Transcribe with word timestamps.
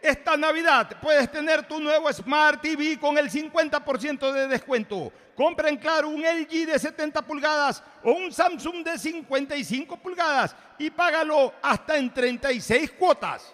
Esta 0.02 0.36
Navidad 0.36 0.98
puedes 1.02 1.32
tener 1.32 1.66
tu 1.66 1.80
nuevo 1.80 2.12
Smart 2.12 2.62
TV 2.62 3.00
con 3.00 3.18
el 3.18 3.30
50% 3.30 4.34
de 4.34 4.48
descuento. 4.48 5.14
Compra 5.36 5.70
en 5.70 5.78
Claro 5.78 6.10
un 6.10 6.22
LG 6.22 6.68
de 6.68 6.78
70 6.78 7.22
pulgadas 7.24 7.84
o 8.04 8.12
un 8.12 8.32
Samsung 8.32 8.84
de 8.84 8.98
55 8.98 9.98
pulgadas 9.98 10.56
y 10.78 10.90
págalo 10.90 11.54
hasta 11.62 11.98
en 11.98 12.14
36 12.14 12.92
cuotas. 12.92 13.54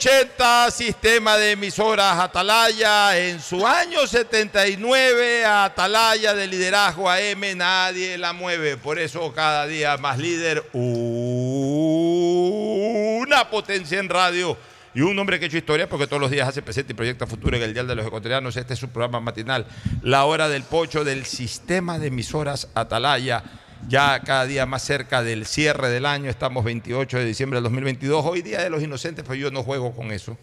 680 0.00 0.70
Sistema 0.70 1.36
de 1.36 1.50
Emisoras 1.50 2.18
Atalaya. 2.18 3.18
En 3.18 3.38
su 3.38 3.66
año 3.66 4.06
79, 4.06 5.44
Atalaya 5.44 6.32
de 6.32 6.46
liderazgo 6.46 7.10
AM, 7.10 7.42
nadie 7.54 8.16
la 8.16 8.32
mueve. 8.32 8.78
Por 8.78 8.98
eso 8.98 9.30
cada 9.34 9.66
día 9.66 9.98
más 9.98 10.16
líder. 10.16 10.64
Una 10.72 11.10
potencia 13.50 13.98
en 13.98 14.08
radio 14.08 14.56
y 14.94 15.02
un 15.02 15.18
hombre 15.18 15.38
que 15.38 15.44
ha 15.44 15.48
hecho 15.48 15.58
historia 15.58 15.86
porque 15.86 16.06
todos 16.06 16.22
los 16.22 16.30
días 16.30 16.48
hace 16.48 16.62
presente 16.62 16.94
y 16.94 16.96
proyecta 16.96 17.26
futuro 17.26 17.58
en 17.58 17.62
el 17.62 17.74
Dial 17.74 17.86
de 17.86 17.94
los 17.94 18.06
Ecuatorianos. 18.06 18.56
Este 18.56 18.72
es 18.72 18.78
su 18.80 18.88
programa 18.88 19.20
matinal, 19.20 19.66
La 20.00 20.24
Hora 20.24 20.48
del 20.48 20.62
Pocho 20.62 21.04
del 21.04 21.26
sistema 21.26 21.98
de 21.98 22.06
emisoras 22.06 22.68
Atalaya. 22.74 23.44
Ya 23.88 24.20
cada 24.20 24.46
día 24.46 24.66
más 24.66 24.82
cerca 24.82 25.22
del 25.22 25.46
cierre 25.46 25.88
del 25.88 26.04
año, 26.06 26.30
estamos 26.30 26.64
28 26.64 27.18
de 27.18 27.24
diciembre 27.24 27.56
del 27.56 27.64
2022. 27.64 28.24
Hoy 28.24 28.42
día 28.42 28.62
de 28.62 28.70
los 28.70 28.82
inocentes, 28.82 29.24
pero 29.24 29.34
yo 29.36 29.50
no 29.50 29.62
juego 29.62 29.92
con 29.92 30.12
eso. 30.12 30.36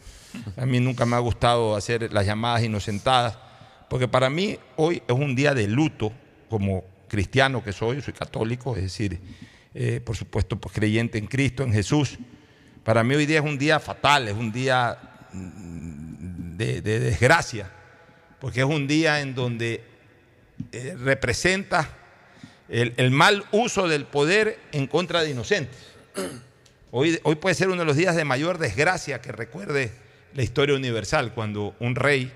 A 0.57 0.65
mí 0.65 0.79
nunca 0.79 1.05
me 1.05 1.15
ha 1.15 1.19
gustado 1.19 1.75
hacer 1.75 2.11
las 2.11 2.25
llamadas 2.25 2.63
inocentadas, 2.63 3.37
porque 3.89 4.07
para 4.07 4.29
mí 4.29 4.57
hoy 4.75 5.01
es 5.07 5.15
un 5.15 5.35
día 5.35 5.53
de 5.53 5.67
luto, 5.67 6.11
como 6.49 6.83
cristiano 7.07 7.63
que 7.63 7.73
soy, 7.73 8.01
soy 8.01 8.13
católico, 8.13 8.75
es 8.75 8.83
decir, 8.83 9.19
eh, 9.73 10.01
por 10.03 10.15
supuesto, 10.15 10.57
pues 10.57 10.73
creyente 10.73 11.17
en 11.17 11.27
Cristo, 11.27 11.63
en 11.63 11.71
Jesús. 11.71 12.17
Para 12.83 13.03
mí 13.03 13.15
hoy 13.15 13.25
día 13.25 13.39
es 13.39 13.45
un 13.45 13.57
día 13.57 13.79
fatal, 13.79 14.27
es 14.27 14.35
un 14.35 14.51
día 14.51 14.97
mm, 15.31 16.57
de, 16.57 16.81
de 16.81 16.99
desgracia, 16.99 17.71
porque 18.39 18.61
es 18.61 18.65
un 18.65 18.87
día 18.87 19.21
en 19.21 19.35
donde 19.35 19.83
eh, 20.71 20.95
representa 20.97 21.87
el, 22.69 23.11
mal 23.11 23.45
uso 23.51 23.87
del 23.87 24.05
poder 24.05 24.59
en 24.71 24.87
contra 24.87 25.21
de 25.21 25.31
inocentes. 25.31 25.77
Hoy, 26.91 27.19
hoy 27.23 27.35
puede 27.35 27.55
ser 27.55 27.67
uno 27.67 27.79
de 27.79 27.85
los 27.85 27.95
días 27.95 28.15
de 28.15 28.25
mayor 28.25 28.57
desgracia 28.57 29.21
que 29.21 29.31
recuerde 29.31 29.91
la 30.33 30.43
historia 30.43 30.75
universal, 30.75 31.33
cuando 31.33 31.75
un 31.79 31.95
rey, 31.95 32.31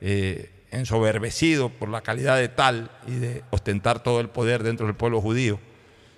eh, 0.00 0.50
ensoberbecido 0.70 1.68
por 1.68 1.88
la 1.88 2.02
calidad 2.02 2.36
de 2.36 2.48
tal 2.48 2.90
y 3.06 3.14
de 3.16 3.44
ostentar 3.50 4.02
todo 4.02 4.20
el 4.20 4.28
poder 4.28 4.62
dentro 4.62 4.86
del 4.86 4.96
pueblo 4.96 5.20
judío, 5.20 5.60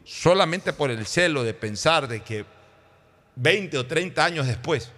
solamente 0.05 0.73
por 0.73 0.91
el 0.91 1.07
celo 1.07 1.45
de 1.45 1.55
pensar 1.55 2.09
de 2.09 2.21
que 2.23 2.45
20 3.37 3.77
o 3.79 3.87
30 3.87 4.25
años 4.25 4.47
después 4.47 4.93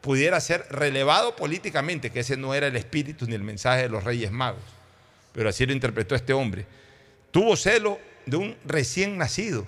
pudiera 0.00 0.40
ser 0.40 0.66
relevado 0.70 1.36
políticamente, 1.36 2.10
que 2.10 2.20
ese 2.20 2.36
no 2.36 2.54
era 2.54 2.66
el 2.66 2.76
espíritu 2.76 3.26
ni 3.26 3.34
el 3.34 3.42
mensaje 3.42 3.82
de 3.82 3.88
los 3.88 4.04
reyes 4.04 4.30
magos, 4.30 4.62
pero 5.32 5.48
así 5.48 5.66
lo 5.66 5.72
interpretó 5.72 6.14
este 6.14 6.32
hombre. 6.32 6.66
Tuvo 7.36 7.54
celo 7.54 7.98
de 8.24 8.38
un 8.38 8.56
recién 8.64 9.18
nacido. 9.18 9.66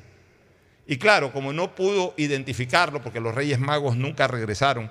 Y 0.87 0.97
claro, 0.97 1.35
como 1.35 1.53
no 1.53 1.75
pudo 1.75 2.15
identificarlo, 2.17 3.03
porque 3.03 3.21
los 3.21 3.35
reyes 3.35 3.59
magos 3.59 3.95
nunca 3.95 4.27
regresaron 4.27 4.91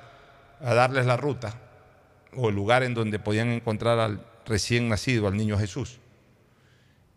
a 0.62 0.76
darles 0.76 1.08
la 1.08 1.18
ruta 1.18 1.60
o 2.36 2.50
el 2.50 2.56
lugar 2.56 2.84
en 2.84 2.94
donde 2.94 3.18
podían 3.18 3.50
encontrar 3.50 3.98
al 3.98 4.24
recién 4.46 4.90
nacido, 4.90 5.28
al 5.28 5.36
niño 5.36 5.58
Jesús, 5.58 5.98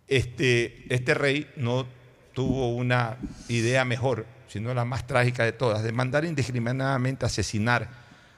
este, 0.08 0.86
este 0.88 1.12
rey 1.12 1.46
no 1.56 1.86
tuvo 2.32 2.74
una 2.74 3.18
idea 3.50 3.84
mejor, 3.84 4.24
sino 4.48 4.72
la 4.72 4.86
más 4.86 5.06
trágica 5.06 5.44
de 5.44 5.52
todas, 5.52 5.82
de 5.82 5.92
mandar 5.92 6.24
indiscriminadamente 6.24 7.26
asesinar 7.26 7.86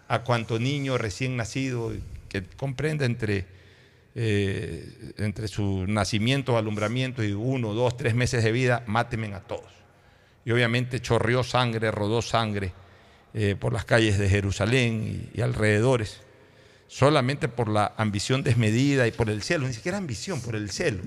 a 0.08 0.24
cuanto 0.24 0.58
niño 0.58 0.98
recién 0.98 1.36
nacido 1.36 1.92
que 2.28 2.42
comprende 2.56 3.04
entre, 3.04 3.46
eh, 4.14 5.12
entre 5.18 5.48
su 5.48 5.86
nacimiento, 5.86 6.56
alumbramiento 6.56 7.22
y 7.24 7.32
uno, 7.32 7.72
dos, 7.72 7.96
tres 7.96 8.14
meses 8.14 8.44
de 8.44 8.52
vida, 8.52 8.82
mátenme 8.86 9.34
a 9.34 9.40
todos. 9.40 9.70
Y 10.44 10.50
obviamente 10.50 11.00
chorreó 11.00 11.42
sangre, 11.42 11.90
rodó 11.90 12.20
sangre 12.20 12.72
eh, 13.34 13.56
por 13.58 13.72
las 13.72 13.84
calles 13.84 14.18
de 14.18 14.28
Jerusalén 14.28 15.30
y, 15.34 15.40
alrededores, 15.40 16.20
solamente 16.88 17.48
por 17.48 17.68
la 17.68 17.94
ambición 17.96 18.42
desmedida 18.42 19.06
y 19.06 19.12
por 19.12 19.30
el 19.30 19.42
celo, 19.42 19.66
ni 19.66 19.72
siquiera 19.72 19.98
ambición, 19.98 20.40
por 20.42 20.56
el 20.56 20.70
celo 20.70 21.02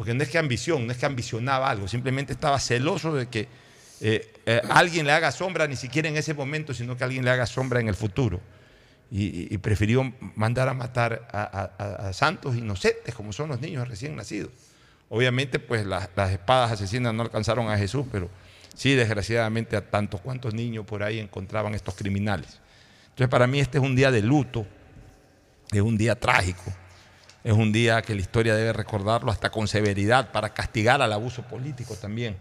porque 0.00 0.14
no 0.14 0.22
es 0.22 0.30
que 0.30 0.38
ambición, 0.38 0.86
no 0.86 0.92
es 0.92 0.98
que 0.98 1.04
ambicionaba 1.04 1.68
algo, 1.68 1.86
simplemente 1.86 2.32
estaba 2.32 2.58
celoso 2.58 3.14
de 3.14 3.28
que 3.28 3.48
eh, 4.00 4.32
alguien 4.70 5.04
le 5.04 5.12
haga 5.12 5.30
sombra, 5.30 5.66
ni 5.66 5.76
siquiera 5.76 6.08
en 6.08 6.16
ese 6.16 6.32
momento, 6.32 6.72
sino 6.72 6.96
que 6.96 7.04
alguien 7.04 7.22
le 7.22 7.30
haga 7.30 7.44
sombra 7.44 7.80
en 7.80 7.88
el 7.88 7.94
futuro. 7.94 8.40
Y, 9.12 9.58
prefirió 9.58 10.12
mandar 10.36 10.68
a 10.68 10.74
matar 10.74 11.28
a, 11.32 12.12
santos 12.12 12.56
inocentes, 12.56 13.14
como 13.14 13.32
son 13.32 13.48
los 13.48 13.60
niños 13.60 13.88
recién 13.88 14.14
nacidos. 14.14 14.50
Obviamente, 15.08 15.58
pues 15.58 15.84
las, 15.84 16.08
las 16.14 16.30
espadas 16.30 16.70
asesinas 16.70 17.12
no 17.12 17.22
alcanzaron 17.22 17.68
a 17.68 17.76
Jesús, 17.76 18.06
pero 18.12 18.30
sí, 18.74 18.94
desgraciadamente, 18.94 19.76
a 19.76 19.90
tantos 19.90 20.20
cuantos 20.20 20.54
niños 20.54 20.84
por 20.84 21.02
ahí 21.02 21.18
encontraban 21.18 21.74
estos 21.74 21.96
criminales. 21.96 22.60
Entonces, 23.08 23.28
para 23.28 23.48
mí 23.48 23.58
este 23.58 23.78
es 23.78 23.84
un 23.84 23.96
día 23.96 24.12
de 24.12 24.22
luto, 24.22 24.64
es 25.72 25.80
un 25.80 25.98
día 25.98 26.14
trágico. 26.14 26.72
Es 27.42 27.52
un 27.54 27.72
día 27.72 28.02
que 28.02 28.14
la 28.14 28.20
historia 28.20 28.54
debe 28.54 28.72
recordarlo 28.72 29.32
hasta 29.32 29.50
con 29.50 29.66
severidad 29.66 30.30
para 30.30 30.52
castigar 30.52 31.00
al 31.00 31.12
abuso 31.12 31.42
político 31.42 31.96
también, 31.96 32.36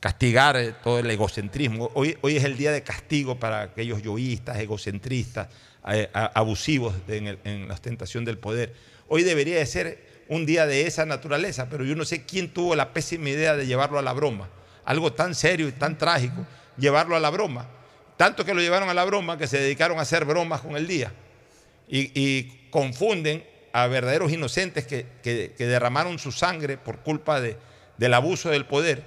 castigar 0.00 0.56
eh, 0.56 0.74
todo 0.82 0.98
el 0.98 1.08
egocentrismo. 1.08 1.90
Hoy, 1.94 2.18
hoy 2.22 2.36
es 2.36 2.44
el 2.44 2.56
día 2.56 2.72
de 2.72 2.82
castigo 2.82 3.38
para 3.38 3.62
aquellos 3.62 4.02
yoístas, 4.02 4.58
egocentristas, 4.58 5.48
abusivos 5.82 6.94
en, 7.08 7.68
la 7.68 7.74
ostentación 7.74 8.24
del 8.24 8.38
poder. 8.38 8.74
Hoy 9.08 9.24
debería 9.24 9.56
de 9.56 9.66
ser 9.66 10.22
un 10.28 10.46
día 10.46 10.66
de 10.66 10.86
esa 10.86 11.04
naturaleza, 11.04 11.68
pero 11.68 11.84
yo 11.84 11.96
no 11.96 12.04
sé 12.04 12.24
quién 12.24 12.52
tuvo 12.52 12.76
la 12.76 12.92
pésima 12.92 13.30
idea 13.30 13.56
de 13.56 13.66
llevarlo 13.66 13.98
a 13.98 14.02
la 14.02 14.12
broma. 14.12 14.48
Algo 14.84 15.12
tan 15.12 15.34
serio 15.34 15.68
y 15.68 15.72
tan 15.72 15.98
trágico, 15.98 16.46
llevarlo 16.76 17.16
a 17.16 17.20
la 17.20 17.30
broma. 17.30 17.66
Tanto 18.16 18.44
que 18.44 18.54
lo 18.54 18.60
llevaron 18.60 18.88
a 18.88 18.94
la 18.94 19.04
broma 19.04 19.36
que 19.36 19.46
se 19.46 19.58
dedicaron 19.58 19.98
a 19.98 20.02
hacer 20.02 20.24
bromas 20.24 20.60
con 20.60 20.76
el 20.76 20.86
día. 20.86 21.12
y, 21.88 22.60
confunden 22.72 23.44
a 23.74 23.86
verdaderos 23.86 24.32
inocentes 24.32 24.86
que, 24.86 25.54
derramaron 25.58 26.18
su 26.18 26.32
sangre 26.32 26.78
por 26.78 27.00
culpa 27.00 27.38
de, 27.38 27.58
del 27.98 28.14
abuso 28.14 28.48
del 28.48 28.64
poder, 28.64 29.02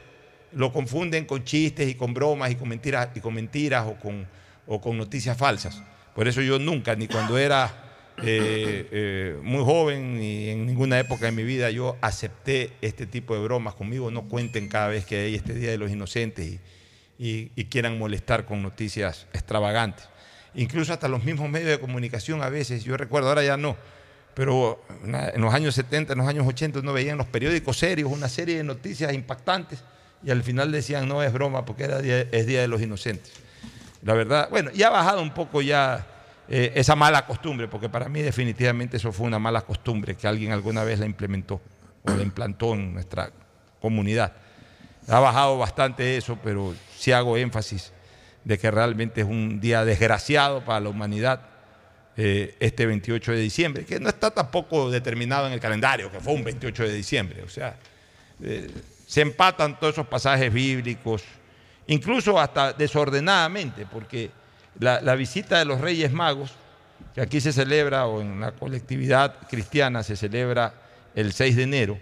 lo 0.52 0.72
confunden 0.72 1.26
con 1.26 1.44
chistes 1.44 1.90
y 1.90 1.96
con 1.96 2.14
bromas 2.14 2.52
y 2.52 2.56
con 2.56 2.70
mentiras, 2.70 3.10
y 3.16 3.22
con 3.22 3.34
mentiras 3.34 3.88
o 4.68 4.82
con 4.82 4.98
noticias 4.98 5.36
falsas. 5.36 5.82
Por 6.16 6.30
eso 6.30 6.42
yo 6.42 6.58
nunca, 6.60 6.96
ni 6.96 7.10
cuando 7.10 7.38
era 7.38 7.86
eh, 8.24 8.88
eh, 8.90 9.40
muy 9.44 9.62
joven, 9.66 10.18
ni 10.18 10.48
en 10.48 10.66
ninguna 10.66 10.98
época 10.98 11.26
de 11.26 11.34
mi 11.34 11.44
vida, 11.44 11.70
yo 11.72 11.98
acepté 12.00 12.72
este 12.82 13.06
tipo 13.06 13.36
de 13.36 13.44
bromas 13.44 13.76
conmigo. 13.76 14.10
No 14.12 14.30
cuenten 14.30 14.70
cada 14.70 14.88
vez 14.88 15.06
que 15.06 15.18
hay 15.18 15.36
este 15.36 15.54
Día 15.54 15.72
de 15.72 15.78
los 15.78 15.92
Inocentes 15.92 16.60
y, 17.20 17.50
quieran 17.66 18.00
molestar 18.00 18.46
con 18.46 18.64
noticias 18.64 19.28
extravagantes. 19.34 20.08
Incluso 20.54 20.94
hasta 20.94 21.10
los 21.10 21.26
mismos 21.26 21.50
medios 21.50 21.72
de 21.72 21.80
comunicación 21.80 22.42
a 22.42 22.48
veces, 22.48 22.86
yo 22.86 22.96
recuerdo, 22.96 23.28
ahora 23.28 23.44
ya 23.44 23.58
no, 23.58 23.76
pero 24.36 24.82
en 25.04 25.42
los 25.42 25.54
años 25.54 25.76
70, 25.76 26.14
en 26.14 26.20
los 26.20 26.28
años 26.30 26.48
80 26.48 26.80
uno 26.80 26.94
veía 26.94 27.12
en 27.12 27.18
los 27.18 27.28
periódicos 27.28 27.78
serios 27.78 28.10
una 28.10 28.30
serie 28.30 28.56
de 28.56 28.64
noticias 28.64 29.14
impactantes 29.14 29.84
y 30.24 30.32
al 30.32 30.44
final 30.44 30.72
decían 30.72 31.10
no 31.10 31.22
es 31.22 31.34
broma 31.34 31.66
porque 31.66 31.84
era 31.84 32.00
es 32.00 32.48
Día 32.48 32.62
de 32.62 32.70
los 32.70 32.82
Inocentes. 32.82 33.45
La 34.06 34.14
verdad, 34.14 34.50
bueno, 34.52 34.70
ya 34.72 34.88
ha 34.88 34.92
bajado 34.92 35.24
un 35.24 35.34
poco 35.34 35.64
ya 35.64 36.06
eh, 36.48 36.74
esa 36.76 36.96
mala 36.96 37.26
costumbre, 37.26 37.68
porque 37.68 37.90
para 37.90 38.08
mí 38.08 38.22
definitivamente 38.22 38.98
eso 38.98 39.12
fue 39.12 39.26
una 39.26 39.40
mala 39.40 39.62
costumbre 39.62 40.14
que 40.16 40.28
alguien 40.28 40.52
alguna 40.52 40.84
vez 40.84 41.00
la 41.00 41.08
implementó 41.08 41.60
o 42.04 42.12
la 42.12 42.22
implantó 42.22 42.76
en 42.76 42.94
nuestra 42.94 43.32
comunidad. 43.82 44.34
Ha 45.08 45.20
bajado 45.20 45.58
bastante 45.58 46.18
eso, 46.18 46.38
pero 46.44 46.76
sí 46.96 47.12
hago 47.12 47.36
énfasis 47.36 47.94
de 48.44 48.60
que 48.60 48.70
realmente 48.70 49.22
es 49.22 49.28
un 49.28 49.60
día 49.60 49.84
desgraciado 49.84 50.64
para 50.64 50.82
la 50.82 50.90
humanidad 50.90 51.42
eh, 52.16 52.56
este 52.60 52.86
28 52.86 53.32
de 53.32 53.40
diciembre, 53.40 53.86
que 53.86 54.00
no 54.00 54.10
está 54.10 54.30
tampoco 54.30 54.92
determinado 54.92 55.48
en 55.48 55.54
el 55.54 55.60
calendario, 55.60 56.12
que 56.12 56.20
fue 56.20 56.34
un 56.34 56.44
28 56.44 56.84
de 56.84 56.94
diciembre. 56.94 57.42
O 57.42 57.50
sea, 57.50 57.76
eh, 58.44 58.70
se 59.08 59.22
empatan 59.22 59.80
todos 59.80 59.94
esos 59.94 60.06
pasajes 60.06 60.54
bíblicos, 60.54 61.24
incluso 61.88 62.40
hasta 62.40 62.74
desordenadamente, 62.74 63.86
porque 63.86 64.32
la, 64.80 65.16
visita 65.16 65.60
de 65.60 65.66
los 65.66 65.82
Reyes 65.82 66.12
Magos, 66.12 66.52
que 67.14 67.22
aquí 67.22 67.40
se 67.40 67.54
celebra, 67.54 68.08
o 68.08 68.22
en 68.22 68.40
la 68.40 68.52
colectividad 68.52 69.36
cristiana 69.50 70.04
se 70.04 70.16
celebra 70.16 70.74
el 71.14 71.34
6 71.34 71.56
de 71.56 71.64
enero, 71.64 72.00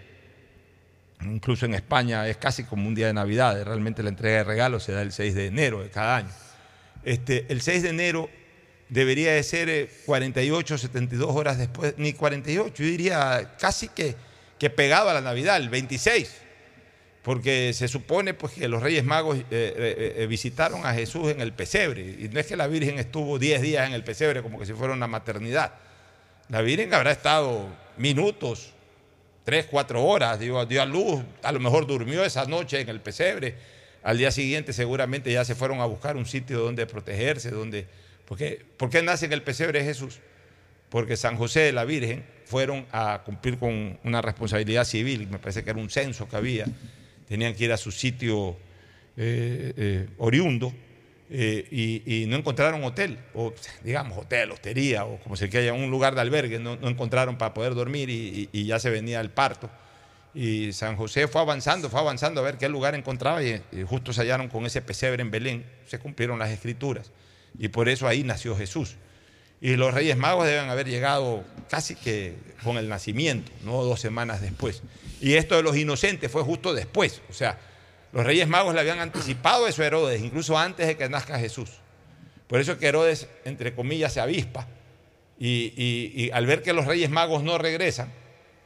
incluso 1.22 1.66
en 1.66 1.74
España 1.74 2.28
es 2.28 2.36
casi 2.36 2.64
como 2.64 2.88
un 2.88 2.94
día 2.94 3.06
de 3.08 3.14
Navidad, 3.14 3.62
realmente 3.64 4.02
la 4.02 4.08
entrega 4.08 4.38
de 4.38 4.44
regalos 4.44 4.82
se 4.84 4.92
da 4.92 5.02
el 5.02 5.12
6 5.12 5.34
de 5.34 5.46
enero 5.46 5.82
de 5.82 5.90
cada 5.90 6.16
año. 6.16 6.30
Este, 7.04 7.46
el 7.48 7.60
6 7.60 7.82
de 7.82 7.88
enero 7.90 8.30
debería 8.88 9.32
de 9.32 9.42
ser 9.42 9.90
48, 10.06 10.78
72 10.78 11.30
horas 11.30 11.58
después, 11.58 11.94
ni 11.96 12.12
48, 12.12 12.74
yo 12.74 12.84
diría 12.84 13.56
casi 13.58 13.88
que, 13.88 14.16
que 14.58 14.70
pegado 14.70 15.10
a 15.10 15.14
la 15.14 15.20
Navidad, 15.20 15.56
el 15.58 15.68
26, 15.68 16.43
porque 17.24 17.72
se 17.72 17.88
supone 17.88 18.34
pues, 18.34 18.52
que 18.52 18.68
los 18.68 18.82
Reyes 18.82 19.02
Magos 19.02 19.38
eh, 19.38 19.44
eh, 19.50 20.14
eh, 20.18 20.26
visitaron 20.26 20.84
a 20.86 20.92
Jesús 20.92 21.32
en 21.32 21.40
el 21.40 21.54
pesebre, 21.54 22.02
y 22.02 22.28
no 22.30 22.38
es 22.38 22.46
que 22.46 22.54
la 22.54 22.66
Virgen 22.66 22.98
estuvo 22.98 23.38
10 23.38 23.62
días 23.62 23.88
en 23.88 23.94
el 23.94 24.04
pesebre 24.04 24.42
como 24.42 24.58
que 24.58 24.66
si 24.66 24.74
fuera 24.74 24.92
una 24.92 25.06
maternidad, 25.06 25.72
la 26.50 26.60
Virgen 26.60 26.92
habrá 26.92 27.10
estado 27.10 27.66
minutos, 27.96 28.72
3, 29.44 29.66
4 29.70 30.04
horas, 30.04 30.38
dio 30.38 30.58
a 30.58 30.86
luz, 30.86 31.22
a 31.42 31.50
lo 31.50 31.60
mejor 31.60 31.86
durmió 31.86 32.22
esa 32.24 32.44
noche 32.44 32.80
en 32.80 32.90
el 32.90 33.00
pesebre, 33.00 33.54
al 34.02 34.18
día 34.18 34.30
siguiente 34.30 34.74
seguramente 34.74 35.32
ya 35.32 35.46
se 35.46 35.54
fueron 35.54 35.80
a 35.80 35.86
buscar 35.86 36.18
un 36.18 36.26
sitio 36.26 36.60
donde 36.60 36.86
protegerse, 36.86 37.50
donde 37.50 37.86
porque, 38.26 38.64
¿Por 38.76 38.90
qué 38.90 39.02
nace 39.02 39.26
en 39.26 39.32
el 39.32 39.42
pesebre 39.42 39.82
Jesús? 39.84 40.18
Porque 40.90 41.16
San 41.16 41.36
José 41.36 41.70
y 41.70 41.72
la 41.72 41.84
Virgen 41.84 42.24
fueron 42.44 42.86
a 42.92 43.22
cumplir 43.24 43.58
con 43.58 43.98
una 44.04 44.20
responsabilidad 44.20 44.84
civil, 44.84 45.26
me 45.28 45.38
parece 45.38 45.64
que 45.64 45.70
era 45.70 45.78
un 45.78 45.90
censo 45.90 46.28
que 46.28 46.36
había, 46.36 46.66
tenían 47.28 47.54
que 47.54 47.64
ir 47.64 47.72
a 47.72 47.76
su 47.76 47.90
sitio 47.90 48.56
eh, 49.16 49.72
eh, 49.76 50.08
oriundo 50.18 50.72
eh, 51.30 52.02
y, 52.06 52.26
no 52.26 52.36
encontraron 52.36 52.84
hotel, 52.84 53.18
o 53.34 53.52
digamos 53.82 54.18
hotel, 54.18 54.50
hostería, 54.50 55.04
o 55.04 55.18
como 55.20 55.36
se 55.36 55.48
quiera, 55.48 55.72
un 55.72 55.90
lugar 55.90 56.14
de 56.14 56.20
albergue, 56.20 56.58
no, 56.58 56.74
encontraron 56.88 57.36
para 57.38 57.54
poder 57.54 57.74
dormir 57.74 58.10
y, 58.10 58.48
y- 58.52 58.66
ya 58.66 58.78
se 58.78 58.90
venía 58.90 59.20
el 59.20 59.30
parto. 59.30 59.70
Y 60.34 60.72
San 60.72 60.96
José 60.96 61.28
fue 61.28 61.40
avanzando, 61.40 61.88
fue 61.88 62.00
avanzando 62.00 62.40
a 62.40 62.44
ver 62.44 62.58
qué 62.58 62.68
lugar 62.68 62.94
encontraba 62.94 63.42
y 63.42 63.62
justo 63.86 64.12
se 64.12 64.22
hallaron 64.22 64.48
con 64.48 64.66
ese 64.66 64.82
pesebre 64.82 65.22
en 65.22 65.30
Belén, 65.30 65.64
se 65.86 65.98
cumplieron 65.98 66.38
las 66.40 66.50
escrituras 66.50 67.10
y 67.58 67.68
por 67.68 67.88
eso 67.88 68.06
ahí 68.08 68.24
nació 68.24 68.56
Jesús. 68.56 68.96
Y 69.60 69.76
los 69.76 69.94
Reyes 69.94 70.16
Magos 70.16 70.46
deben 70.46 70.68
haber 70.68 70.88
llegado 70.88 71.44
casi 71.70 71.94
que 71.94 72.34
con 72.62 72.76
el 72.76 72.88
nacimiento, 72.88 73.50
no 73.64 73.82
dos 73.82 74.00
semanas 74.00 74.40
después. 74.40 74.82
Y 75.20 75.34
esto 75.34 75.56
de 75.56 75.62
los 75.62 75.76
inocentes 75.76 76.30
fue 76.30 76.42
justo 76.42 76.74
después. 76.74 77.22
O 77.30 77.32
sea, 77.32 77.58
los 78.12 78.24
Reyes 78.24 78.46
Magos 78.48 78.74
le 78.74 78.80
habían 78.80 79.00
anticipado 79.00 79.66
eso 79.66 79.82
a 79.82 79.86
Herodes, 79.86 80.22
incluso 80.22 80.56
antes 80.58 80.86
de 80.86 80.96
que 80.96 81.08
nazca 81.08 81.38
Jesús. 81.38 81.70
Por 82.46 82.60
eso 82.60 82.72
es 82.72 82.78
que 82.78 82.86
Herodes, 82.86 83.28
entre 83.44 83.74
comillas, 83.74 84.12
se 84.12 84.20
avispa. 84.20 84.68
Y, 85.38 86.30
al 86.32 86.46
ver 86.46 86.62
que 86.62 86.72
los 86.72 86.86
Reyes 86.86 87.10
Magos 87.10 87.42
no 87.42 87.58
regresan, 87.58 88.12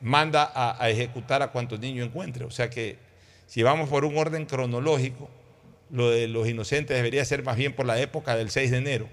manda 0.01 0.53
a, 0.55 0.91
ejecutar 0.91 1.43
a 1.43 1.49
cuantos 1.49 1.81
niños 1.81 2.07
encuentre. 2.07 2.45
O 2.45 2.51
sea 2.51 2.69
que 2.71 2.99
si 3.47 3.63
vamos 3.63 3.89
por 3.89 4.05
un 4.05 4.17
orden 4.17 4.45
cronológico, 4.45 5.31
lo 5.91 6.11
de 6.11 6.29
los 6.29 6.47
inocentes 6.47 6.97
debería 6.97 7.25
ser 7.25 7.43
más 7.43 7.57
bien 7.57 7.73
por 7.73 7.87
la 7.87 7.99
época 8.01 8.37
del 8.37 8.51
6 8.51 8.71
de 8.71 8.77
enero, 8.77 9.09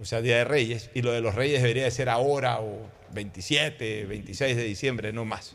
o 0.00 0.04
sea, 0.04 0.20
Día 0.20 0.38
de 0.38 0.44
Reyes, 0.44 0.90
y 0.94 1.02
lo 1.02 1.12
de 1.12 1.20
los 1.20 1.36
Reyes 1.36 1.62
debería 1.62 1.84
de 1.84 1.90
ser 1.92 2.08
ahora 2.08 2.60
o 2.60 2.90
27, 3.12 4.06
26 4.06 4.56
de 4.56 4.64
diciembre, 4.64 5.12
no 5.12 5.24
más. 5.24 5.54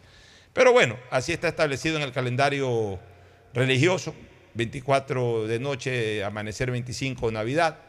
Pero 0.53 0.71
bueno, 0.71 0.97
así 1.09 1.33
está 1.33 1.47
establecido 1.47 1.97
en 1.97 2.03
el 2.03 2.11
calendario 2.11 2.99
religioso, 3.53 4.13
24 4.53 5.47
de 5.47 5.59
noche, 5.59 6.23
amanecer 6.23 6.69
25, 6.69 7.31
Navidad, 7.31 7.79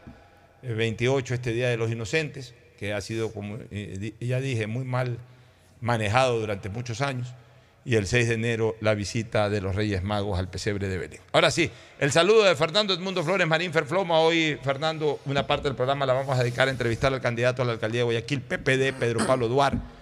eh, 0.63 0.73
28 0.73 1.35
este 1.35 1.53
Día 1.53 1.69
de 1.69 1.77
los 1.77 1.91
Inocentes, 1.91 2.55
que 2.79 2.93
ha 2.93 3.01
sido, 3.01 3.31
como 3.31 3.57
eh, 3.69 4.13
ya 4.19 4.39
dije, 4.39 4.65
muy 4.65 4.83
mal 4.83 5.19
manejado 5.79 6.39
durante 6.39 6.69
muchos 6.69 7.01
años, 7.01 7.33
y 7.85 7.97
el 7.97 8.07
6 8.07 8.29
de 8.29 8.33
enero 8.33 8.75
la 8.81 8.95
visita 8.95 9.47
de 9.47 9.61
los 9.61 9.75
Reyes 9.75 10.01
Magos 10.01 10.39
al 10.39 10.49
pesebre 10.49 10.87
de 10.87 10.97
Belén. 10.97 11.19
Ahora 11.33 11.51
sí, 11.51 11.69
el 11.99 12.11
saludo 12.11 12.45
de 12.45 12.55
Fernando 12.55 12.95
Edmundo 12.95 13.23
Flores 13.23 13.45
Marín 13.45 13.71
Ferfloma. 13.71 14.19
Hoy, 14.19 14.57
Fernando, 14.63 15.19
una 15.25 15.45
parte 15.45 15.67
del 15.67 15.75
programa 15.75 16.07
la 16.07 16.13
vamos 16.13 16.35
a 16.35 16.41
dedicar 16.41 16.67
a 16.67 16.71
entrevistar 16.71 17.13
al 17.13 17.21
candidato 17.21 17.61
a 17.61 17.65
la 17.65 17.73
alcaldía 17.73 17.99
de 17.99 18.05
Guayaquil, 18.05 18.41
PPD, 18.41 18.97
Pedro 18.99 19.27
Pablo 19.27 19.47
Duar. 19.47 19.94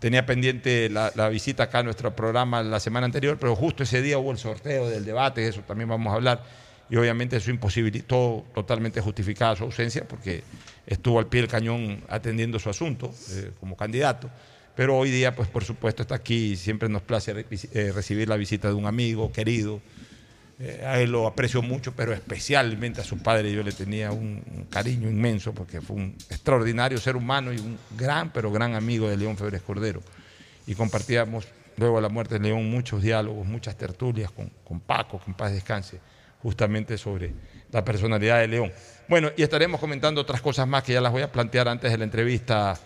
Tenía 0.00 0.24
pendiente 0.26 0.88
la, 0.88 1.12
la 1.14 1.28
visita 1.28 1.64
acá 1.64 1.80
a 1.80 1.82
nuestro 1.82 2.14
programa 2.14 2.62
la 2.62 2.80
semana 2.80 3.06
anterior, 3.06 3.36
pero 3.38 3.56
justo 3.56 3.82
ese 3.82 4.00
día 4.00 4.18
hubo 4.18 4.30
el 4.30 4.38
sorteo 4.38 4.88
del 4.88 5.04
debate, 5.04 5.40
de 5.40 5.48
eso 5.48 5.62
también 5.62 5.88
vamos 5.88 6.12
a 6.12 6.16
hablar, 6.16 6.44
y 6.90 6.96
obviamente 6.96 7.36
eso 7.36 7.50
imposibilitó 7.50 8.44
totalmente 8.54 9.00
justificada 9.00 9.56
su 9.56 9.64
ausencia, 9.64 10.06
porque 10.06 10.42
estuvo 10.86 11.18
al 11.18 11.26
pie 11.26 11.42
del 11.42 11.50
cañón 11.50 12.02
atendiendo 12.08 12.58
su 12.58 12.70
asunto 12.70 13.12
eh, 13.30 13.50
como 13.60 13.76
candidato. 13.76 14.30
Pero 14.74 14.96
hoy 14.96 15.10
día, 15.10 15.34
pues 15.34 15.48
por 15.48 15.64
supuesto, 15.64 16.02
está 16.02 16.14
aquí 16.14 16.52
y 16.52 16.56
siempre 16.56 16.88
nos 16.88 17.02
place 17.02 17.34
eh, 17.72 17.92
recibir 17.92 18.28
la 18.28 18.36
visita 18.36 18.68
de 18.68 18.74
un 18.74 18.86
amigo 18.86 19.32
querido. 19.32 19.80
Eh, 20.60 20.84
a 20.84 21.00
él 21.00 21.12
lo 21.12 21.26
aprecio 21.26 21.62
mucho, 21.62 21.92
pero 21.94 22.12
especialmente 22.12 23.00
a 23.00 23.04
su 23.04 23.18
padre 23.18 23.52
yo 23.52 23.62
le 23.62 23.70
tenía 23.70 24.10
un, 24.10 24.66
cariño 24.70 25.08
inmenso 25.08 25.54
porque 25.54 25.80
fue 25.80 25.96
un 25.96 26.16
extraordinario 26.28 26.98
ser 26.98 27.14
humano 27.14 27.52
y 27.52 27.58
un 27.58 27.78
gran, 27.96 28.32
pero 28.32 28.50
gran 28.50 28.74
amigo 28.74 29.08
de 29.08 29.16
León 29.16 29.36
Febres 29.36 29.62
Cordero. 29.62 30.02
Y 30.66 30.74
compartíamos 30.74 31.46
luego 31.76 31.96
de 31.96 32.02
la 32.02 32.08
muerte 32.08 32.38
de 32.38 32.48
León 32.48 32.68
muchos 32.68 33.02
diálogos, 33.02 33.46
muchas 33.46 33.76
tertulias 33.76 34.32
con, 34.32 34.50
con 34.64 34.80
Paco, 34.80 35.20
que 35.20 35.30
en 35.30 35.34
paz 35.34 35.52
descanse, 35.52 36.00
justamente 36.42 36.98
sobre 36.98 37.32
la 37.70 37.84
personalidad 37.84 38.40
de 38.40 38.48
León. 38.48 38.72
Bueno, 39.08 39.30
y 39.36 39.42
estaremos 39.42 39.80
comentando 39.80 40.20
otras 40.20 40.40
cosas 40.40 40.66
más 40.66 40.82
que 40.82 40.92
ya 40.92 41.00
las 41.00 41.12
voy 41.12 41.22
a 41.22 41.30
plantear 41.30 41.68
antes 41.68 41.90
de 41.90 41.98
la 41.98 42.04
entrevista. 42.04 42.78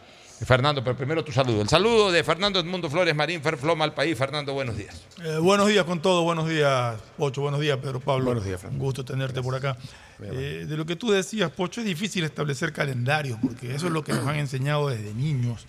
Fernando, 0.47 0.83
pero 0.83 0.97
primero 0.97 1.25
tu 1.25 1.31
saludo. 1.33 1.63
El 1.63 1.69
saludo 1.69 2.11
de 2.11 2.25
Fernando 2.25 2.59
Edmundo 2.59 2.91
Flores 2.91 3.15
Marín, 3.15 3.41
Ferfloma 3.43 3.85
al 3.85 3.95
país. 3.95 4.17
Fernando, 4.19 4.53
buenos 4.53 4.77
días. 4.77 5.03
Eh, 5.23 5.39
buenos 5.39 5.69
días 5.69 5.85
con 5.85 6.03
todo, 6.03 6.23
buenos 6.23 6.49
días, 6.49 6.97
Pocho, 7.17 7.43
buenos 7.43 7.61
días, 7.61 7.79
Pedro 7.79 8.01
Pablo. 8.01 8.27
Buenos 8.27 8.45
días, 8.45 8.61
Fran. 8.61 8.73
Un 8.73 8.79
gusto 8.79 9.05
tenerte 9.05 9.41
por 9.43 9.55
acá. 9.55 9.77
Eh, 10.21 10.67
de 10.69 10.77
lo 10.77 10.85
que 10.87 10.97
tú 10.97 11.11
decías, 11.11 11.51
Pocho, 11.51 11.81
es 11.81 11.87
difícil 11.87 12.25
establecer 12.25 12.73
calendarios, 12.73 13.39
porque 13.43 13.75
eso 13.75 13.87
es 13.87 13.93
lo 13.93 14.03
que 14.05 14.13
nos 14.13 14.27
han 14.27 14.37
enseñado 14.37 14.89
desde 14.89 15.15
niños, 15.15 15.67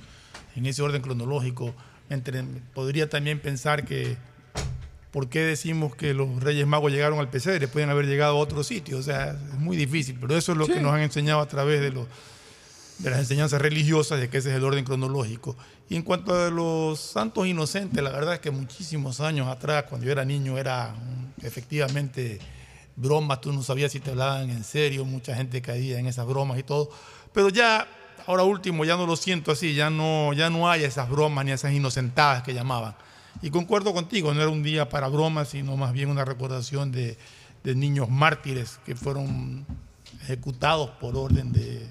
en 0.55 0.65
ese 0.65 0.81
orden 0.81 1.01
cronológico. 1.01 1.73
Entre- 2.09 2.43
podría 2.73 3.09
también 3.09 3.39
pensar 3.39 3.85
que, 3.85 4.17
¿por 5.11 5.29
qué 5.29 5.41
decimos 5.41 5.95
que 5.95 6.13
los 6.13 6.41
Reyes 6.43 6.65
Magos 6.67 6.91
llegaron 6.91 7.19
al 7.19 7.29
pesebre? 7.29 7.67
Pueden 7.67 7.89
haber 7.89 8.05
llegado 8.05 8.33
a 8.33 8.39
otro 8.39 8.63
sitio, 8.63 8.97
o 8.97 9.03
sea, 9.03 9.31
es 9.31 9.59
muy 9.59 9.77
difícil, 9.77 10.17
pero 10.19 10.35
eso 10.37 10.51
es 10.51 10.57
lo 10.57 10.67
que 10.67 10.79
nos 10.81 10.93
han 10.93 11.01
enseñado 11.01 11.39
a 11.41 11.47
través 11.47 11.79
de 11.81 11.91
los 11.91 12.07
de 12.99 13.09
las 13.09 13.19
enseñanzas 13.19 13.61
religiosas, 13.61 14.19
de 14.19 14.29
que 14.29 14.37
ese 14.37 14.49
es 14.51 14.55
el 14.55 14.63
orden 14.63 14.85
cronológico. 14.85 15.55
Y 15.89 15.95
en 15.95 16.03
cuanto 16.03 16.33
a 16.33 16.49
los 16.49 16.99
santos 16.99 17.47
inocentes, 17.47 18.01
la 18.03 18.11
verdad 18.11 18.35
es 18.35 18.39
que 18.39 18.51
muchísimos 18.51 19.19
años 19.19 19.47
atrás, 19.47 19.85
cuando 19.89 20.05
yo 20.05 20.11
era 20.11 20.25
niño, 20.25 20.57
era 20.57 20.93
mm, 20.93 21.45
efectivamente 21.45 22.39
bromas, 22.95 23.41
tú 23.41 23.51
no 23.51 23.63
sabías 23.63 23.91
si 23.91 23.99
te 23.99 24.11
hablaban 24.11 24.49
en 24.49 24.63
serio, 24.63 25.05
mucha 25.05 25.35
gente 25.35 25.61
caía 25.61 25.99
en 25.99 26.07
esas 26.07 26.25
bromas 26.25 26.59
y 26.59 26.63
todo. 26.63 26.89
Pero 27.33 27.49
ya, 27.49 27.87
ahora 28.27 28.43
último, 28.43 28.85
ya 28.85 28.95
no 28.95 29.05
lo 29.05 29.15
siento 29.15 29.51
así, 29.51 29.73
ya 29.73 29.89
no, 29.89 30.33
ya 30.33 30.49
no 30.49 30.69
hay 30.69 30.83
esas 30.83 31.09
bromas 31.09 31.45
ni 31.45 31.51
esas 31.51 31.73
inocentadas 31.73 32.43
que 32.43 32.53
llamaban. 32.53 32.95
Y 33.41 33.49
concuerdo 33.49 33.93
contigo, 33.93 34.33
no 34.33 34.41
era 34.41 34.49
un 34.49 34.63
día 34.63 34.87
para 34.87 35.07
bromas, 35.07 35.49
sino 35.49 35.75
más 35.75 35.91
bien 35.91 36.09
una 36.09 36.23
recordación 36.23 36.91
de, 36.91 37.17
de 37.63 37.75
niños 37.75 38.09
mártires 38.09 38.79
que 38.85 38.95
fueron 38.95 39.65
ejecutados 40.21 40.91
por 41.01 41.17
orden 41.17 41.51
de, 41.51 41.85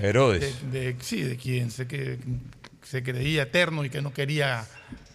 Herodes. 0.00 0.70
de, 0.72 0.92
de- 0.94 1.02
sí, 1.02 1.22
de 1.22 1.36
quien 1.36 1.70
se, 1.70 1.86
que, 1.86 2.18
se 2.82 3.02
creía 3.02 3.42
eterno 3.42 3.84
y 3.84 3.90
que 3.90 4.02
no 4.02 4.12
quería 4.12 4.66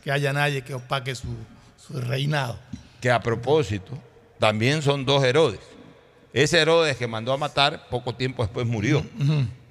que 0.03 0.11
haya 0.11 0.33
nadie 0.33 0.61
que 0.63 0.73
opaque 0.73 1.13
su, 1.15 1.27
su 1.77 1.99
reinado. 1.99 2.59
que 3.01 3.11
a 3.11 3.21
propósito, 3.21 3.97
también 4.39 4.81
son 4.81 5.05
dos 5.05 5.23
Herodes. 5.23 5.59
Ese 6.33 6.59
Herodes 6.59 6.95
que 6.97 7.07
mandó 7.07 7.33
a 7.33 7.37
matar, 7.37 7.87
poco 7.89 8.15
tiempo 8.15 8.43
después 8.43 8.65
murió. 8.67 9.03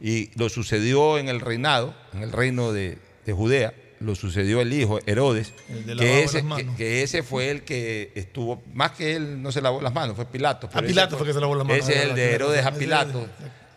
Y 0.01 0.31
lo 0.39 0.49
sucedió 0.49 1.19
en 1.19 1.29
el 1.29 1.41
reinado, 1.41 1.95
en 2.13 2.23
el 2.23 2.33
reino 2.33 2.73
de, 2.73 2.99
de 3.27 3.33
Judea, 3.33 3.73
lo 4.01 4.15
sucedió 4.15 4.61
el 4.61 4.73
hijo 4.73 5.01
Herodes, 5.07 5.53
El 5.69 5.99
que 5.99 6.23
ese, 6.23 6.35
las 6.35 6.43
que, 6.43 6.43
manos. 6.65 6.77
que 6.77 7.03
ese 7.03 7.23
fue 7.25 7.51
el 7.51 7.63
que 7.63 8.13
estuvo, 8.15 8.63
más 8.75 8.93
que 8.93 9.17
él 9.17 9.43
no 9.43 9.51
se 9.51 9.61
lavó 9.61 9.81
las 9.81 9.93
manos, 9.93 10.15
fue 10.15 10.25
Pilato. 10.27 10.69
pero 10.69 10.81
ese 10.87 10.89
Pilato 10.95 11.17
fue 11.19 11.27
que 11.27 11.33
se 11.33 11.41
lavó 11.41 11.57
las 11.57 11.67
manos, 11.67 11.83
Ese 11.89 11.99
es 11.99 12.05
el 12.11 12.15
de 12.15 12.33
Herodes 12.33 12.65
a 12.65 12.73
Pilato. 12.73 13.27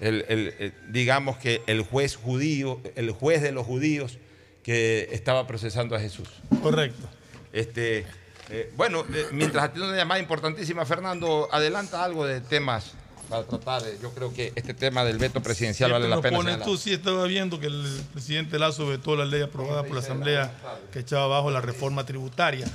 El- 0.01 0.25
El, 0.27 0.53
el- 0.59 0.73
digamos 0.89 1.37
que 1.37 1.61
el 1.67 1.81
juez 1.83 2.15
judío, 2.17 2.81
el 2.95 3.11
juez 3.11 3.41
de 3.41 3.51
los 3.53 3.65
judíos 3.65 4.17
que 4.63 5.07
estaba 5.11 5.47
procesando 5.47 5.95
a 5.95 5.99
Jesús. 5.99 6.27
Correcto. 6.61 7.07
Este, 7.53 8.05
eh, 8.49 8.71
bueno, 8.75 9.05
eh, 9.13 9.27
mientras 9.31 9.63
atiende 9.65 9.87
una 9.89 9.97
llamada 9.97 10.19
importantísima, 10.19 10.85
Fernando, 10.85 11.47
adelanta 11.51 12.03
algo 12.03 12.25
de 12.25 12.41
temas 12.41 12.91
para 13.29 13.43
tratar. 13.43 13.81
eh, 13.87 13.97
yo 14.01 14.11
creo 14.13 14.33
que 14.33 14.51
este 14.55 14.73
tema 14.73 15.03
del 15.05 15.17
veto 15.17 15.41
presidencial 15.41 15.89
Siempre 15.89 16.09
vale 16.09 16.15
la 16.15 16.21
pena. 16.21 16.37
pones 16.37 16.61
tú, 16.65 16.77
sí 16.77 16.91
estaba 16.93 17.25
viendo 17.25 17.59
que 17.59 17.67
el 17.67 18.01
presidente 18.13 18.59
Lazo 18.59 18.87
vetó 18.87 19.15
la 19.15 19.25
ley 19.25 19.41
aprobada 19.41 19.83
por 19.83 19.93
la 19.93 19.99
Asamblea 20.01 20.53
que 20.91 20.99
echaba 20.99 21.23
abajo 21.25 21.49
la 21.49 21.61
reforma 21.61 22.05
tributaria. 22.05 22.67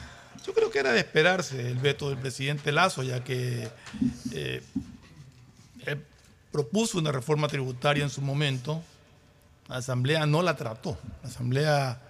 Yo 0.46 0.54
creo 0.54 0.70
que 0.70 0.78
era 0.78 0.92
de 0.92 1.00
esperarse 1.00 1.60
el 1.60 1.76
veto 1.78 2.08
del 2.08 2.18
presidente 2.18 2.72
Lazo, 2.72 3.02
ya 3.02 3.22
que 3.22 3.68
eh, 4.32 4.62
él 5.86 6.02
propuso 6.56 6.96
una 6.96 7.12
reforma 7.12 7.48
tributaria 7.48 8.02
en 8.02 8.08
su 8.08 8.22
momento, 8.22 8.82
la 9.68 9.76
Asamblea 9.76 10.24
no 10.24 10.40
la 10.40 10.56
trató. 10.56 10.98
La 11.22 11.28
Asamblea, 11.28 12.00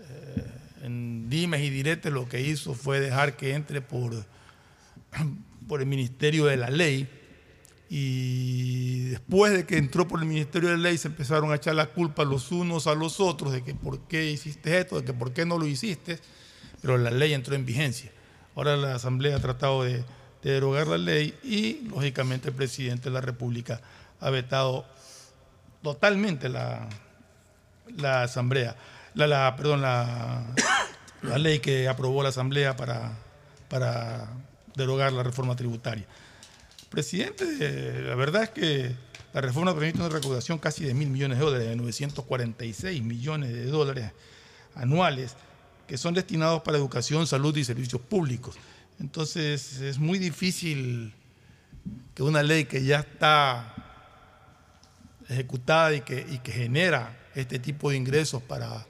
eh, 0.00 0.44
en 0.82 1.30
dimes 1.30 1.62
y 1.62 1.70
diretes, 1.70 2.12
lo 2.12 2.28
que 2.28 2.42
hizo 2.42 2.74
fue 2.74 3.00
dejar 3.00 3.38
que 3.38 3.54
entre 3.54 3.80
por, 3.80 4.12
por 5.66 5.80
el 5.80 5.86
Ministerio 5.86 6.44
de 6.44 6.58
la 6.58 6.68
Ley 6.68 7.08
y 7.88 9.04
después 9.04 9.54
de 9.54 9.64
que 9.64 9.78
entró 9.78 10.06
por 10.06 10.20
el 10.20 10.26
Ministerio 10.26 10.68
de 10.68 10.76
Ley 10.76 10.98
se 10.98 11.08
empezaron 11.08 11.50
a 11.50 11.54
echar 11.54 11.74
la 11.74 11.86
culpa 11.86 12.22
los 12.24 12.52
unos 12.52 12.86
a 12.86 12.94
los 12.94 13.18
otros 13.18 13.54
de 13.54 13.62
que 13.62 13.74
por 13.74 14.00
qué 14.08 14.30
hiciste 14.30 14.76
esto, 14.78 15.00
de 15.00 15.06
que 15.06 15.14
por 15.14 15.32
qué 15.32 15.46
no 15.46 15.56
lo 15.56 15.66
hiciste, 15.66 16.18
pero 16.82 16.98
la 16.98 17.10
ley 17.10 17.32
entró 17.32 17.54
en 17.54 17.64
vigencia. 17.64 18.12
Ahora 18.54 18.76
la 18.76 18.96
Asamblea 18.96 19.36
ha 19.36 19.40
tratado 19.40 19.84
de, 19.84 20.04
de 20.46 20.52
derogar 20.52 20.86
la 20.86 20.98
ley 20.98 21.34
y 21.42 21.88
lógicamente 21.88 22.48
el 22.50 22.54
presidente 22.54 23.08
de 23.08 23.14
la 23.14 23.20
República 23.20 23.80
ha 24.20 24.30
vetado 24.30 24.84
totalmente 25.82 26.48
la, 26.48 26.88
la 27.96 28.22
Asamblea, 28.22 28.76
la, 29.14 29.26
la- 29.26 29.56
perdón, 29.56 29.82
la, 29.82 30.44
la 31.22 31.38
ley 31.38 31.58
que 31.58 31.88
aprobó 31.88 32.22
la 32.22 32.28
Asamblea 32.28 32.76
para, 32.76 33.12
para 33.68 34.28
derogar 34.74 35.12
la 35.12 35.22
reforma 35.22 35.56
tributaria. 35.56 36.04
Presidente, 36.90 38.02
la 38.02 38.14
verdad 38.14 38.44
es 38.44 38.50
que 38.50 38.94
la 39.34 39.40
reforma 39.40 39.74
permite 39.74 39.98
una 39.98 40.08
recaudación 40.08 40.58
casi 40.58 40.84
de 40.84 40.94
mil 40.94 41.10
millones 41.10 41.38
de 41.38 41.44
dólares, 41.44 41.68
de 41.68 41.76
946 41.76 43.02
millones 43.02 43.52
de 43.52 43.66
dólares 43.66 44.12
anuales, 44.74 45.34
que 45.88 45.98
son 45.98 46.14
destinados 46.14 46.62
para 46.62 46.78
educación, 46.78 47.26
salud 47.26 47.56
y 47.56 47.64
servicios 47.64 48.00
públicos. 48.00 48.56
Entonces 49.00 49.80
es 49.80 49.98
muy 49.98 50.18
difícil 50.18 51.12
que 52.14 52.22
una 52.22 52.42
ley 52.42 52.64
que 52.64 52.84
ya 52.84 53.00
está 53.00 53.74
ejecutada 55.28 55.94
y 55.94 56.00
que, 56.00 56.40
genera 56.44 57.16
este 57.34 57.58
tipo 57.58 57.90
de 57.90 57.96
ingresos 57.96 58.42
para, 58.42 58.86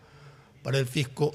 para 0.63 0.79
el 0.79 0.87
fisco, 0.87 1.35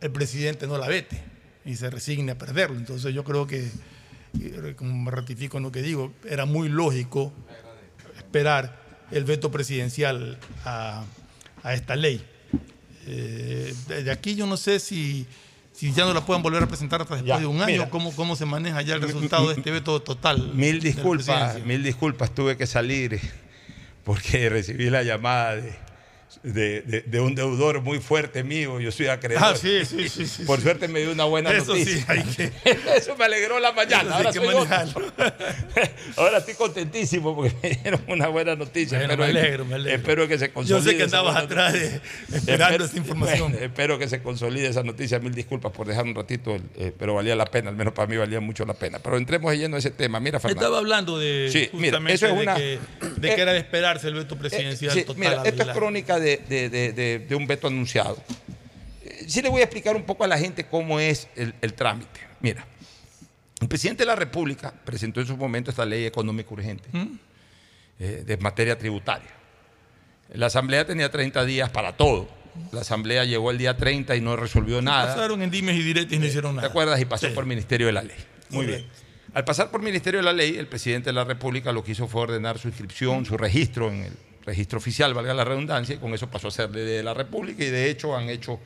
el 0.00 0.10
presidente 0.10 0.66
no 0.66 0.76
la 0.76 0.88
vete 0.88 1.22
y 1.64 1.76
se 1.76 1.88
resigne 1.90 2.32
a 2.32 2.38
perderlo. 2.38 2.76
Entonces 2.76 3.14
yo 3.14 3.24
creo 3.24 3.46
que, 3.46 3.70
y 4.34 4.74
como 4.74 4.94
me 4.94 5.10
ratifico 5.10 5.56
en 5.56 5.62
lo 5.62 5.72
que 5.72 5.82
digo, 5.82 6.12
era 6.28 6.44
muy 6.44 6.68
lógico 6.68 7.32
esperar 8.16 8.84
el 9.10 9.24
veto 9.24 9.50
presidencial 9.50 10.38
a, 10.64 11.04
a 11.62 11.74
esta 11.74 11.96
ley. 11.96 12.24
Eh, 13.06 13.74
de 13.88 14.10
aquí 14.10 14.34
yo 14.34 14.46
no 14.46 14.56
sé 14.56 14.80
si, 14.80 15.26
si 15.76 15.92
ya 15.92 16.04
no 16.06 16.14
la 16.14 16.22
puedan 16.22 16.42
volver 16.42 16.62
a 16.62 16.66
presentar 16.66 17.02
hasta 17.02 17.16
después 17.16 17.28
Ya, 17.28 17.38
de 17.38 17.46
un 17.46 17.60
año, 17.60 17.66
mira. 17.72 17.90
cómo, 17.90 18.14
cómo 18.16 18.34
se 18.34 18.46
maneja 18.46 18.80
ya 18.82 18.94
el 18.94 19.02
resultado 19.02 19.48
de 19.48 19.54
este 19.56 19.70
veto 19.70 20.00
total. 20.00 20.52
Mil 20.54 20.80
disculpas, 20.80 21.62
mil 21.64 21.82
disculpas, 21.82 22.34
tuve 22.34 22.56
que 22.56 22.66
salir 22.66 23.20
porque 24.04 24.48
recibí 24.48 24.88
la 24.88 25.02
llamada 25.02 25.56
de, 25.56 25.74
de- 26.42 26.82
de- 26.82 27.00
de 27.02 27.20
un 27.20 27.34
deudor 27.34 27.80
muy 27.80 27.98
fuerte 28.00 28.42
mío, 28.44 28.78
yo 28.80 28.90
soy 28.92 29.06
acreedor. 29.08 29.42
Ah, 29.44 29.54
sí, 29.56 29.84
sí, 29.84 30.08
sí. 30.08 30.26
sí, 30.26 30.44
Por 30.44 30.58
sí. 30.58 30.64
suerte 30.64 30.86
me 30.88 31.00
dio 31.00 31.12
una 31.12 31.24
buena 31.24 31.50
Eso 31.50 31.74
sí, 31.74 31.80
noticia. 31.80 32.04
hay 32.08 32.22
que- 32.24 32.52
Eso 32.96 33.16
me 33.16 33.24
alegró 33.24 33.58
la 33.58 33.72
mañana. 33.72 34.02
sí 34.10 34.10
Ahora, 34.12 34.32
soy 34.32 34.46
otro. 34.48 35.12
estoy 36.38 36.54
contentísimo 36.54 37.34
porque 37.34 37.54
me 37.62 37.70
dieron 37.70 38.00
una 38.08 38.28
buena 38.28 38.54
noticia. 38.56 38.98
Bueno, 38.98 39.14
Espero- 39.14 39.32
me 39.32 39.38
alegro, 39.40 39.64
me 39.64 39.74
alegro. 39.76 39.96
Espero 39.98 40.28
que 40.28 40.38
se 40.38 40.48
Yo 40.48 40.52
consolide. 40.54 40.90
sé 40.90 40.96
que 40.96 41.02
andabas 41.04 41.36
atrás 41.36 41.72
de, 41.72 41.86
esperando 42.34 42.64
Espero- 42.64 42.84
esta 42.84 42.96
información. 42.98 43.50
bueno, 43.52 43.64
espero 43.66 43.98
que 43.98 44.08
se 44.08 44.22
consolide 44.22 44.68
esa 44.68 44.82
noticia. 44.82 45.18
Mil 45.18 45.34
disculpas 45.34 45.72
por 45.72 45.86
dejar 45.86 46.04
un 46.04 46.14
ratito, 46.14 46.56
eh, 46.76 46.92
pero 46.98 47.14
valía 47.14 47.34
la 47.36 47.46
pena, 47.46 47.70
al 47.70 47.76
menos 47.76 47.94
para 47.94 48.06
mí 48.08 48.16
valía 48.16 48.40
mucho 48.40 48.64
la 48.64 48.74
pena. 48.74 48.98
Pero 48.98 49.16
entremos 49.16 49.54
lleno 49.54 49.76
a 49.76 49.78
ese 49.78 49.90
tema. 49.90 50.20
Mira, 50.20 50.38
Fernando. 50.40 50.60
Estaba 50.60 50.78
hablando 50.78 51.18
de 51.18 51.48
Sí, 51.50 51.70
mira, 51.72 51.98
justamente 51.98 52.14
eso 52.14 52.26
es 52.26 52.34
de 52.36 52.42
una- 52.42 52.54
que, 52.54 52.78
de 53.16 53.28
eh, 53.30 53.34
que 53.34 53.40
era 53.42 53.52
de 53.52 53.58
esperarse 53.58 54.08
el 54.08 54.14
veto 54.14 54.36
presidencial 54.36 54.90
Eh, 54.96 55.00
sí, 55.00 55.06
total. 55.06 55.20
mira, 55.20 55.42
esto 55.44 55.62
es 55.62 55.68
crónica 55.68 56.15
de, 56.20 56.38
de- 56.48 56.68
de- 56.70 56.92
de- 56.92 57.18
de 57.20 57.34
un 57.34 57.46
veto 57.46 57.66
anunciado. 57.66 58.16
Eh, 59.02 59.24
Sí 59.28 59.42
le 59.42 59.48
voy 59.48 59.60
a 59.60 59.64
explicar 59.64 59.96
un 59.96 60.02
poco 60.04 60.24
a 60.24 60.26
la 60.26 60.38
gente 60.38 60.64
cómo 60.66 60.98
es 61.00 61.28
el, 61.36 61.54
el 61.60 61.74
trámite. 61.74 62.20
Mira, 62.40 62.66
el 63.60 63.68
presidente 63.68 64.02
de 64.02 64.06
la 64.06 64.16
República 64.16 64.72
presentó 64.84 65.20
en 65.20 65.26
su 65.26 65.36
momento 65.36 65.70
esta 65.70 65.84
ley 65.84 66.04
económica 66.04 66.52
urgente 66.52 66.88
eh, 67.98 68.22
de 68.26 68.36
materia 68.36 68.76
tributaria. 68.78 69.30
La 70.34 70.46
Asamblea 70.46 70.84
tenía 70.86 71.10
30 71.10 71.44
días 71.44 71.70
para 71.70 71.96
todo. 71.96 72.28
La 72.72 72.80
Asamblea 72.80 73.24
llegó 73.24 73.50
el 73.50 73.58
día 73.58 73.76
30 73.76 74.16
y 74.16 74.20
no 74.20 74.34
resolvió 74.36 74.80
nada. 74.82 75.14
Pasaron 75.14 75.42
en 75.42 75.50
dimes 75.50 75.76
y 75.76 75.82
diretes 75.82 76.12
y 76.12 76.18
no 76.18 76.26
hicieron 76.26 76.52
¿Te 76.52 76.56
nada. 76.56 76.68
acuerdas? 76.68 77.00
Y 77.00 77.04
pasó 77.04 77.28
Sí. 77.28 77.34
por 77.34 77.46
Ministerio 77.46 77.86
de 77.86 77.92
la 77.92 78.02
Ley. 78.02 78.16
Muy 78.50 78.66
bien. 78.66 78.86
Al 79.34 79.44
pasar 79.44 79.70
por 79.70 79.82
Ministerio 79.82 80.20
de 80.20 80.24
la 80.24 80.32
Ley, 80.32 80.56
el 80.56 80.66
presidente 80.66 81.10
de 81.10 81.12
la 81.12 81.24
República 81.24 81.70
lo 81.72 81.84
que 81.84 81.92
hizo 81.92 82.08
fue 82.08 82.22
ordenar 82.22 82.58
su 82.58 82.68
inscripción, 82.68 83.24
su 83.26 83.36
registro 83.36 83.90
en 83.90 84.04
el 84.04 84.12
registro 84.46 84.78
oficial, 84.78 85.12
valga 85.12 85.34
la 85.34 85.44
redundancia, 85.44 85.96
y 85.96 85.98
con 85.98 86.14
eso 86.14 86.28
pasó 86.30 86.48
a 86.48 86.50
ser 86.50 86.70
de 86.70 87.02
la 87.02 87.12
República 87.12 87.64
y 87.64 87.68
de 87.70 87.90
hecho 87.90 88.16
han 88.16 88.28
hecho 88.30 88.58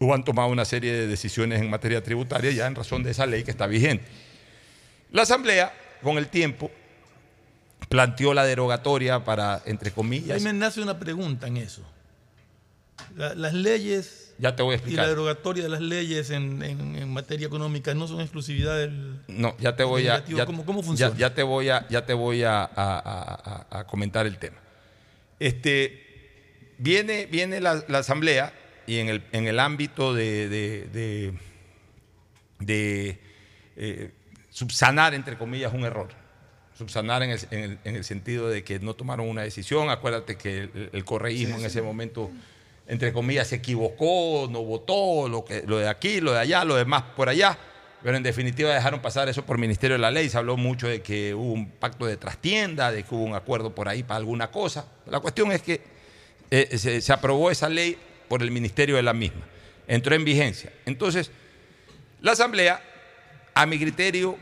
o 0.00 0.12
han 0.14 0.24
tomado 0.24 0.48
una 0.48 0.64
serie 0.64 0.92
de 0.92 1.06
decisiones 1.06 1.60
en 1.60 1.70
materia 1.70 2.02
tributaria 2.02 2.50
ya 2.50 2.66
en 2.66 2.74
razón 2.74 3.02
de 3.02 3.10
esa 3.12 3.24
ley 3.26 3.42
que 3.44 3.50
está 3.50 3.66
vigente. 3.66 4.04
La 5.12 5.22
Asamblea, 5.22 5.72
con 6.02 6.18
el 6.18 6.28
tiempo, 6.28 6.70
planteó 7.88 8.34
la 8.34 8.44
derogatoria 8.44 9.24
para, 9.24 9.62
entre 9.64 9.88
Ahí 9.88 9.94
comillas, 9.94 10.42
me 10.42 10.52
nace 10.52 10.80
una 10.80 10.98
pregunta 10.98 11.46
en 11.46 11.56
eso. 11.56 11.82
La- 13.16 13.34
las 13.34 13.54
leyes 13.54 14.27
ya 14.38 14.54
te 14.56 14.62
voy 14.62 14.72
a 14.72 14.74
y 14.74 14.78
la 14.78 14.82
explicar. 14.82 15.08
derogatoria 15.08 15.62
de 15.64 15.68
las 15.68 15.80
leyes 15.80 16.30
en, 16.30 16.62
en- 16.62 16.96
en 16.96 17.12
materia 17.12 17.46
económica 17.46 17.92
no 17.94 18.06
son 18.06 18.20
exclusividad 18.20 18.76
del... 18.78 19.20
No, 19.28 19.56
ya 19.58 19.74
te 19.76 19.82
voy 19.84 20.06
a. 20.08 20.24
Ya, 20.24 20.46
¿cómo- 20.46 20.64
cómo 20.64 20.82
funciona? 20.82 21.16
Ya, 21.16 21.34
te 21.34 21.42
voy 21.42 21.68
a, 21.68 21.86
ya 21.88 22.06
te 22.06 22.14
voy 22.14 22.42
a, 22.44 22.62
a- 22.62 22.68
a- 22.74 23.66
a- 23.70 23.78
a 23.80 23.86
comentar 23.86 24.26
el 24.26 24.38
tema. 24.38 24.56
Este, 25.40 26.04
viene 26.78 27.26
viene 27.26 27.60
la, 27.60 27.84
la 27.88 27.98
asamblea 27.98 28.52
y 28.86 28.98
en 28.98 29.08
el, 29.08 29.22
en 29.32 29.46
el 29.46 29.58
ámbito 29.60 30.14
de, 30.14 30.48
de- 30.48 30.86
de- 30.92 31.34
de, 32.60 33.20
eh, 33.76 34.10
subsanar, 34.50 35.14
entre 35.14 35.36
comillas, 35.38 35.72
un 35.72 35.84
error. 35.84 36.08
Subsanar 36.76 37.22
en 37.22 37.30
el, 37.30 37.40
en 37.50 37.58
el- 37.60 37.78
en 37.84 37.96
el 37.96 38.04
sentido 38.04 38.48
de 38.48 38.62
que 38.64 38.78
no 38.78 38.94
tomaron 38.94 39.28
una 39.28 39.42
decisión. 39.42 39.90
Acuérdate 39.90 40.36
que 40.36 40.58
el, 40.64 40.90
el 40.92 41.04
correísmo 41.04 41.58
en 41.58 41.64
ese 41.64 41.82
momento, 41.82 42.30
entre 42.88 43.12
comillas, 43.12 43.48
se 43.48 43.56
equivocó, 43.56 44.48
no 44.50 44.64
votó, 44.64 45.28
lo, 45.28 45.44
que, 45.44 45.62
lo 45.66 45.76
de 45.78 45.88
aquí, 45.88 46.20
lo 46.20 46.32
de 46.32 46.40
allá, 46.40 46.64
lo 46.64 46.74
demás 46.74 47.04
por 47.14 47.28
allá. 47.28 47.56
Pero 48.02 48.16
en 48.16 48.22
definitiva 48.22 48.72
dejaron 48.72 49.00
pasar 49.00 49.28
eso 49.28 49.44
por 49.44 49.58
Ministerio 49.58 49.96
de 49.96 50.00
la 50.00 50.10
Ley. 50.10 50.30
Se 50.30 50.38
habló 50.38 50.56
mucho 50.56 50.88
de 50.88 51.02
que 51.02 51.34
hubo 51.34 51.52
un 51.52 51.70
pacto 51.70 52.06
de 52.06 52.16
trastienda, 52.16 52.90
de 52.90 53.02
que 53.02 53.14
hubo 53.14 53.24
un 53.24 53.34
acuerdo 53.34 53.74
por 53.74 53.88
ahí 53.88 54.02
para 54.02 54.16
alguna 54.16 54.50
cosa. 54.50 54.86
La 55.06 55.20
cuestión 55.20 55.52
es 55.52 55.62
que 55.62 55.82
eh, 56.50 56.78
se, 56.78 57.12
aprobó 57.12 57.50
esa 57.50 57.68
ley 57.68 57.98
por 58.28 58.42
el 58.42 58.50
Ministerio 58.50 58.96
de 58.96 59.02
la 59.02 59.12
misma. 59.12 59.44
Entró 59.86 60.14
en 60.14 60.24
vigencia. 60.24 60.72
Entonces, 60.86 61.30
la 62.22 62.32
Asamblea, 62.32 62.82
a 63.52 63.66
mi 63.66 63.78
criterio, 63.78 64.38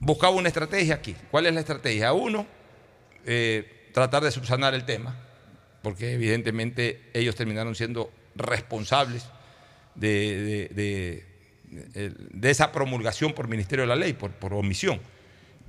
buscaba 0.00 0.34
una 0.34 0.48
estrategia 0.48 0.96
aquí. 0.96 1.16
¿Cuál 1.30 1.46
es 1.46 1.54
la 1.54 1.60
estrategia? 1.60 2.12
Uno, 2.12 2.46
eh, 3.24 3.88
tratar 3.94 4.22
de 4.22 4.30
subsanar 4.30 4.74
el 4.74 4.84
tema, 4.84 5.16
porque 5.88 6.12
evidentemente 6.12 7.00
ellos 7.14 7.34
terminaron 7.34 7.74
siendo 7.74 8.12
responsables 8.34 9.24
de, 9.94 11.24
esa 12.42 12.72
promulgación 12.72 13.32
por 13.32 13.48
Ministerio 13.48 13.84
de 13.84 13.88
la 13.88 13.96
Ley, 13.96 14.12
por, 14.12 14.52
omisión. 14.52 15.00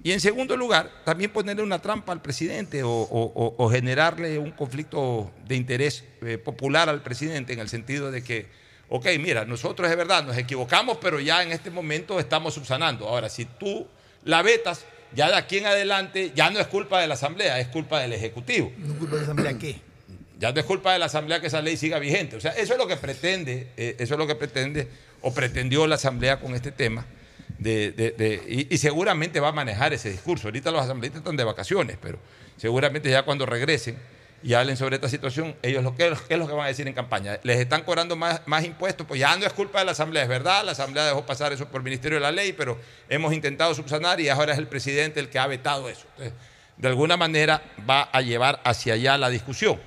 Y 0.03 0.11
en 0.11 0.19
segundo 0.19 0.57
lugar, 0.57 0.91
también 1.05 1.31
ponerle 1.31 1.63
una 1.63 1.79
trampa 1.79 2.11
al 2.11 2.21
presidente 2.21 2.81
o 2.83 3.69
generarle 3.71 4.37
un 4.37 4.51
conflicto 4.51 5.31
de 5.47 5.55
interés 5.55 6.03
eh, 6.21 6.37
popular 6.37 6.89
al 6.89 7.01
presidente 7.01 7.53
en 7.53 7.59
el 7.59 7.69
sentido 7.69 8.11
de 8.11 8.21
que, 8.21 8.47
ok, 8.89 9.05
mira, 9.21 9.45
nosotros 9.45 9.89
es 9.89 9.95
verdad, 9.95 10.25
nos 10.25 10.37
equivocamos, 10.37 10.97
pero 10.97 11.21
ya 11.21 11.43
en 11.43 11.53
este 11.53 11.71
momento 11.71 12.19
estamos 12.19 12.55
subsanando. 12.55 13.07
Ahora, 13.07 13.29
si 13.29 13.45
tú 13.45 13.87
la 14.25 14.41
vetas, 14.41 14.83
ya 15.15 15.29
de 15.29 15.37
aquí 15.37 15.59
en 15.59 15.67
adelante 15.67 16.33
ya 16.35 16.49
no 16.49 16.59
es 16.59 16.67
culpa 16.67 16.99
de 16.99 17.07
la 17.07 17.13
Asamblea, 17.13 17.57
es 17.61 17.69
culpa 17.69 18.01
del 18.01 18.11
Ejecutivo. 18.11 18.73
¿No 18.77 18.95
culpa 18.95 19.15
de 19.15 19.21
la 19.21 19.23
Asamblea 19.23 19.57
qué? 19.57 19.88
Ya 20.39 20.51
no 20.53 20.59
es 20.59 20.65
culpa 20.65 20.93
de 20.93 20.99
la 20.99 21.05
Asamblea 21.05 21.41
que 21.41 21.47
esa 21.47 21.61
ley 21.61 21.75
siga 21.77 21.99
vigente. 21.99 22.37
O 22.37 22.39
sea, 22.41 22.51
eso 22.51 22.73
es 22.73 22.79
lo 22.79 22.87
que 22.87 22.95
pretende, 22.95 23.67
eh, 23.77 23.95
eso 23.99 24.13
es 24.13 24.17
lo 24.17 24.25
que 24.25 24.35
pretende 24.35 24.87
o 25.21 25.33
pretendió 25.33 25.85
la 25.85 25.95
Asamblea 25.95 26.39
con 26.39 26.55
este 26.55 26.71
tema. 26.71 27.05
De, 27.57 27.91
de- 27.91 28.11
de- 28.11 28.67
y, 28.69 28.77
seguramente 28.77 29.41
va 29.41 29.49
a 29.49 29.51
manejar 29.51 29.91
ese 29.93 30.09
discurso. 30.09 30.47
Ahorita 30.47 30.71
los 30.71 30.81
asambleístas 30.81 31.19
están 31.19 31.35
de 31.35 31.43
vacaciones, 31.43 31.97
pero 32.01 32.17
seguramente 32.55 33.09
ya 33.09 33.23
cuando 33.23 33.45
regresen 33.45 33.97
y 34.41 34.53
hablen 34.53 34.77
sobre 34.77 34.95
esta 34.95 35.09
situación, 35.09 35.53
ellos 35.61 35.83
lo 35.83 35.93
que, 35.93 36.13
¿qué 36.29 36.35
es 36.35 36.39
lo 36.39 36.47
que 36.47 36.53
van 36.53 36.63
a 36.63 36.67
decir 36.69 36.87
en 36.87 36.93
campaña? 36.93 37.37
Les 37.43 37.59
están 37.59 37.83
cobrando 37.83 38.15
más, 38.15 38.39
más 38.45 38.63
impuestos, 38.63 39.05
pues 39.05 39.19
ya 39.19 39.35
no 39.35 39.45
es 39.45 39.51
culpa 39.51 39.79
de 39.79 39.85
la 39.85 39.91
Asamblea, 39.91 40.23
es 40.23 40.29
verdad, 40.29 40.63
la 40.63 40.71
Asamblea 40.71 41.03
dejó 41.05 41.25
pasar 41.25 41.51
eso 41.51 41.67
por 41.67 41.79
el 41.81 41.83
Ministerio 41.83 42.17
de 42.17 42.21
la 42.21 42.31
Ley, 42.31 42.53
pero 42.53 42.79
hemos 43.09 43.33
intentado 43.33 43.75
subsanar 43.75 44.21
y 44.21 44.29
ahora 44.29 44.53
es 44.53 44.57
el 44.59 44.67
presidente 44.67 45.19
el 45.19 45.27
que 45.27 45.37
ha 45.39 45.47
vetado 45.47 45.89
eso. 45.89 46.05
Entonces, 46.11 46.33
de 46.77 46.87
alguna 46.87 47.17
manera 47.17 47.61
va 47.89 48.03
a 48.03 48.21
llevar 48.21 48.61
hacia 48.63 48.93
allá 48.93 49.17
la 49.17 49.29
discusión 49.29 49.77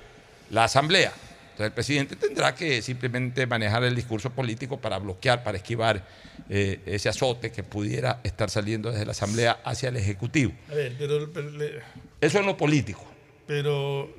la 0.53 0.63
Asamblea. 0.65 1.11
Entonces 1.43 1.65
el 1.67 1.71
presidente 1.73 2.15
tendrá 2.15 2.55
que 2.55 2.81
simplemente 2.81 3.45
manejar 3.45 3.83
el 3.83 3.95
discurso 3.95 4.31
político 4.31 4.79
para 4.79 4.97
bloquear, 4.97 5.43
para 5.43 5.57
esquivar 5.57 6.03
eh, 6.49 6.79
ese 6.85 7.09
azote 7.09 7.51
que 7.51 7.61
pudiera 7.63 8.19
estar 8.23 8.49
saliendo 8.49 8.89
desde 8.91 9.05
la 9.05 9.11
Asamblea 9.11 9.59
hacia 9.63 9.89
el 9.89 9.97
Ejecutivo. 9.97 10.51
A 10.71 10.73
ver, 10.73 10.95
pero, 10.97 11.31
pero, 11.31 11.49
le- 11.51 11.79
Eso 12.21 12.39
es 12.39 12.45
lo 12.45 12.57
político. 12.57 13.05
pero 13.45 14.09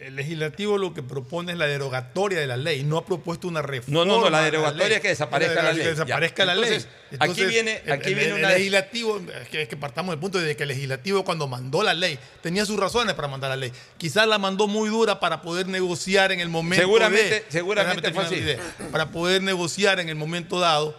el 0.00 0.16
legislativo 0.16 0.78
lo 0.78 0.94
que 0.94 1.02
propone 1.02 1.52
es 1.52 1.58
la 1.58 1.66
derogatoria 1.66 2.40
de 2.40 2.46
la 2.46 2.56
ley, 2.56 2.82
no 2.84 2.96
ha 2.96 3.04
propuesto 3.04 3.46
una 3.48 3.60
reforma. 3.62 3.98
No, 3.98 4.04
no, 4.04 4.20
no, 4.20 4.30
la 4.30 4.38
de 4.38 4.44
derogatoria 4.50 4.96
es 4.96 5.02
que 5.02 5.08
desaparezca 5.08 5.62
la 5.62 5.72
ley, 5.72 5.82
Que 5.82 5.88
desaparezca 5.90 6.44
la 6.46 6.54
ley. 6.54 6.64
Entonces, 6.72 6.88
aquí 7.18 7.44
viene- 7.44 7.82
aquí 7.90 8.08
el- 8.08 8.14
viene 8.14 8.30
el 8.30 8.38
una- 8.38 8.48
legislativo, 8.50 9.20
es 9.42 9.48
que, 9.48 9.62
es 9.62 9.68
que 9.68 9.76
partamos 9.76 10.12
del 10.12 10.18
punto 10.20 10.38
de 10.40 10.56
que 10.56 10.62
el 10.62 10.68
legislativo 10.70 11.24
cuando 11.24 11.46
mandó 11.48 11.82
la 11.82 11.92
ley 11.94 12.18
tenía 12.42 12.64
sus 12.64 12.78
razones 12.78 13.14
para 13.14 13.28
mandar 13.28 13.50
la 13.50 13.56
ley. 13.56 13.72
Quizás 13.98 14.26
la 14.26 14.38
mandó 14.38 14.66
muy 14.66 14.88
dura 14.88 15.20
para 15.20 15.42
poder 15.42 15.66
negociar 15.68 16.32
en 16.32 16.40
el 16.40 16.48
momento 16.48 16.82
Seguramente- 16.82 17.30
de- 17.40 17.44
seguramente 17.50 18.12
fue 18.12 18.38
idea. 18.38 18.58
Para 18.90 19.10
poder 19.12 19.42
negociar 19.42 20.00
en 20.00 20.08
el 20.08 20.14
momento 20.16 20.58
dado 20.60 20.96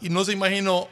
y 0.00 0.10
no 0.10 0.24
se 0.24 0.32
imaginó 0.32 0.88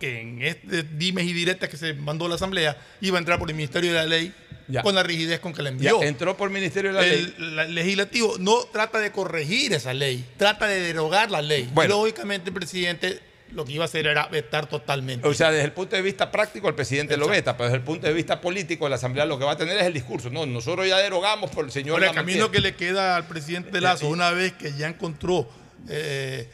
que 0.00 0.20
en 0.20 0.42
este 0.42 0.82
dimes 0.82 1.24
y 1.24 1.32
directas 1.32 1.68
que 1.68 1.76
se 1.76 1.94
mandó 1.94 2.26
la 2.28 2.34
Asamblea 2.34 2.76
iba 3.00 3.16
a 3.16 3.20
entrar 3.20 3.38
por 3.38 3.48
el 3.48 3.54
Ministerio 3.56 3.92
de 3.92 3.96
la 3.98 4.04
Ley 4.06 4.34
Ya. 4.66 4.82
con 4.82 4.94
la 4.94 5.02
rigidez 5.02 5.40
con 5.40 5.52
que 5.52 5.62
la 5.62 5.70
Ya 5.70 5.74
envió. 5.74 6.02
entró 6.02 6.36
por 6.36 6.48
el 6.48 6.54
Ministerio 6.54 6.92
de 6.92 6.96
la 7.00 7.06
Ley. 7.06 7.34
El 7.38 7.56
la- 7.56 7.64
legislativo 7.64 8.36
no 8.38 8.60
trata 8.72 8.98
de 8.98 9.12
corregir 9.12 9.72
esa 9.74 9.92
ley, 9.92 10.24
trata 10.38 10.66
de 10.66 10.80
derogar 10.80 11.30
la 11.30 11.42
ley. 11.42 11.68
Bueno. 11.74 11.96
Lógicamente 11.96 12.48
el 12.50 12.54
presidente 12.54 13.20
lo 13.52 13.64
que 13.64 13.72
iba 13.72 13.84
a 13.84 13.86
hacer 13.86 14.06
era 14.06 14.26
vetar 14.26 14.68
totalmente. 14.68 15.28
O 15.28 15.32
sea, 15.34 15.50
desde 15.52 15.64
el 15.66 15.72
punto 15.72 15.94
de 15.94 16.02
vista 16.02 16.30
práctico, 16.32 16.68
el 16.68 16.74
presidente 16.74 17.16
lo 17.16 17.28
veta, 17.28 17.56
pero 17.56 17.66
desde 17.68 17.76
el 17.78 17.84
punto 17.84 18.06
de 18.06 18.12
vista 18.12 18.40
político, 18.40 18.88
la 18.88 18.96
Asamblea 18.96 19.26
lo 19.26 19.38
que 19.38 19.44
va 19.44 19.52
a 19.52 19.56
tener 19.56 19.76
es 19.78 19.84
el 19.84 19.92
discurso. 19.92 20.28
No, 20.30 20.44
nosotros 20.44 20.88
ya 20.88 20.98
derogamos 20.98 21.50
por 21.50 21.64
el 21.66 21.70
señor. 21.70 21.94
Ahora, 21.96 22.08
el 22.08 22.14
camino 22.14 22.50
que 22.50 22.60
le 22.60 22.74
queda 22.74 23.14
al 23.16 23.28
presidente 23.28 23.80
Lazo, 23.80 24.08
una 24.08 24.30
vez 24.32 24.54
que 24.54 24.72
ya 24.72 24.88
encontró 24.88 25.48
eh, 25.88 26.48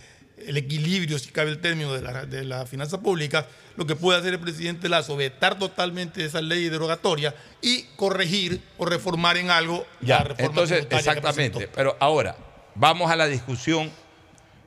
el 0.47 0.57
equilibrio, 0.57 1.19
si 1.19 1.31
cabe 1.31 1.51
el 1.51 1.61
término, 1.61 1.93
de 1.93 2.03
la, 2.03 2.27
de 2.27 2.45
la 2.45 2.67
finanza 2.67 3.01
pública, 3.01 3.47
lo 3.77 3.87
que 3.87 3.97
puede 3.97 4.19
hacer 4.19 4.35
el 4.35 4.41
presidente 4.41 4.89
Lazo, 4.89 5.17
vetar 5.17 5.59
totalmente 5.59 6.25
esa 6.25 6.41
ley 6.41 6.69
derogatoria 6.69 7.35
y 7.63 7.83
corregir 7.97 8.61
o 8.79 8.85
reformar 8.85 9.37
en 9.37 9.51
algo 9.51 9.87
Ya, 10.01 10.19
la 10.19 10.25
reforma 10.25 10.47
entonces, 10.47 10.87
exactamente. 10.91 11.69
Pero 11.69 11.97
ahora, 12.01 12.37
vamos 12.75 13.11
a 13.11 13.17
la 13.17 13.27
discusión 13.27 13.91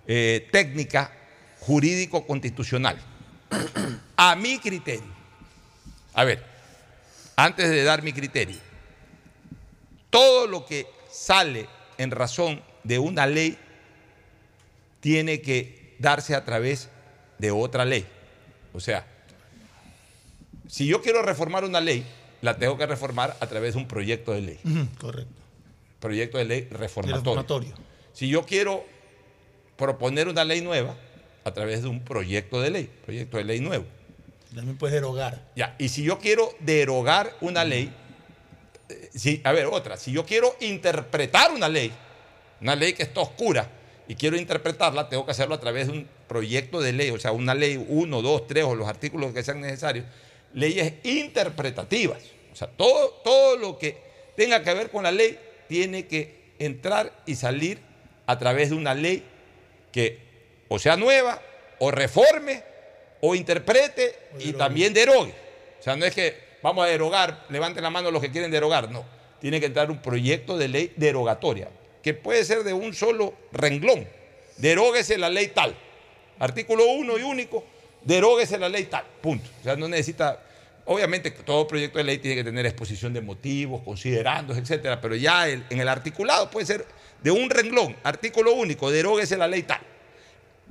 eh, 0.08 0.48
técnica 0.52 1.12
jurídico-constitucional. 1.60 2.98
A 4.16 4.36
mi 4.36 4.60
criterio, 4.60 5.12
a 6.14 6.24
ver, 6.24 6.44
antes 7.36 7.70
de 7.70 7.84
dar 7.84 8.04
mi 8.04 8.14
criterio, 8.14 8.58
todo 10.10 10.48
lo 10.48 10.66
que 10.66 10.88
sale 11.12 11.68
en 11.98 12.12
razón 12.12 12.62
de 12.84 13.00
una 13.00 13.26
ley 13.26 13.58
tiene 15.04 15.42
que 15.42 15.96
darse 16.00 16.34
a 16.34 16.46
través 16.46 16.88
de 17.38 17.52
otra 17.52 17.84
ley. 17.84 18.06
O 18.72 18.80
sea, 18.80 19.06
si 20.66 20.88
yo 20.88 21.02
quiero 21.02 21.22
reformar 21.22 21.66
una 21.66 21.82
ley, 21.82 22.06
la 22.42 22.58
tengo 22.58 22.78
que 22.78 22.86
reformar 22.86 23.36
a 23.42 23.48
través 23.48 23.74
de 23.74 23.82
un 23.82 23.88
proyecto 23.89 24.32
de 24.32 24.42
ley. 24.42 24.60
Correcto. 24.98 25.42
Proyecto 26.00 26.38
de 26.38 26.46
ley 26.46 26.62
reformatorio. 26.72 27.18
reformatorio. 27.18 27.74
Si 28.13 28.30
yo 28.30 28.46
quiero 28.46 28.86
proponer 29.76 30.30
una 30.30 30.46
ley 30.46 30.62
nueva, 30.62 30.96
a 31.44 31.52
través 31.52 31.82
de 31.82 31.89
un 31.89 32.00
proyecto 32.00 32.62
de 32.62 32.70
ley, 32.70 32.89
proyecto 33.04 33.36
de 33.36 33.44
ley 33.44 33.60
nuevo. 33.60 33.84
También 34.56 34.78
puedes 34.78 34.94
derogar. 34.94 35.52
Ya, 35.58 35.76
y 35.80 35.89
si 35.89 36.04
yo 36.04 36.18
quiero 36.18 36.56
derogar 36.62 37.36
una 37.42 37.66
ley, 37.66 37.92
eh, 38.88 39.10
si, 39.13 39.42
a 39.44 39.52
ver, 39.52 39.66
otra, 39.66 39.98
si 39.98 40.13
yo 40.13 40.26
quiero 40.26 40.56
interpretar 40.62 41.52
una 41.52 41.68
ley, 41.68 41.92
una 42.62 42.78
ley 42.78 42.94
que 42.94 43.04
está 43.04 43.20
oscura, 43.20 43.70
y 44.08 44.16
quiero 44.16 44.38
interpretarla, 44.38 45.10
tengo 45.10 45.26
que 45.26 45.32
hacerlo 45.32 45.56
a 45.56 45.60
través 45.60 45.88
de 45.88 45.94
un 45.94 46.08
proyecto 46.28 46.82
de 46.82 46.94
ley, 46.94 47.10
o 47.10 47.20
sea, 47.20 47.32
una 47.32 47.54
ley 47.54 47.84
1, 47.88 48.22
2, 48.22 48.48
3 48.48 48.63
o 48.66 48.76
los 48.76 48.88
artículos 48.88 49.34
que 49.34 49.44
sean 49.44 49.62
necesarios, 49.62 50.06
leyes 50.54 50.94
interpretativas. 51.04 52.20
O 52.52 52.56
sea, 52.56 52.68
todo, 52.68 53.10
todo 53.24 53.58
lo 53.58 53.78
que 53.78 53.98
tenga 54.36 54.63
que 54.63 54.74
ver 54.74 54.89
con 54.89 55.04
la 55.04 55.12
ley 55.12 55.39
tiene 55.68 56.08
que 56.08 56.54
entrar 56.60 57.13
y 57.26 57.36
salir 57.36 57.80
a 58.26 58.38
través 58.38 58.70
de 58.70 58.76
una 58.76 58.94
ley 58.94 59.24
que 59.92 60.20
o 60.68 60.80
sea 60.80 60.98
nueva, 60.98 61.39
o 61.80 61.92
reforme, 61.92 62.63
o 63.22 63.36
interprete 63.36 64.16
y 64.39 64.54
también 64.54 64.94
derogue. 64.94 65.34
O 65.80 65.84
sea, 65.84 65.96
no 65.96 66.06
es 66.06 66.13
que 66.13 66.36
vamos 66.62 66.86
a 66.86 66.89
derogar, 66.89 67.46
levanten 67.50 67.84
la 67.84 67.89
mano 67.89 68.10
los 68.10 68.22
que 68.22 68.32
quieren 68.32 68.50
derogar, 68.50 68.89
no. 68.89 69.06
Tiene 69.39 69.60
que 69.60 69.68
entrar 69.68 69.92
un 69.92 70.02
proyecto 70.02 70.58
de 70.58 70.68
ley 70.68 70.94
derogatoria, 70.96 71.70
que 72.04 72.13
puede 72.13 72.44
ser 72.44 72.63
de 72.63 72.74
un 72.74 72.94
solo 72.94 73.34
renglón. 73.54 74.06
Deróguese 74.58 75.18
la 75.18 75.30
ley 75.30 75.48
tal. 75.48 75.76
Artículo 76.38 76.86
1 76.86 77.18
y 77.18 77.22
único, 77.24 77.63
deróguese 78.04 78.60
la 78.60 78.68
ley 78.70 78.84
tal. 78.86 79.06
Punto. 79.22 79.50
O 79.62 79.63
sea, 79.63 79.76
no 79.76 79.88
necesita. 79.88 80.44
Obviamente, 80.86 81.32
todo 81.32 81.66
proyecto 81.66 81.98
de 81.98 82.04
ley 82.04 82.18
tiene 82.18 82.36
que 82.36 82.44
tener 82.44 82.66
exposición 82.66 83.13
de 83.13 83.22
motivos, 83.22 83.82
considerandos, 83.84 84.58
etcétera, 84.58 85.00
pero 85.00 85.16
ya 85.16 85.48
en 85.48 85.63
el 85.70 85.88
articulado 85.88 86.52
puede 86.52 86.66
ser 86.66 86.86
de 87.24 87.32
un 87.32 87.50
renglón, 87.50 87.96
artículo 88.04 88.54
único, 88.54 88.92
deróguese 88.92 89.38
la 89.38 89.48
ley 89.48 89.63
tal. 89.63 89.80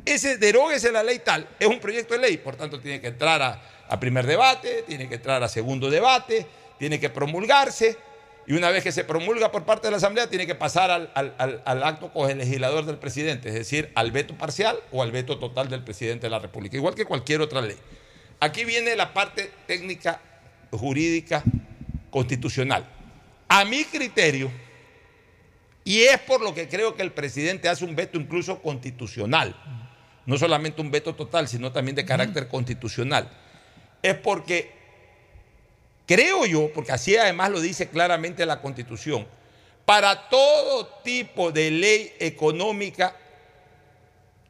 Ese 0.04 0.36
deróguese 0.36 0.92
la 0.92 1.02
ley 1.02 1.20
tal 1.20 1.48
es 1.58 1.66
un 1.66 1.80
proyecto 1.80 2.12
de 2.12 2.20
ley, 2.20 2.36
por 2.36 2.56
tanto 2.56 2.78
tiene 2.78 3.00
que 3.00 3.06
entrar 3.06 3.40
a 3.88 4.00
primer 4.00 4.26
debate, 4.26 4.84
tiene 4.86 5.08
que 5.08 5.14
entrar 5.14 5.42
a 5.42 5.48
segundo 5.48 5.88
debate, 5.88 6.46
tiene 6.78 7.00
que 7.00 7.08
promulgarse 7.08 7.96
y 8.46 8.54
una 8.54 8.70
vez 8.70 8.82
que 8.82 8.90
se 8.92 9.04
promulga 9.04 9.52
por 9.52 9.64
parte 9.64 9.86
de 9.86 9.92
la 9.92 9.96
Asamblea 9.98 10.28
tiene 10.28 10.46
que 10.46 10.54
pasar 10.54 10.90
al, 10.90 11.10
al- 11.14 11.34
al- 11.38 11.62
al 11.64 11.82
acto 11.84 12.10
legislador 12.34 12.84
del 12.86 12.96
presidente, 12.98 13.48
es 13.48 13.54
decir, 13.54 13.90
al 13.94 14.10
veto 14.10 14.34
parcial 14.34 14.76
o 14.90 15.02
al 15.02 15.12
veto 15.12 15.38
total 15.38 15.68
del 15.68 15.82
presidente 15.84 16.26
de 16.26 16.30
la 16.30 16.38
República, 16.40 16.76
igual 16.76 16.94
que 16.94 17.04
cualquier 17.04 17.40
otra 17.40 17.60
ley. 17.60 17.76
Aquí 18.40 18.64
viene 18.64 18.96
la 18.96 19.12
parte 19.14 19.50
técnica, 19.66 20.20
jurídica, 20.72 21.44
constitucional. 22.10 22.84
A 23.48 23.64
mi 23.64 23.84
criterio, 23.84 24.50
y 25.84 26.02
es 26.02 26.18
por 26.18 26.40
lo 26.40 26.54
que 26.54 26.68
creo 26.68 26.94
que 26.96 27.02
el 27.02 27.12
presidente 27.12 27.68
hace 27.68 27.84
un 27.84 27.94
veto 27.94 28.18
incluso 28.18 28.60
constitucional, 28.60 29.54
no 30.26 30.36
solamente 30.38 30.80
un 30.80 30.90
veto 30.90 31.14
total, 31.14 31.48
sino 31.48 31.70
también 31.72 31.94
de 31.96 32.04
carácter 32.04 32.48
constitucional. 32.48 33.28
Es 34.02 34.14
porque 34.16 34.81
creo 36.06 36.46
yo, 36.46 36.70
porque 36.74 36.92
así 36.92 37.16
además 37.16 37.50
lo 37.50 37.60
dice 37.60 37.88
claramente 37.88 38.44
la 38.46 38.60
Constitución, 38.60 39.26
para 39.84 40.28
todo 40.28 40.86
tipo 41.04 41.50
de 41.52 41.70
ley 41.70 42.12
económica, 42.20 43.16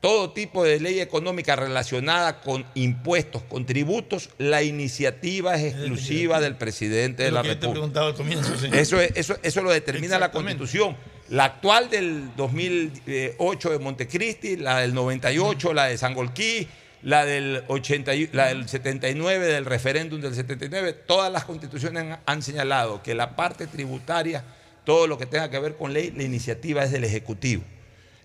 todo 0.01 0.33
tipo 0.33 0.65
de 0.65 0.81
ley 0.81 0.99
económica 1.01 1.55
relacionada 1.55 2.41
con 2.41 2.67
impuestos, 2.75 3.43
con 3.45 3.65
tributos, 3.67 4.31
la 4.39 4.63
iniciativa 4.65 5.55
es 5.55 5.75
exclusiva 5.75 6.41
del 6.41 6.57
presidente 6.57 7.23
de 7.23 7.31
la 7.31 7.43
que 7.43 7.49
yo 7.49 7.59
te 7.59 7.67
República. 7.69 8.01
al 8.01 8.15
comienzo. 8.15 8.59
sí. 8.59 8.69
Eso, 8.73 9.01
es- 9.01 9.13
eso, 9.15 9.37
eso 9.43 9.63
lo 9.63 9.71
determina 9.71 10.19
la. 10.19 10.33
Constitución. 10.33 10.97
La 11.29 11.45
actual 11.45 11.89
del 11.89 12.35
2008 12.37 13.71
de 13.71 13.79
Montecristi, 13.79 14.57
la 14.57 14.79
del 14.81 14.93
98, 14.93 15.73
la 15.73 15.87
de 15.87 15.97
Sangolquí, 15.97 16.67
la 17.03 17.25
del, 17.25 17.65
80, 17.69 18.15
y- 18.15 18.29
la 18.33 18.47
del 18.49 18.69
79, 18.69 19.47
del 19.47 19.65
referéndum 19.65 20.21
del 20.21 20.35
79, 20.35 20.93
todas 20.93 21.33
las 21.33 21.45
constituciones 21.45 22.03
han, 22.05 22.21
han 22.25 22.43
señalado 22.43 23.03
que 23.03 23.15
la 23.15 23.35
parte 23.37 23.67
tributaria, 23.67 24.45
todo 24.85 25.07
lo 25.07 25.19
que 25.19 25.27
tenga 25.27 25.51
que 25.51 25.59
ver 25.59 25.77
con 25.77 25.93
ley, 25.93 26.13
la 26.17 26.23
iniciativa 26.23 26.85
es 26.85 26.93
del 26.93 27.05
Ejecutivo. 27.05 27.63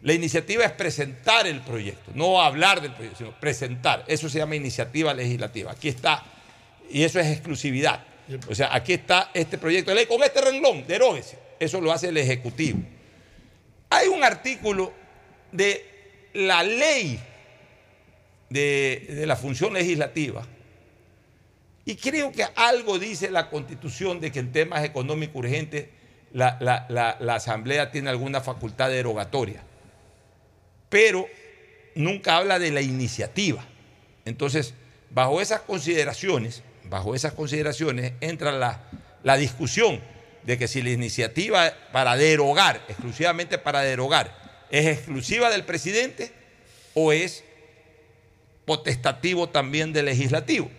La 0.04 0.14
iniciativa 0.14 0.64
es 0.64 0.72
presentar 0.74 1.48
el 1.48 1.62
proyecto, 1.62 2.12
no 2.14 2.40
hablar 2.42 2.82
del 2.82 2.94
proyecto, 2.94 3.18
sino 3.18 3.40
presentar. 3.40 4.04
Eso 4.08 4.30
se 4.30 4.38
llama 4.38 4.56
iniciativa 4.56 5.12
legislativa. 5.14 5.72
Aquí 5.72 5.90
está, 5.90 6.24
y 6.92 7.04
eso 7.04 7.20
es 7.20 7.28
exclusividad. 7.28 8.04
O 8.48 8.54
sea, 8.54 8.76
aquí 8.76 8.94
está 8.94 9.32
este 9.34 9.58
proyecto 9.58 9.90
de 9.92 9.96
ley 9.96 10.06
con 10.06 10.22
este 10.22 10.40
renglón, 10.42 10.86
deróguese. 10.86 11.40
Eso 11.60 11.82
lo 11.82 11.92
hace 11.92 12.10
el 12.10 12.18
Ejecutivo. 12.18 12.78
Hay 13.90 14.08
un 14.10 14.24
artículo 14.24 14.94
de 15.52 15.84
la 16.34 16.62
ley 16.62 17.20
de, 18.50 19.24
la 19.26 19.36
función 19.36 19.74
legislativa 19.74 20.46
y 21.86 21.96
creo 21.96 22.32
que 22.32 22.46
algo 22.56 23.00
dice 23.00 23.30
la 23.32 23.50
Constitución 23.50 24.20
de 24.20 24.32
que 24.32 24.40
en 24.40 24.52
temas 24.52 24.84
económicos 24.84 25.36
urgentes 25.38 25.88
la, 26.34 26.58
la- 26.60 26.86
la- 26.90 27.18
la 27.20 27.36
Asamblea 27.36 27.92
tiene 27.92 28.10
alguna 28.10 28.42
facultad 28.42 28.90
derogatoria, 28.90 29.64
pero 30.90 31.28
nunca 31.96 32.38
habla 32.38 32.60
de 32.60 32.72
la 32.72 32.82
iniciativa. 32.82 33.66
Entonces, 34.26 34.74
bajo 35.10 35.42
esas 35.42 35.62
consideraciones, 35.62 36.64
bajo 36.90 37.16
esas 37.16 37.34
consideraciones 37.34 38.14
entra 38.22 38.52
la, 38.52 38.84
la 39.24 39.38
discusión 39.38 40.02
de 40.44 40.58
que 40.58 40.68
si 40.68 40.82
la 40.82 40.90
iniciativa 40.92 41.74
para 41.92 42.16
derogar, 42.16 42.82
exclusivamente 42.88 43.58
para 43.58 43.82
derogar, 43.82 44.36
es 44.70 44.86
exclusiva 44.88 45.50
del 45.50 45.64
presidente 45.64 46.32
o 46.94 47.12
es 47.14 47.44
potestativo 48.68 49.48
también 49.48 49.94
del 49.94 50.06
legislativo. 50.06 50.70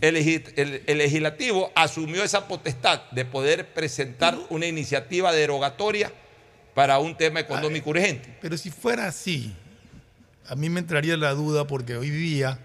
El, 0.00 0.16
el- 0.16 0.82
el 0.86 0.98
legislativo 0.98 1.70
asumió 1.74 2.22
esa 2.24 2.46
potestad 2.48 3.00
de 3.12 3.24
poder 3.24 3.72
presentar 3.72 4.36
una 4.50 4.66
iniciativa 4.66 5.32
derogatoria 5.32 6.12
para 6.74 6.98
un 6.98 7.16
tema 7.16 7.40
económico 7.40 7.90
urgente. 7.90 8.36
Pero 8.42 8.56
si 8.58 8.70
fuera 8.70 9.06
así, 9.06 9.54
a 10.48 10.54
mí 10.56 10.68
me 10.68 10.80
entraría 10.80 11.16
la 11.16 11.32
duda 11.34 11.66
porque 11.66 11.96
hoy 11.96 12.10
día 12.10 12.58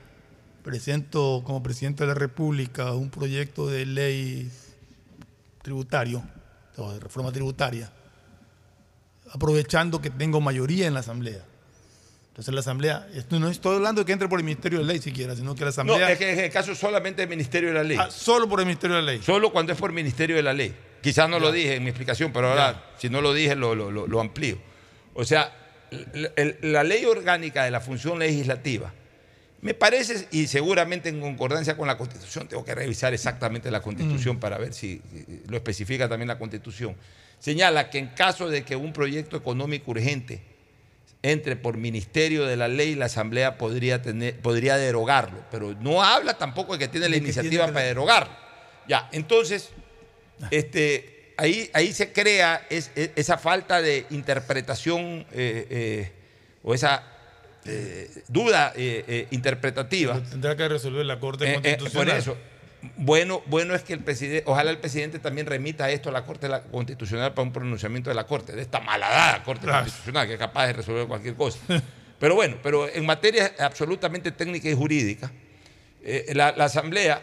presento 0.63 1.43
como 1.45 1.61
presidente 1.61 2.03
de 2.03 2.07
la 2.07 2.13
República 2.15 2.93
un 2.93 3.09
proyecto 3.09 3.67
de 3.67 3.85
ley 3.85 4.51
tributario, 5.61 6.23
o 6.77 6.93
de 6.93 6.99
reforma 6.99 7.31
tributaria, 7.31 7.91
aprovechando 9.31 10.01
que 10.01 10.09
tengo 10.09 10.41
mayoría 10.41 10.87
en 10.87 10.93
la 10.93 10.99
Asamblea. 11.01 11.43
Entonces 12.33 12.51
la 12.51 12.61
Asamblea, 12.61 13.07
esto 13.13 13.39
no 13.39 13.47
estoy 13.47 13.75
hablando 13.75 14.01
de 14.01 14.05
que 14.07 14.11
entre 14.11 14.27
por 14.27 14.39
el 14.39 14.43
Ministerio 14.45 14.79
de 14.79 14.85
Ley 14.85 14.97
siquiera, 14.99 15.35
sino 15.35 15.53
que 15.53 15.59
la 15.61 15.65
No, 15.67 15.69
Asamblea... 15.69 16.11
es 16.13 16.17
que 16.17 16.31
en 16.33 16.39
el 16.39 16.49
caso 16.51 16.73
solamente 16.73 17.21
del 17.21 17.29
Ministerio 17.29 17.69
de 17.69 17.75
la 17.75 17.83
Ley. 17.83 17.95
Ah, 17.99 18.09
solo 18.09 18.49
por 18.49 18.59
el 18.59 18.65
Ministerio 18.65 18.95
de 18.95 19.03
la 19.03 19.11
Ley. 19.11 19.21
Solo 19.21 19.51
cuando 19.51 19.71
es 19.71 19.77
por 19.77 19.91
Ministerio 19.91 20.35
de 20.35 20.41
la 20.41 20.51
Ley. 20.51 20.73
Quizás 21.03 21.29
no 21.29 21.37
lo 21.39 21.51
dije 21.51 21.75
en 21.75 21.83
mi 21.83 21.89
explicación, 21.89 22.33
pero 22.33 22.49
ahora, 22.49 22.85
si 22.97 23.07
no 23.07 23.21
lo 23.21 23.33
dije, 23.35 23.55
lo, 23.55 23.75
lo- 23.75 23.91
lo- 23.91 24.07
lo 24.07 24.19
amplío. 24.19 24.57
O 25.13 25.23
sea, 25.25 25.53
el- 25.91 26.31
el- 26.35 26.57
la 26.73 26.83
ley 26.83 27.05
orgánica 27.05 27.65
de 27.65 27.69
la 27.71 27.81
función 27.81 28.17
legislativa, 28.17 28.91
me 29.61 29.75
parece, 29.75 30.27
y 30.31 30.47
seguramente 30.47 31.09
en 31.09 31.21
concordancia 31.21 31.77
con 31.77 31.87
la 31.87 31.97
Constitución, 31.99 32.47
tengo 32.47 32.65
que 32.65 32.73
revisar 32.73 33.13
exactamente 33.13 33.69
la 33.69 33.81
Constitución 33.81 34.39
para 34.39 34.57
ver 34.57 34.73
si 34.73 35.01
lo 35.47 35.55
especifica 35.55 36.09
también 36.09 36.29
la 36.29 36.39
Constitución, 36.39 36.95
señala 37.37 37.91
que 37.91 37.99
en 37.99 38.07
caso 38.07 38.49
de 38.49 38.63
que 38.63 38.75
un 38.75 38.91
proyecto 38.91 39.37
económico 39.37 39.91
urgente 39.91 40.41
entre 41.23 41.55
por 41.55 41.77
ministerio 41.77 42.45
de 42.45 42.57
la 42.57 42.67
ley, 42.67 42.95
la 42.95 43.05
Asamblea 43.05 43.57
podría, 43.57 44.01
tener, 44.01 44.35
podría 44.39 44.77
derogarlo, 44.77 45.43
pero 45.49 45.73
no 45.79 46.03
habla 46.03 46.37
tampoco 46.37 46.73
de 46.73 46.79
que 46.79 46.87
tiene 46.89 47.07
la 47.07 47.13
que 47.13 47.19
iniciativa 47.23 47.49
tiene 47.51 47.65
que- 47.67 47.71
para 47.73 47.85
derogarlo. 47.85 48.33
Ya, 48.87 49.07
entonces, 49.13 49.69
este, 50.51 51.33
ahí, 51.37 51.69
ahí 51.73 51.93
se 51.93 52.11
crea 52.11 52.65
es- 52.69 52.91
es- 52.95 53.11
esa 53.15 53.37
falta 53.37 53.81
de 53.81 54.05
interpretación 54.09 55.25
eh, 55.31 55.67
eh, 55.69 56.11
o 56.63 56.73
esa 56.73 57.03
eh, 57.65 58.09
duda 58.27 58.73
eh, 58.75 59.27
interpretativa. 59.31 60.21
Tendrá 60.29 60.57
que 60.57 60.67
resolver 60.67 61.05
la 61.05 61.17
Corte 61.19 61.53
Constitucional. 61.53 62.07
por 62.07 62.09
eso, 62.17 62.37
bueno, 62.97 63.41
bueno 63.45 63.75
es 63.75 63.83
que 63.83 63.93
el 63.93 63.99
presidente, 63.99 64.43
ojalá 64.45 64.71
el 64.71 64.77
presidente 64.77 65.19
también 65.19 65.47
remita 65.47 65.89
esto 65.89 66.09
a 66.09 66.11
la 66.11 66.23
Corte 66.25 66.49
Constitucional 66.71 67.33
para 67.33 67.47
un 67.47 67.53
pronunciamiento 67.53 68.09
de 68.09 68.15
la 68.15 68.25
Corte, 68.25 68.53
de 68.53 68.61
esta 68.61 68.79
malhadada 68.79 69.43
Corte 69.43 69.65
Claro. 69.65 69.83
Constitucional 69.83 70.27
que 70.27 70.33
es 70.33 70.39
capaz 70.39 70.67
de 70.67 70.73
resolver 70.73 71.07
cualquier 71.07 71.35
cosa. 71.35 71.59
Pero 72.19 72.35
bueno, 72.35 72.57
pero 72.63 72.87
en 72.87 73.05
materia 73.05 73.53
absolutamente 73.59 74.31
técnica 74.31 74.69
y 74.69 74.73
jurídica, 74.75 75.31
eh, 76.03 76.31
la, 76.35 76.53
la 76.55 76.65
Asamblea 76.65 77.21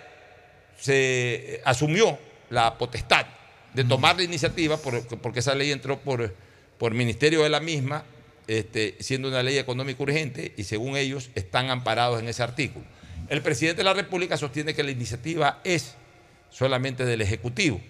se 0.79 1.55
eh, 1.57 1.61
asumió 1.65 2.19
la 2.51 2.77
potestad 2.79 3.27
de 3.75 3.85
tomar 3.85 4.17
la 4.17 4.23
iniciativa, 4.25 4.77
por- 4.79 5.07
porque 5.19 5.41
esa 5.41 5.55
ley 5.55 5.71
entró 5.71 5.99
por, 6.01 6.35
por 6.79 6.93
ministerio 6.95 7.43
de 7.43 7.49
la 7.51 7.61
misma, 7.61 8.05
este, 8.49 8.97
siendo 9.01 9.29
una 9.29 9.43
ley 9.43 9.59
económica 9.59 10.03
urgente, 10.03 10.53
y 10.57 10.65
según 10.65 10.97
ellos 10.97 11.31
están 11.35 11.71
amparados 11.71 12.21
en 12.21 12.29
ese 12.29 12.43
artículo. 12.43 12.85
El 13.31 13.41
presidente 13.43 13.79
de 13.79 13.85
la 13.85 13.95
República 13.95 14.37
sostiene 14.37 14.75
que 14.75 14.83
la 14.83 14.91
iniciativa 14.91 15.61
es 15.65 15.95
solamente 16.51 17.07
del 17.07 17.23
Ejecutivo. 17.23 17.81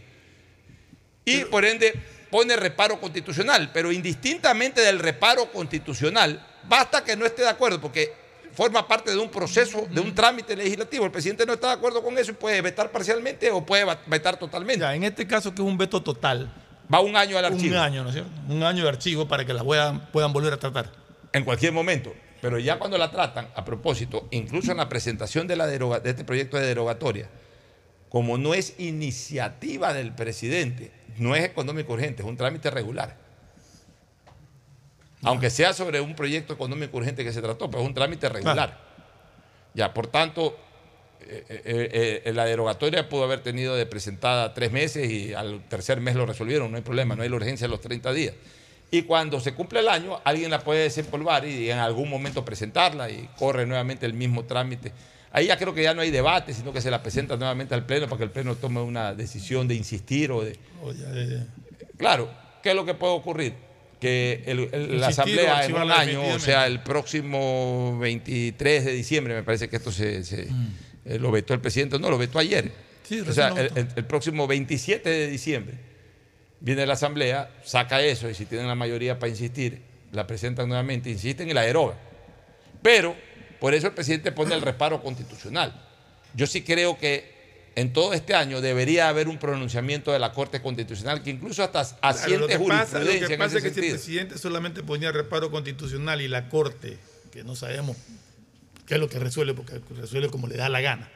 Y 1.24 1.46
por 1.46 1.64
ende 1.64 1.94
pone 2.30 2.54
reparo 2.56 3.00
constitucional, 3.00 3.70
pero 3.72 3.90
indistintamente 3.90 4.82
del 4.82 4.98
reparo 4.98 5.50
constitucional, 5.50 6.46
basta 6.68 7.02
que 7.02 7.16
no 7.16 7.26
esté 7.26 7.42
de 7.42 7.48
acuerdo, 7.48 7.80
porque 7.80 8.12
forma 8.52 8.86
parte 8.86 9.10
de 9.10 9.16
un 9.16 9.30
proceso, 9.30 9.86
de 9.90 10.00
un 10.00 10.14
trámite 10.14 10.54
legislativo. 10.54 11.06
El 11.06 11.10
presidente 11.10 11.46
no 11.46 11.54
está 11.54 11.68
de 11.68 11.72
acuerdo 11.74 12.02
con 12.02 12.16
eso 12.18 12.32
y 12.32 12.34
puede 12.34 12.60
vetar 12.60 12.92
parcialmente 12.92 13.50
o 13.50 13.64
puede 13.64 13.86
vetar 14.06 14.38
totalmente. 14.38 14.80
Ya, 14.80 14.94
en 14.94 15.04
este 15.04 15.26
caso, 15.26 15.54
que 15.54 15.62
es 15.62 15.68
un 15.68 15.78
veto 15.78 16.02
total, 16.02 16.52
Va 16.92 17.00
un 17.00 17.16
año 17.16 17.38
al 17.38 17.44
archivo. 17.44 17.76
un 17.76 17.80
año, 17.80 18.02
¿no 18.02 18.08
es 18.08 18.16
cierto? 18.16 18.30
Un 18.48 18.64
año 18.64 18.82
de 18.82 18.88
archivo 18.88 19.28
para 19.28 19.44
que 19.44 19.54
la 19.54 19.62
puedan, 19.62 20.10
puedan 20.10 20.32
volver 20.32 20.52
a 20.52 20.56
tratar. 20.56 20.90
en 21.32 21.44
cualquier 21.44 21.72
momento. 21.72 22.12
Pero 22.40 22.58
ya 22.58 22.78
cuando 22.78 22.96
la 22.98 23.10
tratan, 23.10 23.48
a 23.54 23.64
propósito, 23.64 24.26
incluso 24.30 24.70
en 24.70 24.78
la 24.78 24.88
presentación 24.88 25.46
de, 25.46 25.56
la 25.56 25.66
deroga- 25.66 26.00
de 26.00 26.10
este 26.10 26.24
proyecto 26.24 26.56
de 26.56 26.66
derogatoria, 26.66 27.28
como 28.08 28.38
no 28.38 28.54
es 28.54 28.74
iniciativa 28.78 29.92
del 29.92 30.12
presidente, 30.14 30.90
no 31.18 31.36
es 31.36 31.44
económico 31.44 31.92
urgente, 31.92 32.22
es 32.22 32.28
un 32.28 32.36
trámite 32.36 32.70
regular. 32.70 33.16
Aunque 35.22 35.50
sea 35.50 35.74
sobre 35.74 36.00
un 36.00 36.14
proyecto 36.16 36.54
económico 36.54 36.96
urgente 36.96 37.24
que 37.24 37.32
se 37.32 37.42
trató, 37.42 37.70
pero 37.70 37.82
es 37.82 37.88
un 37.88 37.94
trámite 37.94 38.28
regular. 38.28 38.78
Ya, 39.74 39.92
por 39.92 40.06
tanto, 40.06 40.56
eh, 41.20 41.44
eh, 41.48 42.22
eh, 42.24 42.32
la 42.32 42.46
derogatoria 42.46 43.08
pudo 43.08 43.24
haber 43.24 43.40
tenido 43.42 43.76
de 43.76 43.84
presentada 43.84 44.54
tres 44.54 44.72
meses 44.72 45.10
y 45.10 45.34
al 45.34 45.62
tercer 45.68 46.00
mes 46.00 46.16
lo 46.16 46.24
resolvieron, 46.24 46.70
no 46.70 46.78
hay 46.78 46.82
problema, 46.82 47.14
no 47.16 47.22
hay 47.22 47.28
la 47.28 47.36
urgencia 47.36 47.66
de 47.66 47.70
los 47.70 47.80
30 47.82 48.12
días. 48.12 48.34
Y 48.92 49.02
cuando 49.02 49.38
se 49.40 49.54
cumple 49.54 49.80
el 49.80 49.88
año, 49.88 50.20
alguien 50.24 50.50
la 50.50 50.60
puede 50.60 50.82
desempolvar 50.82 51.46
y 51.46 51.70
en 51.70 51.78
algún 51.78 52.10
momento 52.10 52.44
presentarla 52.44 53.08
y 53.10 53.28
corre 53.38 53.64
nuevamente 53.66 54.04
el 54.06 54.14
mismo 54.14 54.44
trámite. 54.44 54.92
Ahí 55.32 55.46
ya 55.46 55.56
creo 55.56 55.72
que 55.72 55.82
ya 55.84 55.94
no 55.94 56.00
hay 56.00 56.10
debate, 56.10 56.52
sino 56.52 56.72
que 56.72 56.80
se 56.80 56.90
la 56.90 57.00
presenta 57.02 57.36
nuevamente 57.36 57.72
al 57.74 57.86
Pleno 57.86 58.06
para 58.08 58.18
que 58.18 58.24
el 58.24 58.30
Pleno 58.32 58.56
tome 58.56 58.80
una 58.80 59.14
decisión 59.14 59.68
de 59.68 59.76
insistir 59.76 60.32
o 60.32 60.42
de... 60.42 60.58
Ya 60.92 61.46
Claro, 61.96 62.28
¿qué 62.64 62.70
es 62.70 62.74
lo 62.74 62.84
que 62.84 62.94
puede 62.94 63.12
ocurrir? 63.12 63.54
Que 64.00 64.42
el- 64.46 64.68
el- 64.72 65.00
la 65.00 65.06
Asamblea 65.08 65.64
en 65.66 65.74
un 65.74 65.92
año, 65.92 66.22
o 66.34 66.38
sea, 66.40 66.66
el 66.66 66.80
próximo 66.82 67.96
23 68.00 68.84
de 68.86 68.92
diciembre, 68.92 69.34
me 69.34 69.42
parece 69.44 69.68
que 69.68 69.76
esto 69.76 69.92
se, 69.92 70.24
se- 70.24 70.48
eh, 71.04 71.18
lo 71.20 71.30
vetó 71.30 71.54
el 71.54 71.60
presidente, 71.60 71.96
no, 72.00 72.10
lo 72.10 72.18
vetó 72.18 72.40
ayer. 72.40 72.64
Mm. 72.64 72.70
Sí, 73.08 73.20
o 73.20 73.32
sea, 73.32 73.48
el 73.96 74.04
próximo 74.06 74.46
27 74.48 75.08
de 75.08 75.26
diciembre 75.28 75.74
viene 76.60 76.86
la 76.86 76.94
Asamblea, 76.94 77.50
saca 77.64 78.00
eso 78.00 78.28
y 78.28 78.34
si 78.34 78.46
tienen 78.46 78.68
la 78.68 78.74
mayoría 78.74 79.18
para 79.18 79.30
insistir, 79.30 79.82
la 80.12 80.26
presentan 80.26 80.68
nuevamente, 80.68 81.10
insisten 81.10 81.48
y 81.48 81.54
la 81.54 81.62
derogan. 81.62 81.98
Pero 82.82 83.16
por 83.58 83.74
eso 83.74 83.88
el 83.88 83.94
presidente 83.94 84.32
pone 84.32 84.54
el 84.54 84.62
reparo 84.62 85.02
constitucional. 85.02 85.86
Yo 86.34 86.46
sí 86.46 86.62
creo 86.62 86.98
que 86.98 87.70
en 87.76 87.92
todo 87.92 88.14
este 88.14 88.34
año 88.34 88.60
debería 88.60 89.08
haber 89.08 89.28
un 89.28 89.38
pronunciamiento 89.38 90.12
de 90.12 90.18
la 90.18 90.32
Corte 90.32 90.60
Constitucional 90.60 91.22
que 91.22 91.30
incluso 91.30 91.62
hasta 91.62 91.84
Claro, 91.84 92.18
asiente 92.18 92.38
lo 92.38 92.46
que 92.48 92.58
pasa, 92.58 92.98
lo 92.98 93.06
que 93.06 93.18
en 93.18 93.38
pasa 93.38 93.58
ese 93.58 93.68
es 93.68 93.74
que 93.74 93.80
si 93.80 93.86
el 93.86 93.92
presidente 93.94 94.38
solamente 94.38 94.82
ponía 94.82 95.12
reparo 95.12 95.50
constitucional 95.50 96.20
y 96.20 96.28
la 96.28 96.48
Corte, 96.48 96.98
que 97.30 97.44
no 97.44 97.54
sabemos 97.54 97.96
qué 98.86 98.94
es 98.94 99.00
lo 99.00 99.08
que 99.08 99.18
resuelve, 99.18 99.54
porque 99.54 99.80
resuelve 99.94 100.30
como 100.30 100.48
le 100.48 100.56
da 100.56 100.68
la 100.68 100.80
gana, 100.80 101.08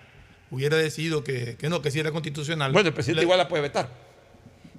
hubiera 0.50 0.76
decidido 0.76 1.24
que, 1.24 1.56
que 1.56 1.68
no, 1.68 1.82
que 1.82 1.90
sí 1.90 1.98
era 1.98 2.12
constitucional. 2.12 2.72
Bueno, 2.72 2.88
el 2.88 2.94
presidente 2.94 3.22
igual 3.22 3.38
la 3.38 3.48
puede 3.48 3.62
vetar. 3.62 4.03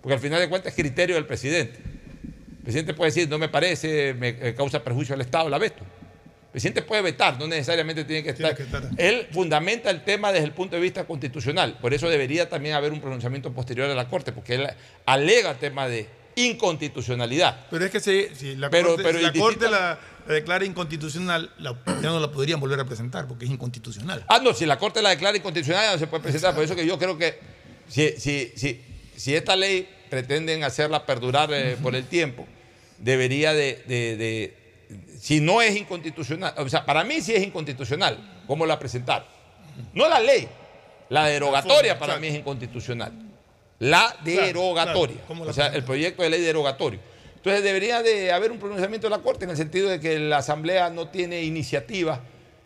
Porque 0.06 0.14
al 0.14 0.20
final 0.20 0.40
de 0.40 0.48
cuentas 0.50 0.72
es 0.72 0.76
criterio 0.78 1.16
del 1.16 1.26
presidente. 1.26 1.80
El 1.80 2.62
presidente 2.62 2.94
puede 2.94 3.10
decir, 3.10 3.28
no 3.28 3.40
me 3.40 3.50
parece, 3.50 4.14
me 4.14 4.30
eh, 4.40 4.54
causa 4.56 4.84
perjuicio 4.84 5.16
al 5.16 5.22
Estado, 5.22 5.50
la 5.50 5.58
veto. 5.58 5.82
El 5.84 6.52
presidente 6.52 6.84
puede 6.84 7.02
vetar, 7.02 7.40
no 7.40 7.48
necesariamente 7.48 8.04
tiene 8.06 8.22
que 8.22 8.34
Tiene 8.34 8.52
estar. 8.52 8.56
que 8.56 8.76
estar. 8.78 8.92
Él 9.00 9.28
fundamenta 9.32 9.90
el 9.90 10.04
tema 10.04 10.32
desde 10.32 10.46
el 10.46 10.52
punto 10.52 10.76
de 10.76 10.82
vista 10.84 11.06
constitucional. 11.06 11.80
Por 11.82 11.96
eso 11.96 12.08
debería 12.08 12.48
también 12.48 12.76
haber 12.76 12.92
un 12.92 13.02
pronunciamiento 13.02 13.52
posterior 13.52 13.90
a 13.90 13.96
la 13.96 14.08
Corte, 14.08 14.32
porque 14.32 14.54
él 14.54 14.68
alega 15.08 15.56
tema 15.56 15.88
de 15.88 16.08
inconstitucionalidad. 16.36 17.66
Pero 17.72 17.86
es 17.86 17.92
que 17.92 18.00
si, 18.00 18.28
si 18.36 18.56
la 18.56 18.70
Pero- 18.70 18.90
Corte, 18.90 19.04
pero 19.04 19.18
si 19.18 19.24
la, 19.24 19.30
indistinta- 19.30 19.66
corte 19.66 19.70
la, 19.72 20.00
la 20.28 20.34
declara 20.36 20.66
inconstitucional, 20.66 21.52
la- 21.58 21.76
ya 22.02 22.10
no 22.10 22.20
la 22.20 22.32
podrían 22.32 22.60
volver 22.60 22.80
a 22.80 22.86
presentar 22.86 23.28
porque 23.28 23.46
es 23.46 23.52
inconstitucional. 23.52 24.24
Ah, 24.28 24.40
no, 24.44 24.54
si 24.54 24.66
la 24.66 24.78
Corte 24.78 25.02
la 25.02 25.10
declara 25.10 25.36
inconstitucional 25.38 25.84
ya 25.86 25.92
no 25.94 25.98
se 25.98 26.08
puede 26.08 26.24
presentar. 26.24 26.54
Por 26.54 26.64
eso 26.64 26.76
que 26.76 26.86
yo 26.86 26.98
creo 27.00 27.18
que 27.18 27.40
si, 27.88 28.12
si, 28.18 28.52
si, 28.56 28.82
si 29.16 29.36
esta 29.36 29.56
ley 29.56 29.88
pretenden 30.10 30.64
hacerla 30.64 31.06
perdurar 31.06 31.50
eh, 31.54 31.78
por 31.82 31.96
el 31.96 32.06
tiempo, 32.06 32.46
debería 32.98 33.54
de, 33.54 33.84
de- 33.88 34.16
de- 34.18 34.54
Si 35.20 35.40
no 35.42 35.62
es 35.62 35.76
inconstitucional, 35.76 36.54
o 36.58 36.70
sea, 36.70 36.86
para 36.86 37.04
mí 37.04 37.22
sí 37.22 37.34
es 37.34 37.44
inconstitucional, 37.44 38.18
¿cómo 38.48 38.66
la 38.66 38.78
presentar? 38.80 39.26
No 39.94 40.08
la 40.08 40.20
ley, 40.20 40.48
la 41.10 41.26
derogatoria 41.28 41.96
forma, 41.96 42.08
para 42.08 42.20
mí 42.20 42.28
es 42.28 42.36
inconstitucional. 42.36 43.12
La 43.80 44.16
derogatoria. 44.24 45.16
claro, 45.16 45.28
¿cómo 45.28 45.46
la 45.46 45.52
o 45.52 45.54
sea, 45.54 45.68
el 45.68 45.84
proyecto 45.84 46.24
de 46.24 46.30
ley 46.30 46.42
derogatorio. 46.42 47.00
Entonces 47.36 47.64
debería 47.64 48.02
de 48.02 48.32
haber 48.32 48.52
un 48.52 48.58
pronunciamiento 48.58 49.08
de 49.08 49.12
la 49.12 49.22
Corte 49.22 49.44
en 49.46 49.52
el 49.52 49.58
sentido 49.58 49.90
de 49.90 50.00
que 50.00 50.18
la 50.18 50.38
Asamblea 50.38 50.90
no 50.90 51.10
tiene 51.10 51.44
iniciativa 51.44 52.22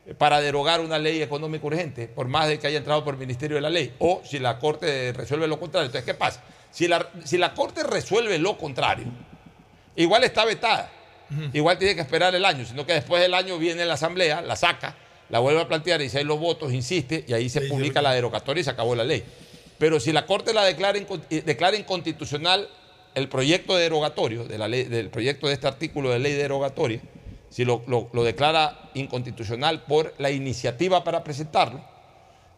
eh, 0.06 0.13
para 0.13 0.39
derogar 0.39 0.80
una 0.82 0.97
ley 0.99 1.21
económica 1.21 1.65
urgente, 1.65 2.08
por 2.08 2.28
más 2.28 2.47
de 2.47 2.60
que 2.60 2.67
haya 2.67 2.78
entrado 2.78 3.04
por 3.04 3.15
el 3.15 3.19
Ministerio 3.19 3.56
de 3.56 3.62
la 3.62 3.69
Ley. 3.69 3.93
O 3.99 4.21
si 4.23 4.39
la 4.39 4.58
Corte 4.60 5.12
resuelve 5.13 5.47
lo 5.47 5.60
contrario. 5.60 5.88
Entonces, 5.88 6.06
¿qué 6.06 6.13
pasa? 6.13 6.41
Si 6.71 6.88
la, 6.88 7.10
si 7.25 7.38
la 7.38 7.53
Corte 7.53 7.84
resuelve 7.84 8.38
lo 8.38 8.58
contrario, 8.58 9.05
igual 9.95 10.23
está 10.23 10.45
vetada. 10.45 10.91
Igual 11.53 11.77
tiene 11.77 11.93
que 11.93 12.01
esperar 12.01 12.34
el 12.34 12.43
año, 12.43 12.65
sino 12.65 12.86
que 12.88 12.93
después 12.93 13.21
del 13.21 13.36
año 13.36 13.60
viene 13.60 13.86
la 13.86 13.93
Asamblea, 13.93 14.41
la 14.41 14.55
saca, 14.55 14.95
la 15.29 15.38
vuelve 15.38 15.62
a 15.62 15.67
plantear 15.67 16.01
y 16.01 16.10
si 16.10 16.17
hay 16.17 16.23
los 16.23 16.39
votos, 16.39 16.73
insiste 16.73 17.23
y 17.27 17.34
ahí 17.34 17.49
se 17.49 17.62
publica 17.62 18.01
la 18.01 18.13
derogatoria 18.13 18.62
y 18.62 18.63
se 18.63 18.71
acabó 18.71 18.95
la 18.95 19.03
ley. 19.03 19.23
Pero 19.77 19.99
si 19.99 20.12
la 20.12 20.25
Corte 20.25 20.53
la 20.53 20.63
declara, 20.65 20.97
eh, 20.97 21.43
declara 21.45 21.77
inconstitucional 21.77 22.67
el 23.13 23.29
proyecto 23.29 23.75
de 23.75 23.84
derogatorio, 23.84 24.45
de 24.45 24.58
la 24.58 24.67
ley, 24.67 24.86
del 24.86 25.10
proyecto 25.10 25.47
de 25.47 25.53
este 25.53 25.67
artículo 25.67 26.10
de 26.10 26.17
ley 26.19 26.34
derogatoria, 26.34 26.99
si 27.49 27.63
lo, 27.63 27.84
lo- 27.86 28.10
lo 28.12 28.23
declara 28.23 28.89
inconstitucional 28.95 29.84
por 29.84 30.15
la 30.17 30.32
iniciativa 30.32 31.03
para 31.03 31.23
presentarlo, 31.23 31.79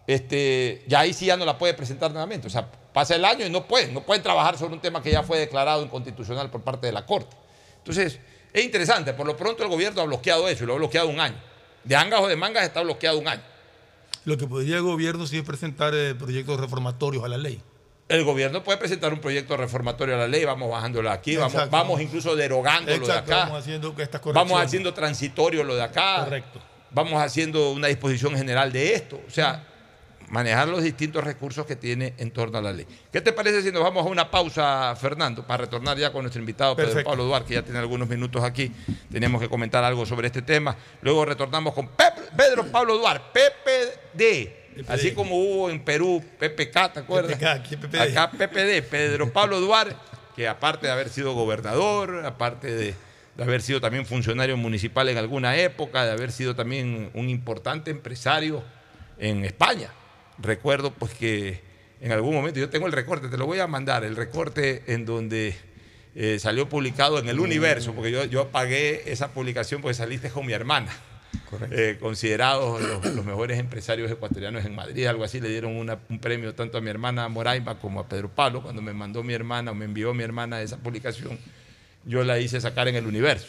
este, 0.07 0.83
ya 0.87 1.01
ahí 1.01 1.13
sí 1.13 1.25
ya 1.25 1.37
no 1.37 1.45
la 1.45 1.57
puede 1.57 1.73
presentar 1.73 2.11
nuevamente. 2.11 2.47
O 2.47 2.49
sea, 2.49 2.67
pasa 2.93 3.15
el 3.15 3.25
año 3.25 3.45
y 3.45 3.49
no 3.49 3.65
pueden, 3.67 3.93
no 3.93 4.01
pueden 4.01 4.21
trabajar 4.21 4.57
sobre 4.57 4.73
un 4.73 4.81
tema 4.81 5.01
que 5.01 5.11
ya 5.11 5.23
fue 5.23 5.39
declarado 5.39 5.83
inconstitucional 5.83 6.49
por 6.49 6.61
parte 6.61 6.87
de 6.87 6.93
la 6.93 7.05
Corte. 7.05 7.35
Entonces, 7.77 8.19
es 8.53 8.65
interesante, 8.65 9.13
por 9.13 9.25
lo 9.25 9.37
pronto 9.37 9.63
el 9.63 9.69
gobierno 9.69 10.01
ha 10.01 10.05
bloqueado 10.05 10.47
eso 10.47 10.63
y 10.63 10.67
lo 10.67 10.73
ha 10.73 10.77
bloqueado 10.77 11.07
un 11.07 11.19
año. 11.19 11.37
De 11.83 11.95
angas 11.95 12.21
o 12.21 12.27
de 12.27 12.35
mangas 12.35 12.63
está 12.63 12.81
bloqueado 12.81 13.19
un 13.19 13.27
año. 13.27 13.41
Lo 14.25 14.37
que 14.37 14.45
podría 14.45 14.75
el 14.75 14.83
gobierno 14.83 15.25
sí 15.25 15.37
es 15.37 15.43
presentar 15.43 15.93
eh, 15.95 16.13
proyectos 16.13 16.59
reformatorios 16.59 17.23
a 17.23 17.27
la 17.27 17.37
ley. 17.37 17.61
El 18.07 18.25
gobierno 18.25 18.61
puede 18.61 18.77
presentar 18.77 19.13
un 19.13 19.21
proyecto 19.21 19.55
reformatorio 19.55 20.15
a 20.15 20.17
la 20.17 20.27
ley, 20.27 20.43
vamos 20.43 20.69
bajándolo 20.69 21.09
aquí, 21.09 21.37
vamos, 21.37 21.53
Exacto. 21.53 21.71
vamos 21.71 22.01
incluso 22.01 22.35
derogando 22.35 22.95
lo 22.97 23.07
de 23.07 23.13
acá, 23.13 23.37
vamos 23.45 23.59
haciendo 23.59 23.95
estas 23.97 24.21
vamos 24.33 24.61
haciendo 24.61 24.93
transitorio 24.93 25.63
lo 25.63 25.75
de 25.75 25.83
acá, 25.83 26.25
Correcto. 26.25 26.59
vamos 26.91 27.21
haciendo 27.21 27.71
una 27.71 27.87
disposición 27.87 28.35
general 28.35 28.73
de 28.73 28.95
esto. 28.95 29.21
O 29.25 29.31
sea, 29.31 29.65
manejar 30.31 30.69
los 30.69 30.81
distintos 30.81 31.23
recursos 31.23 31.65
que 31.65 31.75
tiene 31.75 32.13
en 32.17 32.31
torno 32.31 32.57
a 32.57 32.61
la 32.61 32.71
ley. 32.71 32.87
¿Qué 33.11 33.19
te 33.19 33.33
parece 33.33 33.61
si 33.61 33.71
nos 33.71 33.83
vamos 33.83 34.05
a 34.05 34.09
una 34.09 34.31
pausa, 34.31 34.95
Fernando, 34.95 35.45
para 35.45 35.65
retornar 35.65 35.97
ya 35.97 36.11
con 36.11 36.21
nuestro 36.23 36.39
invitado 36.39 36.73
Pedro 36.73 36.87
Perfecto. 36.87 37.09
Pablo 37.09 37.25
Duarte, 37.25 37.49
que 37.49 37.53
ya 37.55 37.63
tiene 37.63 37.79
algunos 37.79 38.07
minutos 38.07 38.41
aquí? 38.41 38.71
Teníamos 39.11 39.41
que 39.41 39.49
comentar 39.49 39.83
algo 39.83 40.05
sobre 40.05 40.27
este 40.27 40.41
tema. 40.41 40.75
Luego 41.01 41.25
retornamos 41.25 41.73
con 41.73 41.89
Pedro 42.37 42.65
Pablo 42.71 42.97
Duarte, 42.97 43.41
PPD. 44.13 44.87
Así 44.87 45.11
como 45.11 45.35
hubo 45.35 45.69
en 45.69 45.83
Perú 45.83 46.23
PPK, 46.39 46.93
¿te 46.93 46.99
acuerdas? 47.01 47.33
PPK, 47.33 47.45
aquí 47.47 47.75
PPD. 47.75 47.95
Acá 47.99 48.31
PPD, 48.31 48.83
Pedro 48.89 49.33
Pablo 49.33 49.59
Duarte, 49.59 49.97
que 50.33 50.47
aparte 50.47 50.87
de 50.87 50.93
haber 50.93 51.09
sido 51.09 51.33
gobernador, 51.33 52.25
aparte 52.25 52.73
de, 52.73 52.95
de 53.35 53.43
haber 53.43 53.61
sido 53.61 53.81
también 53.81 54.05
funcionario 54.05 54.55
municipal 54.55 55.09
en 55.09 55.17
alguna 55.17 55.57
época, 55.57 56.05
de 56.05 56.11
haber 56.11 56.31
sido 56.31 56.55
también 56.55 57.11
un 57.13 57.27
importante 57.27 57.91
empresario 57.91 58.63
en 59.19 59.43
España. 59.43 59.89
Recuerdo 60.41 60.91
pues 60.93 61.13
que 61.13 61.59
en 61.99 62.11
algún 62.11 62.33
momento, 62.33 62.59
yo 62.59 62.69
tengo 62.69 62.87
el 62.87 62.93
recorte, 62.93 63.27
te 63.29 63.37
lo 63.37 63.45
voy 63.45 63.59
a 63.59 63.67
mandar, 63.67 64.03
el 64.03 64.15
recorte 64.15 64.83
en 64.87 65.05
donde 65.05 65.55
eh, 66.15 66.39
salió 66.39 66.67
publicado 66.67 67.19
en 67.19 67.29
el 67.29 67.39
universo, 67.39 67.93
porque 67.93 68.11
yo, 68.11 68.25
yo 68.25 68.47
pagué 68.49 69.03
esa 69.11 69.31
publicación 69.33 69.81
porque 69.81 69.93
saliste 69.93 70.29
con 70.29 70.45
mi 70.45 70.53
hermana. 70.53 70.91
eh, 71.71 71.97
considerados 71.99 72.81
los, 72.81 73.05
los 73.15 73.23
mejores 73.25 73.57
empresarios 73.59 74.09
ecuatorianos 74.11 74.65
en 74.65 74.73
Madrid, 74.75 75.05
algo 75.05 75.23
así, 75.23 75.39
le 75.39 75.47
dieron 75.49 75.75
una- 75.77 75.99
un 76.09 76.19
premio 76.19 76.53
tanto 76.55 76.77
a 76.77 76.81
mi 76.81 76.89
hermana 76.89 77.27
Moraima 77.29 77.77
como 77.79 77.99
a 78.01 78.07
Pedro 78.09 78.29
Pablo, 78.29 78.61
cuando 78.61 78.81
me 78.81 78.93
mandó 78.93 79.21
mi 79.23 79.33
hermana 79.33 79.71
o 79.71 79.75
me 79.75 79.85
envió 79.85 80.13
mi 80.13 80.23
hermana 80.23 80.61
esa 80.61 80.77
publicación, 80.77 81.37
yo 82.05 82.23
la 82.23 82.39
hice 82.39 82.59
sacar 82.59 82.87
en 82.87 82.95
el 82.95 83.05
universo. 83.05 83.47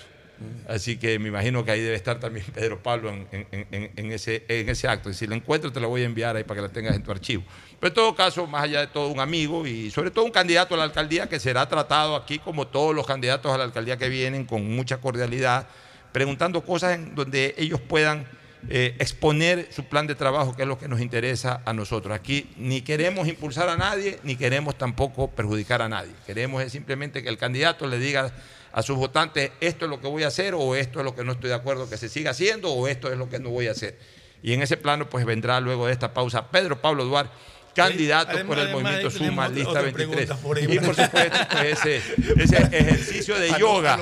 Así 0.68 0.96
que 0.96 1.18
me 1.18 1.28
imagino 1.28 1.64
que 1.64 1.70
ahí 1.72 1.80
debe 1.80 1.96
estar 1.96 2.18
también 2.20 2.46
Pedro 2.54 2.82
Pablo 2.82 3.10
en, 3.10 3.26
en- 3.50 4.12
ese 4.12 4.88
acto. 4.88 5.10
Y 5.10 5.14
si 5.14 5.26
la 5.26 5.34
encuentro, 5.34 5.72
te 5.72 5.80
la 5.80 5.86
voy 5.86 6.02
a 6.02 6.04
enviar 6.04 6.36
ahí 6.36 6.44
para 6.44 6.60
que 6.60 6.66
la 6.68 6.72
tengas 6.72 6.94
en 6.96 7.02
tu 7.02 7.10
archivo. 7.10 7.42
Pero 7.80 7.88
en 7.88 7.94
todo 7.94 8.14
caso, 8.14 8.46
más 8.46 8.64
allá 8.64 8.80
de 8.80 8.86
todo, 8.86 9.08
un 9.08 9.20
amigo 9.20 9.66
y 9.66 9.90
sobre 9.90 10.10
todo 10.10 10.24
un 10.24 10.30
candidato 10.30 10.74
a 10.74 10.78
la 10.78 10.84
alcaldía 10.84 11.28
que 11.28 11.40
será 11.40 11.68
tratado 11.68 12.14
aquí 12.16 12.38
como 12.38 12.66
todos 12.66 12.94
los 12.94 13.06
candidatos 13.06 13.52
a 13.52 13.58
la 13.58 13.64
alcaldía 13.64 13.96
que 13.96 14.08
vienen, 14.08 14.44
con 14.44 14.68
mucha 14.74 14.98
cordialidad, 14.98 15.66
preguntando 16.12 16.62
cosas 16.62 16.94
en 16.94 17.14
donde 17.14 17.54
ellos 17.58 17.80
puedan 17.80 18.26
eh, 18.68 18.94
exponer 18.98 19.68
su 19.70 19.84
plan 19.84 20.06
de 20.06 20.14
trabajo, 20.14 20.54
que 20.54 20.62
es 20.62 20.68
lo 20.68 20.78
que 20.78 20.88
nos 20.88 21.00
interesa 21.00 21.62
a 21.64 21.72
nosotros. 21.72 22.14
Aquí 22.14 22.50
ni 22.56 22.82
queremos 22.82 23.26
impulsar 23.26 23.68
a 23.68 23.76
nadie, 23.76 24.18
ni 24.22 24.36
queremos 24.36 24.78
tampoco 24.78 25.28
perjudicar 25.28 25.82
a 25.82 25.88
nadie. 25.88 26.12
Queremos 26.26 26.62
simplemente 26.70 27.22
que 27.22 27.28
el 27.28 27.38
candidato 27.38 27.86
le 27.86 27.98
diga 27.98 28.32
a 28.72 28.82
sus 28.82 28.96
votantes, 28.96 29.50
esto 29.60 29.84
es 29.84 29.90
lo 29.90 30.00
que 30.00 30.06
voy 30.06 30.22
a 30.22 30.28
hacer, 30.28 30.54
o 30.54 30.74
esto 30.74 31.00
es 31.00 31.04
lo 31.04 31.14
que 31.14 31.24
no 31.24 31.32
estoy 31.32 31.48
de 31.48 31.56
acuerdo 31.56 31.90
que 31.90 31.96
se 31.96 32.08
siga 32.08 32.30
haciendo, 32.30 32.72
o 32.72 32.88
esto 32.88 33.10
es 33.10 33.18
lo 33.18 33.28
que 33.28 33.38
no 33.38 33.50
voy 33.50 33.68
a 33.68 33.72
hacer. 33.72 33.98
Y 34.42 34.52
en 34.52 34.62
ese 34.62 34.76
plano, 34.76 35.08
pues 35.08 35.24
vendrá 35.24 35.60
luego 35.60 35.86
de 35.86 35.92
esta 35.92 36.14
pausa 36.14 36.50
Pedro 36.50 36.80
Pablo 36.80 37.04
Duarte, 37.04 37.32
candidato 37.74 38.30
Además- 38.32 38.46
por 38.46 38.58
el 38.58 38.72
movimiento 38.72 39.10
Suma, 39.10 39.48
lista 39.48 39.70
otra 39.70 39.82
23. 39.82 40.26
pregunta 40.26 40.36
por 40.42 40.58
y 40.58 40.78
por 40.78 40.94
supuesto, 40.94 41.38
pues, 41.50 41.78
ese, 41.84 42.02
ese 42.36 42.56
ejercicio 42.72 43.38
de 43.38 43.48
yoga 43.58 43.98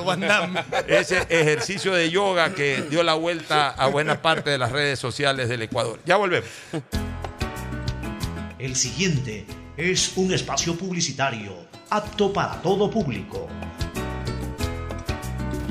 ese 0.87 1.25
ejercicio 1.29 1.93
de 1.93 2.09
yoga 2.09 2.53
que 2.53 2.83
dio 2.89 3.03
la 3.03 3.13
vuelta 3.13 3.69
a 3.69 3.87
buena 3.87 4.21
parte 4.21 4.49
de 4.49 4.57
las 4.57 4.71
redes 4.71 4.99
sociales 4.99 5.49
del 5.49 5.61
Ecuador. 5.61 5.99
Ya 6.05 6.17
volvemos. 6.17 6.49
El 8.59 8.75
siguiente 8.75 9.45
es 9.77 10.13
un 10.17 10.33
espacio 10.33 10.75
publicitario 10.75 11.55
apto 11.89 12.31
para 12.31 12.61
todo 12.61 12.89
público. 12.91 13.47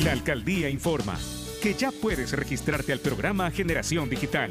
La 0.02 0.12
alcaldía 0.12 0.68
informa 0.68 1.18
que 1.62 1.74
ya 1.74 1.90
puedes 1.92 2.32
registrarte 2.32 2.92
al 2.92 3.00
programa 3.00 3.50
Generación 3.50 4.08
Digital. 4.08 4.50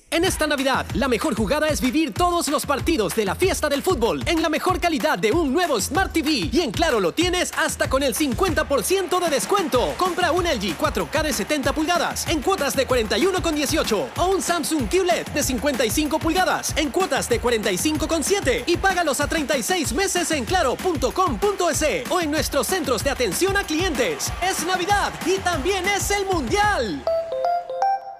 En 0.13 0.25
esta 0.25 0.45
Navidad, 0.45 0.85
la 0.95 1.07
mejor 1.07 1.35
jugada 1.35 1.69
es 1.69 1.79
vivir 1.79 2.13
todos 2.13 2.49
los 2.49 2.65
partidos 2.65 3.15
de 3.15 3.23
la 3.23 3.33
fiesta 3.33 3.69
del 3.69 3.81
fútbol 3.81 4.21
en 4.25 4.41
la 4.41 4.49
mejor 4.49 4.81
calidad 4.81 5.17
de 5.17 5.31
un 5.31 5.53
nuevo 5.53 5.79
Smart 5.79 6.11
TV. 6.11 6.49
Y 6.51 6.59
en 6.59 6.71
Claro 6.71 6.99
lo 6.99 7.13
tienes 7.13 7.53
hasta 7.57 7.89
con 7.89 8.03
el 8.03 8.13
50% 8.13 9.23
de 9.23 9.29
descuento. 9.29 9.93
Compra 9.97 10.33
un 10.33 10.43
LG 10.43 10.77
4K 10.77 11.23
de 11.23 11.31
70 11.31 11.71
pulgadas 11.71 12.27
en 12.27 12.41
cuotas 12.41 12.75
de 12.75 12.85
41,18 12.85 14.09
o 14.17 14.25
un 14.25 14.41
Samsung 14.41 14.89
QLED 14.89 15.27
de 15.27 15.43
55 15.43 16.19
pulgadas 16.19 16.73
en 16.75 16.89
cuotas 16.89 17.29
de 17.29 17.41
45,7 17.41 18.63
y 18.67 18.75
págalos 18.75 19.21
a 19.21 19.27
36 19.27 19.93
meses 19.93 20.29
en 20.31 20.43
claro.com.es 20.43 21.85
o 22.09 22.19
en 22.19 22.31
nuestros 22.31 22.67
centros 22.67 23.01
de 23.01 23.11
atención 23.11 23.55
a 23.55 23.63
clientes. 23.63 24.29
Es 24.41 24.65
Navidad 24.65 25.13
y 25.25 25.37
también 25.37 25.87
es 25.87 26.11
el 26.11 26.25
Mundial. 26.25 27.01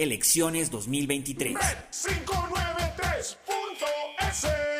elecciones 0.00 0.70
2023. 0.70 1.56
593.es 1.90 4.79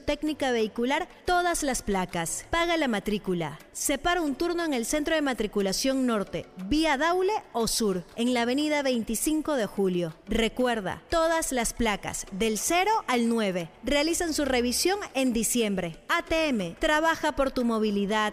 técnica 0.00 0.50
vehicular 0.50 1.08
todas 1.26 1.62
las 1.62 1.82
placas. 1.82 2.46
Paga 2.50 2.76
la 2.76 2.88
matrícula. 2.88 3.58
Separa 3.72 4.22
un 4.22 4.34
turno 4.34 4.64
en 4.64 4.72
el 4.72 4.86
centro 4.86 5.14
de 5.14 5.22
matriculación 5.22 6.06
norte, 6.06 6.46
vía 6.68 6.96
Daule 6.96 7.32
o 7.52 7.68
sur, 7.68 8.04
en 8.16 8.32
la 8.32 8.42
avenida 8.42 8.82
25 8.82 9.54
de 9.54 9.66
julio. 9.66 10.14
Recuerda, 10.26 11.02
todas 11.10 11.52
las 11.52 11.74
placas 11.74 12.26
del 12.32 12.58
0 12.58 12.90
al 13.06 13.28
9 13.28 13.68
realizan 13.84 14.32
su 14.32 14.44
revisión 14.44 14.98
en 15.14 15.32
diciembre. 15.32 15.96
ATM, 16.08 16.74
trabaja 16.78 17.32
por 17.32 17.50
tu 17.50 17.64
movilidad. 17.64 18.32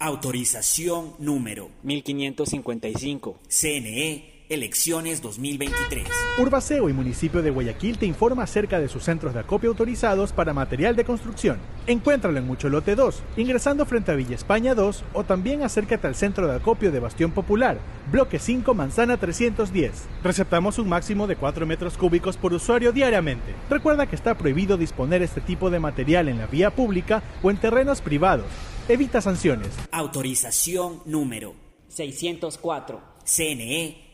Autorización 0.00 1.14
número 1.18 1.70
1555. 1.82 3.38
CNE. 3.48 4.33
Elecciones 4.50 5.22
2023. 5.22 6.06
Urbaceo 6.38 6.90
y 6.90 6.92
municipio 6.92 7.40
de 7.40 7.48
Guayaquil 7.50 7.96
te 7.96 8.04
informa 8.04 8.42
acerca 8.42 8.78
de 8.78 8.88
sus 8.88 9.02
centros 9.02 9.32
de 9.32 9.40
acopio 9.40 9.70
autorizados 9.70 10.34
para 10.34 10.52
material 10.52 10.96
de 10.96 11.04
construcción. 11.06 11.56
Encuéntralo 11.86 12.36
en 12.36 12.46
Mucholote 12.46 12.94
2, 12.94 13.22
ingresando 13.38 13.86
frente 13.86 14.12
a 14.12 14.16
Villa 14.16 14.34
España 14.34 14.74
2 14.74 15.04
o 15.14 15.24
también 15.24 15.62
acércate 15.62 16.06
al 16.06 16.14
centro 16.14 16.46
de 16.46 16.56
acopio 16.56 16.92
de 16.92 17.00
Bastión 17.00 17.30
Popular, 17.30 17.78
bloque 18.12 18.38
5, 18.38 18.74
manzana 18.74 19.16
310. 19.16 20.04
Receptamos 20.22 20.78
un 20.78 20.90
máximo 20.90 21.26
de 21.26 21.36
4 21.36 21.64
metros 21.64 21.96
cúbicos 21.96 22.36
por 22.36 22.52
usuario 22.52 22.92
diariamente. 22.92 23.54
Recuerda 23.70 24.06
que 24.06 24.16
está 24.16 24.36
prohibido 24.36 24.76
disponer 24.76 25.22
este 25.22 25.40
tipo 25.40 25.70
de 25.70 25.80
material 25.80 26.28
en 26.28 26.36
la 26.36 26.46
vía 26.48 26.68
pública 26.68 27.22
o 27.42 27.50
en 27.50 27.56
terrenos 27.56 28.02
privados. 28.02 28.46
Evita 28.90 29.22
sanciones. 29.22 29.70
Autorización 29.90 31.00
número 31.06 31.54
604. 31.88 33.14
CNE. 33.24 34.03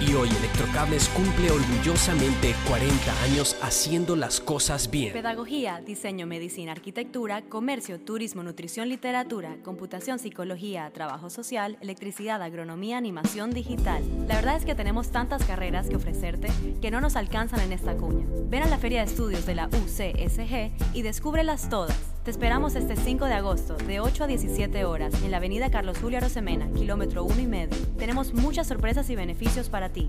y 0.00 0.14
hoy 0.14 0.28
Electrocables 0.28 1.08
cumple 1.10 1.50
orgullosamente 1.50 2.54
40 2.68 3.22
años 3.22 3.56
haciendo 3.60 4.16
las 4.16 4.40
cosas 4.40 4.90
bien. 4.90 5.12
Pedagogía, 5.12 5.82
diseño, 5.84 6.26
medicina, 6.26 6.72
arquitectura, 6.72 7.42
comercio, 7.42 8.00
turismo, 8.00 8.42
nutrición, 8.42 8.88
literatura, 8.88 9.56
computación, 9.62 10.18
psicología, 10.18 10.90
trabajo 10.92 11.28
social, 11.28 11.76
electricidad, 11.80 12.42
agronomía, 12.42 12.96
animación 12.96 13.50
digital. 13.50 14.02
La 14.26 14.36
verdad 14.36 14.56
es 14.56 14.64
que 14.64 14.74
tenemos 14.74 15.10
tantas 15.10 15.44
carreras 15.44 15.88
que 15.88 15.96
ofrecerte 15.96 16.48
que 16.80 16.90
no 16.90 17.00
nos 17.00 17.16
alcanzan 17.16 17.60
en 17.60 17.72
esta 17.72 17.94
cuña. 17.96 18.26
Ven 18.48 18.62
a 18.62 18.68
la 18.68 18.78
Feria 18.78 19.00
de 19.00 19.10
Estudios 19.10 19.44
de 19.44 19.54
la 19.54 19.66
UCSG 19.66 20.94
y 20.94 21.02
descúbrelas 21.02 21.68
todas. 21.68 21.98
Te 22.24 22.30
esperamos 22.30 22.74
este 22.74 22.96
5 22.96 23.24
de 23.24 23.32
agosto, 23.32 23.76
de 23.76 24.00
8 24.00 24.24
a 24.24 24.26
17 24.26 24.84
horas, 24.84 25.14
en 25.22 25.30
la 25.30 25.38
avenida 25.38 25.70
Carlos 25.70 25.96
Julio 25.98 26.18
Arosemena, 26.18 26.70
kilómetro 26.72 27.24
1 27.24 27.40
y 27.40 27.46
medio. 27.46 27.76
Tenemos 27.96 28.34
muchas 28.34 28.66
sorpresas 28.66 29.08
y 29.08 29.16
beneficios 29.16 29.70
para 29.70 29.89
ti. 29.92 30.08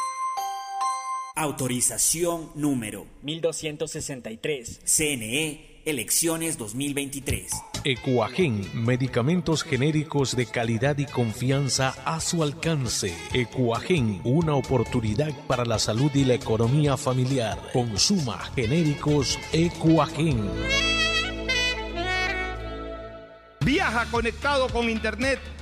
Autorización 1.41 2.51
número 2.53 3.07
1263. 3.23 4.81
CNE. 4.85 5.81
Elecciones 5.85 6.59
2023. 6.59 7.51
Ecuagen, 7.83 8.61
medicamentos 8.75 9.63
genéricos 9.63 10.35
de 10.35 10.45
calidad 10.45 10.99
y 10.99 11.07
confianza 11.07 11.95
a 12.05 12.19
su 12.19 12.43
alcance. 12.43 13.11
Ecuagen, 13.33 14.21
una 14.23 14.53
oportunidad 14.53 15.31
para 15.47 15.65
la 15.65 15.79
salud 15.79 16.11
y 16.13 16.25
la 16.25 16.35
economía 16.35 16.95
familiar. 16.95 17.57
Consuma 17.73 18.37
genéricos 18.53 19.39
Ecuagen. 19.51 20.47
Viaja 23.65 24.05
conectado 24.11 24.69
con 24.69 24.91
Internet 24.91 25.39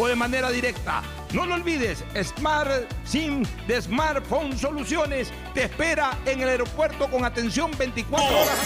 o 0.00 0.08
de 0.08 0.16
manera 0.16 0.50
directa. 0.50 1.02
No 1.32 1.46
lo 1.46 1.54
olvides, 1.54 2.02
Smart 2.24 2.90
SIM 3.04 3.44
de 3.68 3.80
Smartphone 3.80 4.58
Soluciones 4.58 5.28
te 5.54 5.64
espera 5.64 6.18
en 6.24 6.40
el 6.40 6.48
aeropuerto 6.48 7.08
con 7.08 7.24
atención 7.24 7.70
24 7.78 8.26
horas. 8.26 8.58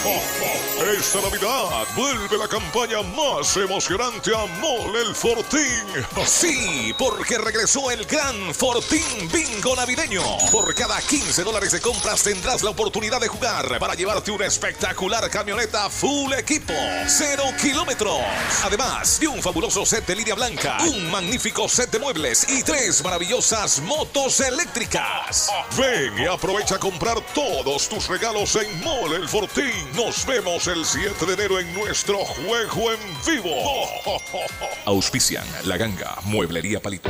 Esta 0.97 1.21
Navidad 1.21 1.85
vuelve 1.95 2.37
la 2.37 2.47
campaña 2.47 3.01
más 3.03 3.55
emocionante 3.57 4.31
a 4.35 4.45
Mole 4.61 5.01
el 5.01 5.13
Fortín. 5.13 5.83
Sí, 6.25 6.95
porque 6.97 7.37
regresó 7.37 7.91
el 7.91 8.03
gran 8.05 8.53
Fortín 8.55 9.29
Bingo 9.31 9.75
Navideño. 9.75 10.23
Por 10.51 10.73
cada 10.73 10.99
15 10.99 11.43
dólares 11.43 11.71
de 11.71 11.81
compras 11.81 12.23
tendrás 12.23 12.63
la 12.63 12.71
oportunidad 12.71 13.21
de 13.21 13.27
jugar 13.27 13.77
para 13.77 13.93
llevarte 13.93 14.31
una 14.31 14.47
espectacular 14.47 15.29
camioneta 15.29 15.89
full 15.91 16.33
equipo, 16.33 16.73
cero 17.07 17.43
kilómetros. 17.61 18.21
Además 18.63 19.19
de 19.19 19.27
un 19.27 19.43
fabuloso 19.43 19.85
set 19.85 20.05
de 20.07 20.15
línea 20.15 20.33
blanca, 20.33 20.77
un 20.81 21.11
magnífico 21.25 21.67
set 21.67 21.89
de 21.89 21.97
muebles 21.97 22.45
y 22.47 22.61
tres 22.61 23.03
maravillosas 23.03 23.81
motos 23.81 24.39
eléctricas. 24.41 25.49
Ven 25.75 26.13
y 26.19 26.27
aprovecha 26.27 26.75
a 26.75 26.79
comprar 26.79 27.19
todos 27.33 27.89
tus 27.89 28.07
regalos 28.07 28.55
en 28.55 28.79
Mole 28.81 29.15
el 29.15 29.27
Fortín. 29.27 29.71
Nos 29.95 30.23
vemos 30.27 30.67
el 30.67 30.85
7 30.85 31.25
de 31.25 31.33
enero 31.33 31.59
en 31.59 31.73
nuestro 31.73 32.19
juego 32.19 32.91
en 32.91 32.99
vivo. 33.25 33.55
Auspician 34.85 35.47
La 35.63 35.77
Ganga, 35.77 36.15
Mueblería 36.25 36.79
Palito. 36.79 37.09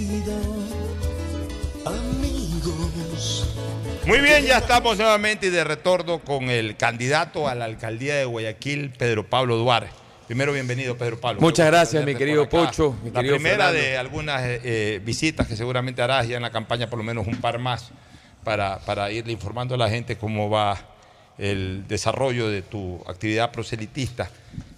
Muy 4.05 4.19
bien, 4.19 4.43
ya 4.45 4.57
estamos 4.57 4.97
nuevamente 4.97 5.51
de 5.51 5.63
retorno 5.63 6.19
con 6.19 6.49
el 6.49 6.75
candidato 6.75 7.47
a 7.47 7.53
la 7.53 7.65
alcaldía 7.65 8.15
de 8.15 8.25
Guayaquil, 8.25 8.89
Pedro 8.97 9.27
Pablo 9.29 9.57
Duarte. 9.57 9.91
Primero, 10.25 10.53
bienvenido, 10.53 10.97
Pedro 10.97 11.19
Pablo. 11.19 11.39
Muchas 11.39 11.67
gracias, 11.67 12.03
mi 12.03 12.15
querido. 12.15 12.49
Pocho, 12.49 12.95
mi 13.03 13.11
la 13.11 13.19
querido 13.19 13.35
primera 13.35 13.65
Fernando. 13.65 13.79
de 13.79 13.97
algunas 13.97 14.41
eh, 14.43 14.61
eh, 14.63 15.01
visitas 15.03 15.47
que 15.47 15.55
seguramente 15.55 16.01
harás 16.01 16.27
ya 16.27 16.37
en 16.37 16.41
la 16.41 16.49
campaña, 16.49 16.89
por 16.89 16.97
lo 16.97 17.03
menos 17.03 17.27
un 17.27 17.39
par 17.39 17.59
más, 17.59 17.91
para, 18.43 18.79
para 18.79 19.11
irle 19.11 19.33
informando 19.33 19.75
a 19.75 19.77
la 19.77 19.89
gente 19.89 20.17
cómo 20.17 20.49
va 20.49 20.79
el 21.37 21.87
desarrollo 21.87 22.49
de 22.49 22.63
tu 22.63 23.03
actividad 23.07 23.51
proselitista. 23.51 24.31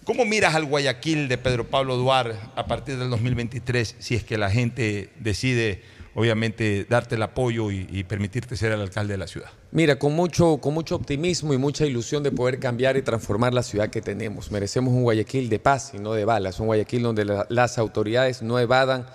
¿Cómo 0.03 0.25
miras 0.25 0.53
al 0.53 0.65
Guayaquil 0.65 1.29
de 1.29 1.37
Pedro 1.37 1.65
Pablo 1.67 1.95
Duarte 1.95 2.37
a 2.55 2.65
partir 2.65 2.97
del 2.97 3.09
2023 3.09 3.95
si 3.99 4.15
es 4.15 4.23
que 4.23 4.37
la 4.37 4.49
gente 4.49 5.11
decide, 5.19 5.81
obviamente, 6.15 6.85
darte 6.89 7.15
el 7.15 7.23
apoyo 7.23 7.71
y, 7.71 8.03
permitirte 8.03 8.55
ser 8.55 8.71
el 8.71 8.81
alcalde 8.81 9.13
de 9.13 9.17
la 9.17 9.27
ciudad? 9.27 9.49
Mira, 9.71 9.97
con 9.97 10.13
mucho, 10.13 10.57
con 10.57 10.73
mucho 10.73 10.95
optimismo 10.95 11.53
y 11.53 11.57
mucha 11.57 11.85
ilusión 11.85 12.21
de 12.23 12.31
poder 12.31 12.59
cambiar 12.59 12.97
y 12.97 13.01
transformar 13.01 13.53
la 13.53 13.63
ciudad 13.63 13.89
que 13.89 14.01
tenemos. 14.01 14.51
Merecemos 14.51 14.93
un 14.93 15.03
Guayaquil 15.03 15.49
de 15.49 15.59
paz 15.59 15.91
y 15.93 15.99
no 15.99 16.13
de 16.13 16.25
balas, 16.25 16.59
un 16.59 16.67
Guayaquil 16.67 17.03
donde 17.03 17.25
la- 17.25 17.45
las 17.49 17.77
autoridades 17.77 18.41
no 18.41 18.59
evadan 18.59 19.05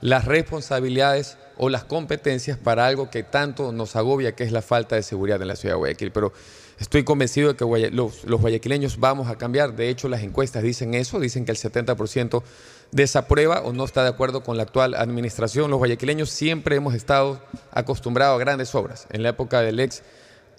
las 0.00 0.24
responsabilidades 0.26 1.38
o 1.56 1.68
las 1.68 1.84
competencias 1.84 2.56
para 2.56 2.86
algo 2.86 3.10
que 3.10 3.22
tanto 3.24 3.72
nos 3.72 3.96
agobia, 3.96 4.34
que 4.34 4.44
es 4.44 4.52
la 4.52 4.62
falta 4.62 4.96
de 4.96 5.02
seguridad 5.02 5.40
en 5.42 5.48
la 5.48 5.56
ciudad 5.56 5.74
de 5.74 5.78
Guayaquil. 5.78 6.12
Pero 6.12 6.32
estoy 6.78 7.02
convencido 7.02 7.52
de 7.52 7.56
que 7.56 7.90
los, 7.90 8.24
los 8.24 8.40
guayaquileños 8.40 8.98
vamos 9.00 9.28
a 9.28 9.36
cambiar. 9.36 9.74
De 9.74 9.88
hecho, 9.88 10.08
las 10.08 10.22
encuestas 10.22 10.62
dicen 10.62 10.94
eso, 10.94 11.18
dicen 11.18 11.44
que 11.44 11.50
el 11.50 11.56
70% 11.58 12.42
desaprueba 12.90 13.60
o 13.62 13.72
no 13.72 13.84
está 13.84 14.02
de 14.02 14.08
acuerdo 14.08 14.42
con 14.42 14.56
la 14.56 14.62
actual 14.62 14.94
administración. 14.94 15.70
Los 15.70 15.78
guayaquileños 15.78 16.30
siempre 16.30 16.76
hemos 16.76 16.94
estado 16.94 17.40
acostumbrados 17.70 18.36
a 18.36 18.38
grandes 18.38 18.74
obras. 18.74 19.06
En 19.10 19.22
la 19.22 19.30
época 19.30 19.60
del 19.60 19.80
ex 19.80 20.02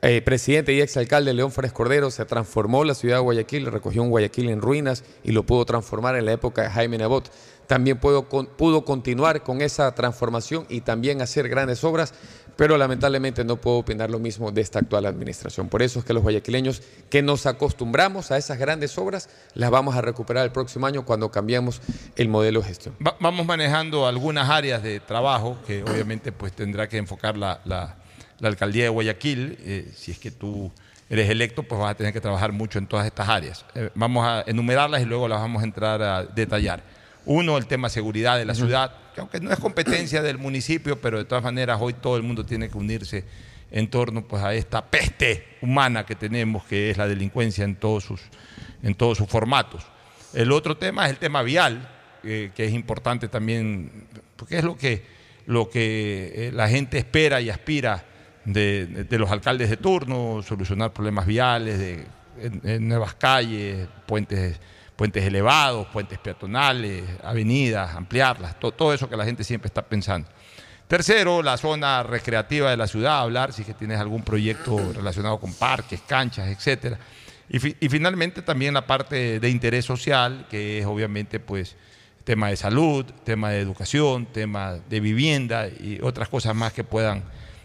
eh, 0.01 0.21
presidente 0.21 0.71
y 0.71 0.80
exalcalde 0.80 1.34
León 1.34 1.51
Fárez 1.51 1.73
Cordero 1.73 2.09
se 2.09 2.23
transformó 2.23 2.86
la 2.86 2.93
ciudad 2.93 3.17
de 3.17 3.21
Guayaquil, 3.21 3.65
recogió 3.65 4.01
un 4.01 4.09
Guayaquil 4.09 4.49
en 4.49 4.61
ruinas 4.61 5.03
y 5.25 5.34
lo 5.34 5.43
pudo 5.43 5.65
transformar 5.65 6.15
en 6.15 6.25
la 6.25 6.32
época 6.32 6.61
de 6.61 6.69
Jaime 6.69 6.97
Nebot. 6.97 7.30
También 7.70 7.99
pudo, 7.99 8.28
pudo 8.28 8.84
continuar 8.84 9.43
con 9.43 9.61
esa 9.61 9.93
transformación 9.93 10.65
y 10.70 10.82
también 10.82 11.22
hacer 11.22 11.47
grandes 11.47 11.84
obras, 11.84 12.15
pero 12.55 12.80
lamentablemente 12.80 13.43
no 13.43 13.57
puedo 13.57 13.78
opinar 13.78 14.09
lo 14.09 14.17
mismo 14.17 14.51
de 14.51 14.61
esta 14.61 14.80
actual 14.80 15.05
administración. 15.05 15.70
Por 15.70 15.84
eso 15.84 15.99
es 15.99 16.05
que 16.05 16.13
los 16.13 16.24
guayaquileños 16.24 16.82
que 17.11 17.22
nos 17.22 17.45
acostumbramos 17.45 18.32
a 18.32 18.38
esas 18.39 18.57
grandes 18.57 18.97
obras, 18.97 19.30
las 19.53 19.70
vamos 19.70 19.95
a 19.95 20.01
recuperar 20.01 20.45
el 20.45 20.51
próximo 20.51 20.88
año 20.88 21.05
cuando 21.05 21.30
cambiemos 21.30 21.80
el 22.15 22.28
modelo 22.28 22.61
de 22.61 22.67
gestión. 22.70 22.95
Va- 23.05 23.15
vamos 23.20 23.45
manejando 23.45 24.07
algunas 24.07 24.49
áreas 24.49 24.82
de 24.82 24.99
trabajo 24.99 25.55
que 25.67 25.84
obviamente 25.84 26.32
pues 26.32 26.53
tendrá 26.53 26.89
que 26.89 26.97
enfocar 26.97 27.38
la, 27.38 27.61
la- 27.65 27.97
la 28.39 28.47
alcaldía 28.47 28.86
de 28.86 28.89
Guayaquil, 28.89 29.59
eh, 29.61 29.91
si 29.95 30.09
es 30.11 30.17
que 30.17 30.32
tú 30.32 30.72
eres 31.07 31.30
electo, 31.30 31.61
pues 31.61 31.80
vas 31.80 31.91
a 31.91 31.95
tener 31.95 32.13
que 32.13 32.20
trabajar 32.22 32.51
mucho 32.51 32.80
en 32.80 32.88
todas 32.88 33.05
estas 33.05 33.30
áreas. 33.30 33.63
Eh, 33.76 33.91
vamos 33.93 34.26
a 34.26 34.43
enumerarlas 34.47 35.01
y 35.03 35.05
luego 35.05 35.28
las 35.28 35.39
vamos 35.39 35.61
a 35.61 35.65
entrar 35.65 36.01
a 36.01 36.24
detallar. 36.24 36.82
Uno, 37.32 37.57
el 37.59 37.67
tema 37.67 37.89
seguridad 37.89 38.38
de 38.39 38.45
la 38.45 38.55
ciudad, 38.55 38.91
que 39.13 39.21
aunque 39.21 39.39
no 39.39 39.51
es 39.51 39.59
competencia 39.59 40.23
del 40.23 40.39
municipio, 40.39 40.99
pero 40.99 41.19
de 41.19 41.25
todas 41.25 41.43
maneras 41.43 41.77
hoy 41.80 41.93
todo 41.93 42.17
el 42.17 42.23
mundo 42.23 42.43
tiene 42.43 42.69
que 42.69 42.77
unirse 42.77 43.23
en 43.69 43.88
torno 43.88 44.23
pues, 44.27 44.41
a 44.41 44.55
esta 44.55 44.84
peste 44.84 45.45
humana 45.61 46.07
que 46.07 46.15
tenemos, 46.15 46.63
que 46.63 46.89
es 46.89 46.97
la 46.97 47.07
delincuencia 47.07 47.63
en 47.65 47.75
todos 47.75 48.03
sus, 48.03 48.19
en 48.82 48.95
todos 48.95 49.19
sus 49.19 49.27
formatos. 49.27 49.84
El 50.34 50.51
otro 50.51 50.77
tema 50.77 51.05
es 51.05 51.11
el 51.11 51.17
tema 51.17 51.43
vial, 51.43 51.88
eh, 52.23 52.49
que 52.55 52.65
es 52.65 52.73
importante 52.73 53.27
también, 53.27 53.91
porque 54.36 54.57
es 54.57 54.63
lo 54.63 54.75
que, 54.75 55.03
lo 55.45 55.69
que 55.69 56.32
eh, 56.34 56.51
la 56.51 56.67
gente 56.67 56.97
espera 56.97 57.41
y 57.41 57.51
aspira 57.51 58.05
de, 58.43 58.88
de- 58.88 59.03
de 59.03 59.19
los 59.19 59.30
alcaldes 59.30 59.69
de 59.69 59.77
turno, 59.77 60.41
solucionar 60.41 60.93
problemas 60.93 61.27
viales, 61.27 61.77
de, 61.77 62.05
en- 62.41 62.61
en 62.63 62.88
nuevas 62.88 63.13
calles, 63.13 63.88
puentes, 64.07 64.59
puentes 65.00 65.24
elevados, 65.24 65.88
puentes 65.88 66.20
peatonales, 66.20 67.06
avenidas, 67.24 67.95
ampliarlas, 67.95 68.60
to- 68.60 68.74
todo 68.74 68.93
eso 68.93 69.08
que 69.10 69.16
la 69.16 69.24
gente 69.24 69.45
siempre 69.45 69.68
está 69.68 69.82
pensando. 69.82 70.28
Tercero, 70.89 71.41
la 71.41 71.56
zona 71.56 72.04
recreativa 72.04 72.70
de 72.70 72.76
la 72.76 72.86
ciudad, 72.86 73.20
hablar 73.22 73.54
si 73.54 73.62
es 73.62 73.68
que 73.68 73.74
tienes 73.74 73.97
algún 73.97 74.24
proyecto 74.24 74.78
relacionado 74.93 75.39
con 75.39 75.54
parques, 75.54 76.02
canchas, 76.06 76.50
etcétera. 76.50 77.00
Y, 77.47 77.60
fi- 77.60 77.78
y 77.80 77.88
finalmente 77.88 78.41
también 78.41 78.74
la 78.74 78.86
parte 78.86 79.39
de 79.39 79.50
interés 79.50 79.86
social, 79.86 80.45
que 80.50 80.80
es 80.80 80.86
obviamente 80.86 81.39
pues 81.39 81.78
tema 82.26 82.50
de 82.50 82.58
salud, 82.58 83.06
tema 83.24 83.52
de 83.52 83.62
educación, 83.62 84.26
tema 84.26 84.80
de 84.89 85.00
vivienda 85.00 85.70
y 85.70 86.00
otras 86.04 86.28
cosas 86.28 86.54
más 86.56 86.74
que 86.74 86.84
puedan 86.84 87.24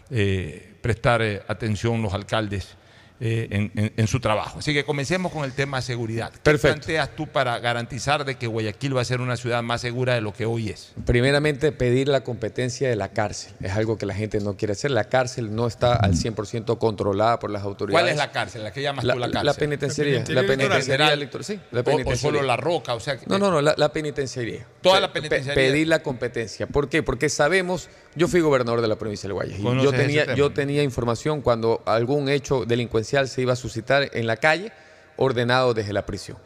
eh, 0.09 0.73
prestar 0.81 1.21
eh, 1.21 1.43
atención 1.49 2.01
los 2.01 2.13
alcaldes 2.13 2.77
eh, 3.19 3.47
en, 3.49 3.71
en- 3.75 3.93
en 3.95 4.07
su 4.07 4.19
trabajo. 4.19 4.59
Así 4.59 4.73
que 4.73 4.83
comencemos 4.83 5.31
con 5.31 5.45
el 5.45 5.53
tema 5.53 5.77
de 5.77 5.83
seguridad. 5.83 6.31
¿Qué 6.31 6.39
Perfecto. 6.43 6.75
planteas 6.75 7.15
tú 7.15 7.27
para 7.27 7.57
garantizar 7.59 8.25
de 8.25 8.35
que 8.35 8.47
Guayaquil 8.47 8.95
va 8.97 9.01
a 9.01 9.05
ser 9.05 9.21
una 9.21 9.37
ciudad 9.37 9.63
más 9.63 9.81
segura 9.81 10.15
de 10.15 10.21
lo 10.21 10.33
que 10.33 10.45
hoy 10.45 10.69
es? 10.69 10.93
Primeramente, 11.05 11.71
pedir 11.71 12.07
la 12.09 12.23
competencia 12.23 12.89
de 12.89 12.95
la 12.95 13.09
cárcel. 13.09 13.53
Es 13.61 13.71
algo 13.73 13.97
que 13.97 14.05
la 14.05 14.13
gente 14.13 14.39
no 14.41 14.57
quiere 14.57 14.73
hacer. 14.73 14.91
La 14.91 15.05
cárcel 15.05 15.55
no 15.55 15.67
está 15.67 15.95
al 15.95 16.13
100% 16.15 16.77
controlada 16.77 17.39
por 17.39 17.51
las 17.51 17.63
autoridades. 17.63 18.01
¿Cuál 18.03 18.11
es 18.11 18.17
la 18.17 18.31
cárcel? 18.31 18.63
¿La 18.63 18.71
que 18.73 18.81
llamas 18.81 19.05
La, 19.05 19.13
tú 19.13 19.19
la 19.19 19.27
la 19.27 19.33
cárcel? 19.43 19.55
penitenciaría. 19.59 20.23
La 20.27 20.43
penitenciaría 20.45 21.13
electoral. 21.13 21.45
Sí, 21.45 21.59
la 21.71 21.79
O- 21.79 21.81
o, 21.81 21.85
penitenciaría. 21.85 22.39
solo 22.39 22.41
la 22.47 22.57
roca, 22.57 22.93
o 22.95 22.99
sea, 22.99 23.17
que- 23.17 23.25
No, 23.27 23.39
no, 23.39 23.49
no, 23.51 23.61
la, 23.61 23.75
la 23.77 23.93
penitenciaría. 23.93 24.65
Toda 24.81 24.99
la 24.99 25.07
Pe- 25.13 25.21
penitenciaría. 25.21 25.55
pedir 25.55 25.87
la 25.87 26.03
competencia. 26.03 26.67
¿Por 26.67 26.89
qué? 26.89 27.01
Porque 27.01 27.29
sabemos, 27.29 27.89
yo 28.15 28.27
fui 28.27 28.41
gobernador 28.41 28.81
de 28.81 28.87
la 28.87 28.95
provincia 28.97 29.27
del 29.27 29.33
Guayas 29.33 29.59
y 29.59 29.63
yo 29.63 29.91
tenía, 29.91 30.35
yo 30.35 30.51
tenía 30.51 30.83
información 30.83 31.41
cuando 31.41 31.81
algún 31.85 32.29
hecho 32.29 32.65
delincuencial 32.65 33.27
se 33.27 33.41
iba 33.41 33.53
a 33.53 33.55
suscitar 33.55 34.09
en 34.13 34.27
la 34.27 34.37
calle, 34.37 34.71
ordenado 35.17 35.73
desde 35.73 35.93
la 35.93 36.05
prisión. 36.05 36.37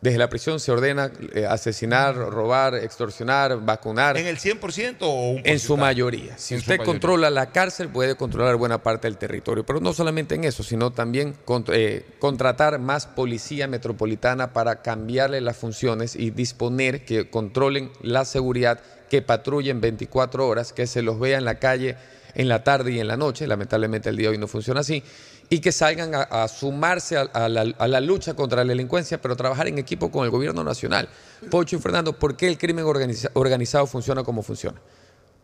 Desde 0.00 0.18
la 0.18 0.28
prisión 0.28 0.60
se 0.60 0.70
ordena 0.70 1.10
eh, 1.34 1.44
asesinar, 1.44 2.14
robar, 2.14 2.76
extorsionar, 2.76 3.64
vacunar. 3.64 4.16
¿En 4.16 4.28
el 4.28 4.38
100% 4.38 4.98
o 5.00 5.30
un 5.30 5.42
En 5.44 5.58
su 5.58 5.76
mayoría. 5.76 6.38
Si 6.38 6.54
En 6.54 6.60
usted 6.60 6.74
mayoría. 6.74 6.92
controla 6.92 7.30
la 7.30 7.50
cárcel, 7.50 7.88
puede 7.88 8.14
controlar 8.14 8.54
buena 8.54 8.80
parte 8.80 9.08
del 9.08 9.16
territorio. 9.16 9.66
Pero 9.66 9.80
no 9.80 9.92
solamente 9.92 10.36
en 10.36 10.44
eso, 10.44 10.62
sino 10.62 10.92
también 10.92 11.34
eh, 11.72 12.06
contratar 12.20 12.78
más 12.78 13.08
policía 13.08 13.66
metropolitana 13.66 14.52
para 14.52 14.82
cambiarle 14.82 15.40
las 15.40 15.56
funciones 15.56 16.14
y 16.14 16.30
disponer 16.30 17.04
que 17.04 17.28
controlen 17.28 17.90
la 18.00 18.24
seguridad, 18.24 18.80
que 19.08 19.22
patrullen 19.22 19.80
24 19.80 20.46
horas, 20.46 20.72
que 20.72 20.86
se 20.86 21.02
los 21.02 21.18
vea 21.18 21.38
en 21.38 21.44
la 21.44 21.56
calle 21.56 21.96
en 22.34 22.48
la 22.48 22.62
tarde 22.62 22.92
y 22.92 23.00
en 23.00 23.08
la 23.08 23.16
noche. 23.16 23.46
Lamentablemente 23.46 24.08
el 24.08 24.16
día 24.16 24.28
de 24.28 24.32
hoy 24.32 24.38
no 24.38 24.48
funciona 24.48 24.80
así. 24.80 25.02
Y 25.50 25.60
que 25.60 25.72
salgan 25.72 26.12
a, 26.14 26.46
sumarse 26.48 27.16
a, 27.16 27.48
la, 27.48 28.00
lucha 28.00 28.34
contra 28.34 28.64
la 28.64 28.68
delincuencia, 28.68 29.20
pero 29.20 29.34
trabajar 29.34 29.66
en 29.66 29.78
equipo 29.78 30.10
con 30.10 30.24
el 30.24 30.30
gobierno 30.30 30.62
nacional. 30.62 31.08
Pocho 31.50 31.76
y 31.76 31.78
Fernando, 31.78 32.12
¿por 32.12 32.36
qué 32.36 32.48
el 32.48 32.58
crimen 32.58 32.84
organiza- 32.84 33.30
organizado 33.32 33.86
funciona 33.86 34.22
como 34.22 34.42
funciona? 34.42 34.78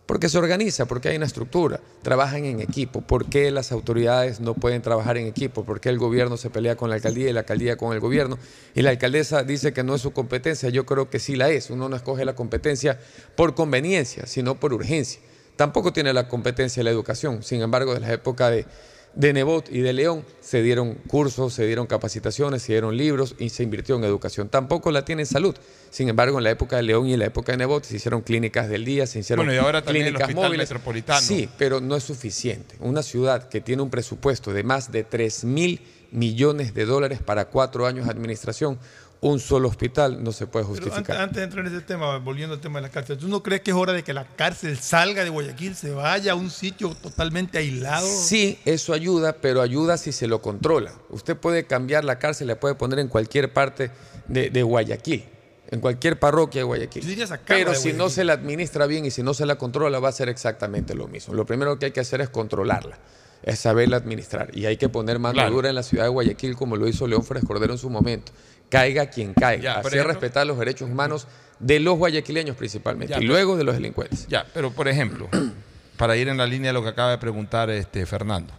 Porque 0.06 0.28
se 0.28 0.36
organiza, 0.36 0.84
porque 0.84 1.08
hay 1.08 1.16
una 1.16 1.24
estructura, 1.24 1.80
trabajan 2.02 2.44
en 2.44 2.60
equipo. 2.60 3.00
¿Por 3.00 3.26
qué 3.26 3.50
las 3.50 3.72
autoridades 3.72 4.38
no 4.38 4.52
pueden 4.52 4.82
trabajar 4.82 5.16
en 5.16 5.26
equipo? 5.26 5.64
¿Por 5.64 5.80
qué 5.80 5.88
el 5.88 5.98
gobierno 5.98 6.36
se 6.36 6.50
pelea 6.50 6.76
con 6.76 6.90
la 6.90 6.96
alcaldía 6.96 7.30
y 7.30 7.32
la 7.32 7.40
alcaldía 7.40 7.76
con 7.78 7.94
el 7.94 8.00
gobierno? 8.00 8.38
Y 8.74 8.82
la 8.82 8.90
alcaldesa 8.90 9.44
dice 9.44 9.72
que 9.72 9.82
no 9.82 9.94
es 9.94 10.02
su 10.02 10.12
competencia. 10.12 10.68
Yo 10.68 10.84
creo 10.84 11.08
que 11.08 11.18
sí 11.18 11.36
la 11.36 11.48
es. 11.48 11.70
Uno 11.70 11.88
no 11.88 11.96
escoge 11.96 12.26
la 12.26 12.34
competencia 12.34 13.00
por 13.34 13.54
conveniencia, 13.54 14.26
sino 14.26 14.60
por 14.60 14.74
urgencia. 14.74 15.20
Tampoco 15.56 15.92
tiene 15.94 16.12
la 16.12 16.28
competencia 16.28 16.82
la 16.82 16.90
educación. 16.90 17.42
Sin 17.42 17.62
embargo, 17.62 17.94
de 17.94 18.00
la 18.00 18.12
época 18.12 18.50
de, 18.50 18.66
de 19.14 19.32
Nebot 19.32 19.70
y 19.70 19.80
de 19.80 19.92
León 19.92 20.24
se 20.40 20.62
dieron 20.62 20.94
cursos, 20.94 21.54
se 21.54 21.66
dieron 21.66 21.86
capacitaciones, 21.86 22.62
se 22.62 22.72
dieron 22.72 22.96
libros 22.96 23.34
y 23.38 23.50
se 23.50 23.62
invirtió 23.62 23.96
en 23.96 24.04
educación. 24.04 24.48
Tampoco 24.48 24.90
la 24.90 25.04
tiene 25.04 25.22
en 25.22 25.26
salud. 25.26 25.54
Sin 25.90 26.08
embargo, 26.08 26.38
en 26.38 26.44
la 26.44 26.50
época 26.50 26.76
de 26.76 26.82
León 26.82 27.06
y 27.08 27.14
en 27.14 27.20
la 27.20 27.26
época 27.26 27.52
de 27.52 27.58
Nebot 27.58 27.84
se 27.84 27.96
hicieron 27.96 28.22
clínicas 28.22 28.68
del 28.68 28.84
día, 28.84 29.06
se 29.06 29.20
hicieron 29.20 29.46
Bueno, 29.46 29.60
y 29.60 29.64
ahora 29.64 29.82
también 29.82 30.06
el 30.06 30.12
clínicas 30.12 30.28
Hospital 30.28 30.48
móviles. 30.48 30.70
Metropolitano. 30.70 31.20
Sí, 31.20 31.48
pero 31.56 31.80
no 31.80 31.96
es 31.96 32.02
suficiente. 32.02 32.76
Una 32.80 33.02
ciudad 33.02 33.48
que 33.48 33.60
tiene 33.60 33.82
un 33.82 33.90
presupuesto 33.90 34.52
de 34.52 34.62
más 34.62 34.90
de 34.90 35.04
3 35.04 35.44
mil 35.44 35.80
millones 36.14 36.74
de 36.74 36.86
dólares 36.86 37.20
para 37.24 37.46
cuatro 37.46 37.86
años 37.86 38.06
de 38.06 38.12
administración, 38.12 38.78
un 39.26 39.40
solo 39.40 39.68
hospital 39.68 40.22
no 40.22 40.32
se 40.32 40.46
puede 40.46 40.66
Pero 40.66 40.74
antes, 40.76 40.84
justificar. 40.90 41.16
antes 41.22 41.36
de 41.38 41.44
entrar 41.44 41.66
en 41.66 41.72
ese 41.74 41.82
tema, 41.82 42.18
volviendo 42.18 42.54
al 42.54 42.60
tema 42.60 42.78
de 42.78 42.82
la 42.82 42.90
cárcel, 42.90 43.16
¿tú 43.16 43.26
no 43.26 43.42
crees 43.42 43.62
que 43.62 43.70
es 43.70 43.76
hora 43.76 43.94
de 43.94 44.02
que 44.04 44.12
la 44.12 44.26
cárcel 44.26 44.78
salga 44.78 45.24
de 45.24 45.30
Guayaquil, 45.30 45.74
se 45.74 45.92
vaya 45.92 46.32
a 46.32 46.34
un 46.34 46.50
sitio 46.50 46.94
totalmente 46.94 47.56
aislado? 47.56 48.06
Sí, 48.06 48.58
eso 48.66 48.92
ayuda, 48.92 49.36
pero 49.40 49.62
ayuda 49.62 49.96
si 49.96 50.12
se 50.12 50.26
lo 50.26 50.42
controla. 50.42 50.92
Usted 51.08 51.36
puede 51.38 51.64
cambiar 51.64 52.04
la 52.04 52.18
cárcel, 52.18 52.48
la 52.48 52.60
puede 52.60 52.74
poner 52.74 52.98
en 52.98 53.08
cualquier 53.08 53.50
parte 53.52 53.90
de, 54.28 54.50
de 54.50 54.62
Guayaquil, 54.62 55.24
en 55.70 55.80
cualquier 55.80 56.18
parroquia 56.18 56.60
de 56.60 56.64
Guayaquil. 56.64 57.06
diría 57.06 57.26
Pero 57.46 57.70
de 57.70 57.76
si 57.76 57.94
no 57.94 58.10
se 58.10 58.24
la 58.24 58.34
administra 58.34 58.84
bien 58.86 59.06
y 59.06 59.10
si 59.10 59.22
no 59.22 59.32
se 59.32 59.46
la 59.46 59.56
controla, 59.56 60.00
va 60.00 60.10
a 60.10 60.12
ser 60.12 60.28
exactamente 60.28 60.94
lo 60.94 61.08
mismo. 61.08 61.32
Lo 61.32 61.46
primero 61.46 61.78
que 61.78 61.86
hay 61.86 61.92
que 61.92 62.00
hacer 62.00 62.20
es 62.20 62.28
controlarla, 62.28 62.98
es 63.42 63.58
saberla 63.58 63.96
administrar. 63.96 64.50
Y 64.56 64.66
hay 64.66 64.76
que 64.76 64.90
poner 64.90 65.18
mano 65.18 65.32
Claro. 65.34 65.50
dura 65.54 65.68
en 65.70 65.74
la 65.76 65.82
ciudad 65.82 66.04
de 66.04 66.10
Guayaquil, 66.10 66.56
como 66.56 66.76
lo 66.76 66.86
hizo 66.86 67.06
León 67.06 67.24
Férez 67.24 67.44
Cordero 67.46 67.72
en 67.72 67.78
su 67.78 67.88
momento. 67.88 68.32
Caiga 68.68 69.06
quien 69.06 69.34
caiga, 69.34 69.74
hacer 69.78 69.94
ejemplo- 69.94 70.06
respetar 70.12 70.46
los 70.46 70.58
derechos 70.58 70.88
humanos 70.90 71.26
de 71.60 71.80
los 71.80 71.96
guayaquileños 71.96 72.56
principalmente, 72.56 73.12
Ya, 73.12 73.16
y 73.18 73.20
pero- 73.20 73.32
luego 73.32 73.56
de 73.56 73.64
los 73.64 73.74
delincuentes. 73.74 74.26
Ya, 74.28 74.44
pero 74.52 74.72
por 74.72 74.88
ejemplo, 74.88 75.28
para 75.96 76.16
ir 76.16 76.28
en 76.28 76.36
la 76.36 76.46
línea 76.46 76.70
de 76.70 76.74
lo 76.74 76.82
que 76.82 76.88
acaba 76.88 77.10
de 77.12 77.18
preguntar 77.18 77.70
este 77.70 78.04
Fernando, 78.06 78.52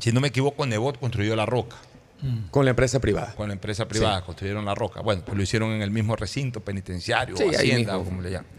si 0.00 0.12
no 0.12 0.20
me 0.20 0.28
equivoco, 0.28 0.64
Nebot 0.66 0.98
construyó 0.98 1.34
la 1.34 1.46
roca. 1.46 1.76
Con 2.50 2.64
la 2.64 2.70
empresa 2.70 2.98
privada. 2.98 3.32
Con 3.36 3.46
la 3.48 3.54
empresa 3.54 3.86
privada 3.86 4.18
Sí. 4.18 4.24
construyeron 4.26 4.64
la 4.64 4.74
roca. 4.74 5.00
Bueno, 5.02 5.22
pues 5.24 5.36
lo 5.36 5.42
hicieron 5.42 5.70
en 5.70 5.82
el 5.82 5.92
mismo 5.92 6.16
recinto 6.16 6.60
penitenciario, 6.60 7.36
Sí, 7.36 7.44
o 7.44 7.50
hacienda, 7.50 7.96
o 7.96 8.04
como 8.04 8.22
le 8.22 8.30
llaman. 8.32 8.50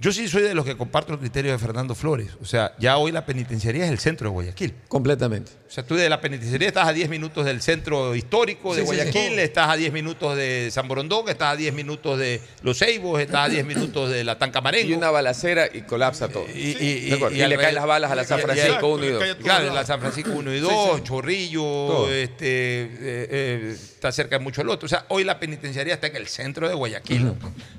Yo 0.00 0.12
sí 0.12 0.28
soy 0.28 0.40
de 0.40 0.54
los 0.54 0.64
que 0.64 0.78
comparto 0.78 1.12
el 1.12 1.18
criterio 1.18 1.52
de 1.52 1.58
Fernando 1.58 1.94
Flores. 1.94 2.28
O 2.40 2.46
sea, 2.46 2.72
ya 2.78 2.96
hoy 2.96 3.12
la 3.12 3.26
penitenciaría 3.26 3.84
es 3.84 3.90
el 3.90 3.98
centro 3.98 4.28
de 4.28 4.32
Guayaquil. 4.32 4.74
Completamente. 4.88 5.52
O 5.68 5.70
sea, 5.70 5.84
tú 5.86 5.94
de 5.94 6.08
la 6.08 6.22
penitenciaría 6.22 6.68
estás 6.68 6.88
a 6.88 6.92
10 6.94 7.10
minutos 7.10 7.44
del 7.44 7.60
centro 7.60 8.14
histórico 8.16 8.74
de 8.74 8.80
Sí, 8.80 8.88
sí, 8.88 8.94
sí. 8.94 8.96
Guayaquil, 8.96 9.38
estás 9.38 9.68
a 9.68 9.76
10 9.76 9.92
minutos 9.92 10.36
de 10.38 10.70
San 10.72 10.88
Borondón, 10.88 11.28
estás 11.28 11.52
a 11.52 11.56
10 11.56 11.74
minutos 11.74 12.18
de 12.18 12.40
Los 12.62 12.78
Ceibos, 12.78 13.20
estás 13.20 13.46
a 13.46 13.48
10 13.50 13.64
minutos 13.66 14.10
de 14.10 14.24
la 14.24 14.38
Tancamarengo. 14.38 14.88
Y 14.90 14.94
una 14.94 15.10
balacera 15.10 15.68
y 15.72 15.82
colapsa 15.82 16.28
todo. 16.28 16.46
Y, 16.54 16.76
y- 16.80 17.10
De 17.10 17.16
acuerdo. 17.16 17.36
y 17.36 17.42
Y 17.42 17.46
le 17.46 17.58
caen 17.58 17.74
las 17.74 17.86
balas 17.86 18.10
a 18.10 18.14
la 18.14 18.24
San 18.24 18.40
Francisco 18.40 18.88
1 18.88 19.04
y 19.04 19.08
2. 19.10 19.24
Claro, 19.42 19.74
la 19.74 19.84
San 19.84 20.00
Francisco 20.00 20.30
1 20.32 20.54
y 20.54 20.60
2, 20.60 20.72
Sí, 20.72 20.78
sí. 20.96 21.02
Chorrillo, 21.04 21.60
Todo. 21.60 22.10
este, 22.10 22.46
eh, 22.46 22.88
eh, 23.02 23.72
está 23.76 24.10
cerca 24.12 24.38
de 24.38 24.42
mucho 24.44 24.62
el 24.62 24.70
otro. 24.70 24.86
O 24.86 24.88
sea, 24.88 25.04
hoy 25.08 25.24
la 25.24 25.38
penitenciaría 25.38 25.92
está 25.92 26.06
en 26.06 26.16
el 26.16 26.26
centro 26.26 26.66
de 26.68 26.74
Guayaquil. 26.74 27.34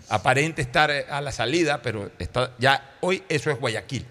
Aparente 0.08 0.62
estar 0.62 0.92
a 0.92 1.20
la 1.22 1.32
salida, 1.32 1.82
pero 1.82 2.11
está 2.20 2.54
ya 2.60 2.96
hoy 3.02 3.24
eso 3.30 3.52
es 3.52 3.60
Guayaquil. 3.60 4.06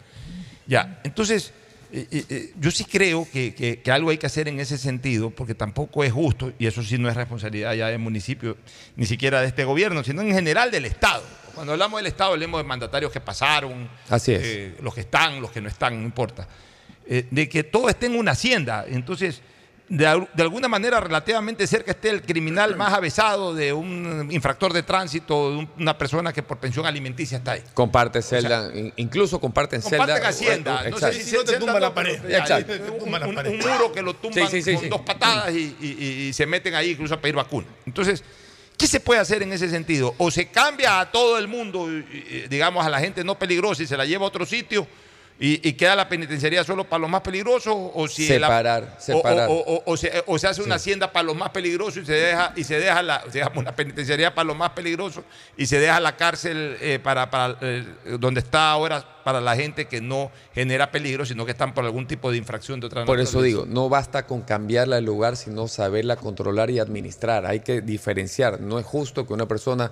Ya, 0.67 1.01
entonces, 1.05 1.53
eh, 1.93 2.07
eh, 2.11 2.25
eh, 2.29 2.53
yo 2.61 2.71
sí 2.71 2.85
creo 2.85 3.27
que, 3.33 3.53
que- 3.55 3.81
que 3.81 3.91
algo 3.91 4.11
hay 4.11 4.19
que 4.19 4.27
hacer 4.27 4.47
en 4.47 4.61
ese 4.61 4.79
sentido, 4.79 5.31
porque 5.31 5.55
tampoco 5.55 6.05
es 6.05 6.13
justo, 6.13 6.53
y 6.59 6.67
eso 6.67 6.83
sí 6.85 6.97
no 6.99 7.09
es 7.09 7.17
responsabilidad 7.17 7.75
ya 7.75 7.89
del 7.89 7.99
municipio, 7.99 8.57
ni 8.97 9.07
siquiera 9.07 9.41
de 9.41 9.49
este 9.49 9.65
gobierno, 9.65 10.05
sino 10.05 10.23
en 10.23 10.33
general 10.33 10.71
del 10.71 10.85
Estado. 10.85 11.25
Cuando 11.55 11.73
hablamos 11.73 11.99
del 11.99 12.07
Estado, 12.07 12.33
hablemos 12.33 12.61
de 12.63 12.69
mandatarios 12.69 13.11
que 13.11 13.21
pasaron, 13.21 13.89
Así 14.09 14.33
es. 14.33 14.43
eh, 14.45 14.75
los 14.81 14.95
que 14.95 15.01
están, 15.01 15.41
los 15.43 15.51
que 15.51 15.61
no 15.61 15.69
están, 15.69 15.99
no 15.99 16.05
importa. 16.05 16.47
De 17.09 17.49
que 17.49 17.65
todo 17.65 17.89
esté 17.89 18.07
en 18.07 18.15
una 18.15 18.31
hacienda. 18.33 18.85
Entonces, 18.89 19.41
de, 19.91 20.27
de 20.35 20.43
alguna 20.45 20.69
manera 20.69 21.01
relativamente 21.01 21.67
cerca 21.67 21.91
esté 21.91 22.11
el 22.11 22.23
criminal 22.23 22.77
más 22.77 22.93
avesado 22.95 23.53
de 23.55 23.73
un 23.73 24.29
infractor 24.31 24.73
de 24.73 24.85
tránsito, 24.85 25.51
de 25.51 25.57
un- 25.59 25.71
una 25.79 25.99
persona 25.99 26.33
que 26.33 26.45
por 26.45 26.59
pensión 26.59 26.87
alimenticia 26.87 27.39
está 27.39 27.53
ahí. 27.53 27.65
Comparte 27.75 28.23
celda, 28.23 28.71
in- 28.73 28.93
incluso 28.97 29.41
comparten 29.41 29.83
celda. 29.83 29.99
Comparten 30.07 30.27
hacienda. 30.29 30.75
No 30.77 30.81
sé 30.83 30.89
Exacto. 30.91 31.17
si 31.19 31.23
Si 31.25 31.33
no 31.37 31.41
te 31.41 31.47
celda 31.53 31.59
tumba 31.67 31.81
la 31.81 31.89
no, 31.89 31.95
pared. 31.95 32.25
Exacto. 32.31 32.73
un- 32.73 32.79
Te 32.79 32.99
tumba 33.01 33.19
la 33.19 33.27
un, 33.27 33.35
pared. 33.35 33.51
un 33.51 33.59
muro 33.59 33.93
que 33.93 34.01
lo 34.03 34.15
tumban 34.15 34.49
Sí, 34.49 34.59
sí, 34.59 34.63
sí, 34.63 34.75
con 34.75 34.83
sí. 34.85 34.89
dos 34.89 35.01
patadas 35.01 35.53
y, 35.53 35.77
y- 35.81 35.97
y- 35.99 36.29
y 36.29 36.33
se 36.33 36.47
meten 36.47 36.75
ahí 36.77 36.93
incluso 36.93 37.15
a 37.15 37.21
pedir 37.21 37.35
vacuna. 37.35 37.67
Entonces, 37.85 38.23
¿qué 38.79 38.87
se 38.87 39.01
puede 39.01 39.19
hacer 39.21 39.43
en 39.43 39.53
ese 39.53 39.69
sentido? 39.69 40.15
O 40.19 40.31
se 40.31 40.47
cambia 40.51 41.01
a 41.01 41.11
todo 41.11 41.37
el 41.37 41.49
mundo, 41.49 41.89
digamos 42.49 42.87
a 42.87 42.91
la 42.91 43.01
gente 43.01 43.25
no 43.25 43.37
peligrosa 43.37 43.83
y 43.83 43.89
se 43.89 43.97
la 43.97 44.05
lleva 44.07 44.25
a 44.25 44.29
otro 44.29 44.47
sitio 44.47 44.87
y, 45.43 45.67
y 45.67 45.73
queda 45.73 45.97
la 45.97 46.07
penitenciaría 46.07 46.63
solo 46.65 46.85
para 46.85 47.01
los 47.01 47.09
más 47.11 47.23
peligrosos 47.23 47.75
o 47.75 48.07
si 48.09 48.29
la- 48.39 48.47
Separar, 48.49 48.97
o- 48.99 49.01
separar. 49.01 49.49
o, 49.49 49.55
o- 49.55 49.83
o 49.87 49.97
se, 49.97 50.23
o 50.27 50.39
se 50.39 50.47
hace 50.47 50.63
una 50.63 50.75
hacienda 50.75 51.11
para 51.11 51.23
los 51.23 51.35
más 51.35 51.49
peligrosos 51.49 52.03
y 52.03 52.07
se 52.07 52.13
deja 52.13 52.53
y 52.57 52.63
se 52.65 52.79
deja 52.79 53.03
la 53.03 53.25
digamos, 53.33 53.57
una 53.57 53.75
penitenciaría 53.75 54.35
para 54.35 54.45
los 54.45 54.57
más 54.57 54.71
peligrosos 54.71 55.25
y 55.57 55.65
se 55.65 55.81
deja 55.81 55.99
la 55.99 56.15
cárcel 56.17 56.77
eh, 56.83 56.99
para, 57.03 57.31
para 57.31 57.57
eh, 57.63 57.85
donde 58.19 58.41
está 58.41 58.71
ahora 58.71 59.03
para 59.25 59.41
la 59.41 59.57
gente 59.57 59.87
que 59.89 60.03
no 60.03 60.31
genera 60.55 60.91
peligro 60.91 61.25
sino 61.25 61.47
que 61.47 61.53
están 61.53 61.73
por 61.73 61.85
algún 61.87 62.07
tipo 62.07 62.31
de 62.31 62.37
infracción 62.37 62.79
de 62.79 62.87
otra 62.89 63.07
Por 63.07 63.19
eso 63.19 63.39
naturaleza. 63.39 63.47
digo, 63.63 63.67
no 63.67 63.89
basta 63.89 64.27
con 64.27 64.43
cambiarla 64.43 64.97
del 64.97 65.07
lugar, 65.07 65.37
sino 65.39 65.69
saberla 65.69 66.17
controlar 66.17 66.69
y 66.71 66.79
administrar. 66.81 67.47
Hay 67.47 67.61
que 67.61 67.81
diferenciar. 67.81 68.61
No 68.61 68.79
es 68.79 68.85
justo 68.85 69.27
que 69.27 69.33
una 69.33 69.47
persona 69.49 69.91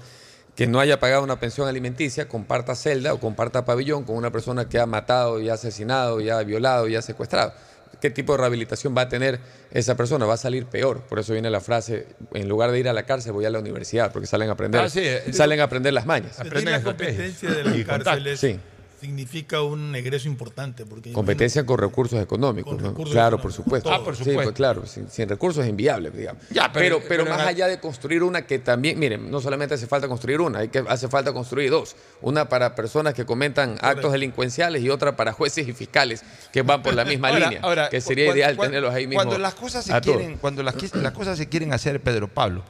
que 0.59 0.67
no 0.67 0.81
haya 0.81 0.99
pagado 0.99 1.23
una 1.23 1.39
pensión 1.39 1.69
alimenticia 1.69 2.27
comparta 2.27 2.75
celda 2.75 3.15
o 3.15 3.21
comparta 3.21 3.65
pabellón 3.65 4.03
con 4.03 4.17
una 4.17 4.33
persona 4.33 4.69
que 4.69 4.81
ha 4.81 4.87
matado 4.87 5.39
y 5.41 5.49
ha 5.49 5.55
asesinado, 5.55 6.21
y 6.21 6.31
ha 6.31 6.43
violado 6.43 6.89
y 6.89 6.97
ha 6.97 7.01
secuestrado. 7.01 7.53
¿Qué 8.01 8.11
tipo 8.11 8.33
de 8.33 8.39
rehabilitación 8.39 8.93
va 8.97 9.03
a 9.03 9.09
tener 9.09 9.39
esa 9.71 9.97
persona? 9.97 10.27
Va 10.27 10.35
a 10.35 10.37
salir 10.37 10.67
peor. 10.67 11.03
Por 11.03 11.21
eso 11.21 11.33
viene 11.33 11.49
la 11.49 11.61
frase, 11.61 12.09
en 12.35 12.49
lugar 12.49 12.73
de 12.73 12.81
ir 12.81 12.89
a 12.89 12.93
la 12.93 13.05
cárcel, 13.05 13.35
voy 13.35 13.45
a 13.45 13.51
la 13.51 13.61
universidad, 13.61 14.11
porque 14.11 14.27
salen 14.27 14.49
a 14.49 14.55
aprender, 14.55 14.81
Ah, 14.81 14.91
sí, 14.91 15.03
eh, 15.05 15.33
salen 15.33 15.61
a 15.61 15.63
aprender 15.63 15.93
las 15.93 16.07
mañas. 16.07 16.35
Sentir 16.35 16.65
la 16.65 16.83
competencia 16.83 17.51
de 17.53 17.63
las 17.63 17.85
cárceles 17.85 18.41
Sí. 18.41 18.59
Significa 19.01 19.63
un 19.63 19.95
egreso 19.95 20.29
importante. 20.29 20.85
Porque 20.87 21.13
Competencia 21.13 21.65
con 21.65 21.79
recursos 21.79 22.21
económicos, 22.21 22.81
¿no? 22.81 22.89
recursos 22.89 23.13
claro, 23.13 23.37
económicos. 23.37 23.43
por 23.43 23.65
supuesto. 23.65 23.93
Ah, 23.93 24.05
por 24.05 24.15
Sí, 24.17 24.25
supuesto. 24.25 24.43
pues 24.43 24.55
claro, 24.57 24.87
sin, 24.87 25.09
sin 25.11 25.29
recursos 25.29 25.65
es 25.65 25.71
inviable, 25.71 26.11
digamos. 26.11 26.43
Ya, 26.51 26.73
pero, 26.73 26.97
pero- 26.99 27.09
pero, 27.09 27.25
pero 27.25 27.37
más 27.37 27.47
allá 27.47 27.67
de 27.69 27.79
construir 27.81 28.23
una 28.23 28.47
que 28.47 28.59
también, 28.59 28.99
miren, 28.99 29.31
no 29.31 29.41
solamente 29.41 29.75
hace 29.75 29.87
falta 29.87 30.09
construir 30.09 30.41
una, 30.41 30.61
hay 30.61 30.69
que, 30.69 30.85
hace 30.89 31.09
falta 31.09 31.33
construir 31.33 31.71
dos. 31.71 31.97
Una 32.21 32.49
para 32.49 32.75
personas 32.75 33.15
que 33.15 33.25
cometan 33.25 33.79
actos 33.81 34.13
delincuenciales 34.13 34.83
y 34.83 34.91
otra 34.91 35.17
para 35.17 35.33
jueces 35.33 35.67
y 35.69 35.73
fiscales 35.73 36.23
que 36.53 36.63
van 36.63 36.83
por 36.83 36.95
la 36.95 37.05
misma 37.05 37.29
Ahora- 37.29 37.47
línea. 37.47 37.61
ahora, 37.63 37.89
que 37.89 38.01
sería 38.01 38.27
cuando- 38.27 38.39
ideal 38.39 38.57
cuando- 38.57 38.71
tenerlos 38.71 38.95
ahí 38.95 39.07
mismo. 39.07 39.19
Cuando 39.23 39.39
las 39.39 39.55
cosas 39.55 39.85
se 39.85 40.01
quieren, 40.01 40.37
cuando 40.39 40.63
las, 40.63 40.75
las 40.97 41.13
cosas 41.13 41.39
se 41.39 41.49
quieren 41.49 41.73
hacer, 41.73 42.01
Pedro 42.01 42.29
Pablo, 42.29 42.63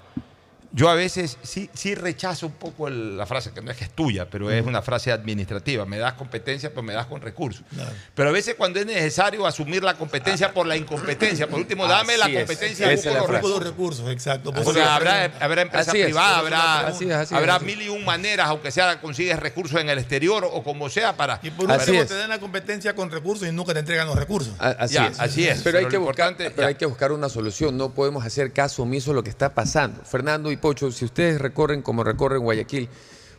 yo 0.72 0.88
a 0.90 0.94
veces 0.94 1.38
sí, 1.42 1.70
sí 1.72 1.94
rechazo 1.94 2.46
un 2.46 2.52
poco 2.52 2.88
el- 2.88 3.16
la 3.16 3.26
frase, 3.26 3.52
que 3.52 3.62
no 3.62 3.70
es 3.70 3.76
que 3.76 3.84
es 3.84 3.90
tuya, 3.90 4.28
pero 4.28 4.50
es 4.50 4.64
una 4.66 4.82
frase 4.82 5.10
administrativa. 5.10 5.86
Me 5.86 5.98
das 5.98 6.12
competencia, 6.14 6.70
pero 6.70 6.82
me 6.82 6.92
das 6.92 7.06
con 7.06 7.20
recursos. 7.22 7.62
Pero 8.14 8.28
a 8.28 8.32
veces 8.32 8.54
cuando 8.56 8.78
es 8.80 8.86
necesario 8.86 9.46
asumir 9.46 9.82
la 9.82 9.94
competencia 9.94 10.52
por 10.52 10.66
la 10.66 10.76
incompetencia, 10.76 11.46
por 11.48 11.58
último, 11.58 11.86
dame 11.86 12.16
la 12.18 12.26
competencia 12.32 12.92
es 12.92 13.04
los 13.06 13.26
recursos. 13.28 13.62
recursos, 13.64 14.10
exacto. 14.10 14.52
O 14.54 14.72
sea, 14.72 14.96
habrá, 14.96 15.32
habrá 15.40 15.62
empresa 15.62 15.90
Así 15.90 16.00
es. 16.00 16.06
privada, 16.06 16.38
habrá, 16.38 16.86
Así 16.88 17.04
es, 17.06 17.12
así 17.12 17.34
es, 17.34 17.38
habrá 17.38 17.58
mil 17.60 17.80
y 17.80 17.88
un 17.88 18.04
maneras, 18.04 18.48
aunque 18.48 18.70
sea 18.70 19.00
consigues 19.00 19.38
recursos 19.38 19.80
en 19.80 19.88
el 19.88 19.98
exterior 19.98 20.44
o 20.50 20.62
como 20.62 20.88
sea, 20.90 21.16
para... 21.16 21.40
Y 21.42 21.50
por 21.50 21.70
último, 21.70 22.04
te 22.04 22.14
dan 22.14 22.28
la 22.28 22.38
competencia 22.38 22.94
con 22.94 23.10
recursos 23.10 23.48
y 23.48 23.52
nunca 23.52 23.72
te 23.72 23.80
entregan 23.80 24.06
los 24.06 24.16
recursos. 24.16 24.54
A- 24.58 24.68
Así 24.78 24.94
Ya, 24.94 25.06
es. 25.06 25.18
así 25.20 25.46
es. 25.48 25.62
Pero, 25.62 25.78
hay, 25.78 25.84
Pero 25.86 25.90
que 25.90 25.96
buscar, 25.98 26.36
pero 26.36 26.66
hay 26.66 26.74
que 26.74 26.86
buscar 26.86 27.12
una 27.12 27.28
solución. 27.28 27.76
No 27.76 27.90
podemos 27.90 28.24
hacer 28.24 28.52
caso 28.52 28.82
omiso 28.82 29.12
a 29.12 29.14
lo 29.14 29.22
que 29.24 29.30
está 29.30 29.54
pasando. 29.54 30.02
Fernando 30.04 30.50
y 30.52 30.57
Pocho, 30.60 30.90
si 30.92 31.04
ustedes 31.04 31.40
recorren 31.40 31.82
como 31.82 32.04
recorren 32.04 32.40
Guayaquil, 32.42 32.88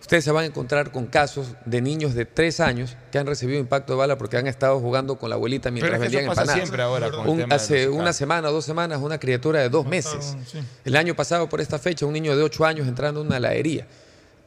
ustedes 0.01 0.24
se 0.24 0.32
van 0.32 0.43
a 0.43 0.47
encontrar 0.47 0.91
con 0.91 1.05
casos 1.07 1.55
de 1.65 1.82
niños 1.82 2.13
de 2.15 2.26
tres 2.26 2.59
años 2.59 2.95
que 3.11 3.20
han 3.20 3.28
recibido 3.28 3.59
impacto 3.59 3.93
de 3.93 3.99
bala 3.99 4.17
porque 4.17 4.38
han 4.38 4.47
estado 4.47 4.80
jugando 4.80 5.17
con 5.17 5.30
la 5.30 5.36
abuelita 5.36 5.70
mientras 5.72 5.91
Pero 5.91 6.01
vendían 6.01 6.24
eso 6.24 6.30
pasa 6.32 6.41
empanadas. 6.41 6.63
siempre 6.67 6.82
ahora 6.84 7.11
con 7.11 7.22
el 7.26 7.30
Un- 7.30 7.38
tema 7.38 7.49
de 7.49 7.55
hace 7.55 7.86
los 7.86 7.95
una 7.95 8.13
semana 8.13 8.49
dos 8.49 8.65
semanas, 8.65 8.99
una 9.01 9.20
criatura 9.20 9.59
de 9.59 9.70
dos 9.70 9.86
meses. 9.86 10.36
sí. 10.51 10.59
El 10.86 10.95
año 10.95 11.15
pasado, 11.15 11.47
por 11.49 11.61
esta 11.61 11.78
fecha, 11.80 12.05
un 12.05 12.13
niño 12.13 12.36
de 12.36 12.43
ocho 12.43 12.65
años 12.65 12.88
entrando 12.88 13.22
en 13.22 13.28
una 13.28 13.38
heladería. 13.38 13.86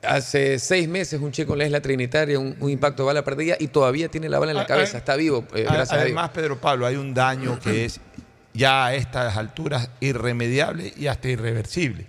Hace 0.05 0.59
seis 0.59 0.89
meses, 0.89 1.20
un 1.20 1.31
chico 1.31 1.53
en 1.53 1.61
la 1.61 1.66
isla 1.66 1.81
Trinitaria, 1.81 2.37
un, 2.37 2.57
un 2.59 2.70
impacto 2.70 3.05
de 3.05 3.07
bala 3.07 3.23
perdida 3.23 3.55
y 3.61 3.68
todavía 3.68 4.09
tiene 4.09 4.29
la 4.29 4.41
bala 4.41 4.51
en 4.51 4.57
la 4.57 4.64
Ah, 4.64 4.66
cabeza. 4.66 4.97
ah, 4.97 4.99
Está 4.99 5.14
vivo, 5.14 5.45
eh, 5.55 5.64
A- 5.68 5.75
gracias 5.75 5.93
a 5.93 5.95
Dios. 5.97 6.05
Además, 6.07 6.31
Pedro 6.31 6.61
Pablo, 6.61 6.87
hay 6.87 6.97
un 6.97 7.14
daño 7.14 7.61
que 7.61 7.85
es 7.85 8.01
ya 8.53 8.87
a 8.87 8.95
estas 8.97 9.37
alturas 9.37 9.91
irremediable 10.01 10.93
y 10.97 11.07
hasta 11.07 11.29
irreversible, 11.29 12.07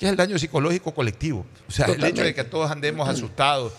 que 0.00 0.06
es 0.06 0.10
el 0.10 0.16
daño 0.16 0.38
psicológico 0.38 0.92
colectivo. 0.94 1.44
O 1.68 1.70
sea, 1.70 1.86
el 1.86 2.02
hecho 2.02 2.22
de 2.22 2.34
que 2.34 2.42
todos 2.42 2.70
andemos 2.70 3.06
asustados, 3.08 3.72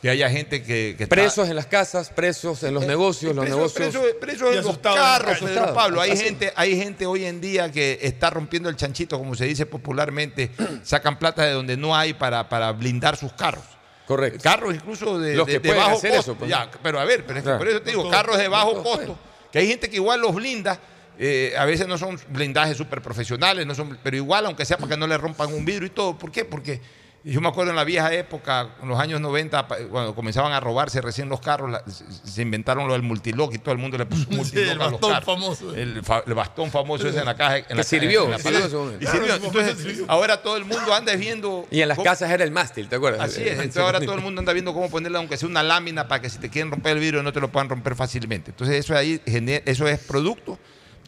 que 0.00 0.08
haya 0.10 0.30
gente 0.30 0.62
que, 0.62 0.94
que 0.96 1.04
está- 1.04 1.16
Presos 1.16 1.48
en 1.48 1.56
las 1.56 1.66
casas, 1.66 2.10
presos 2.10 2.62
en 2.62 2.74
los 2.74 2.86
negocios, 2.86 3.34
los 3.34 3.44
negocios. 3.44 3.92
preso- 3.92 4.18
preso 4.20 4.52
en 4.52 4.62
los 4.62 4.78
carros. 4.78 5.38
Pedro 5.40 5.74
Pablo. 5.74 6.00
Hay 6.00 6.12
Así. 6.12 6.24
gente, 6.24 6.52
hay 6.54 6.76
gente 6.76 7.06
hoy 7.06 7.24
en 7.24 7.40
día 7.40 7.72
que 7.72 7.98
está 8.02 8.30
rompiendo 8.30 8.68
el 8.68 8.76
chanchito, 8.76 9.18
como 9.18 9.34
se 9.34 9.46
dice 9.46 9.66
popularmente, 9.66 10.50
sacan 10.84 11.18
plata 11.18 11.42
de 11.44 11.52
donde 11.52 11.76
no 11.76 11.96
hay 11.96 12.12
para, 12.14 12.48
para 12.48 12.70
blindar 12.72 13.16
sus 13.16 13.32
carros. 13.32 13.64
Correcto. 14.06 14.40
Carros 14.42 14.74
incluso 14.74 15.18
de, 15.18 15.34
Los 15.34 15.46
de- 15.46 15.54
que 15.54 15.58
de 15.60 15.68
pueden 15.70 15.82
bajo 15.82 15.96
hacer 15.96 16.10
costo. 16.10 16.32
eso, 16.32 16.38
pues. 16.38 16.50
Ya, 16.50 16.70
pero 16.82 17.00
a 17.00 17.04
ver, 17.04 17.24
pero 17.26 17.38
es 17.38 17.42
que 17.42 17.46
Claro. 17.48 17.58
por 17.58 17.68
eso 17.68 17.80
te 17.82 17.90
digo, 17.90 18.08
carros 18.10 18.36
de 18.38 18.46
bajo 18.48 18.82
costo, 18.82 19.18
que 19.50 19.58
hay 19.58 19.66
gente 19.66 19.88
que 19.90 19.96
igual 19.96 20.20
los 20.20 20.34
blinda. 20.34 20.78
Eh, 21.18 21.54
a 21.58 21.64
veces 21.64 21.86
no 21.88 21.98
son 21.98 22.18
blindajes 22.28 22.76
súper 22.76 23.00
profesionales, 23.02 23.66
no 23.66 23.74
son, 23.74 23.98
pero 24.02 24.16
igual, 24.16 24.46
aunque 24.46 24.64
sea 24.64 24.76
para 24.76 24.90
que 24.90 24.96
no 24.96 25.06
le 25.06 25.16
rompan 25.18 25.52
un 25.52 25.64
vidrio 25.64 25.86
y 25.86 25.90
todo. 25.90 26.16
¿Por 26.18 26.30
qué? 26.32 26.44
Porque 26.44 26.80
yo 27.26 27.40
me 27.40 27.48
acuerdo 27.48 27.70
en 27.70 27.76
la 27.76 27.84
vieja 27.84 28.12
época, 28.12 28.74
en 28.82 28.88
los 28.90 29.00
años 29.00 29.18
90, 29.18 29.66
pa- 29.66 29.78
cuando 29.90 30.14
comenzaban 30.14 30.52
a 30.52 30.60
robarse 30.60 31.00
recién 31.00 31.30
los 31.30 31.40
carros, 31.40 31.70
la- 31.70 31.82
se- 31.86 32.42
inventaron 32.42 32.86
lo 32.86 32.92
del 32.92 33.00
multilock 33.00 33.54
y 33.54 33.58
todo 33.58 33.72
el 33.72 33.78
mundo 33.78 33.96
le 33.96 34.04
puso 34.04 34.26
un 34.30 34.36
multilock 34.36 34.64
el 34.66 34.70
a 34.72 34.74
los 34.74 34.92
bastón 34.92 35.10
carros. 35.10 35.24
famoso. 35.24 35.74
El, 35.74 36.04
fa- 36.04 36.22
el 36.26 36.34
bastón 36.34 36.70
famoso 36.70 37.08
ese 37.08 37.20
en 37.20 37.24
la 37.24 37.34
caja. 37.34 37.56
En 37.58 37.64
Que 37.64 37.74
la 37.76 37.82
sirvió, 37.82 38.24
en 38.26 38.30
la. 38.32 38.36
Y. 38.36 38.42
Claro, 38.42 39.34
Entonces, 39.42 39.78
sirvió. 39.78 40.04
ahora 40.08 40.42
todo 40.42 40.58
el 40.58 40.66
mundo 40.66 40.92
anda 40.92 41.14
viendo... 41.16 41.66
Y 41.70 41.80
en 41.80 41.88
las 41.88 41.96
cómo- 41.96 42.04
casas 42.04 42.30
era 42.30 42.44
el 42.44 42.50
mástil, 42.50 42.90
¿te 42.90 42.96
acuerdas? 42.96 43.22
Así 43.22 43.40
es, 43.42 43.52
entonces 43.52 43.78
ahora 43.78 44.00
todo 44.00 44.16
el 44.16 44.20
mundo 44.20 44.40
anda 44.40 44.52
viendo 44.52 44.74
cómo 44.74 44.90
ponerle, 44.90 45.16
aunque 45.16 45.38
sea 45.38 45.48
una 45.48 45.62
lámina, 45.62 46.06
para 46.06 46.20
que 46.20 46.28
si 46.28 46.36
te 46.38 46.50
quieren 46.50 46.70
romper 46.70 46.92
el 46.92 46.98
vidrio 47.00 47.22
no 47.22 47.32
te 47.32 47.40
lo 47.40 47.50
puedan 47.50 47.70
romper 47.70 47.94
fácilmente. 47.96 48.50
Entonces 48.50 48.76
eso 48.76 48.94
ahí 48.94 49.18
eso 49.64 49.88
es 49.88 49.98
producto 50.00 50.58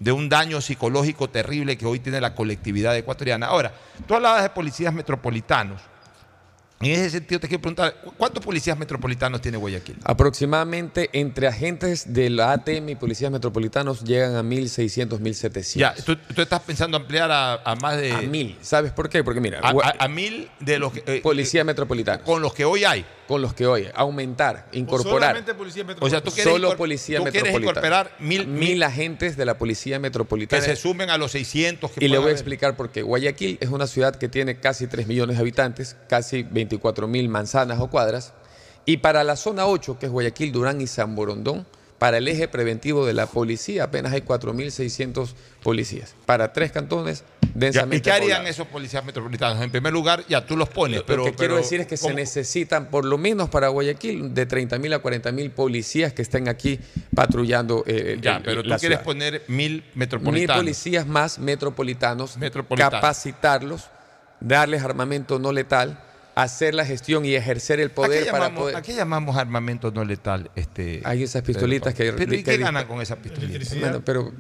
de 0.01 0.12
un 0.12 0.28
daño 0.28 0.61
psicológico 0.61 1.28
terrible 1.30 1.76
que 1.78 1.86
hoy 1.86 2.01
tiene 2.01 2.20
la 2.20 2.34
colectividad 2.34 2.97
ecuatoriana. 2.97 3.47
Ahora, 3.47 3.72
tú 4.07 4.14
hablabas 4.14 4.42
de 4.42 4.51
policías 4.51 4.92
metropolitanos. 4.92 5.80
En 6.78 6.90
ese 6.90 7.09
sentido 7.09 7.40
te 7.40 7.49
quiero 7.49 7.62
preguntar, 7.62 7.94
¿cu- 8.05 8.12
¿cuántos 8.18 8.44
policías 8.44 8.76
metropolitanos 8.76 9.40
tiene 9.40 9.57
Guayaquil? 9.57 9.97
Aproximadamente 10.05 11.09
entre 11.14 11.47
agentes 11.49 12.12
de 12.12 12.28
la 12.28 12.53
ATM 12.53 12.90
y 12.90 12.94
policías 12.97 13.32
metropolitanos 13.32 14.05
llegan 14.05 14.36
a 14.36 14.42
1.600, 14.42 15.18
1.700. 15.18 15.74
Ya, 15.78 15.94
tú, 15.94 16.16
tú 16.16 16.42
estás 16.42 16.61
pensando 16.61 16.99
ampliar 16.99 17.30
a, 17.30 17.55
a 17.64 17.76
más 17.76 17.97
de... 17.97 18.12
A 18.12 18.20
mil. 18.20 18.59
¿Sabes 18.61 18.92
por 18.92 19.09
qué? 19.09 19.24
Porque 19.24 19.40
mira, 19.40 19.61
a- 19.62 19.72
gua- 19.72 19.94
a- 19.99 20.05
a 20.05 20.09
mil 20.09 20.51
de 20.61 20.78
los 20.78 20.92
que... 20.92 21.03
eh, 21.07 21.20
policía 21.22 21.64
metropolitana. 21.64 22.22
con 22.22 22.42
los 22.42 22.53
que 22.53 22.66
hoy 22.66 22.84
hay. 22.84 23.07
Con 23.27 23.43
los 23.43 23.55
que 23.55 23.66
hoy, 23.66 23.89
aumentar, 23.95 24.68
incorporar. 24.72 25.20
Solamente 25.20 25.55
policía 25.55 25.83
O 25.83 25.87
sea, 25.87 25.95
metropolitana. 25.95 26.22
tú 26.22 26.31
quieres, 26.31 26.53
Solo 26.53 26.77
policía 26.77 27.18
tú 27.18 27.24
quieres 27.24 27.43
metropolitana. 27.53 27.70
incorporar 27.89 28.16
mil, 28.20 28.47
mil 28.47 28.83
agentes 28.83 29.37
de 29.37 29.45
la 29.45 29.59
policía 29.59 29.97
que 29.97 30.01
metropolitana. 30.01 30.62
se 30.62 30.77
sumen 30.77 31.11
a 31.11 31.18
los 31.18 31.33
600 31.33 31.91
que 31.91 32.05
Y 32.05 32.09
le 32.09 32.18
voy 32.18 32.29
a 32.29 32.33
explicar 32.33 32.77
por 32.77 32.91
qué. 32.91 33.03
Guayaquil 33.03 33.59
es 33.61 33.70
una 33.70 33.87
ciudad 33.87 34.14
que 34.14 34.29
tiene 34.29 34.61
casi 34.61 34.87
3 34.87 35.07
millones 35.09 35.37
de 35.37 35.41
habitantes, 35.41 35.97
casi 36.09 36.45
24 36.45 37.09
mil 37.09 37.29
manzanas 37.29 37.81
o 37.81 37.89
cuadras. 37.89 38.33
Y 38.85 38.99
para 38.99 39.24
la 39.24 39.35
zona 39.35 39.66
8, 39.66 39.99
que 39.99 40.07
es 40.07 40.12
Guayaquil, 40.12 40.53
Durán 40.53 40.81
y 40.81 40.87
San 40.87 41.16
Borondón, 41.16 41.66
para 41.99 42.18
el 42.18 42.29
eje 42.29 42.47
preventivo 42.47 43.07
de 43.07 43.14
la 43.14 43.27
policía 43.27 43.85
apenas 43.85 44.12
hay 44.12 44.20
4.600 44.20 45.31
policías. 45.62 46.14
Para 46.27 46.53
tres 46.53 46.70
cantones 46.70 47.24
densamente 47.59 47.96
¿Y 47.96 48.00
qué 48.00 48.12
harían 48.12 48.46
esos 48.46 48.66
policías 48.66 49.04
metropolitanos? 49.04 49.62
En 49.62 49.70
primer 49.70 49.92
lugar, 49.92 50.24
ya 50.28 50.44
tú 50.44 50.57
los 50.57 50.68
pones, 50.68 51.02
pero... 51.02 51.24
Lo 51.24 51.30
que 51.30 51.36
quiero 51.36 51.57
decir 51.57 51.80
es 51.80 51.86
que 51.86 51.96
se 51.96 52.12
necesitan, 52.14 52.86
por 52.90 53.04
lo 53.04 53.18
menos 53.18 53.48
para 53.48 53.68
Guayaquil, 53.68 54.34
de 54.34 54.46
30 54.46 54.78
mil 54.78 54.92
a 54.92 54.98
40 54.98 55.32
mil 55.32 55.50
policías 55.50 56.12
que 56.12 56.22
estén 56.22 56.48
aquí 56.48 56.78
patrullando. 57.14 57.82
eh, 57.86 58.18
Ya, 58.20 58.36
el- 58.36 58.42
pero 58.42 58.62
tú 58.62 58.68
la 58.68 58.78
quieres 58.78 58.98
ciudad. 58.98 59.04
poner 59.04 59.42
mil 59.48 59.72
Mil 59.72 59.84
metropolitanos. 59.94 60.62
policías 60.62 61.07
más 61.07 61.38
metropolitanos, 61.38 62.36
Metropolitanos. 62.36 62.92
capacitarlos, 62.92 63.88
darles 64.40 64.82
armamento 64.82 65.38
no 65.38 65.52
letal, 65.52 65.98
hacer 66.37 66.74
la 66.74 66.84
gestión 66.84 67.24
y 67.24 67.34
ejercer 67.34 67.80
el 67.80 67.89
¿A 67.89 67.95
poder 67.95 68.26
para 68.26 68.39
llamamos, 68.45 68.61
poder. 68.64 68.76
a 68.76 68.82
qué 68.82 68.95
llamamos 68.95 69.37
armamento 69.39 69.91
no 69.91 70.05
letal? 70.05 70.51
Este, 70.55 71.01
Hay 71.05 71.22
esas 71.22 71.41
pistolitas 71.43 71.95
que- 71.95 72.12
Pero 72.12 72.34
¿y 72.34 72.43
qué 72.45 72.59
ganan 72.59 72.87
con 72.87 73.01
esas 73.01 73.16
pistolitas? 73.18 73.78
Bueno, 73.80 74.03
pero 74.05 74.32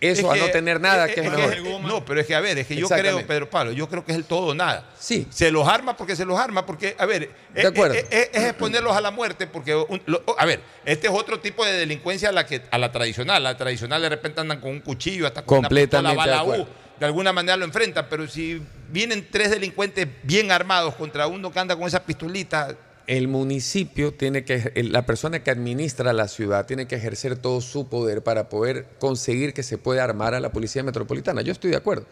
eso 0.00 0.32
Es 0.32 0.40
a 0.40 0.44
no 0.46 0.50
tener 0.50 0.80
nada, 0.80 1.06
es- 1.06 1.14
que 1.14 1.20
es, 1.20 1.26
es 1.26 1.32
mejor. 1.32 1.52
que- 1.54 1.78
no, 1.86 2.04
pero 2.06 2.20
es 2.22 2.26
que, 2.26 2.34
a 2.34 2.40
ver, 2.40 2.56
es 2.56 2.66
que 2.66 2.74
yo 2.74 2.88
creo, 2.88 3.26
Pedro 3.26 3.50
Pablo, 3.50 3.72
yo 3.72 3.86
creo 3.86 4.02
que 4.02 4.12
es 4.12 4.18
el 4.18 4.24
todo 4.24 4.46
o 4.48 4.54
nada. 4.54 4.88
Sí. 4.98 5.26
Se 5.28 5.50
los 5.50 5.68
arma 5.68 5.94
porque 5.94 6.16
se 6.16 6.24
los 6.24 6.38
arma, 6.38 6.64
porque, 6.64 6.96
a 6.98 7.04
ver, 7.04 7.30
es, 7.54 7.66
acuerdo. 7.66 7.94
es- 7.96 8.06
es- 8.10 8.30
es 8.32 8.44
exponerlos 8.44 8.96
a 8.96 9.02
la 9.02 9.10
muerte, 9.10 9.46
porque, 9.46 9.74
un- 9.76 10.00
lo- 10.06 10.24
a 10.38 10.46
ver, 10.46 10.60
este 10.86 11.08
es 11.08 11.12
otro 11.14 11.38
tipo 11.40 11.66
de 11.66 11.72
delincuencia 11.74 12.30
a 12.30 12.32
la, 12.32 12.46
que, 12.46 12.62
a 12.70 12.78
la 12.78 12.90
tradicional. 12.90 13.42
La 13.42 13.58
tradicional 13.58 14.00
de 14.00 14.08
repente 14.08 14.40
andan 14.40 14.58
con 14.58 14.70
un 14.70 14.80
cuchillo, 14.80 15.26
hasta 15.26 15.42
con 15.44 15.58
Completamente 15.58 16.16
una 16.16 16.22
de 16.24 16.30
pistola 16.30 16.50
bala. 16.50 16.62
U. 16.62 16.66
De 16.98 17.06
alguna 17.06 17.32
manera 17.34 17.56
lo 17.58 17.64
enfrentan, 17.66 18.06
pero 18.08 18.26
si 18.28 18.62
vienen 18.92 19.26
tres 19.30 19.50
delincuentes 19.50 20.06
bien 20.22 20.52
armados 20.52 20.94
contra 20.94 21.26
uno 21.26 21.50
que 21.50 21.58
anda 21.58 21.74
con 21.74 21.86
esa 21.86 22.04
pistolita, 22.04 22.76
El 23.06 23.26
municipio 23.26 24.14
tiene 24.14 24.44
que, 24.44 24.72
la 24.84 25.04
persona 25.06 25.42
que 25.42 25.50
administra 25.50 26.12
la 26.12 26.28
ciudad 26.28 26.66
tiene 26.66 26.86
que 26.86 26.94
ejercer 26.94 27.36
todo 27.36 27.60
su 27.60 27.88
poder 27.88 28.22
para 28.22 28.48
poder 28.48 28.86
conseguir 29.00 29.54
que 29.54 29.62
se 29.62 29.76
pueda 29.76 30.04
armar 30.04 30.34
a 30.34 30.40
la 30.40 30.52
policía 30.52 30.82
metropolitana. 30.84 31.42
Yo 31.42 31.52
estoy 31.52 31.70
de 31.70 31.76
acuerdo 31.78 32.06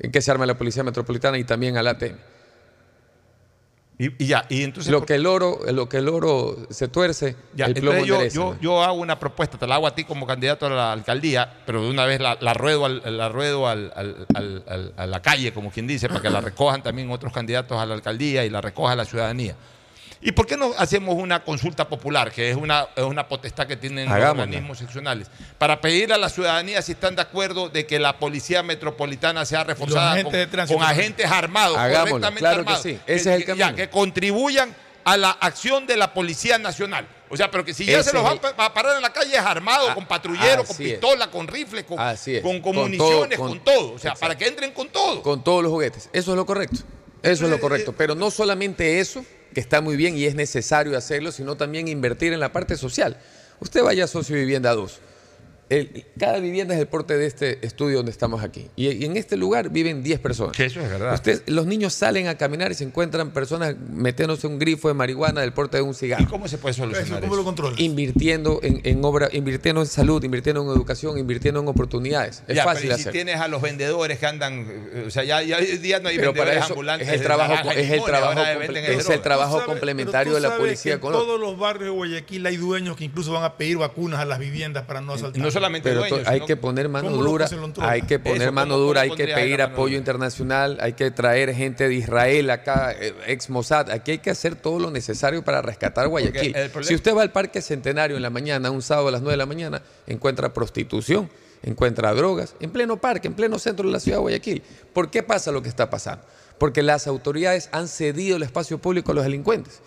en 0.00 0.10
que 0.10 0.20
se 0.20 0.30
arme 0.30 0.46
la 0.46 0.58
policía 0.58 0.82
metropolitana 0.82 1.38
y 1.38 1.44
también 1.44 1.76
al 1.76 1.86
ATM. 1.86 2.16
Y, 4.02 4.24
y 4.24 4.28
ya, 4.28 4.46
y 4.48 4.62
entonces... 4.62 4.90
Lo 4.90 5.04
que 5.04 5.16
el 5.16 5.26
oro, 5.26 5.58
lo 5.72 5.86
que 5.86 5.98
el 5.98 6.08
oro 6.08 6.56
se 6.70 6.88
tuerce, 6.88 7.36
Ya, 7.54 7.66
el 7.66 7.74
plomo 7.74 8.02
yo, 8.02 8.14
endereza, 8.14 8.34
yo, 8.34 8.54
¿no? 8.54 8.60
yo 8.60 8.82
hago 8.82 8.94
una 8.94 9.18
propuesta, 9.18 9.58
te 9.58 9.66
la 9.66 9.74
hago 9.74 9.86
a 9.86 9.94
ti 9.94 10.04
como 10.04 10.26
candidato 10.26 10.64
a 10.64 10.70
la 10.70 10.90
alcaldía, 10.92 11.52
pero 11.66 11.82
de 11.82 11.90
una 11.90 12.06
vez 12.06 12.18
la, 12.18 12.38
la 12.40 12.54
ruedo, 12.54 12.86
al- 12.86 13.02
la 13.04 13.28
ruedo 13.28 13.68
al- 13.68 13.92
a 14.96 15.06
la 15.06 15.20
calle, 15.22 15.52
como 15.52 15.70
quien 15.70 15.86
dice, 15.86 16.08
para 16.08 16.22
que 16.22 16.30
la 16.30 16.40
recojan 16.40 16.82
también 16.82 17.10
otros 17.10 17.30
candidatos 17.32 17.78
a 17.78 17.84
la 17.84 17.92
alcaldía 17.94 18.42
y 18.46 18.48
la 18.48 18.62
recoja 18.62 18.96
la 18.96 19.04
ciudadanía. 19.04 19.54
¿Y 20.22 20.32
por 20.32 20.46
qué 20.46 20.56
no 20.58 20.72
hacemos 20.76 21.14
una 21.14 21.42
consulta 21.44 21.88
popular, 21.88 22.30
que 22.30 22.50
es 22.50 22.56
una, 22.56 22.88
es 22.94 23.04
una 23.04 23.26
potestad 23.26 23.66
que 23.66 23.76
tienen 23.76 24.04
los 24.04 24.14
Hagámosla. 24.14 24.42
organismos 24.42 24.76
seccionales, 24.78 25.30
para 25.56 25.80
pedir 25.80 26.12
a 26.12 26.18
la 26.18 26.28
ciudadanía 26.28 26.82
si 26.82 26.92
están 26.92 27.16
de 27.16 27.22
acuerdo 27.22 27.70
de 27.70 27.86
que 27.86 27.98
la 27.98 28.18
policía 28.18 28.62
metropolitana 28.62 29.46
sea 29.46 29.64
reforzada 29.64 30.12
agentes 30.12 30.24
con, 30.24 30.32
de 30.40 30.46
tránsito 30.46 30.78
con 30.78 30.86
también. 30.86 31.04
agentes 31.06 31.30
armados, 31.30 31.78
Hagámoslo, 31.78 32.10
correctamente 32.10 32.40
claro 32.40 32.56
que 32.56 32.60
armados, 32.60 32.82
sí, 32.82 32.98
ese 33.06 33.14
es 33.14 33.26
el 33.40 33.44
que- 33.46 33.56
ya, 33.56 33.66
camino. 33.68 33.76
que 33.76 33.88
contribuyan 33.88 34.76
a 35.04 35.16
la 35.16 35.30
acción 35.30 35.86
de 35.86 35.96
la 35.96 36.12
Policía 36.12 36.58
Nacional. 36.58 37.08
O 37.30 37.36
sea, 37.36 37.50
pero 37.50 37.64
que 37.64 37.72
si 37.72 37.86
ya 37.86 38.00
Ese 38.00 38.10
se 38.10 38.12
los 38.16 38.22
es 38.24 38.28
va 38.28 38.32
el- 38.32 38.38
a 38.38 38.56
pa- 38.56 38.64
a 38.66 38.74
parar 38.74 38.96
en 38.96 39.02
la 39.02 39.12
calle 39.14 39.34
es 39.34 39.40
armado, 39.40 39.94
con 39.94 40.04
patrullero, 40.04 40.64
con 40.64 40.72
es. 40.72 40.76
pistola, 40.76 41.30
con 41.30 41.48
rifle, 41.48 41.86
con, 41.86 41.96
con, 41.96 42.06
con 42.42 42.60
Con 42.60 42.76
municiones, 42.76 43.38
todo, 43.38 43.48
con, 43.48 43.58
con- 43.58 43.64
todo. 43.64 43.92
O 43.94 43.98
sea, 43.98 44.14
para 44.16 44.36
que 44.36 44.46
entren 44.48 44.72
con 44.72 44.88
todo. 44.88 45.22
Con 45.22 45.42
todos 45.42 45.62
los 45.62 45.72
juguetes. 45.72 46.10
Eso 46.12 46.32
es 46.32 46.36
lo 46.36 46.44
correcto. 46.44 46.76
Eso 47.22 47.44
es 47.44 47.50
lo 47.50 47.58
correcto. 47.58 47.94
Pero 47.96 48.14
no 48.14 48.30
solamente 48.30 49.00
eso, 49.00 49.24
que 49.52 49.60
está 49.60 49.80
muy 49.80 49.96
bien 49.96 50.16
y 50.16 50.24
es 50.24 50.34
necesario 50.34 50.96
hacerlo, 50.96 51.32
sino 51.32 51.56
también 51.56 51.88
invertir 51.88 52.32
en 52.32 52.40
la 52.40 52.52
parte 52.52 52.76
social. 52.76 53.16
Usted 53.60 53.82
vaya 53.82 54.04
a 54.04 54.08
Socio 54.08 54.36
Vivienda 54.36 54.74
2. 54.74 55.00
El- 55.70 56.04
cada 56.18 56.38
vivienda 56.40 56.74
es 56.74 56.80
el 56.80 56.88
porte 56.88 57.16
de 57.16 57.26
este 57.26 57.64
estudio 57.64 57.98
donde 57.98 58.10
estamos 58.10 58.42
aquí. 58.42 58.66
Y, 58.76 58.88
y 58.90 59.04
en 59.04 59.16
este 59.16 59.36
lugar 59.36 59.70
viven 59.70 60.02
10 60.02 60.18
personas. 60.18 60.58
Eso 60.60 60.80
es 60.80 60.90
verdad. 60.90 61.14
Usted- 61.14 61.42
los 61.46 61.64
niños 61.64 61.94
salen 61.94 62.26
a 62.26 62.36
caminar 62.36 62.72
y 62.72 62.74
se 62.74 62.84
encuentran 62.84 63.30
personas 63.30 63.76
metiéndose 63.78 64.46
un 64.48 64.58
grifo 64.58 64.88
de 64.88 64.94
marihuana 64.94 65.40
del 65.42 65.52
porte 65.52 65.76
de 65.76 65.82
un 65.84 65.94
cigarro. 65.94 66.26
¿Cómo 66.28 66.48
se 66.48 66.58
puede 66.58 66.74
solucionar 66.74 67.20
¿Cómo 67.20 67.36
lo 67.36 67.44
controlas? 67.44 67.78
Invirtiendo 67.80 68.58
en, 68.62 68.80
en 68.84 69.04
obra, 69.04 69.28
invirtiendo 69.32 69.80
en 69.80 69.86
salud, 69.86 70.22
invirtiendo 70.24 70.62
en 70.62 70.68
educación, 70.70 71.16
invirtiendo 71.18 71.60
en 71.60 71.68
oportunidades. 71.68 72.42
Es 72.48 72.56
Ya, 72.56 72.64
fácil 72.64 72.88
pero 72.88 72.94
y 72.94 72.96
si 72.96 73.00
hacer. 73.02 73.12
tienes 73.12 73.36
a 73.36 73.46
los 73.46 73.62
vendedores 73.62 74.18
que 74.18 74.26
andan, 74.26 74.66
eh, 74.92 75.04
o 75.06 75.10
sea, 75.10 75.22
ya, 75.22 75.40
ya 75.42 75.58
hoy 75.58 75.66
día 75.78 76.00
no 76.00 76.08
hay 76.08 76.16
Pero 76.18 76.32
para 76.32 76.44
vendedores 76.46 76.64
eso 76.64 76.72
ambulantes. 76.74 77.08
es 77.08 77.14
el 77.14 77.20
trabajo, 77.22 77.52
y 77.52 77.56
es 77.80 77.90
el 77.90 78.02
trabajo, 78.02 78.40
es 78.40 79.08
el 79.08 79.20
trabajo 79.22 79.52
sabes- 79.58 79.66
complementario 79.66 80.34
de 80.34 80.40
la 80.40 80.56
policía 80.56 80.98
que 81.00 81.06
En 81.06 81.12
todos 81.12 81.38
los 81.40 81.56
barrios 81.56 81.84
de 81.84 81.90
Guayaquil 81.90 82.44
hay 82.46 82.56
dueños 82.56 82.96
que 82.96 83.04
incluso 83.04 83.32
van 83.32 83.44
a 83.44 83.56
pedir 83.56 83.76
vacunas 83.78 84.18
a 84.20 84.24
las 84.24 84.40
viviendas 84.40 84.84
para 84.84 85.00
no 85.00 85.12
asaltar. 85.12 85.40
no 85.40 85.50
solamente 85.60 85.88
Pero 85.88 86.00
dueños, 86.00 86.26
hay 86.26 86.34
sino- 86.34 86.46
que 86.46 86.56
poner 86.56 86.88
mano 86.88 87.10
¿Cómo 87.10 87.22
lo 87.22 87.30
dura, 87.30 87.48
hay 87.80 88.02
que 88.02 88.18
poner 88.18 88.42
Eso, 88.42 88.52
mano 88.52 88.74
¿cómo- 88.74 88.84
dura, 88.86 89.00
hay 89.02 89.10
que 89.10 89.26
pedir 89.28 89.62
apoyo 89.62 89.92
dura? 89.92 89.98
internacional, 89.98 90.78
hay 90.80 90.94
que 90.94 91.10
traer 91.10 91.54
gente 91.54 91.88
de 91.88 91.94
Israel 91.94 92.50
acá, 92.50 92.92
eh, 92.98 93.14
ex 93.26 93.50
Mossad, 93.50 93.90
aquí 93.90 94.12
hay 94.12 94.18
que 94.18 94.30
hacer 94.30 94.56
todo 94.56 94.78
lo 94.78 94.90
necesario 94.90 95.44
para 95.44 95.62
rescatar 95.62 96.08
Guayaquil. 96.08 96.54
Si 96.82 96.94
usted 96.94 97.14
va 97.14 97.22
al 97.22 97.32
Parque 97.32 97.62
Centenario 97.62 98.16
en 98.16 98.22
la 98.22 98.30
mañana, 98.30 98.70
un 98.70 98.82
sábado 98.82 99.08
a 99.08 99.10
las 99.12 99.20
9 99.22 99.32
de 99.34 99.36
la 99.38 99.46
mañana, 99.46 99.82
encuentra 100.06 100.52
prostitución, 100.52 101.30
encuentra 101.62 102.12
drogas, 102.14 102.54
en 102.60 102.70
pleno 102.70 102.96
parque, 102.96 103.28
en 103.28 103.34
pleno 103.34 103.58
centro 103.58 103.86
de 103.86 103.92
la 103.92 104.00
ciudad 104.00 104.16
de 104.18 104.22
Guayaquil. 104.22 104.62
¿Por 104.92 105.10
qué 105.10 105.22
pasa 105.22 105.52
lo 105.52 105.62
que 105.62 105.68
está 105.68 105.90
pasando? 105.90 106.24
Porque 106.58 106.82
las 106.82 107.06
autoridades 107.06 107.68
han 107.72 107.86
cedido 107.88 108.36
el 108.36 108.42
espacio 108.42 108.78
público 108.78 109.12
a 109.12 109.14
los 109.14 109.24
delincuentes. 109.24 109.80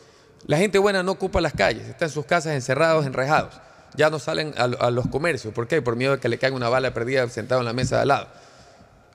La 0.46 0.58
gente 0.58 0.78
buena 0.78 1.04
no 1.04 1.14
ocupa 1.14 1.40
las 1.42 1.54
calles, 1.54 1.88
está 1.88 2.06
en 2.06 2.12
sus 2.12 2.26
casas 2.26 2.54
encerrados, 2.54 3.06
enrejados. 3.06 3.56
Ya 3.96 4.10
no 4.10 4.20
salen 4.20 4.54
a, 4.58 4.64
a 4.64 4.92
los 4.92 5.08
comercios. 5.08 5.54
¿Por 5.54 5.68
qué? 5.68 5.82
Por 5.82 5.96
miedo 5.96 6.14
de 6.14 6.20
que 6.20 6.30
le 6.30 6.38
caiga 6.38 6.56
una 6.56 6.70
bala 6.70 6.94
perdida 6.94 7.28
sentado 7.30 7.62
en 7.62 7.66
la 7.66 7.74
mesa 7.74 7.98
de 7.98 8.02
al 8.04 8.08
lado. 8.08 8.28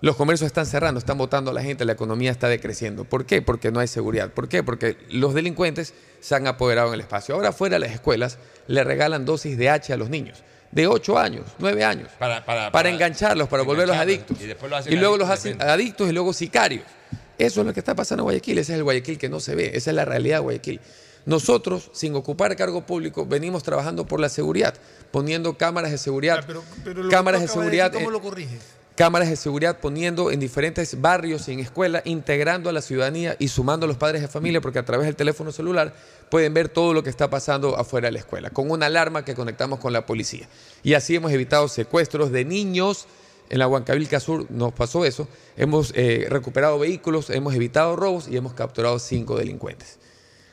Los 0.00 0.14
comercios 0.14 0.46
están 0.46 0.66
cerrando, 0.66 0.98
están 0.98 1.18
votando 1.18 1.50
a 1.50 1.54
la 1.54 1.62
gente, 1.62 1.84
la 1.84 1.92
economía 1.92 2.30
está 2.30 2.48
decreciendo. 2.48 3.04
¿Por 3.04 3.26
qué? 3.26 3.42
Porque 3.42 3.72
no 3.72 3.80
hay 3.80 3.88
seguridad. 3.88 4.30
¿Por 4.30 4.48
qué? 4.48 4.62
Porque 4.62 4.96
los 5.10 5.34
delincuentes 5.34 5.92
se 6.20 6.34
han 6.36 6.46
apoderado 6.46 6.88
en 6.88 6.94
el 6.94 7.00
espacio. 7.00 7.34
Ahora 7.34 7.50
fuera 7.50 7.76
de 7.76 7.80
las 7.80 7.92
escuelas 7.92 8.38
le 8.68 8.84
regalan 8.84 9.24
dosis 9.24 9.58
de 9.58 9.70
H 9.70 9.92
a 9.92 9.96
los 9.96 10.08
niños. 10.08 10.44
De 10.70 10.86
8 10.86 11.18
años, 11.18 11.46
9 11.58 11.82
años. 11.82 12.10
Para, 12.18 12.44
para, 12.44 12.70
Para 12.70 12.90
engancharlos, 12.90 13.48
para 13.48 13.62
volverlos 13.62 13.96
adictos. 13.96 14.36
Y 14.40 14.94
lo 14.94 15.00
luego 15.00 15.16
los 15.16 15.30
hacen 15.30 15.60
adictos 15.62 16.08
y 16.10 16.12
luego 16.12 16.32
sicarios. 16.32 16.84
Eso 17.38 17.60
es 17.60 17.66
lo 17.66 17.72
que 17.72 17.80
está 17.80 17.94
pasando 17.94 18.22
en 18.22 18.24
Guayaquil. 18.24 18.58
Ese 18.58 18.72
es 18.72 18.78
el 18.78 18.84
Guayaquil 18.84 19.16
que 19.18 19.28
no 19.28 19.40
se 19.40 19.54
ve. 19.54 19.70
Esa 19.74 19.90
es 19.90 19.96
la 19.96 20.04
realidad 20.04 20.36
de 20.36 20.40
Guayaquil. 20.42 20.80
Nosotros, 21.26 21.90
sin 21.92 22.14
ocupar 22.14 22.56
cargo 22.56 22.86
público, 22.86 23.26
venimos 23.26 23.62
trabajando 23.62 24.06
por 24.06 24.20
la 24.20 24.28
seguridad, 24.28 24.74
poniendo 25.10 25.56
cámaras 25.56 25.90
de 25.90 25.98
seguridad. 25.98 26.44
Pero 26.46 27.08
cámaras 27.10 27.42
de 27.42 27.48
seguridad. 27.48 27.90
decir, 27.90 28.06
¿Cómo 28.06 28.10
lo 28.10 28.22
corriges? 28.22 28.78
cámaras 28.98 29.28
de 29.28 29.36
seguridad 29.36 29.78
poniendo 29.78 30.32
en 30.32 30.40
diferentes 30.40 31.00
barrios 31.00 31.46
y 31.46 31.52
en 31.52 31.60
escuelas, 31.60 32.02
integrando 32.04 32.68
a 32.68 32.72
la 32.72 32.82
ciudadanía 32.82 33.36
y 33.38 33.46
sumando 33.46 33.84
a 33.84 33.86
los 33.86 33.96
padres 33.96 34.22
de 34.22 34.26
familia, 34.26 34.60
porque 34.60 34.80
a 34.80 34.84
través 34.84 35.06
del 35.06 35.14
teléfono 35.14 35.52
celular 35.52 35.94
pueden 36.28 36.52
ver 36.52 36.68
todo 36.68 36.92
lo 36.92 37.04
que 37.04 37.08
está 37.08 37.30
pasando 37.30 37.78
afuera 37.78 38.08
de 38.08 38.12
la 38.12 38.18
escuela, 38.18 38.50
con 38.50 38.68
una 38.72 38.86
alarma 38.86 39.24
que 39.24 39.36
conectamos 39.36 39.78
con 39.78 39.92
la 39.92 40.04
policía. 40.04 40.48
Y 40.82 40.94
así 40.94 41.14
hemos 41.14 41.30
evitado 41.30 41.68
secuestros 41.68 42.32
de 42.32 42.44
niños. 42.44 43.06
En 43.50 43.60
la 43.60 43.68
Huancavilca 43.68 44.18
Sur 44.18 44.50
nos 44.50 44.72
pasó 44.72 45.04
eso. 45.04 45.28
Hemos 45.56 45.92
eh, 45.94 46.26
recuperado 46.28 46.76
vehículos, 46.80 47.30
hemos 47.30 47.54
evitado 47.54 47.94
robos 47.94 48.26
y 48.26 48.36
hemos 48.36 48.54
capturado 48.54 48.98
cinco 48.98 49.36
delincuentes. 49.36 50.00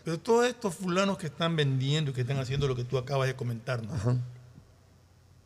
Pero 0.06 0.20
todos 0.20 0.46
estos 0.46 0.76
fulanos 0.76 1.18
que 1.18 1.26
están 1.26 1.56
vendiendo 1.56 2.12
y 2.12 2.14
que 2.14 2.22
están 2.22 2.38
haciendo 2.38 2.68
lo 2.68 2.76
que 2.76 2.84
tú 2.84 3.00
acabas 3.00 3.28
de 3.28 3.36
comentarnos, 3.36 4.00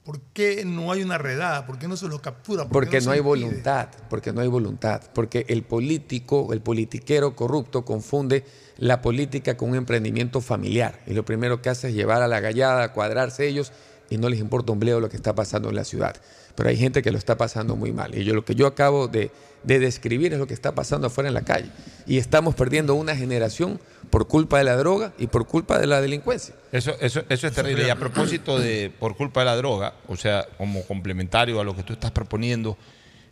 ¿por 0.03 0.19
qué 0.33 0.65
no 0.65 0.91
hay 0.91 1.01
una 1.01 1.17
redada? 1.17 1.65
¿Por 1.65 1.79
qué 1.79 1.87
no 1.87 1.95
se 1.95 2.09
los 2.09 2.19
captura? 2.19 2.63
¿Por 2.63 2.73
Porque 2.73 2.99
no 2.99 3.11
hay 3.11 3.19
impide? 3.19 3.45
voluntad, 3.45 3.87
porque 4.09 4.33
no 4.33 4.41
hay 4.41 4.49
voluntad, 4.49 5.01
porque 5.13 5.45
el 5.47 5.63
político, 5.63 6.51
el 6.51 6.59
politiquero 6.59 7.37
corrupto 7.37 7.85
confunde 7.85 8.43
la 8.75 9.01
política 9.01 9.55
con 9.55 9.69
un 9.69 9.77
emprendimiento 9.77 10.41
familiar 10.41 10.99
y 11.07 11.13
lo 11.13 11.23
primero 11.23 11.61
que 11.61 11.69
hace 11.69 11.87
es 11.87 11.93
llevar 11.93 12.21
a 12.21 12.27
la 12.27 12.41
gallada, 12.41 12.83
a 12.83 12.91
cuadrarse 12.91 13.47
ellos 13.47 13.71
y 14.09 14.17
no 14.17 14.27
les 14.27 14.41
importa 14.41 14.73
un 14.73 14.79
bleo 14.79 14.99
lo 14.99 15.07
que 15.07 15.15
está 15.15 15.33
pasando 15.35 15.69
en 15.69 15.75
la 15.75 15.85
ciudad. 15.85 16.17
Pero 16.55 16.67
hay 16.67 16.75
gente 16.75 17.01
que 17.01 17.11
lo 17.11 17.17
está 17.17 17.37
pasando 17.37 17.77
muy 17.77 17.93
mal 17.93 18.13
y 18.17 18.25
yo 18.25 18.33
lo 18.33 18.43
que 18.43 18.55
yo 18.55 18.67
acabo 18.67 19.07
de, 19.07 19.31
de 19.63 19.79
describir 19.79 20.33
es 20.33 20.39
lo 20.39 20.47
que 20.47 20.53
está 20.53 20.73
pasando 20.73 21.07
afuera 21.07 21.27
en 21.27 21.33
la 21.33 21.41
calle 21.41 21.69
y 22.05 22.17
estamos 22.17 22.55
perdiendo 22.55 22.95
una 22.95 23.15
generación 23.15 23.79
por 24.09 24.27
culpa 24.27 24.57
de 24.57 24.63
la 24.63 24.75
droga 24.75 25.13
y 25.17 25.27
por 25.27 25.45
culpa 25.47 25.77
de 25.79 25.87
la 25.87 26.01
delincuencia. 26.01 26.55
Eso, 26.71 26.95
eso, 26.99 27.23
eso 27.29 27.47
es 27.47 27.53
terrible. 27.53 27.85
Y 27.85 27.89
a 27.89 27.95
propósito 27.95 28.57
de 28.57 28.91
por 28.99 29.15
culpa 29.15 29.41
de 29.41 29.45
la 29.45 29.55
droga, 29.55 29.93
o 30.07 30.15
sea, 30.15 30.47
como 30.57 30.83
complementario 30.83 31.59
a 31.59 31.63
lo 31.63 31.75
que 31.75 31.83
tú 31.83 31.93
estás 31.93 32.11
proponiendo, 32.11 32.77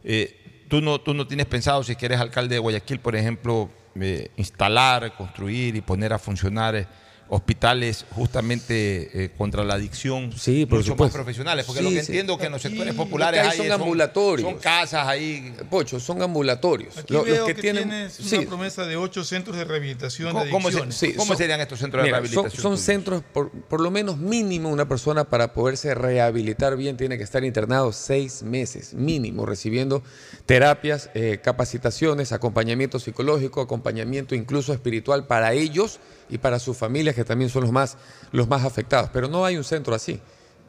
eh, 0.03 0.65
tú, 0.67 0.81
no, 0.81 1.01
tú 1.01 1.13
no 1.13 1.27
tienes 1.27 1.47
pensado, 1.47 1.83
si 1.83 1.95
quieres 1.95 2.19
alcalde 2.19 2.55
de 2.55 2.59
Guayaquil, 2.59 2.99
por 2.99 3.15
ejemplo, 3.15 3.69
eh, 3.99 4.29
instalar, 4.37 5.15
construir 5.15 5.75
y 5.75 5.81
poner 5.81 6.13
a 6.13 6.19
funcionar 6.19 6.75
eh, 6.75 6.87
hospitales 7.29 8.05
justamente 8.11 9.25
eh, 9.25 9.31
contra 9.37 9.63
la 9.63 9.73
adicción 9.75 10.31
Sí, 10.31 10.65
por 10.65 10.79
mucho 10.79 10.91
más 10.91 10.95
supuesto. 10.95 11.15
profesionales. 11.17 11.65
Porque 11.65 11.79
Sí, 11.79 11.83
lo 11.85 11.89
que 11.91 12.03
sí. 12.03 12.11
entiendo 12.11 12.37
que 12.37 12.45
en 12.45 12.51
los 12.53 12.61
sectores 12.61 12.93
populares 12.93 13.41
hay 13.45 13.57
son 13.57 13.65
es- 13.65 13.71
ambulatorios. 13.71 14.49
Son 14.49 14.59
casas 14.59 15.07
ahí. 15.07 15.53
Pocho, 15.69 15.99
son 15.99 16.21
ambulatorios. 16.21 16.97
Aquí 16.97 17.13
veo 17.13 17.23
los 17.23 17.47
que, 17.47 17.55
que, 17.55 17.61
tienen 17.61 17.89
tienes 17.89 18.19
una 18.19 18.29
sí, 18.29 18.45
promesa 18.45 18.85
de 18.85 18.95
ocho 18.97 19.23
centros 19.23 19.57
de 19.57 19.65
rehabilitación 19.65 20.31
¿Cómo- 20.31 20.45
de 20.45 20.51
cómo 20.51 20.71
se- 20.71 20.77
adicciones. 20.79 20.95
Sí, 20.95 21.13
¿Cómo 21.13 21.27
son- 21.29 21.37
serían 21.37 21.59
estos 21.61 21.79
centros 21.79 22.03
de 22.03 22.11
rehabilitación? 22.11 22.51
Son, 22.51 22.61
son 22.61 22.77
centros, 22.77 23.23
por, 23.33 23.51
por 23.51 23.81
lo 23.81 23.91
menos 23.91 24.17
mínimo, 24.17 24.69
una 24.69 24.87
persona 24.87 25.25
para 25.25 25.53
poderse 25.53 25.93
rehabilitar 25.95 26.77
bien 26.77 26.97
tiene 26.97 27.17
que 27.17 27.23
estar 27.23 27.43
internado 27.43 27.91
seis 27.91 28.43
meses, 28.43 28.93
mínimo, 28.93 29.45
recibiendo 29.45 30.03
terapias, 30.45 31.09
eh, 31.13 31.39
capacitaciones, 31.43 32.31
acompañamiento 32.31 32.99
psicológico, 32.99 33.61
acompañamiento 33.61 34.35
incluso 34.35 34.73
espiritual 34.73 35.27
para 35.27 35.53
ellos 35.53 35.99
y 36.29 36.37
para 36.37 36.59
sus 36.59 36.75
familias, 36.77 37.15
que 37.15 37.23
también 37.23 37.49
son 37.49 37.63
los 37.63 37.71
más, 37.71 37.97
los 38.31 38.47
más 38.47 38.63
afectados. 38.65 39.09
Pero 39.13 39.27
no 39.27 39.45
hay 39.45 39.57
un 39.57 39.63
centro 39.63 39.93
así. 39.95 40.19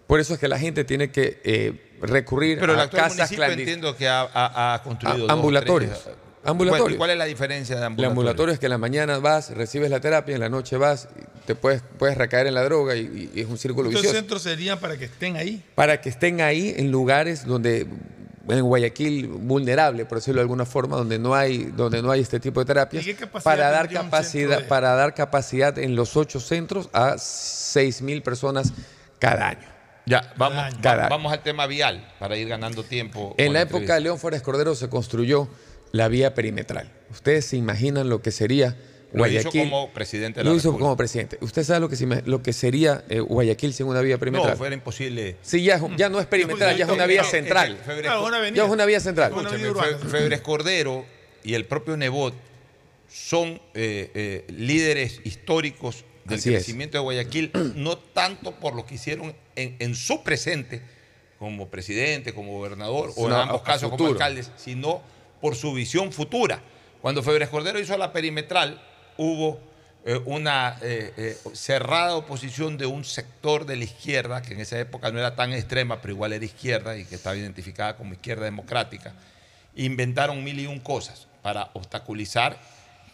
Por 0.06 0.20
eso 0.20 0.34
es 0.34 0.40
que 0.40 0.48
la 0.48 0.58
gente 0.58 0.84
tiene 0.84 1.10
que 1.10 1.40
eh, 1.44 1.96
recurrir 2.00 2.58
Pero 2.60 2.72
el 2.74 2.80
a 2.80 2.84
actual 2.84 3.02
casas 3.02 3.16
municipio 3.18 3.36
clandestinas. 3.44 3.74
entiendo 3.74 3.96
que 3.96 4.08
ha, 4.08 4.22
ha- 4.22 4.74
ha 4.74 4.82
construido 4.82 5.28
A- 5.28 5.32
ambulatorios. 5.32 6.02
tres. 6.04 6.16
Ambulatorios. 6.44 6.82
Bueno, 6.84 6.94
¿y 6.94 6.98
¿Cuál 6.98 7.10
es 7.10 7.18
la 7.18 7.24
diferencia 7.26 7.74
de 7.76 7.86
El 7.86 8.04
ambulatorio? 8.04 8.54
es 8.54 8.60
que 8.60 8.66
en 8.66 8.70
la 8.70 8.78
mañana 8.78 9.18
vas, 9.18 9.50
recibes 9.50 9.90
la 9.90 10.00
terapia, 10.00 10.34
en 10.34 10.40
la 10.40 10.48
noche 10.48 10.76
vas, 10.78 11.08
te 11.46 11.54
puedes, 11.54 11.82
puedes 11.98 12.16
recaer 12.16 12.46
en 12.46 12.54
la 12.54 12.62
droga 12.62 12.94
y, 12.96 13.30
y 13.34 13.40
es 13.40 13.46
un 13.48 13.58
círculo 13.58 13.88
Estos 13.88 14.02
vicioso. 14.02 14.18
centros 14.20 14.42
serían 14.42 14.78
para 14.78 14.96
que 14.96 15.06
estén 15.06 15.36
ahí. 15.36 15.62
Para 15.74 16.00
que 16.00 16.08
estén 16.08 16.40
ahí 16.40 16.72
en 16.78 16.90
lugares 16.90 17.44
donde, 17.44 17.86
en 18.48 18.62
Guayaquil, 18.64 19.26
vulnerable, 19.26 20.04
por 20.06 20.18
decirlo 20.18 20.38
de 20.40 20.42
alguna 20.42 20.64
forma, 20.64 20.96
donde 20.96 21.18
no 21.18 21.34
hay, 21.34 21.64
donde 21.64 22.00
no 22.02 22.10
hay 22.10 22.20
este 22.20 22.40
tipo 22.40 22.60
de 22.60 22.66
terapias, 22.66 23.02
¿Y 23.02 23.06
qué 23.06 23.16
capacidad 23.16 23.44
para 23.44 23.70
dar 23.70 23.88
capacidad, 23.88 24.58
de- 24.58 24.64
para 24.64 24.94
dar 24.94 25.14
capacidad 25.14 25.78
en 25.78 25.94
los 25.96 26.16
ocho 26.16 26.40
centros 26.40 26.88
a 26.92 27.16
seis 27.18 28.00
mil 28.02 28.22
personas 28.22 28.72
cada 29.18 29.48
año. 29.48 29.68
Ya, 30.06 30.32
vamos, 30.36 30.58
año. 30.58 30.78
Cada 30.82 31.02
año. 31.02 31.10
vamos 31.10 31.32
al 31.32 31.42
tema 31.42 31.66
vial 31.66 32.06
para 32.18 32.36
ir 32.36 32.48
ganando 32.48 32.82
tiempo. 32.82 33.34
En 33.36 33.52
la 33.52 33.58
la 33.58 33.62
época 33.66 33.94
de. 33.96 34.00
León 34.00 34.18
Flores 34.18 34.40
Cordero 34.42 34.74
se 34.74 34.88
construyó 34.88 35.48
la 35.92 36.08
vía 36.08 36.34
perimetral. 36.34 36.90
Ustedes 37.10 37.44
se 37.46 37.56
imaginan 37.56 38.08
lo 38.08 38.22
que 38.22 38.30
sería 38.30 38.76
Lo 39.12 39.26
hizo 39.26 39.34
Guayaquil. 39.50 39.70
como 39.70 39.90
presidente 39.92 40.40
de 40.40 40.44
la 40.44 40.50
Lo 40.50 40.56
hizo 40.56 40.68
República. 40.68 40.82
como 40.84 40.96
presidente. 40.96 41.38
¿Usted 41.40 41.64
sabe 41.64 41.80
lo 41.80 41.88
que, 41.88 42.22
lo 42.26 42.42
sería 42.52 43.04
eh, 43.08 43.20
Guayaquil 43.20 43.72
sin 43.72 43.86
una 43.86 44.00
vía 44.02 44.18
perimetral? 44.18 44.50
No, 44.52 44.56
fuera 44.58 44.74
imposible. 44.74 45.36
Sí, 45.42 45.62
ya, 45.62 45.80
ya 45.96 46.08
no 46.10 46.20
es 46.20 46.26
perimetral, 46.26 46.76
ya 46.76 46.84
es 46.84 46.90
una 46.90 47.06
vía 47.06 47.24
central. 47.24 47.78
Claro, 48.02 48.26
una 48.26 48.36
avenida. 48.36 48.62
Ya 48.62 48.66
es 48.66 48.70
una 48.72 48.84
vía 48.84 49.00
central. 49.00 49.32
Fe- 49.34 50.08
Febres 50.08 50.40
Cordero 50.42 51.06
y 51.42 51.54
el 51.54 51.64
propio 51.64 51.96
Nebot 51.96 52.34
son 53.10 53.60
eh, 53.74 54.10
eh, 54.14 54.44
líderes 54.48 55.20
históricos 55.24 56.04
del 56.24 56.38
Así 56.38 56.50
es. 56.50 56.56
crecimiento 56.56 56.98
de 56.98 57.02
Guayaquil, 57.04 57.50
no 57.76 57.96
tanto 57.96 58.52
por 58.52 58.74
lo 58.76 58.84
que 58.84 58.96
hicieron 58.96 59.34
en, 59.56 59.76
en 59.78 59.94
su 59.94 60.22
presente, 60.22 60.82
como 61.38 61.68
presidente, 61.68 62.34
como 62.34 62.52
gobernador, 62.58 63.12
o 63.16 63.26
en 63.28 63.32
a- 63.32 63.42
ambos 63.44 63.62
a 63.62 63.64
casos 63.64 63.90
como 63.90 64.06
alcaldes, 64.08 64.50
sino 64.56 65.00
por 65.40 65.56
su 65.56 65.72
visión 65.72 66.12
futura. 66.12 66.60
Cuando 67.00 67.22
Febres 67.22 67.48
Cordero 67.48 67.78
hizo 67.80 67.96
la 67.96 68.12
perimetral, 68.12 68.82
hubo 69.18 69.60
eh, 70.06 70.18
una 70.24 70.78
eh, 70.80 71.12
eh, 71.16 71.36
cerrada 71.52 72.14
oposición 72.16 72.78
de 72.78 72.86
un 72.86 73.04
sector 73.04 73.66
de 73.66 73.76
la 73.76 73.84
izquierda, 73.84 74.40
que 74.40 74.54
en 74.54 74.60
esa 74.60 74.78
época 74.78 75.10
no 75.12 75.18
era 75.18 75.34
tan 75.36 75.52
extrema, 75.52 76.00
pero 76.00 76.14
igual 76.14 76.32
era 76.32 76.44
izquierda 76.44 76.96
y 76.96 77.04
que 77.04 77.16
estaba 77.16 77.36
identificada 77.36 77.96
como 77.96 78.14
izquierda 78.14 78.44
democrática. 78.44 79.12
Inventaron 79.76 80.42
mil 80.42 80.58
y 80.58 80.66
un 80.66 80.80
cosas 80.80 81.26
para 81.42 81.70
obstaculizar 81.74 82.58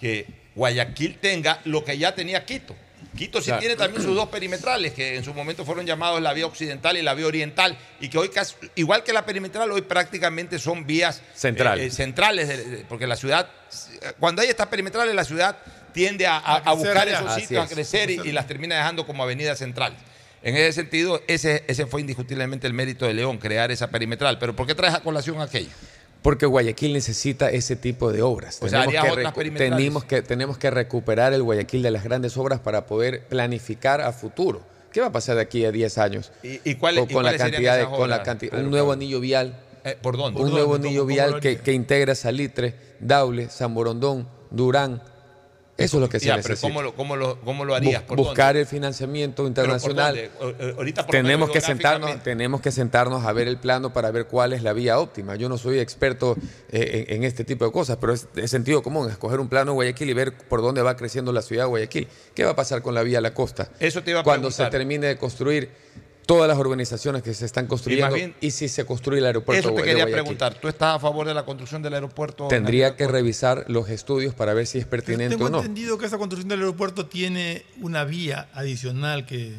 que 0.00 0.26
Guayaquil 0.54 1.18
tenga 1.18 1.60
lo 1.64 1.84
que 1.84 1.98
ya 1.98 2.14
tenía 2.14 2.44
Quito. 2.44 2.76
Quito 3.16 3.40
sí 3.40 3.46
Claro. 3.46 3.60
tiene 3.60 3.76
también 3.76 4.02
sus 4.02 4.14
dos 4.14 4.28
perimetrales, 4.28 4.92
que 4.92 5.16
en 5.16 5.24
su 5.24 5.34
momento 5.34 5.64
fueron 5.64 5.84
llamados 5.86 6.20
la 6.22 6.32
vía 6.32 6.46
occidental 6.46 6.96
y 6.96 7.02
la 7.02 7.14
vía 7.14 7.26
oriental, 7.26 7.76
y 8.00 8.08
que 8.08 8.16
hoy, 8.18 8.28
casi- 8.30 8.54
igual 8.76 9.04
que 9.04 9.12
la 9.12 9.24
perimetral, 9.26 9.70
hoy 9.72 9.82
prácticamente 9.82 10.58
son 10.58 10.86
vías 10.86 11.20
Centrales. 11.34 11.84
eh, 11.84 11.86
eh, 11.86 11.90
centrales, 11.90 12.84
porque 12.88 13.06
la 13.06 13.16
ciudad, 13.16 13.48
cuando 14.18 14.40
hay 14.42 14.48
estas 14.48 14.68
perimetrales, 14.68 15.14
la 15.14 15.24
ciudad 15.24 15.56
tiende 15.94 16.26
a, 16.26 16.36
a- 16.36 16.56
a 16.56 16.60
crecer 16.62 16.76
buscar 16.76 17.08
esos 17.08 17.30
Así 17.30 17.40
sitios, 17.42 17.64
a 17.64 17.74
crecer 17.74 18.10
y, 18.10 18.20
y 18.24 18.32
las 18.32 18.46
termina 18.46 18.76
dejando 18.76 19.06
como 19.06 19.22
avenidas 19.22 19.58
centrales. 19.58 19.98
En 20.42 20.54
ese 20.56 20.72
sentido, 20.74 21.22
ese, 21.26 21.64
ese 21.68 21.86
fue 21.86 22.02
indiscutiblemente 22.02 22.66
el 22.66 22.74
mérito 22.74 23.06
de 23.06 23.14
León, 23.14 23.38
crear 23.38 23.70
esa 23.70 23.88
perimetral. 23.88 24.38
Pero 24.38 24.54
¿por 24.54 24.66
qué 24.66 24.74
traes 24.74 24.92
a 24.94 25.00
colación 25.00 25.40
aquello? 25.40 25.70
Porque 26.20 26.44
Guayaquil 26.44 26.92
necesita 26.92 27.50
ese 27.50 27.76
tipo 27.76 28.12
de 28.12 28.20
obras. 28.22 28.58
O 28.60 28.68
sea, 28.68 28.86
que 28.86 29.50
tenemos, 29.52 30.04
que, 30.04 30.20
tenemos 30.22 30.58
que 30.58 30.70
recuperar 30.70 31.32
el 31.32 31.42
Guayaquil 31.42 31.82
de 31.82 31.90
las 31.90 32.04
grandes 32.04 32.36
obras 32.36 32.60
para 32.60 32.84
poder 32.86 33.22
planificar 33.28 34.00
a 34.02 34.12
futuro. 34.12 34.62
¿Qué 34.92 35.00
va 35.00 35.06
a 35.08 35.12
pasar 35.12 35.36
de 35.36 35.42
aquí 35.42 35.64
a 35.64 35.72
10 35.72 35.98
años? 35.98 36.30
¿Y, 36.42 36.60
y 36.68 36.74
cuál- 36.76 36.96
con, 36.96 37.10
y 37.10 37.24
la 37.24 37.36
cantidad 37.36 37.76
de, 37.78 37.84
con 37.86 38.08
la 38.10 38.22
cantidad, 38.22 38.58
un 38.58 38.70
nuevo 38.70 38.92
anillo 38.92 39.20
vial, 39.20 39.58
Eh, 39.84 39.98
¿Por 40.00 40.16
dónde? 40.16 40.40
un 40.40 40.46
¿Por 40.46 40.52
nuevo 40.54 40.72
dónde? 40.72 40.88
anillo 40.88 41.02
¿Cómo- 41.02 41.14
cómo 41.16 41.40
vial 41.40 41.40
que 41.62 41.72
integra 41.72 42.14
Salitre, 42.14 42.74
Daule, 43.00 43.48
San 43.50 43.74
Borondón, 43.74 44.28
Durán. 44.50 45.02
Eso 45.76 45.96
es 45.96 46.00
lo 46.02 46.08
que 46.08 46.20
se 46.20 46.26
Ya, 46.26 46.36
pero 46.36 46.50
necesita. 46.50 46.68
¿cómo 46.68 46.82
lo, 46.82 46.94
cómo 46.94 47.16
lo, 47.16 47.40
cómo 47.40 47.64
lo 47.64 47.74
harías? 47.74 48.02
Bu- 48.04 48.06
¿Por 48.06 48.16
buscar 48.18 48.48
dónde? 48.54 48.60
el 48.60 48.66
financiamiento 48.66 49.42
¿Pero 49.42 49.44
por 49.44 49.48
internacional. 49.48 50.30
o- 50.40 50.76
ahorita 50.78 51.04
por 51.04 51.10
Tenemos 51.12 51.50
que 51.50 51.60
sentarnos, 51.60 52.22
tenemos 52.22 52.60
que 52.60 52.70
sentarnos 52.70 53.24
a 53.24 53.32
ver 53.32 53.48
el 53.48 53.58
plano 53.58 53.92
para 53.92 54.12
ver 54.12 54.26
cuál 54.26 54.52
es 54.52 54.62
la 54.62 54.72
vía 54.72 55.00
óptima. 55.00 55.34
Yo 55.34 55.48
no 55.48 55.58
soy 55.58 55.80
experto 55.80 56.36
eh, 56.70 57.06
en, 57.08 57.16
en 57.16 57.24
este 57.24 57.42
tipo 57.44 57.64
de 57.64 57.72
cosas, 57.72 57.96
pero 58.00 58.12
es 58.12 58.28
sentido 58.46 58.82
común 58.84 59.10
escoger 59.10 59.40
un 59.40 59.48
plano 59.48 59.72
de 59.72 59.74
Guayaquil 59.74 60.10
y 60.10 60.12
ver 60.12 60.32
por 60.36 60.62
dónde 60.62 60.80
va 60.82 60.94
creciendo 60.96 61.32
la 61.32 61.42
ciudad 61.42 61.64
de 61.64 61.68
Guayaquil. 61.70 62.06
¿Qué 62.36 62.44
va 62.44 62.52
a 62.52 62.56
pasar 62.56 62.80
con 62.80 62.94
la 62.94 63.02
vía 63.02 63.18
a 63.18 63.20
la 63.20 63.34
costa? 63.34 63.68
Eso 63.80 64.02
te 64.04 64.12
iba 64.12 64.20
a 64.20 64.22
Cuando 64.22 64.52
se 64.52 64.64
termine 64.66 65.08
de 65.08 65.16
construir 65.18 65.70
todas 66.26 66.48
las 66.48 66.58
urbanizaciones 66.58 67.22
que 67.22 67.34
se 67.34 67.44
están 67.46 67.66
construyendo 67.66 68.16
y, 68.16 68.20
bien- 68.20 68.34
si 68.50 68.68
se 68.68 68.84
construye 68.84 69.18
el 69.20 69.26
aeropuerto 69.26 69.60
Eso 69.60 69.70
te 69.70 69.76
de 69.76 69.82
quería 69.82 70.04
Guayaquil. 70.04 70.14
preguntar. 70.14 70.54
¿Tú 70.54 70.68
estás 70.68 70.96
a 70.96 70.98
favor 70.98 71.26
de 71.26 71.34
la 71.34 71.44
construcción 71.44 71.82
del 71.82 71.94
aeropuerto? 71.94 72.48
Tendría 72.48 72.96
que 72.96 73.06
revisar 73.06 73.64
los 73.68 73.88
estudios 73.88 74.34
para 74.34 74.54
ver 74.54 74.66
si 74.66 74.78
es 74.78 74.86
pertinente 74.86 75.36
Tengo 75.36 75.46
o 75.46 75.50
no. 75.50 75.58
entendido 75.58 75.98
que 75.98 76.06
esa 76.06 76.18
construcción 76.18 76.48
del 76.48 76.60
aeropuerto 76.60 77.06
tiene 77.06 77.64
una 77.80 78.04
vía 78.04 78.48
adicional 78.54 79.26
que, 79.26 79.54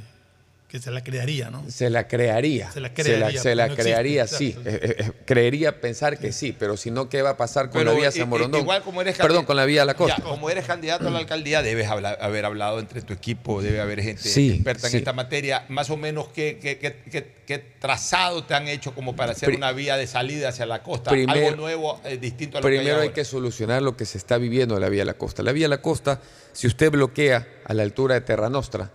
que 0.68 0.80
se 0.80 0.90
la 0.92 1.04
crearía, 1.04 1.50
¿no? 1.52 1.64
Se 1.70 1.90
la 1.90 2.08
crearía. 2.08 2.70
Se 2.72 2.80
la 2.82 2.90
Se 2.90 2.94
crearía, 2.96 3.20
la, 3.32 3.42
se 3.42 3.56
la 3.56 3.66
existe, 3.66 3.84
crearía, 3.84 4.28
sí. 4.28 4.56
Eh, 4.66 4.80
eh, 4.82 4.96
eh, 5.00 5.12
creería 5.26 5.80
pensar 5.80 6.18
que 6.18 6.32
sí, 6.34 6.56
pero 6.58 6.76
si 6.76 6.92
no, 6.92 7.08
¿qué 7.08 7.22
va 7.22 7.30
a 7.32 7.38
pasar 7.38 7.70
con 7.70 7.80
Pero 7.82 7.94
la 7.94 8.00
vía 8.00 8.12
San 8.12 8.24
i- 8.24 8.26
Morondón? 8.26 8.62
Igual 8.62 8.82
como 8.82 9.00
eres 9.02 9.16
Perdón, 9.16 9.28
candidato- 9.46 9.48
con 9.48 9.56
la 9.58 9.66
vía 9.66 9.84
a 9.84 9.86
la 9.86 9.94
costa. 9.94 10.16
Ya, 10.18 10.24
como 10.24 10.50
eres 10.50 10.66
candidato 10.66 11.08
a 11.08 11.12
la 11.12 11.20
alcaldía, 11.20 11.62
debes 11.62 11.88
hablar- 11.88 12.18
haber 12.20 12.46
hablado 12.46 12.80
entre 12.80 13.02
tu 13.04 13.14
equipo, 13.14 13.62
debe 13.62 13.80
haber 13.80 14.02
gente 14.02 14.24
Sí, 14.24 14.52
experta 14.56 14.90
sí. 14.90 14.98
en 14.98 15.02
esta 15.02 15.14
materia. 15.14 15.66
Más 15.70 15.90
o 15.92 15.98
menos, 15.98 16.28
¿qué, 16.30 16.58
qué, 16.62 16.78
qué- 16.80 17.04
qué- 17.10 17.36
qué 17.46 17.60
trazado 17.60 18.44
te 18.44 18.56
han 18.56 18.68
hecho 18.68 18.94
como 18.96 19.16
para 19.16 19.34
hacer 19.34 19.48
Pri- 19.50 19.58
una 19.58 19.72
vía 19.72 19.98
de 19.98 20.08
salida 20.08 20.50
hacia 20.50 20.66
la 20.66 20.82
costa? 20.84 21.12
Algo 21.12 21.56
nuevo, 21.56 22.02
eh, 22.04 22.18
distinto 22.18 22.58
a 22.58 22.62
lo 22.62 22.66
que 22.68 22.70
Primero 22.76 22.96
hay 22.96 23.02
hay 23.02 23.08
ahora. 23.08 23.14
que 23.14 23.24
solucionar 23.24 23.82
lo 23.84 23.96
que 23.96 24.06
se 24.06 24.18
está 24.18 24.38
viviendo 24.40 24.76
en 24.76 24.82
la 24.82 24.90
vía 24.90 25.04
a 25.04 25.06
la 25.06 25.14
costa. 25.14 25.44
La 25.44 25.52
vía 25.52 25.68
a 25.68 25.70
la 25.70 25.82
costa, 25.82 26.20
si 26.54 26.66
usted 26.68 26.90
bloquea 26.92 27.48
a 27.64 27.74
la 27.76 27.84
altura 27.84 28.16
de 28.16 28.22
Terra 28.22 28.50
Nostra 28.50 28.92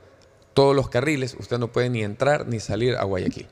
todos 0.54 0.74
los 0.74 0.88
carriles, 0.88 1.36
usted 1.38 1.58
no 1.58 1.68
puede 1.68 1.90
ni 1.90 2.02
entrar 2.02 2.46
ni 2.46 2.60
salir 2.60 2.96
a 2.96 3.04
Guayaquil. 3.04 3.46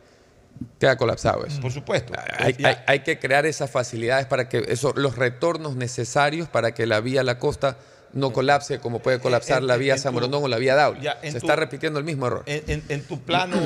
Queda 0.81 0.97
colapsado 0.97 1.45
eso. 1.47 1.61
Por 1.61 1.71
supuesto. 1.73 2.13
Hay, 2.39 2.57
hay- 2.65 2.77
hay 2.87 3.01
que 3.01 3.19
crear 3.21 3.47
esas 3.47 3.71
facilidades 3.71 4.27
para 4.27 4.49
que 4.49 4.65
eso, 4.69 4.93
los 4.97 5.17
retornos 5.17 5.77
necesarios 5.77 6.49
para 6.49 6.73
que 6.75 6.87
la 6.87 7.01
vía 7.01 7.21
a 7.21 7.25
la 7.25 7.39
costa 7.39 7.77
no 8.15 8.33
colapse 8.33 8.79
como 8.81 9.01
puede 9.01 9.21
colapsar 9.21 9.59
en- 9.59 9.67
la 9.69 9.77
vía 9.77 9.99
San 9.99 10.15
o 10.17 10.49
la 10.49 10.57
vía 10.57 10.75
en 11.23 11.31
Se 11.33 11.41
tu- 11.41 11.47
está 11.47 11.57
repitiendo 11.57 11.99
el 12.01 12.05
mismo 12.07 12.27
error. 12.27 12.43
En, 12.47 12.63
en- 12.67 12.83
en 12.89 13.03
tu 13.05 13.21
plano 13.21 13.57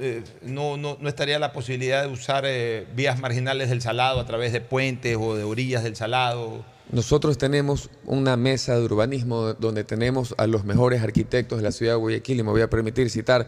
eh, 0.00 0.22
no, 0.42 0.76
no, 0.76 0.98
no 1.00 1.08
estaría 1.08 1.38
la 1.38 1.52
posibilidad 1.52 2.02
de 2.02 2.08
usar 2.08 2.44
eh, 2.46 2.86
vías 2.94 3.18
marginales 3.18 3.70
del 3.70 3.80
Salado 3.80 4.20
a 4.20 4.26
través 4.26 4.52
de 4.52 4.60
puentes 4.60 5.16
o 5.18 5.36
de 5.36 5.44
orillas 5.44 5.84
del 5.84 5.96
Salado. 5.96 6.64
Nosotros 6.90 7.38
tenemos 7.38 7.88
una 8.04 8.36
mesa 8.36 8.76
de 8.76 8.84
urbanismo 8.84 9.54
donde 9.54 9.84
tenemos 9.84 10.34
a 10.36 10.46
los 10.46 10.64
mejores 10.64 11.02
arquitectos 11.02 11.58
de 11.58 11.64
la 11.64 11.72
ciudad 11.72 11.92
de 11.92 11.98
Guayaquil 11.98 12.40
y 12.40 12.42
me 12.42 12.50
voy 12.50 12.60
a 12.60 12.68
permitir 12.68 13.08
citar 13.08 13.46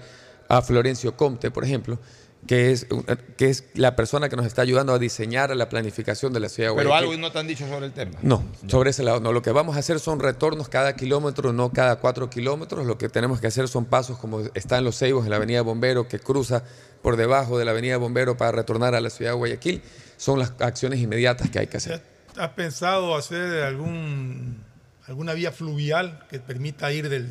a 0.49 0.63
Florencio 0.63 1.17
Comte, 1.17 1.51
por 1.51 1.65
ejemplo, 1.65 1.99
que 2.47 2.73
es, 2.73 2.87
un- 2.91 3.05
que 3.37 3.51
es 3.51 3.65
la 3.75 3.97
persona 3.97 4.29
que 4.29 4.37
nos 4.37 4.47
está 4.47 4.63
ayudando 4.63 4.93
a 4.95 4.99
diseñar 4.99 5.55
la 5.57 5.69
planificación 5.69 6.33
de 6.33 6.41
la 6.41 6.49
ciudad 6.49 6.71
de 6.71 6.77
Pero 6.77 6.89
Guayaquil. 6.91 7.11
algo 7.15 7.21
no 7.21 7.33
te 7.33 7.39
han 7.39 7.47
dicho 7.47 7.67
sobre 7.69 7.87
el 7.87 7.93
tema. 7.93 8.13
No, 8.23 8.43
sobre 8.67 8.91
ese 8.91 9.03
lado 9.03 9.21
no. 9.21 9.33
Lo 9.33 9.43
que 9.43 9.51
vamos 9.51 9.77
a 9.77 9.81
hacer 9.81 9.99
son 10.01 10.21
retornos 10.21 10.69
cada 10.69 10.95
kilómetro, 10.95 11.53
no 11.53 11.71
cada 11.73 11.97
cuatro 11.97 12.31
kilómetros. 12.31 12.87
Lo 12.87 12.97
que 12.99 13.09
tenemos 13.09 13.41
que 13.41 13.47
hacer 13.47 13.69
son 13.69 13.85
pasos 13.87 14.19
como 14.19 14.41
está 14.55 14.79
en 14.79 14.85
Los 14.85 14.97
Ceibos, 14.99 15.25
en 15.25 15.31
la 15.31 15.37
Avenida 15.37 15.61
Bombero, 15.63 16.07
que 16.09 16.19
cruza 16.19 16.63
por 17.03 17.17
debajo 17.17 17.59
de 17.59 17.65
la 17.67 17.71
Avenida 17.73 17.97
Bombero 17.99 18.37
para 18.37 18.53
retornar 18.53 18.95
a 18.95 19.01
la 19.01 19.11
ciudad 19.11 19.33
de 19.33 19.37
Guayaquil. 19.37 19.83
Son 20.19 20.39
las 20.39 20.53
acciones 20.61 21.01
inmediatas 21.01 21.49
que 21.51 21.59
hay 21.59 21.67
que 21.67 21.77
hacer. 21.79 22.14
¿Has 22.37 22.51
pensado 22.51 23.17
hacer 23.17 23.63
algún, 23.63 24.65
alguna 25.07 25.35
vía 25.35 25.53
fluvial 25.53 26.27
que 26.29 26.41
permita 26.41 26.93
ir 26.93 27.09
del, 27.09 27.31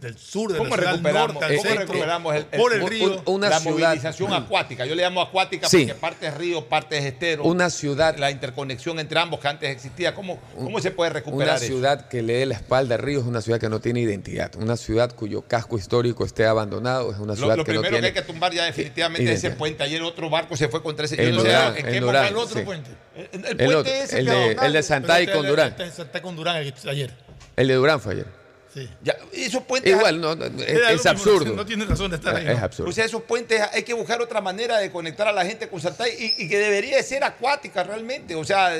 del 0.00 0.16
sur 0.16 0.50
de 0.52 0.58
¿Cómo 0.58 0.76
la 0.76 0.92
recuperamos, 0.92 1.34
norte 1.34 1.56
cómo 1.56 1.62
centro, 1.62 1.80
recuperamos 1.86 2.34
el, 2.34 2.46
el- 2.50 2.58
por 2.60 2.72
el 2.72 2.86
río? 2.88 3.22
una 3.26 3.48
la 3.50 3.60
ciudad- 3.60 3.88
movilización 3.88 4.32
acuática? 4.32 4.86
Yo 4.86 4.94
le 4.94 5.02
llamo 5.02 5.20
acuática 5.20 5.68
Sí. 5.68 5.84
porque 5.86 5.94
parte 6.00 6.26
es 6.28 6.34
río, 6.38 6.64
parte 6.68 6.96
es 6.98 7.04
estero. 7.04 7.44
Una 7.44 7.68
ciudad- 7.70 8.16
La 8.18 8.30
interconexión 8.30 8.98
entre 8.98 9.18
ambos 9.20 9.40
que 9.40 9.48
antes 9.48 9.70
existía. 9.70 10.14
¿Cómo, 10.14 10.38
cómo 10.56 10.80
se 10.80 10.90
puede 10.90 11.10
recuperar 11.10 11.48
Una 11.48 11.56
eso? 11.56 11.66
ciudad 11.66 12.08
que 12.08 12.22
le 12.22 12.32
dé 12.34 12.46
la 12.46 12.54
espalda 12.54 12.94
al 12.94 13.02
río 13.02 13.20
es 13.20 13.26
una 13.26 13.42
ciudad 13.42 13.60
que 13.60 13.68
no 13.68 13.80
tiene 13.80 14.00
identidad. 14.00 14.54
Una 14.56 14.76
ciudad 14.76 15.14
cuyo 15.14 15.42
casco 15.42 15.76
histórico 15.76 16.24
esté 16.24 16.46
abandonado 16.46 17.12
es 17.12 17.18
una 17.18 17.34
Lo, 17.34 17.36
ciudad 17.36 17.56
lo 17.56 17.64
que 17.64 17.72
no 17.74 17.80
primero 17.82 17.96
que 17.96 18.02
tiene... 18.02 18.06
hay 18.08 18.12
que 18.14 18.22
tumbar 18.22 18.52
ya 18.52 18.64
definitivamente 18.64 19.24
es 19.24 19.30
ese 19.38 19.46
identidad. 19.48 19.58
puente. 19.58 19.82
Ayer 19.84 20.02
otro 20.02 20.30
barco 20.30 20.56
se 20.56 20.68
fue 20.68 20.82
contra 20.82 21.04
ese. 21.04 21.16
No 21.16 21.22
sé 21.42 21.48
Durán, 21.48 21.76
en 21.76 21.86
en 21.86 21.92
qué 21.92 22.00
Durán, 22.00 22.26
el 22.26 22.36
otro 22.36 22.58
sí. 22.58 22.64
puente. 22.64 22.90
El, 23.14 23.28
el 23.32 23.44
El 23.44 23.56
puente 23.56 23.74
otro, 23.76 23.92
ese 23.92 24.18
el 24.20 24.24
de- 24.26 24.52
el 24.52 24.72
de 24.72 24.82
Santay 24.82 25.26
con 25.26 25.36
este- 25.36 25.48
Durán. 25.48 25.74
este 25.78 26.02
Está 26.02 26.22
con 26.22 26.36
Durán 26.36 26.56
el- 26.56 26.74
ayer. 26.88 27.10
El 27.56 27.68
de 27.68 27.74
Durán 27.74 28.00
fue 28.00 28.14
ayer. 28.14 28.39
Sí. 28.72 28.88
Ya, 29.02 29.16
esos 29.32 29.64
puentes 29.64 29.90
Igual, 29.92 30.20
no, 30.20 30.36
no, 30.36 30.44
es, 30.62 31.04
absurdo. 31.04 31.54
No 31.56 31.66
tiene 31.66 31.84
razón 31.86 32.08
de 32.10 32.16
estar 32.18 32.36
ahí. 32.36 32.46
Es 32.46 32.56
¿no? 32.58 32.64
absurdo. 32.64 32.88
O 32.90 32.92
sea, 32.92 33.04
esos 33.04 33.22
puentes 33.22 33.60
hay 33.72 33.82
que 33.82 33.94
buscar 33.94 34.22
otra 34.22 34.40
manera 34.40 34.78
de 34.78 34.92
conectar 34.92 35.26
a 35.26 35.32
la 35.32 35.44
gente 35.44 35.68
con 35.68 35.80
Santay 35.80 36.12
y, 36.38 36.44
y 36.44 36.48
que 36.48 36.56
debería 36.58 36.96
de 36.96 37.02
ser 37.02 37.24
acuática 37.24 37.82
realmente. 37.82 38.36
O 38.36 38.44
sea, 38.44 38.70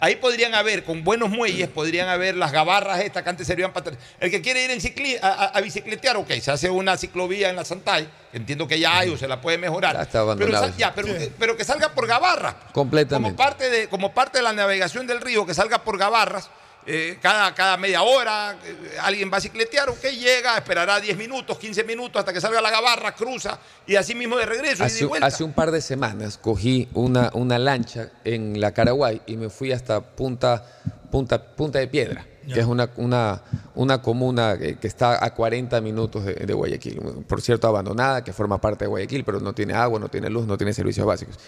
ahí 0.00 0.16
podrían 0.16 0.54
haber, 0.54 0.84
con 0.84 1.02
buenos 1.02 1.30
muelles, 1.30 1.66
podrían 1.68 2.08
haber 2.08 2.34
las 2.36 2.52
gabarras 2.52 3.00
estas 3.00 3.22
que 3.22 3.30
antes 3.30 3.46
servían 3.46 3.72
para... 3.72 3.92
El 4.20 4.30
que 4.30 4.42
quiere 4.42 4.62
ir 4.64 4.70
en 4.70 4.80
cicli- 4.80 5.18
a, 5.22 5.28
a- 5.28 5.46
a 5.46 5.60
bicicletear, 5.62 6.18
ok, 6.18 6.30
se 6.42 6.50
hace 6.50 6.68
una 6.68 6.98
ciclovía 6.98 7.48
en 7.48 7.56
la 7.56 7.64
Santay, 7.64 8.06
que 8.30 8.36
entiendo 8.36 8.68
que 8.68 8.78
ya 8.78 8.98
hay 8.98 9.08
o 9.08 9.16
se 9.16 9.26
la 9.26 9.40
puede 9.40 9.56
mejorar. 9.56 9.96
Ya 9.96 10.02
está 10.02 10.12
pero, 10.12 10.22
abandonado 10.24 10.64
sal- 10.66 10.76
ya, 10.76 10.94
pero, 10.94 11.08
pero 11.38 11.56
que 11.56 11.64
salga 11.64 11.94
por 11.94 12.06
gabarras. 12.06 12.54
Completamente. 12.72 13.34
Como 13.34 13.48
parte, 13.48 13.70
de, 13.70 13.88
como 13.88 14.12
parte 14.12 14.38
de 14.38 14.44
la 14.44 14.52
navegación 14.52 15.06
del 15.06 15.22
río, 15.22 15.46
que 15.46 15.54
salga 15.54 15.82
por 15.84 15.96
gabarras. 15.96 16.50
Eh, 16.90 17.18
cada, 17.20 17.54
cada 17.54 17.76
media 17.76 18.02
hora 18.02 18.56
eh, 18.64 18.96
alguien 19.02 19.30
va 19.30 19.36
a 19.36 19.40
cicletear, 19.42 19.90
ok, 19.90 20.02
llega, 20.18 20.56
esperará 20.56 20.98
10 20.98 21.18
minutos, 21.18 21.58
15 21.58 21.84
minutos 21.84 22.18
hasta 22.18 22.32
que 22.32 22.40
salga 22.40 22.62
la 22.62 22.70
gabarra, 22.70 23.14
cruza 23.14 23.58
y 23.86 23.96
así 23.96 24.14
mismo 24.14 24.36
de 24.38 24.46
regreso 24.46 24.82
y 24.82 24.86
Hace, 24.86 25.00
de 25.00 25.04
vuelta. 25.06 25.26
hace 25.26 25.44
un 25.44 25.52
par 25.52 25.70
de 25.70 25.82
semanas 25.82 26.38
cogí 26.38 26.88
una, 26.94 27.30
una 27.34 27.58
lancha 27.58 28.10
en 28.24 28.58
la 28.58 28.72
Caraguay 28.72 29.20
y 29.26 29.36
me 29.36 29.50
fui 29.50 29.70
hasta 29.70 30.00
Punta, 30.00 30.64
Punta, 31.10 31.54
Punta 31.54 31.78
de 31.78 31.88
Piedra, 31.88 32.26
que 32.46 32.58
es 32.58 32.66
una, 32.66 32.90
una, 32.96 33.42
una 33.74 34.00
comuna 34.00 34.56
que, 34.58 34.78
que 34.78 34.86
está 34.88 35.22
a 35.22 35.34
40 35.34 35.80
minutos 35.82 36.24
de, 36.24 36.34
de 36.34 36.54
Guayaquil. 36.54 36.98
Por 37.28 37.42
cierto, 37.42 37.68
abandonada, 37.68 38.24
que 38.24 38.32
forma 38.32 38.58
parte 38.58 38.86
de 38.86 38.88
Guayaquil, 38.88 39.24
pero 39.24 39.40
no 39.40 39.52
tiene 39.52 39.74
agua, 39.74 40.00
no 40.00 40.08
tiene 40.08 40.30
luz, 40.30 40.46
no 40.46 40.56
tiene 40.56 40.72
servicios 40.72 41.06
básicos. 41.06 41.38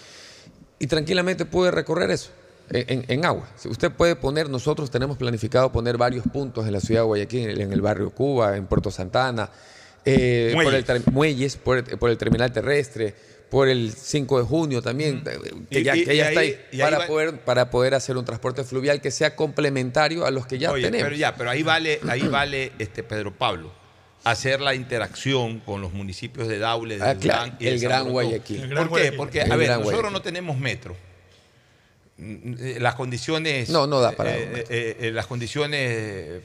Y 0.77 0.85
tranquilamente 0.85 1.45
pude 1.45 1.71
recorrer 1.71 2.11
eso. 2.11 2.29
En, 2.73 3.25
agua. 3.25 3.47
Usted 3.65 3.91
puede 3.91 4.15
poner, 4.15 4.49
nosotros 4.49 4.89
tenemos 4.89 5.17
planificado 5.17 5.71
poner 5.71 5.97
varios 5.97 6.23
puntos 6.31 6.65
en 6.65 6.73
la 6.73 6.79
ciudad 6.79 7.01
de 7.01 7.05
Guayaquil, 7.07 7.59
en 7.61 7.73
el 7.73 7.81
barrio 7.81 8.11
Cuba, 8.11 8.55
en 8.55 8.65
Puerto 8.67 8.89
Santana, 8.91 9.49
eh, 10.05 10.51
por 10.53 10.73
el 10.73 11.03
Muelles. 11.11 11.57
por 11.57 11.77
el, 11.79 11.83
por 11.83 12.09
el 12.09 12.17
terminal 12.17 12.51
terrestre, 12.51 13.13
por 13.49 13.67
el 13.67 13.91
5 13.91 14.39
de 14.39 14.45
junio 14.45 14.81
también, 14.81 15.21
eh, 15.25 15.37
que 15.69 15.79
Y- 15.81 15.83
ya, 15.83 15.95
y- 15.97 16.05
que 16.05 16.13
y 16.13 16.17
ya 16.17 16.29
está 16.29 16.39
ahí- 16.39 16.47
ahí, 16.51 16.59
y 16.71 16.75
ahí 16.77 16.81
para, 16.81 16.97
va- 16.99 17.07
poder, 17.07 17.39
para 17.41 17.69
poder 17.69 17.93
hacer 17.93 18.15
un 18.15 18.23
transporte 18.23 18.63
fluvial 18.63 19.01
que 19.01 19.11
sea 19.11 19.35
complementario 19.35 20.25
a 20.25 20.31
los 20.31 20.47
que 20.47 20.57
ya 20.57 20.71
Oye, 20.71 20.83
tenemos. 20.83 21.03
pero 21.07 21.15
ya, 21.17 21.35
pero 21.35 21.49
ahí 21.49 21.63
vale, 21.63 21.99
ahí 22.07 22.21
vale 22.29 22.71
este 22.79 23.03
Pedro 23.03 23.33
Pablo 23.37 23.71
hacer 24.23 24.61
la 24.61 24.75
interacción 24.75 25.59
con 25.59 25.81
los 25.81 25.91
municipios 25.93 26.47
de 26.47 26.59
Daule, 26.59 26.97
de 26.97 27.03
Ah, 27.03 27.15
claro, 27.15 27.51
y 27.59 27.65
de 27.65 27.71
el 27.73 27.79
San 27.79 27.89
Gran. 27.89 28.09
Guayaquil. 28.11 28.61
El 28.61 28.69
¿Por 28.87 29.01
qué? 29.01 29.11
Porque, 29.11 29.41
El 29.41 29.51
a 29.51 29.55
ver, 29.57 29.67
nosotros 29.69 29.91
Guayaquil. 29.93 30.13
no 30.13 30.21
tenemos 30.21 30.57
metro. 30.57 30.95
Eh, 32.23 32.77
Las 32.79 32.95
condiciones. 32.95 33.69
No, 33.69 33.87
no 33.87 33.99
da 33.99 34.11
para 34.11 34.37
eh, 34.37 34.45
metro. 34.45 34.75
eh, 34.75 34.97
eh, 34.99 35.11
las 35.11 35.25
condiciones 35.27 36.41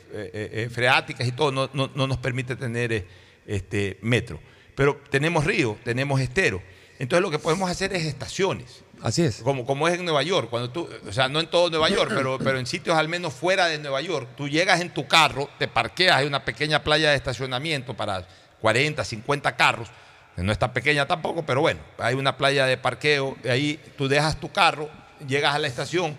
freáticas 0.73 1.27
y 1.27 1.33
todo 1.33 1.53
no, 1.53 1.71
no- 1.73 1.91
no 1.95 2.07
nos 2.07 2.19
permite 2.19 2.57
tener 2.57 3.07
este 3.47 3.99
metro. 4.03 4.41
Pero 4.75 5.01
tenemos 5.11 5.45
río, 5.45 5.77
tenemos 5.85 6.21
estero. 6.21 6.63
Entonces 6.99 7.23
lo 7.23 7.31
que 7.31 7.39
podemos 7.39 7.71
hacer 7.71 7.93
es 7.95 8.05
estaciones. 8.05 8.83
Así 9.03 9.23
es. 9.23 9.37
Como, 9.43 9.67
como 9.67 9.87
es 9.89 9.99
en 9.99 10.05
Nueva 10.07 10.23
York, 10.23 10.49
cuando 10.49 10.71
tú, 10.71 10.89
o 11.07 11.13
sea, 11.13 11.29
no 11.29 11.41
en 11.41 11.49
todo 11.51 11.69
Nueva 11.69 11.91
York, 11.91 12.11
pero, 12.15 12.39
pero 12.43 12.59
en 12.59 12.67
sitios 12.67 12.97
al 12.97 13.09
menos 13.09 13.35
fuera 13.35 13.67
de 13.67 13.79
Nueva 13.79 14.01
York, 14.01 14.31
tú 14.37 14.49
llegas 14.49 14.81
en 14.81 14.89
tu 14.93 15.07
carro, 15.07 15.51
te 15.59 15.69
parqueas, 15.69 16.17
hay 16.17 16.27
una 16.27 16.45
pequeña 16.45 16.83
playa 16.83 17.11
de 17.11 17.17
estacionamiento 17.17 17.95
para 17.95 18.27
40, 18.63 19.05
50 19.05 19.55
carros, 19.57 19.89
no 20.39 20.51
es 20.51 20.59
tan 20.59 20.73
pequeña 20.73 21.07
tampoco, 21.07 21.45
pero 21.45 21.61
bueno, 21.61 21.81
hay 21.99 22.15
una 22.15 22.37
playa 22.39 22.65
de 22.65 22.79
parqueo, 22.79 23.37
y 23.45 23.49
ahí 23.49 23.81
tú 23.99 24.09
dejas 24.09 24.41
tu 24.41 24.51
carro, 24.51 24.89
llegas 25.27 25.55
a 25.55 25.59
la 25.59 25.67
estación, 25.69 26.13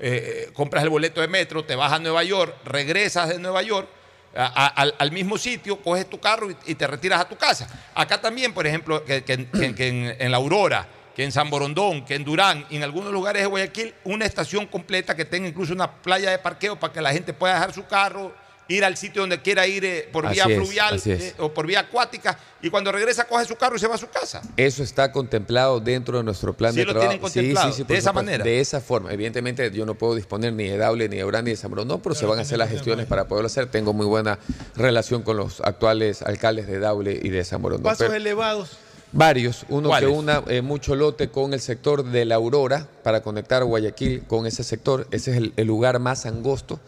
eh, 0.00 0.46
eh, 0.48 0.52
compras 0.52 0.82
el 0.84 0.90
boleto 0.90 1.20
de 1.20 1.28
metro, 1.28 1.64
te 1.64 1.74
vas 1.76 1.92
a 1.92 1.98
Nueva 1.98 2.22
York, 2.24 2.54
regresas 2.64 3.28
de 3.28 3.38
Nueva 3.38 3.62
York, 3.62 3.88
al, 4.36 4.94
al 4.98 5.12
mismo 5.12 5.38
sitio, 5.38 5.80
coges 5.80 6.10
tu 6.10 6.18
carro 6.18 6.48
y, 6.66 6.74
te 6.74 6.86
retiras 6.88 7.20
a 7.20 7.28
tu 7.28 7.36
casa. 7.36 7.68
Acá 7.94 8.20
también, 8.20 8.52
por 8.52 8.66
ejemplo, 8.66 9.04
que- 9.04 9.22
que 9.22 9.32
en, 9.32 10.16
en 10.18 10.30
La 10.32 10.38
Aurora, 10.38 10.88
que 11.14 11.22
en 11.22 11.30
San 11.30 11.48
Borondón, 11.48 12.04
que 12.04 12.16
en 12.16 12.24
Durán, 12.24 12.66
y 12.68 12.76
en 12.76 12.82
algunos 12.82 13.12
lugares 13.12 13.42
de 13.42 13.46
Guayaquil, 13.46 13.94
una 14.02 14.24
estación 14.26 14.66
completa 14.66 15.14
que 15.14 15.24
tenga 15.24 15.46
incluso 15.46 15.72
una 15.72 15.88
playa 15.88 16.32
de 16.32 16.38
parqueo 16.40 16.74
para 16.80 16.92
que 16.92 17.00
la 17.00 17.12
gente 17.12 17.32
pueda 17.32 17.54
dejar 17.54 17.72
su 17.72 17.86
carro, 17.86 18.34
ir 18.68 18.84
al 18.84 18.96
sitio 18.96 19.22
donde 19.22 19.42
quiera 19.42 19.66
ir 19.66 19.84
eh, 19.84 20.08
por 20.12 20.28
vía 20.30 20.44
Así 20.44 20.54
fluvial 20.54 20.94
es. 20.94 21.06
eh, 21.06 21.34
o 21.38 21.52
por 21.52 21.66
vía 21.66 21.80
acuática, 21.80 22.38
y 22.62 22.70
cuando 22.70 22.90
regresa 22.92 23.24
coge 23.26 23.44
su 23.44 23.56
carro 23.56 23.76
y 23.76 23.78
se 23.78 23.86
va 23.86 23.96
a 23.96 23.98
su 23.98 24.08
casa. 24.08 24.40
Eso 24.56 24.82
está 24.82 25.12
contemplado 25.12 25.80
dentro 25.80 26.16
de 26.18 26.24
nuestro 26.24 26.54
plan 26.54 26.72
Sí 26.72 26.78
de 26.80 26.86
lo 26.86 26.92
trabajo. 26.92 27.08
tienen 27.10 27.22
contemplado, 27.22 27.68
por 27.68 27.76
de 27.76 27.82
esa 27.82 28.10
supuesto, 28.10 28.12
manera. 28.14 28.44
De 28.44 28.60
esa 28.60 28.80
forma. 28.80 29.12
Evidentemente, 29.12 29.70
yo 29.70 29.84
no 29.84 29.94
puedo 29.94 30.14
disponer 30.14 30.52
ni 30.54 30.68
de 30.68 30.78
Daule, 30.78 31.08
ni 31.08 31.16
de 31.16 31.24
Orán, 31.24 31.44
ni 31.44 31.54
de 31.54 31.68
Borondón, 31.68 32.00
pero 32.00 32.14
se 32.14 32.24
van 32.26 32.38
a 32.38 32.42
hacer 32.42 32.56
las 32.58 32.70
gestiones 32.70 33.06
para 33.06 33.28
poderlo 33.28 33.46
hacer. 33.46 33.66
Tengo 33.66 33.92
muy 33.92 34.06
buena 34.06 34.38
relación 34.76 35.22
con 35.22 35.36
los 35.36 35.60
actuales 35.60 36.22
alcaldes 36.22 36.66
de 36.66 36.78
Daule 36.78 37.18
y 37.22 37.28
de 37.28 37.44
Borondón. 37.58 37.82
Pasos 37.82 37.98
Pero- 38.06 38.14
elevados. 38.14 38.78
Varios, 39.16 39.64
uno 39.68 39.90
¿Cuáles? 39.90 40.10
que 40.10 40.16
una 40.16 40.42
eh, 40.48 40.60
mucho 40.60 40.96
lote 40.96 41.28
con 41.28 41.54
el 41.54 41.60
sector 41.60 42.02
de 42.04 42.24
la 42.24 42.34
Aurora 42.34 42.88
para 43.04 43.22
conectar 43.22 43.62
Guayaquil 43.62 44.24
con 44.26 44.44
ese 44.44 44.64
sector. 44.64 45.06
Ese 45.12 45.30
es 45.30 45.36
el, 45.36 45.52
el 45.56 45.68
lugar 45.68 46.00
más 46.00 46.26
angosto 46.26 46.80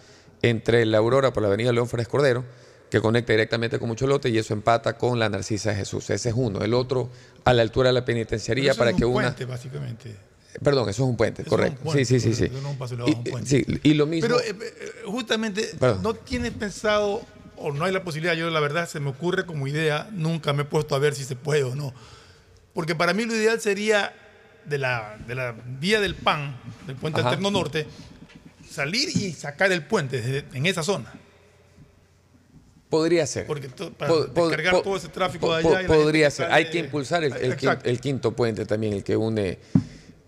entre 0.43 0.85
la 0.87 0.99
Aurora 0.99 1.33
por 1.33 1.43
la 1.43 1.49
avenida 1.49 1.73
León 1.73 1.89
Férez 1.89 2.09
Cordero, 2.09 2.45
que 2.91 3.01
conecta 3.01 3.33
directamente 3.33 3.79
con 3.79 3.89
mucho 3.89 4.07
lote 4.07 4.29
y 4.29 4.39
eso 4.39 4.55
empata 4.55 4.97
con 4.97 5.19
la 5.19 5.29
Narcisa 5.29 5.71
de 5.71 5.77
Jesús. 5.77 6.09
Ese 6.11 6.29
es 6.29 6.35
uno. 6.37 6.61
El 6.61 6.75
otro 6.75 7.11
a 7.45 7.53
la 7.53 7.63
altura 7.63 7.89
de 7.89 7.95
la 7.95 8.05
penitenciaría 8.05 8.73
eso 8.73 8.79
para 8.79 8.91
es 8.91 8.97
que 8.97 9.05
un 9.05 9.15
una... 9.15 9.25
puente, 9.27 9.45
básicamente. 9.45 10.17
Perdón, 10.63 10.89
eso 10.89 11.03
es 11.03 11.09
un 11.11 11.17
puente, 11.17 11.43
Eso 11.43 11.51
correcto. 11.51 11.79
un 11.81 11.85
puente, 11.85 12.05
sí, 12.05 12.19
sí, 12.21 12.33
sí, 12.33 12.49
sí. 12.49 12.53
no 12.63 12.73
paso 12.79 12.97
Y, 13.07 13.31
un 13.31 13.47
sí, 13.47 13.65
y 13.83 13.95
lo 13.95 14.07
mismo... 14.07 14.27
Pero 14.27 14.41
eh, 14.41 14.57
eh, 14.59 15.03
justamente 15.05 15.69
Perdón. 15.79 16.03
no 16.03 16.15
tiene 16.15 16.51
pensado 16.51 17.23
o 17.59 17.73
no 17.73 17.85
hay 17.85 17.93
la 17.93 18.05
posibilidad, 18.05 18.35
yo 18.35 18.49
la 18.51 18.61
verdad 18.61 18.89
se 18.89 19.01
me 19.01 19.11
ocurre 19.11 19.45
como 19.47 19.67
idea, 19.67 20.09
nunca 20.13 20.53
me 20.53 20.63
he 20.63 20.65
puesto 20.65 20.95
a 20.95 20.99
ver 20.99 21.15
si 21.15 21.25
se 21.25 21.37
puede 21.37 21.65
o 21.65 21.75
no. 21.75 21.93
Porque 22.75 22.95
para 22.95 23.13
mí 23.15 23.25
lo 23.25 23.35
ideal 23.35 23.61
sería 23.61 24.15
de 24.65 24.79
la, 24.79 25.17
de 25.27 25.35
la 25.35 25.55
vía 25.79 26.01
del 26.01 26.15
PAN, 26.15 26.57
del 26.87 26.97
puente 26.97 27.21
Ajá. 27.21 27.31
alterno 27.31 27.51
norte, 27.51 27.87
salir 28.77 29.09
y 29.09 29.33
sacar 29.33 29.73
el 29.73 29.83
puente 29.85 30.21
desde- 30.21 30.45
en 30.57 30.67
esa 30.67 30.83
zona. 30.83 31.13
Podría 32.89 33.27
ser. 33.27 33.47
Porque 33.47 33.69
to- 33.69 33.93
para 33.93 34.13
Po- 34.13 34.27
descargar 34.27 34.73
po- 34.75 34.83
todo 34.83 34.97
ese 34.97 35.09
tráfico 35.09 35.47
po- 35.49 35.55
de 35.57 35.59
allá. 35.77 35.83
y 35.83 35.87
podría 35.87 36.31
ser. 36.31 36.53
Hay 36.53 36.71
que 36.71 36.79
impulsar 36.79 37.25
el 37.25 38.01
quinto 38.01 38.33
puente 38.37 38.65
también, 38.65 38.93
el 38.93 39.03
que 39.03 39.17
une 39.17 39.59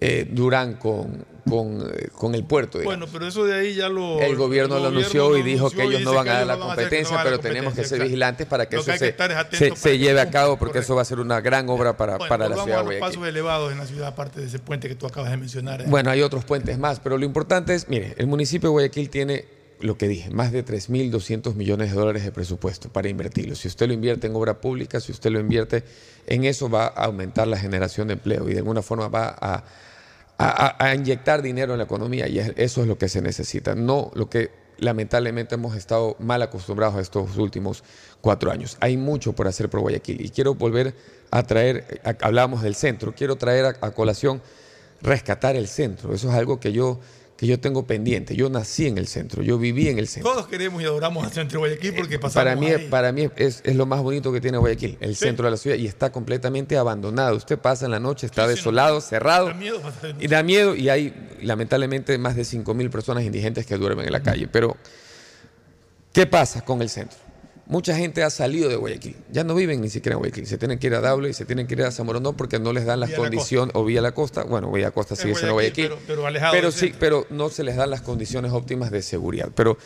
eh, 0.01 0.29
Durán 0.31 0.75
con, 0.75 1.25
con, 1.49 1.81
eh, 1.83 2.09
con 2.13 2.35
el 2.35 2.45
puerto. 2.45 2.79
digamos. 2.79 2.99
Bueno, 2.99 3.13
pero 3.13 3.27
eso 3.29 3.45
de 3.45 3.55
ahí 3.59 3.75
ya 3.75 3.89
lo. 3.89 4.21
el 4.21 4.37
gobierno 4.37 4.77
el 4.77 4.83
lo 4.83 4.89
anunció 4.89 5.37
y 5.37 5.43
dijo 5.43 5.71
que 5.71 5.83
ellos 5.83 6.03
no 6.03 6.15
van 6.15 6.29
a 6.29 6.33
dar 6.35 6.47
la 6.47 6.59
competencia, 6.59 7.21
pero 7.23 7.39
tenemos 7.41 7.75
que 7.75 7.85
ser 7.85 8.03
vigilantes 8.03 8.47
para 8.47 8.69
que 8.69 8.77
eso 8.77 8.91
hay 8.91 8.99
se, 8.99 9.77
se- 9.77 9.99
lleve 9.99 10.21
a 10.21 10.31
cabo, 10.31 10.59
porque 10.59 10.79
eso 10.81 10.95
va 10.95 11.03
a 11.03 11.05
ser 11.05 11.21
una 11.21 11.41
gran 11.41 11.69
obra 11.69 11.97
para, 11.97 12.19
para 12.19 12.49
la 12.49 12.57
ciudad 12.63 12.83
Guayaquil. 12.83 13.01
pasos 13.01 13.27
elevados 13.27 13.73
en 13.73 13.79
la 13.79 13.87
ciudad, 13.87 14.09
aparte 14.09 14.41
de 14.41 14.47
ese 14.47 14.59
puente 14.59 14.89
que 14.89 14.95
tú 14.95 15.07
acabas 15.07 15.31
de 15.31 15.37
mencionar. 15.37 15.81
¿eh? 15.83 15.85
Bueno, 15.89 16.11
hay 16.11 16.23
otros 16.23 16.45
puentes 16.45 16.79
más, 16.79 17.01
pero 17.01 17.19
lo 17.19 17.25
importante 17.25 17.75
es, 17.75 17.89
mire, 17.89 18.15
el 18.19 18.27
municipio 18.27 18.69
de 18.69 18.73
Guayaquil 18.73 19.11
tiene 19.11 19.45
lo 19.81 19.97
que 19.97 20.09
dije, 20.09 20.31
más 20.31 20.51
de 20.51 20.65
3.200 20.65 21.55
millones 21.55 21.91
de 21.91 21.97
dólares 21.97 22.25
de 22.25 22.33
presupuesto 22.33 22.89
para 22.89 23.09
invertirlo. 23.09 23.55
Si 23.55 23.69
usted 23.69 23.87
lo 23.87 23.93
invierte 23.93 24.27
en 24.27 24.35
obra 24.35 24.61
pública, 24.61 24.99
si 25.01 25.13
usted 25.13 25.31
lo 25.31 25.39
invierte 25.39 25.85
en 26.27 26.45
eso, 26.45 26.69
va 26.69 26.87
a 26.87 27.05
aumentar 27.05 27.47
la 27.47 27.57
generación 27.59 28.09
de 28.09 28.15
empleo 28.15 28.49
y 28.49 28.53
de 28.55 28.59
alguna 28.59 28.83
forma 28.83 29.07
va 29.09 29.37
a, 29.41 29.65
a- 30.39 30.95
inyectar 30.95 31.43
dinero 31.43 31.73
en 31.73 31.79
la 31.79 31.85
economía 31.85 32.29
y 32.29 32.39
es- 32.39 32.53
eso 32.57 32.83
es 32.83 32.87
lo 32.89 32.97
que 32.97 33.09
se 33.09 33.21
necesita, 33.21 33.75
no 33.75 34.11
lo 34.15 34.31
que 34.31 34.51
lamentablemente 34.79 35.57
hemos 35.57 35.75
estado 35.77 36.15
mal 36.21 36.41
acostumbrados 36.41 36.95
a 36.97 37.01
estos 37.01 37.37
últimos 37.37 37.83
cuatro 38.21 38.53
años. 38.53 38.77
Hay 38.81 38.97
mucho 38.97 39.33
por 39.33 39.49
hacer 39.49 39.69
por 39.69 39.81
Guayaquil 39.81 40.25
y 40.25 40.31
quiero 40.31 40.55
volver 40.55 40.95
a 41.33 41.43
traer, 41.43 42.01
hablábamos 42.23 42.63
del 42.63 42.77
centro, 42.77 43.13
quiero 43.15 43.37
traer 43.37 43.65
a 43.81 43.91
colación 43.91 44.41
rescatar 45.03 45.57
el 45.57 45.67
centro. 45.67 46.15
Eso 46.15 46.29
es 46.29 46.35
algo 46.35 46.61
que 46.61 46.73
yo, 46.73 47.01
que 47.39 47.47
yo 47.47 47.61
tengo 47.61 47.87
pendiente. 47.87 48.35
Yo 48.35 48.51
nací 48.51 48.89
en 48.89 48.99
el 48.99 49.07
centro, 49.07 49.45
yo 49.45 49.59
viví 49.59 49.87
en 49.87 50.01
el 50.01 50.09
centro. 50.09 50.33
Todos 50.33 50.49
queremos 50.49 50.83
y 50.83 50.85
adoramos 50.87 51.25
al 51.25 51.31
centro 51.31 51.61
de 51.61 51.69
Guayaquil 51.69 51.95
porque 51.95 52.19
pasamos 52.19 52.35
Para 52.35 52.57
mí, 52.57 52.67
ahí. 52.67 52.89
para 52.89 53.13
mí 53.13 53.29
es, 53.37 53.63
es 53.65 53.77
lo 53.77 53.87
más 53.87 54.03
bonito 54.03 54.33
que 54.33 54.41
tiene 54.41 54.59
Guayaquil, 54.59 54.99
el 55.01 55.15
centro 55.15 55.45
de 55.45 55.53
la 55.53 55.57
ciudad, 55.57 55.77
y 55.77 55.87
está 55.87 56.11
completamente 56.11 56.77
abandonado. 56.77 57.37
Usted 57.37 57.57
pasa 57.57 57.85
en 57.85 57.93
la 57.93 58.01
noche, 58.01 58.27
está 58.27 58.49
desolado, 58.49 59.01
cerrado, 59.01 59.47
Da 59.47 59.55
miedo 59.55 59.81
y 60.19 60.27
da 60.27 60.43
miedo, 60.43 60.75
y 60.75 60.89
hay 60.89 61.15
lamentablemente 61.41 62.19
más 62.19 62.35
de 62.35 62.43
5.000 62.43 62.91
personas 62.91 63.23
indigentes 63.23 63.65
que 63.67 63.77
duermen 63.77 64.07
en 64.07 64.13
la 64.13 64.21
calle. 64.21 64.49
Pero, 64.49 64.77
¿qué 66.13 66.27
pasa 66.27 66.63
con 66.65 66.83
el 66.83 66.89
centro? 66.89 67.19
Mucha 67.69 67.95
gente 67.95 68.23
ha 68.23 68.31
salido 68.31 68.71
de 68.71 68.77
Guayaquil, 68.77 69.15
ya 69.31 69.45
no 69.45 69.55
viven 69.55 69.83
ni 69.83 69.91
siquiera 69.91 70.15
en 70.15 70.21
Guayaquil, 70.21 70.47
se 70.47 70.57
tienen 70.57 70.79
que 70.79 70.87
ir 70.87 70.95
a 70.95 71.01
Daule 71.03 71.29
y 71.29 71.35
se 71.35 71.45
tienen 71.45 71.67
que 71.67 71.75
ir 71.75 71.83
a 71.83 71.91
San 71.91 72.07
Borondón 72.07 72.35
porque 72.35 72.59
no 72.59 72.73
les 72.73 72.87
dan 72.87 72.99
las 73.01 73.11
la 73.11 73.17
condiciones, 73.17 73.75
o 73.77 73.85
vía 73.85 74.01
la 74.01 74.13
costa, 74.13 74.45
bueno, 74.45 74.73
vía 74.73 74.87
la 74.87 74.91
costa 74.91 75.15
sigue 75.17 75.35
siendo 75.35 75.53
Guayaquil, 75.53 75.89
Guayaquil, 75.89 76.05
pero- 76.07 76.17
pero 76.17 76.27
alejado 76.27 76.53
pero 76.53 76.71
sí, 76.71 76.79
centro. 76.79 76.99
pero 76.99 77.27
no 77.29 77.51
se 77.51 77.65
les 77.65 77.77
dan 77.77 77.91
las 77.91 78.01
condiciones 78.01 78.53
óptimas 78.53 78.91
de 78.91 79.03
seguridad. 79.03 79.51
Pero 79.55 79.77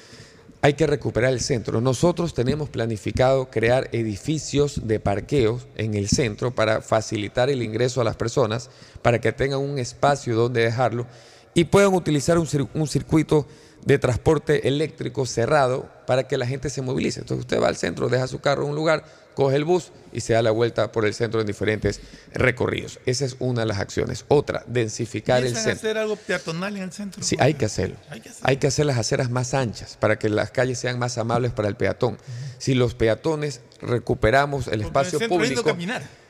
hay 0.65 0.75
que 0.75 0.87
recuperar 0.87 1.33
el 1.33 1.41
centro. 1.41 1.81
Nosotros 1.81 2.35
tenemos 2.35 2.69
planificado 2.69 3.51
crear 3.51 3.89
edificios 3.91 4.87
de 4.87 5.01
parqueos 5.01 5.67
en 5.75 5.95
el 5.95 6.09
centro 6.09 6.55
para 6.55 6.83
facilitar 6.83 7.51
el 7.51 7.65
ingreso 7.65 8.01
a 8.01 8.05
las 8.05 8.15
personas, 8.15 8.71
para 9.03 9.21
que 9.21 9.33
tengan 9.33 9.59
un 9.59 9.81
espacio 9.81 10.37
donde 10.37 10.63
dejarlo 10.63 11.09
y 11.53 11.65
puedan 11.65 11.95
utilizar 11.95 12.39
un, 12.39 12.47
un 12.75 12.87
circuito 12.87 13.49
de 13.85 13.99
transporte 13.99 14.69
eléctrico 14.69 15.27
cerrado 15.27 15.89
para 16.07 16.29
que 16.29 16.39
la 16.39 16.47
gente 16.47 16.71
se 16.71 16.83
movilice. 16.83 17.21
Entonces 17.21 17.45
usted 17.45 17.61
va 17.61 17.69
al 17.69 17.77
centro, 17.77 18.09
deja 18.09 18.27
su 18.27 18.41
carro 18.41 18.65
en 18.65 18.71
un 18.71 18.77
lugar, 18.77 19.05
coge 19.35 19.57
el 19.57 19.65
bus 19.65 19.93
y 20.13 20.21
se 20.21 20.35
da 20.35 20.43
la 20.43 20.51
vuelta 20.51 20.93
por 20.93 21.07
el 21.07 21.15
centro 21.15 21.41
en 21.41 21.47
diferentes 21.47 22.01
recorridos. 22.33 23.01
Esa 23.07 23.25
es 23.25 23.37
una 23.39 23.63
de 23.63 23.67
las 23.67 23.79
acciones. 23.79 24.25
Otra, 24.29 24.63
densificar 24.67 25.39
el 25.39 25.45
¿Piensan 25.45 25.63
centro. 25.65 25.89
hacer 25.89 25.99
algo 25.99 26.17
peatonal 26.17 26.77
en 26.77 26.83
el 26.85 26.93
centro? 26.93 27.23
Sí, 27.23 27.37
hay 27.41 27.55
que 27.55 27.65
hacerlo. 27.65 27.97
Hay 28.43 28.57
que 28.59 28.67
hacer 28.67 28.87
las 28.87 28.99
aceras 28.99 29.31
más 29.31 29.55
anchas 29.55 29.97
para 29.99 30.19
que 30.19 30.29
las 30.29 30.51
calles 30.51 30.79
sean 30.79 30.99
más 30.99 31.19
amables 31.19 31.53
para 31.53 31.69
el 31.69 31.77
peatón. 31.77 32.19
Si 32.59 32.75
los 32.75 32.95
peatones 32.95 33.61
recuperamos 33.81 34.69
el 34.69 34.83
espacio 34.83 35.19
el 35.19 35.29
público, 35.29 35.65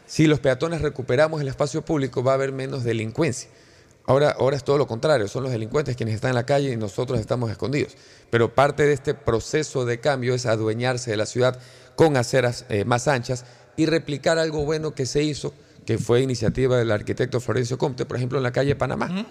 si 0.06 0.26
los 0.26 0.40
peatones 0.40 0.82
recuperamos 0.82 1.40
el 1.40 1.48
espacio 1.48 1.82
público, 1.84 2.22
va 2.22 2.32
a 2.32 2.34
haber 2.34 2.52
menos 2.52 2.84
delincuencia. 2.84 3.48
Ahora, 4.06 4.30
ahora 4.38 4.56
es 4.56 4.64
todo 4.64 4.78
lo 4.78 4.86
contrario, 4.86 5.28
son 5.28 5.44
los 5.44 5.52
delincuentes 5.52 5.96
quienes 5.96 6.14
están 6.16 6.30
en 6.30 6.34
la 6.34 6.44
calle 6.46 6.72
y 6.72 6.76
nosotros 6.76 7.20
estamos 7.20 7.50
escondidos. 7.50 7.92
Pero 8.30 8.54
parte 8.54 8.84
de 8.84 8.92
este 8.92 9.14
proceso 9.14 9.84
de 9.84 10.00
cambio 10.00 10.34
es 10.34 10.46
adueñarse 10.46 11.10
de 11.12 11.16
la 11.16 11.26
ciudad 11.26 11.58
con 11.94 12.16
aceras 12.16 12.64
eh, 12.68 12.84
más 12.84 13.06
anchas 13.06 13.44
y 13.76 13.86
replicar 13.86 14.38
algo 14.38 14.64
bueno 14.64 14.94
que 14.94 15.06
se 15.06 15.22
hizo, 15.22 15.54
que 15.86 15.98
fue 15.98 16.20
iniciativa 16.20 16.76
del 16.78 16.90
arquitecto 16.90 17.40
Florencio 17.40 17.78
Comte, 17.78 18.04
por 18.04 18.16
ejemplo, 18.16 18.38
en 18.38 18.42
la 18.44 18.52
calle 18.52 18.74
Panamá. 18.74 19.24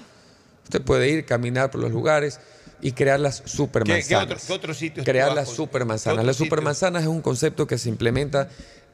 Usted 0.63 0.81
puede 0.81 1.09
ir, 1.09 1.25
caminar 1.25 1.69
por 1.69 1.81
los 1.81 1.91
lugares 1.91 2.39
y 2.81 2.93
crear 2.93 3.19
las 3.19 3.41
supermanzanas. 3.45 4.07
¿Qué- 4.07 4.09
qué 4.09 4.15
otro- 4.15 4.37
qué 4.47 4.53
otros 4.53 4.77
sitios 4.77 5.05
Crear 5.05 5.33
las 5.35 5.49
supermanzanas. 5.49 6.25
Las 6.25 6.37
supermanzanas 6.37 7.01
es 7.03 7.07
un 7.09 7.21
concepto 7.21 7.67
que 7.67 7.77
se 7.77 7.89
implementa, 7.89 8.47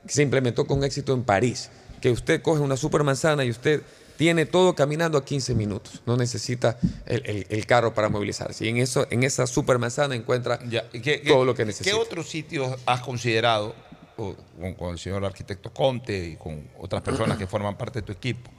que 0.06 0.12
se 0.14 0.24
implementó 0.24 0.66
con 0.66 0.84
éxito 0.84 1.14
en 1.14 1.24
París. 1.24 1.70
Que 2.02 2.10
usted 2.12 2.42
coge 2.42 2.62
una 2.62 2.78
supermanzana 2.78 3.44
y 3.46 3.52
usted 3.52 3.82
tiene 4.18 4.46
todo 4.46 4.76
caminando 4.76 5.18
a 5.18 5.24
15 5.24 5.54
minutos. 5.56 6.02
No 6.06 6.18
necesita 6.18 6.78
el, 7.06 7.22
el- 7.26 7.46
el 7.50 7.66
carro 7.66 7.94
para 7.94 8.10
movilizarse. 8.10 8.66
Y 8.66 8.70
en, 8.70 8.78
eso, 8.78 9.08
en 9.12 9.24
esa 9.24 9.48
supermanzana 9.48 10.16
encuentra 10.16 10.60
¿Y 10.66 11.02
qué- 11.02 11.20
todo 11.20 11.40
qué- 11.42 11.46
lo 11.46 11.56
que 11.56 11.66
necesita. 11.66 11.90
¿Qué 11.96 12.02
otros 12.02 12.28
sitios 12.30 12.76
has 12.86 13.02
considerado, 13.02 13.76
con 14.16 14.92
el 14.92 14.98
señor 15.00 15.24
arquitecto 15.24 15.72
Conte 15.72 16.30
y 16.30 16.36
con 16.36 16.68
otras 16.80 17.02
personas 17.04 17.38
que 17.38 17.46
forman 17.48 17.78
parte 17.78 18.00
de 18.00 18.06
tu 18.06 18.12
equipo, 18.12 18.50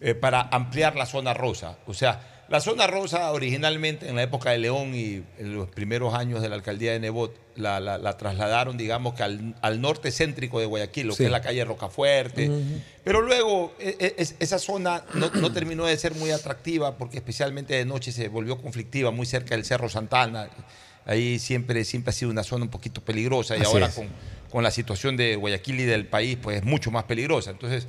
eh, 0.00 0.14
para 0.14 0.40
ampliar 0.50 0.96
la 0.96 1.06
zona 1.06 1.34
rosa. 1.34 1.78
O 1.86 1.92
sea, 1.94 2.46
la 2.48 2.60
zona 2.60 2.86
rosa 2.86 3.30
originalmente 3.32 4.08
en 4.08 4.16
la 4.16 4.22
época 4.22 4.50
de 4.50 4.58
León 4.58 4.94
y 4.94 5.22
en 5.38 5.54
los 5.54 5.68
primeros 5.68 6.14
años 6.14 6.40
de 6.42 6.48
la 6.48 6.54
alcaldía 6.56 6.92
de 6.92 7.00
Nebot 7.00 7.34
la, 7.56 7.78
la- 7.80 7.98
la 7.98 8.16
trasladaron, 8.16 8.76
digamos, 8.76 9.14
que 9.14 9.22
al, 9.22 9.54
al 9.60 9.80
norte 9.80 10.10
céntrico 10.10 10.58
de 10.60 10.66
Guayaquil, 10.66 11.06
lo 11.08 11.12
Sí. 11.14 11.18
que 11.18 11.24
es 11.26 11.30
la 11.30 11.40
calle 11.40 11.64
Rocafuerte. 11.64 12.50
Pero 13.04 13.20
luego 13.22 13.74
e- 13.78 13.96
e- 14.00 14.14
es- 14.18 14.34
esa 14.40 14.58
zona 14.58 15.04
no, 15.14 15.30
no 15.30 15.52
terminó 15.52 15.86
de 15.86 15.96
ser 15.96 16.14
muy 16.14 16.30
atractiva 16.30 16.96
porque 16.98 17.16
especialmente 17.18 17.74
de 17.74 17.84
noche 17.84 18.10
se 18.12 18.28
volvió 18.28 18.60
conflictiva, 18.60 19.10
muy 19.10 19.26
cerca 19.26 19.54
del 19.54 19.64
Cerro 19.64 19.88
Santana. 19.88 20.48
Ahí 21.06 21.38
siempre, 21.38 21.84
siempre 21.84 22.10
ha 22.10 22.12
sido 22.12 22.30
una 22.30 22.42
zona 22.42 22.64
un 22.64 22.70
poquito 22.70 23.02
peligrosa 23.02 23.56
y 23.56 23.60
Así 23.60 23.66
ahora 23.72 23.90
con, 23.90 24.08
con 24.50 24.62
la 24.64 24.70
situación 24.70 25.16
de 25.16 25.36
Guayaquil 25.36 25.80
y 25.80 25.84
del 25.84 26.06
país, 26.06 26.38
pues 26.42 26.56
es 26.58 26.64
mucho 26.64 26.90
más 26.90 27.04
peligrosa. 27.04 27.50
Entonces, 27.50 27.86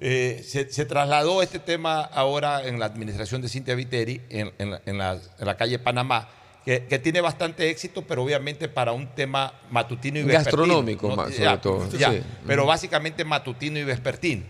eh, 0.00 0.44
se, 0.46 0.70
se 0.70 0.84
trasladó 0.84 1.42
este 1.42 1.58
tema 1.60 2.02
ahora 2.02 2.66
en 2.66 2.78
la 2.78 2.86
administración 2.86 3.40
de 3.40 3.48
Cintia 3.48 3.74
Viteri, 3.74 4.20
en, 4.30 4.52
en 4.58 4.70
la, 4.72 4.82
en 4.84 4.98
la- 4.98 5.20
en 5.38 5.46
la 5.46 5.56
calle 5.56 5.78
Panamá, 5.78 6.28
que, 6.64 6.84
que 6.84 6.98
tiene 6.98 7.20
bastante 7.20 7.68
éxito, 7.70 8.02
pero 8.02 8.22
obviamente 8.22 8.68
para 8.68 8.92
un 8.92 9.08
tema 9.14 9.52
matutino 9.70 10.18
y 10.18 10.22
vespertino. 10.22 10.58
Gastronómico, 10.62 11.16
ma- 11.16 11.30
sobre 11.30 11.58
todo, 11.58 11.90
ya, 11.98 12.10
sí. 12.12 12.20
Pero 12.46 12.66
básicamente 12.66 13.24
matutino 13.24 13.78
y 13.78 13.84
vespertino. 13.84 14.42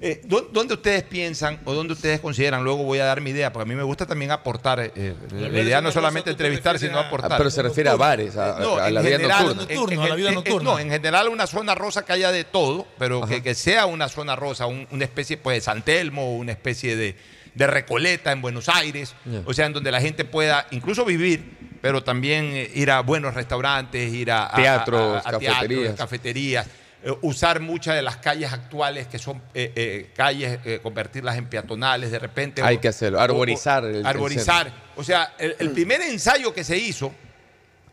Eh, 0.00 0.20
¿dó- 0.26 0.48
¿Dónde 0.52 0.74
ustedes 0.74 1.02
piensan 1.02 1.58
o 1.64 1.74
dónde 1.74 1.92
ustedes 1.94 2.20
consideran? 2.20 2.62
Luego 2.62 2.84
voy 2.84 3.00
a 3.00 3.04
dar 3.04 3.20
mi 3.20 3.30
idea, 3.30 3.52
porque 3.52 3.64
a 3.64 3.68
mí 3.68 3.74
me 3.74 3.82
gusta 3.82 4.06
también 4.06 4.30
aportar. 4.30 4.78
eh, 4.78 4.92
eh, 4.94 5.14
la 5.32 5.60
idea 5.60 5.80
no 5.80 5.88
es 5.88 5.94
solamente 5.94 6.30
entrevistar, 6.30 6.78
sino 6.78 7.00
aportar. 7.00 7.32
Ah, 7.32 7.36
pero 7.36 7.50
se 7.50 7.60
refiere 7.62 7.90
a 7.90 7.96
bares, 7.96 8.36
a- 8.36 8.60
No, 8.60 8.76
a 8.76 8.86
en 8.86 8.94
la 8.94 9.00
vida 9.00 9.16
general, 9.16 9.46
nocturna. 9.56 9.62
en- 9.62 9.74
Nocturno, 9.80 9.92
en- 9.94 10.00
a 10.06 10.08
la 10.08 10.14
vida 10.14 10.28
en- 10.28 10.34
nocturna. 10.36 10.70
No, 10.70 10.78
en 10.78 10.90
general 10.90 11.28
una 11.28 11.48
zona 11.48 11.74
rosa 11.74 12.04
que 12.04 12.12
haya 12.12 12.30
de 12.30 12.44
todo, 12.44 12.86
pero 12.96 13.22
que, 13.26 13.42
que 13.42 13.56
sea 13.56 13.86
una 13.86 14.08
zona 14.08 14.36
rosa, 14.36 14.66
un- 14.66 14.86
una 14.92 15.02
especie 15.02 15.36
pues, 15.36 15.56
de 15.56 15.60
San 15.62 15.82
Telmo, 15.82 16.36
una 16.36 16.52
especie 16.52 16.94
de, 16.94 17.16
de 17.58 17.66
Recoleta 17.66 18.30
en 18.32 18.40
Buenos 18.40 18.68
Aires, 18.68 19.14
o 19.44 19.52
sea, 19.52 19.66
en 19.66 19.72
donde 19.72 19.90
la 19.90 20.00
gente 20.00 20.24
pueda 20.24 20.66
incluso 20.70 21.04
vivir, 21.04 21.58
pero 21.82 22.02
también 22.04 22.44
eh, 22.54 22.70
ir 22.74 22.90
a 22.90 23.00
buenos 23.00 23.34
restaurantes, 23.34 24.12
ir 24.12 24.30
a, 24.30 24.50
Teatros, 24.54 25.16
a- 25.16 25.28
a 25.28 25.38
teatros, 25.38 25.54
cafeterías. 25.56 25.94
cafeterías, 25.96 26.66
eh, 27.02 27.12
usar 27.22 27.60
muchas 27.60 27.96
de 27.96 28.02
las 28.02 28.16
calles 28.18 28.52
actuales 28.52 29.08
que 29.08 29.18
son 29.18 29.42
eh, 29.54 29.72
eh, 29.74 30.10
calles, 30.14 30.58
convertirlas 30.82 31.36
en 31.36 31.46
peatonales 31.46 32.10
de 32.12 32.18
repente. 32.20 32.62
Hay 32.62 32.76
o- 32.76 32.80
que 32.80 32.88
hacerlo, 32.88 33.18
o- 33.18 33.22
arborizar 33.22 33.84
el- 33.84 34.06
arborizar. 34.06 34.72
o 34.96 35.02
sea, 35.02 35.34
el, 35.38 35.56
el 35.58 35.70
primer 35.72 36.00
ensayo 36.02 36.54
que 36.54 36.62
se 36.62 36.78
hizo 36.78 37.12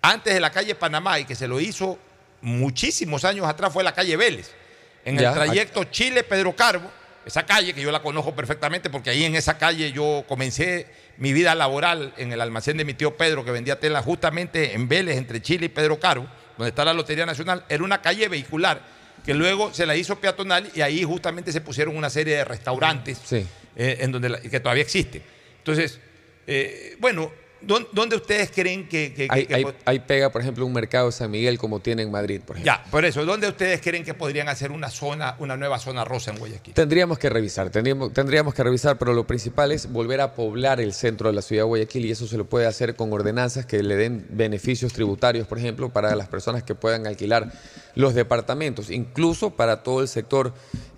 antes 0.03 0.31
de 0.33 0.39
la 0.39 0.51
calle 0.51 0.75
Panamá 0.75 1.19
y 1.19 1.25
que 1.25 1.33
se 1.35 1.47
lo 1.47 1.59
hizo 1.59 1.97
muchísimos 2.41 3.25
años 3.25 3.47
atrás 3.47 3.73
fue 3.73 3.83
la 3.83 3.93
calle 3.93 4.15
Vélez. 4.15 4.51
En 5.03 5.17
Ya, 5.17 5.29
el 5.29 5.33
trayecto 5.35 5.83
Chile-Pedro 5.85 6.55
Carbo, 6.55 6.89
esa 7.25 7.45
calle 7.45 7.73
que 7.73 7.81
yo 7.81 7.91
la 7.91 8.01
conozco 8.01 8.35
perfectamente 8.35 8.89
porque 8.89 9.09
ahí 9.09 9.23
en 9.23 9.35
esa 9.35 9.57
calle 9.57 9.91
yo 9.91 10.23
comencé 10.27 10.87
mi 11.17 11.33
vida 11.33 11.55
laboral 11.55 12.13
en 12.17 12.31
el 12.31 12.41
almacén 12.41 12.77
de 12.77 12.85
mi 12.85 12.93
tío 12.93 13.17
Pedro 13.17 13.43
que 13.43 13.51
vendía 13.51 13.79
tela 13.79 14.01
justamente 14.01 14.73
en 14.73 14.87
Vélez, 14.87 15.17
entre 15.17 15.41
Chile 15.41 15.65
y 15.67 15.69
Pedro 15.69 15.99
Carbo, 15.99 16.27
donde 16.57 16.69
está 16.69 16.85
la 16.85 16.93
Lotería 16.93 17.25
Nacional. 17.25 17.65
Era 17.69 17.83
una 17.83 18.01
calle 18.01 18.27
vehicular 18.27 18.81
que 19.25 19.33
luego 19.33 19.73
se 19.73 19.85
la 19.85 19.95
hizo 19.95 20.17
peatonal 20.19 20.69
y 20.75 20.81
ahí 20.81 21.03
justamente 21.03 21.51
se 21.51 21.61
pusieron 21.61 21.97
una 21.97 22.09
serie 22.09 22.35
de 22.35 22.45
restaurantes 22.45 23.19
Sí. 23.25 23.45
eh, 23.75 23.97
en 24.01 24.11
donde 24.11 24.29
la- 24.29 24.39
que 24.41 24.59
todavía 24.59 24.83
existen. 24.83 25.23
Entonces, 25.57 25.99
eh, 26.45 26.95
bueno, 26.99 27.23
¿dó- 27.23 27.33
¿dónde 27.65 28.15
ustedes 28.15 28.51
creen 28.51 28.87
que, 28.87 29.13
que- 29.13 29.27
ahí 29.85 29.99
pega, 29.99 30.29
por 30.31 30.41
ejemplo, 30.41 30.65
un 30.65 30.73
mercado 30.73 31.07
de 31.07 31.11
San 31.11 31.31
Miguel 31.31 31.57
como 31.57 31.79
tiene 31.79 32.03
en 32.03 32.11
Madrid, 32.11 32.41
por 32.45 32.57
ejemplo. 32.57 32.73
ya, 32.73 32.83
por 32.91 33.05
eso, 33.05 33.25
¿dónde 33.25 33.47
ustedes 33.47 33.81
creen 33.81 34.03
que 34.03 34.13
podrían 34.13 34.49
hacer 34.49 34.71
una 34.71 34.89
zona, 34.89 35.35
una 35.39 35.57
nueva 35.57 35.79
zona 35.79 36.05
rosa 36.05 36.31
en 36.31 36.37
Guayaquil? 36.37 36.73
Tendríamos 36.73 37.17
que 37.19 37.29
revisar, 37.29 37.69
tendríamos, 37.69 38.13
tendríamos 38.13 38.53
que 38.53 38.63
revisar, 38.63 38.97
pero 38.97 39.13
lo 39.13 39.25
principal 39.25 39.71
es 39.71 39.91
volver 39.91 40.21
a 40.21 40.33
poblar 40.33 40.79
el 40.79 40.93
centro 40.93 41.29
de 41.29 41.35
la 41.35 41.41
ciudad 41.41 41.63
de 41.63 41.67
Guayaquil 41.67 42.05
y 42.05 42.11
eso 42.11 42.27
se 42.27 42.37
lo 42.37 42.45
puede 42.45 42.67
hacer 42.67 42.95
con 42.95 43.11
ordenanzas 43.11 43.65
que 43.65 43.81
le 43.81 43.95
den 43.95 44.25
beneficios 44.29 44.93
tributarios, 44.93 45.47
por 45.47 45.57
ejemplo, 45.57 45.89
para 45.89 46.15
las 46.15 46.27
personas 46.27 46.63
que 46.63 46.75
puedan 46.75 47.07
alquilar 47.07 47.51
los 47.95 48.13
departamentos, 48.13 48.89
incluso 48.89 49.51
para 49.51 49.83
todo 49.83 50.01
el 50.01 50.07
sector 50.07 50.53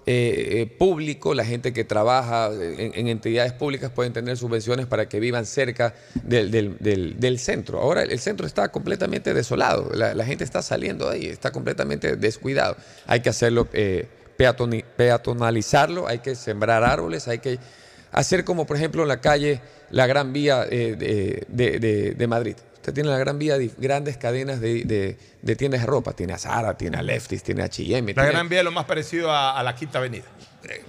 eh, 0.09 0.61
eh, 0.61 0.65
público, 0.67 1.33
la 1.33 1.43
gente 1.43 1.73
que 1.73 1.83
trabaja 1.83 2.49
en, 2.53 2.93
en 2.95 3.07
entidades 3.09 3.51
públicas 3.51 3.91
pueden 3.91 4.13
tener 4.13 4.37
subvenciones 4.37 4.85
para 4.85 5.09
que 5.09 5.19
vivan 5.19 5.45
cerca 5.45 5.93
del, 6.23 6.49
del- 6.49 6.77
del- 6.79 7.39
centro. 7.39 7.81
Ahora 7.81 8.03
el 8.03 8.19
centro 8.19 8.47
está 8.47 8.69
completamente 8.69 9.33
desolado, 9.33 9.91
la, 9.93 10.23
gente 10.23 10.45
está 10.45 10.61
saliendo 10.61 11.09
de 11.09 11.15
ahí, 11.15 11.25
está 11.25 11.51
completamente 11.51 12.15
descuidado. 12.15 12.77
Hay 13.05 13.19
que 13.19 13.27
hacerlo, 13.29 13.67
eh, 13.73 14.07
peatonalizarlo, 14.95 16.07
hay 16.07 16.19
que 16.19 16.35
sembrar 16.35 16.85
árboles, 16.85 17.27
hay 17.27 17.39
que 17.39 17.59
hacer 18.13 18.45
como 18.45 18.65
por 18.65 18.77
ejemplo 18.77 19.01
en 19.01 19.09
la 19.09 19.19
calle, 19.19 19.59
la 19.91 20.07
Gran 20.07 20.31
Vía 20.31 20.65
eh, 20.69 21.43
de 21.47 22.27
Madrid. 22.27 22.55
Usted 22.87 22.93
tiene 23.01 23.09
la 23.09 23.17
Gran 23.17 23.37
Vía, 23.37 23.57
de 23.57 23.69
grandes 23.77 24.15
cadenas 24.15 24.61
de, 24.61 24.85
de- 24.85 25.17
de 25.41 25.55
tiendas 25.57 25.81
de 25.81 25.87
ropa. 25.87 26.13
Tiene 26.13 26.31
a 26.31 26.37
Zara, 26.37 26.77
tiene 26.77 26.95
a 26.95 27.01
Lefties, 27.03 27.43
tiene 27.43 27.61
a 27.61 27.65
H&M. 27.65 28.13
La 28.13 28.21
tiene- 28.23 28.29
Gran 28.31 28.47
Vía 28.47 28.59
es 28.59 28.63
lo 28.63 28.71
más 28.71 28.85
parecido 28.85 29.29
a, 29.29 29.59
a 29.59 29.61
la 29.63 29.75
Quinta 29.75 29.97
Avenida. 29.99 30.23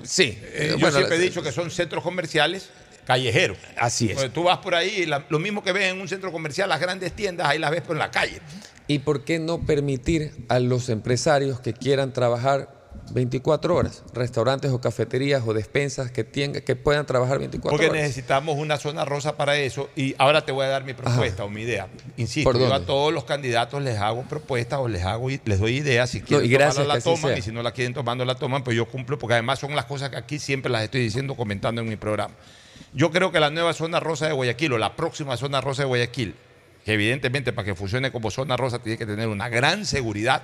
Sí. 0.05 0.39
Eh, 0.41 0.69
yo 0.71 0.79
bueno, 0.79 0.97
siempre 0.97 1.17
he 1.17 1.21
dicho 1.21 1.43
que 1.43 1.51
son 1.51 1.73
centros 1.73 2.05
comerciales 2.05 2.71
callejeros. 3.05 3.59
Así 3.77 4.11
es. 4.11 4.15
Porque 4.15 4.29
tú 4.31 4.45
vas 4.45 4.59
por 4.59 4.77
ahí 4.77 5.07
la- 5.07 5.25
lo 5.29 5.41
mismo 5.41 5.65
que 5.65 5.73
ves 5.73 5.91
en 5.91 6.01
un 6.01 6.07
centro 6.07 6.31
comercial, 6.31 6.69
las 6.69 6.79
grandes 6.79 7.13
tiendas, 7.15 7.49
ahí 7.49 7.59
las 7.59 7.73
ves 7.73 7.83
por 7.83 7.97
la 7.97 8.13
calle. 8.13 8.41
¿Y 8.87 9.01
por 9.01 9.25
qué 9.25 9.41
no 9.41 9.67
permitir 9.67 10.31
a 10.49 10.61
los 10.61 10.91
empresarios 10.91 11.59
que 11.59 11.73
quieran 11.73 12.13
trabajar 12.13 12.78
24 13.13 13.75
horas? 13.75 14.03
Restaurantes 14.13 14.71
o 14.71 14.81
cafeterías 14.81 15.43
o 15.47 15.55
despensas 15.55 16.11
que, 16.11 16.25
tengan, 16.25 16.63
que 16.63 16.77
puedan 16.77 17.07
trabajar 17.07 17.39
24 17.39 17.71
Porque 17.71 17.91
horas. 17.91 18.03
necesitamos 18.03 18.57
una 18.57 18.77
zona 18.79 19.05
rosa 19.05 19.37
para 19.37 19.57
eso. 19.57 19.89
Y 19.97 20.15
ahora 20.19 20.45
te 20.45 20.53
voy 20.53 20.67
a 20.67 20.69
dar 20.69 20.85
mi 20.85 20.95
propuesta 20.95 21.45
o 21.45 21.49
mi 21.49 21.63
idea. 21.63 21.89
Insisto, 22.17 22.51
¿Por 22.51 22.59
yo 22.61 22.73
a 22.73 22.81
todos 22.81 23.13
los 23.13 23.25
candidatos 23.25 23.83
les 23.83 23.99
hago 23.99 24.23
propuestas 24.23 24.79
o 24.79 24.89
les 24.89 25.05
hago 25.05 25.29
les 25.29 25.61
doy 25.61 25.77
ideas. 25.77 26.11
Si 26.11 26.21
quieren 26.21 26.47
y 26.47 26.49
gracias 26.49 26.77
tomarla, 26.77 26.95
la 26.95 27.01
toman. 27.01 27.31
sea. 27.31 27.39
Y 27.39 27.43
si 27.43 27.53
no 27.53 27.63
la 27.63 27.73
quieren 27.73 27.95
tomar, 27.95 28.17
no 28.17 28.25
la 28.25 28.35
toman, 28.35 28.65
pues 28.65 28.77
yo 28.77 28.87
cumplo, 28.87 29.19
porque 29.19 29.35
además 29.35 29.59
son 29.59 29.75
las 29.75 29.85
cosas 29.85 30.11
que 30.11 30.17
aquí 30.17 30.39
siempre 30.39 30.71
las 30.71 30.83
estoy 30.83 31.03
diciendo, 31.03 31.35
comentando 31.35 31.81
en 31.81 31.89
mi 31.89 31.97
programa. 31.97 32.35
Yo 32.95 33.11
creo 33.11 33.33
que 33.33 33.41
la 33.41 33.51
nueva 33.51 33.73
zona 33.75 34.01
rosa 34.01 34.27
de 34.27 34.33
Guayaquil 34.33 34.73
o 34.73 34.79
la 34.79 34.97
próxima 34.97 35.37
zona 35.37 35.61
rosa 35.61 35.83
de 35.83 35.89
Guayaquil, 35.89 36.35
que 36.89 36.95
evidentemente 36.95 37.53
para 37.53 37.67
que 37.67 37.75
funcione 37.75 38.11
como 38.11 38.31
zona 38.31 38.57
rosa 38.57 38.79
tiene 38.79 38.97
que 38.97 39.05
tener 39.05 39.29
una 39.29 39.51
gran 39.51 39.85
seguridad. 39.85 40.43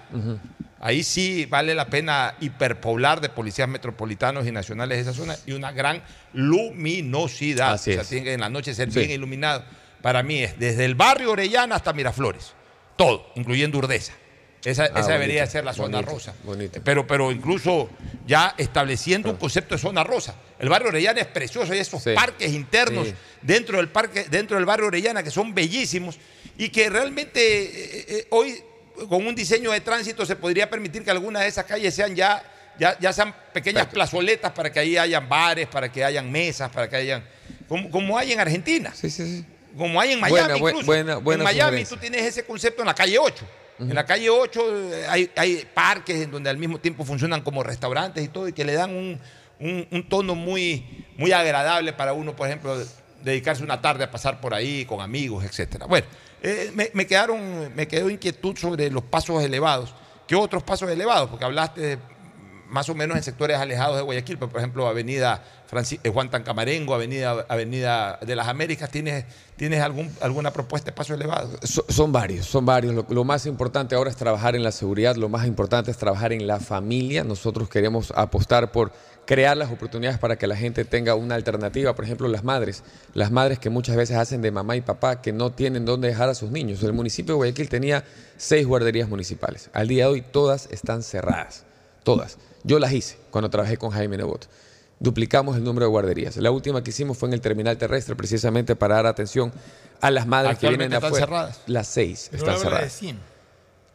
Ahí 0.78 1.02
sí 1.02 1.46
vale 1.46 1.74
la 1.74 1.86
pena 1.86 2.34
hiperpoblar 2.38 3.22
de 3.22 3.30
policías 3.30 3.66
metropolitanos 3.66 4.46
y 4.46 4.52
nacionales 4.52 4.98
esa 4.98 5.14
zona 5.14 5.36
y 5.46 5.52
una 5.52 5.72
gran 5.72 6.02
luminosidad. 6.34 7.72
Así 7.72 7.92
o 7.92 7.94
sea, 7.94 8.02
es. 8.02 8.08
tiene 8.10 8.24
que 8.24 8.34
en 8.34 8.40
la 8.40 8.50
noche 8.50 8.74
ser 8.74 8.92
Sí. 8.92 8.98
bien 8.98 9.12
iluminado. 9.12 9.64
Para 10.02 10.22
mí 10.22 10.42
es 10.42 10.58
desde 10.58 10.84
el 10.84 10.94
barrio 10.94 11.32
Orellana 11.32 11.76
hasta 11.76 11.94
Miraflores. 11.94 12.52
Todo, 12.96 13.26
incluyendo 13.36 13.78
Urdesa. 13.78 14.12
Esa, 14.64 14.84
Ah, 14.94 15.00
esa 15.00 15.12
debería 15.12 15.46
ser 15.46 15.64
la 15.64 15.74
zona 15.74 15.98
bonito, 15.98 16.12
rosa. 16.12 16.34
bonito. 16.42 16.80
Pero, 16.82 17.06
pero 17.06 17.30
incluso 17.30 17.90
ya 18.26 18.54
estableciendo 18.56 19.30
un 19.30 19.36
concepto 19.36 19.74
de 19.74 19.80
zona 19.80 20.02
rosa. 20.04 20.34
El 20.58 20.68
barrio 20.70 20.88
Orellana 20.88 21.20
es 21.20 21.26
precioso, 21.26 21.72
hay 21.72 21.80
esos 21.80 22.02
Sí. 22.02 22.12
parques 22.14 22.50
internos 22.52 23.08
Sí. 23.08 23.14
dentro 23.42 23.76
del 23.76 23.88
parque, 23.88 24.24
dentro 24.30 24.56
del 24.56 24.64
barrio 24.64 24.86
Orellana 24.86 25.22
que 25.22 25.30
son 25.30 25.54
bellísimos 25.54 26.18
y 26.56 26.70
que 26.70 26.88
realmente 26.88 27.40
eh, 27.40 28.04
eh, 28.08 28.26
hoy 28.30 28.62
con 29.08 29.26
un 29.26 29.34
diseño 29.34 29.70
de 29.72 29.80
tránsito 29.80 30.24
se 30.24 30.36
podría 30.36 30.70
permitir 30.70 31.02
que 31.04 31.10
algunas 31.10 31.42
de 31.42 31.48
esas 31.48 31.64
calles 31.66 31.94
sean 31.94 32.14
ya, 32.14 32.42
ya, 32.78 32.98
ya 33.00 33.12
sean 33.12 33.34
pequeñas 33.52 33.86
plazoletas 33.88 34.52
para 34.52 34.72
que 34.72 34.78
ahí 34.80 34.96
hayan 34.96 35.28
bares, 35.28 35.66
para 35.66 35.90
que 35.92 36.02
hayan 36.04 36.30
mesas, 36.32 36.70
para 36.70 36.88
que 36.88 36.96
hayan. 36.96 37.24
Como, 37.68 37.90
como 37.90 38.16
hay 38.16 38.32
en 38.32 38.40
Argentina. 38.40 38.94
Como 39.76 40.00
hay 40.00 40.12
en 40.12 40.20
Miami. 40.20 40.58
Buena, 40.60 40.68
incluso. 40.70 40.86
buena- 40.86 41.16
buena 41.16 41.42
en 41.42 41.44
Miami 41.44 41.66
sugerencia. 41.84 41.96
tú 41.96 42.00
tienes 42.00 42.22
ese 42.22 42.44
concepto 42.44 42.82
en 42.82 42.86
la 42.86 42.94
calle 42.94 43.18
8. 43.18 43.44
En 43.78 43.94
la 43.94 44.06
calle 44.06 44.30
8 44.30 44.92
eh, 44.92 45.30
hay, 45.36 45.68
parques 45.74 46.22
en 46.22 46.30
donde 46.30 46.50
al 46.50 46.58
mismo 46.58 46.78
tiempo 46.78 47.04
funcionan 47.04 47.42
como 47.42 47.62
restaurantes 47.62 48.24
y 48.24 48.28
todo, 48.28 48.48
y 48.48 48.52
que 48.52 48.64
le 48.64 48.74
dan 48.74 49.18
un, 49.60 50.08
tono 50.08 50.34
muy, 50.34 51.06
muy 51.16 51.32
agradable 51.32 51.92
para 51.92 52.12
uno, 52.12 52.36
por 52.36 52.46
ejemplo, 52.46 52.76
dedicarse 53.22 53.64
una 53.64 53.80
tarde 53.80 54.04
a 54.04 54.10
pasar 54.10 54.40
por 54.40 54.54
ahí 54.54 54.84
con 54.84 55.00
amigos, 55.00 55.44
etcétera. 55.44 55.86
Bueno, 55.86 56.06
eh, 56.42 56.70
me 56.92 57.06
quedaron, 57.06 57.74
me 57.74 57.88
quedó 57.88 58.10
inquietud 58.10 58.56
sobre 58.56 58.90
los 58.90 59.02
pasos 59.04 59.42
elevados. 59.42 59.94
¿Qué 60.26 60.34
otros 60.34 60.62
pasos 60.62 60.90
elevados? 60.90 61.28
Porque 61.28 61.44
hablaste 61.44 61.80
de, 61.80 61.98
más 62.74 62.88
o 62.88 62.94
menos 62.94 63.16
en 63.16 63.22
sectores 63.22 63.56
alejados 63.56 63.96
de 63.96 64.02
Guayaquil, 64.02 64.36
por 64.36 64.50
ejemplo, 64.58 64.86
Avenida 64.88 65.42
Franci- 65.70 66.00
eh, 66.02 66.10
Juan 66.10 66.28
Tancamarengo, 66.28 66.92
Avenida, 66.94 67.46
Avenida 67.48 68.18
de 68.20 68.34
las 68.34 68.48
Américas, 68.48 68.90
¿tienes, 68.90 69.24
tienes 69.56 69.80
algún, 69.80 70.10
alguna 70.20 70.52
propuesta 70.52 70.90
de 70.90 70.92
paso 70.96 71.14
elevado? 71.14 71.50
So- 71.62 71.84
son 71.88 72.10
varios, 72.12 72.46
son 72.46 72.66
varios. 72.66 72.92
Lo, 72.94 73.06
lo 73.08 73.24
más 73.24 73.46
importante 73.46 73.94
ahora 73.94 74.10
es 74.10 74.16
trabajar 74.16 74.56
en 74.56 74.64
la 74.64 74.72
seguridad, 74.72 75.14
lo 75.14 75.28
más 75.28 75.46
importante 75.46 75.90
es 75.92 75.96
trabajar 75.96 76.32
en 76.32 76.46
la 76.48 76.58
familia. 76.58 77.22
Nosotros 77.22 77.68
queremos 77.68 78.12
apostar 78.16 78.72
por 78.72 78.92
crear 79.24 79.56
las 79.56 79.70
oportunidades 79.70 80.18
para 80.18 80.36
que 80.36 80.46
la 80.46 80.56
gente 80.56 80.84
tenga 80.84 81.14
una 81.14 81.36
alternativa. 81.36 81.94
Por 81.94 82.04
ejemplo, 82.04 82.26
las 82.28 82.42
madres, 82.44 82.82
las 83.14 83.30
madres 83.30 83.58
que 83.60 83.70
muchas 83.70 83.94
veces 83.96 84.16
hacen 84.16 84.42
de 84.42 84.50
mamá 84.50 84.76
y 84.76 84.80
papá 84.80 85.22
que 85.22 85.32
no 85.32 85.52
tienen 85.52 85.84
dónde 85.84 86.08
dejar 86.08 86.28
a 86.28 86.34
sus 86.34 86.50
niños. 86.50 86.82
El 86.82 86.92
municipio 86.92 87.34
de 87.34 87.36
Guayaquil 87.36 87.68
tenía 87.68 88.04
seis 88.36 88.66
guarderías 88.66 89.08
municipales. 89.08 89.70
Al 89.72 89.86
día 89.88 90.04
de 90.06 90.10
hoy 90.10 90.22
todas 90.22 90.68
están 90.72 91.02
cerradas, 91.04 91.64
todas. 92.02 92.36
Yo 92.64 92.78
las 92.78 92.92
hice 92.92 93.16
cuando 93.30 93.48
trabajé 93.50 93.76
con 93.76 93.90
Jaime 93.90 94.16
Nebot. 94.16 94.48
duplicamos 94.98 95.56
el 95.56 95.64
número 95.64 95.86
de 95.86 95.90
guarderías. 95.90 96.36
La 96.38 96.50
última 96.50 96.82
que 96.82 96.90
hicimos 96.90 97.18
fue 97.18 97.28
en 97.28 97.34
el 97.34 97.40
terminal 97.40 97.76
terrestre, 97.76 98.16
precisamente 98.16 98.74
para 98.74 98.94
dar 98.96 99.06
atención 99.06 99.52
a 100.00 100.10
las 100.10 100.26
madres 100.26 100.58
que 100.58 100.68
vienen 100.68 100.88
de 100.90 100.96
Actualmente 100.96 101.16
están 101.18 101.26
afuera. 101.26 101.50
cerradas. 101.52 101.68
Las 101.68 101.86
seis 101.88 102.28
Pero 102.30 102.42
están 102.42 102.54
de 102.56 102.60
cerradas. 102.62 102.92
100. 102.92 103.18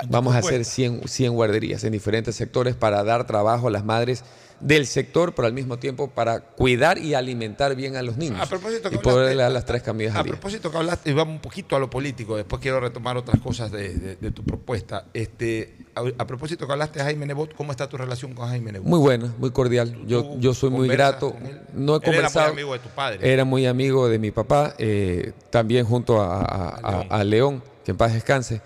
Vamos 0.08 0.36
a 0.36 0.38
hacer 0.38 0.64
100, 0.64 1.08
100 1.08 1.34
guarderías 1.34 1.84
en 1.84 1.92
diferentes 1.92 2.36
sectores 2.36 2.76
para 2.76 3.04
dar 3.04 3.26
trabajo 3.28 3.68
a 3.68 3.72
las 3.72 3.84
madres 3.84 4.24
del 4.60 4.86
sector, 4.88 5.34
pero 5.34 5.48
al 5.48 5.54
mismo 5.54 5.78
tiempo 5.80 6.10
para 6.10 6.42
cuidar 6.42 6.98
y 6.98 7.14
alimentar 7.14 7.76
bien 7.76 7.96
a 7.96 8.02
los 8.02 8.18
niños. 8.18 8.40
A 8.42 8.46
propósito 8.46 8.90
que 8.90 8.96
y 8.98 9.00
poder 9.00 9.30
hablaste- 9.30 9.36
dar 9.38 9.52
las 9.52 9.66
tres 9.66 9.84
comidas 9.84 10.16
A 10.16 10.20
al 10.20 10.26
día. 10.26 10.34
propósito 10.34 10.70
que 10.72 10.78
hablaste, 10.78 11.10
y 11.10 11.14
vamos 11.14 11.36
un 11.36 11.42
poquito 11.42 11.76
a 11.76 11.80
lo 11.80 11.90
político, 11.90 12.36
después 12.36 12.62
quiero 12.62 12.80
retomar 12.80 13.16
otras 13.18 13.40
cosas 13.42 13.72
de, 13.72 13.90
de- 13.98 14.16
de 14.18 14.32
tu 14.32 14.44
propuesta. 14.44 15.06
Este, 15.14 15.78
a, 15.96 16.02
a 16.18 16.28
propósito 16.28 16.66
que 16.68 16.72
hablaste 16.74 17.00
de 17.00 17.06
Jaime 17.06 17.26
Nebot, 17.26 17.54
¿cómo 17.56 17.72
está 17.72 17.88
tu 17.88 17.98
relación 17.98 18.34
con 18.34 18.48
Jaime 18.50 18.72
Nebot? 18.74 18.88
Muy 18.88 19.00
buena, 19.00 19.34
muy 19.38 19.52
cordial. 19.52 19.98
Yo, 20.06 20.38
yo 20.40 20.54
soy 20.54 20.70
muy 20.70 20.88
grato. 20.88 21.36
No 21.74 21.96
he 21.96 21.98
Él 21.98 22.02
era 22.04 22.12
muy 22.12 22.16
conversado. 22.16 22.52
amigo 22.52 22.74
de 22.74 22.80
tu 22.80 22.90
padre. 22.90 23.34
Era 23.34 23.46
muy 23.46 23.66
amigo 23.66 24.08
de 24.10 24.20
mi 24.20 24.32
papá, 24.32 24.74
eh, 24.78 25.34
también 25.50 25.86
junto 25.86 26.22
a, 26.22 26.42
a- 26.42 26.80
a- 26.84 27.02
a 27.10 27.24
León, 27.24 27.64
que 27.86 27.92
en 27.92 27.98
paz 27.98 28.14
descanse. 28.14 28.62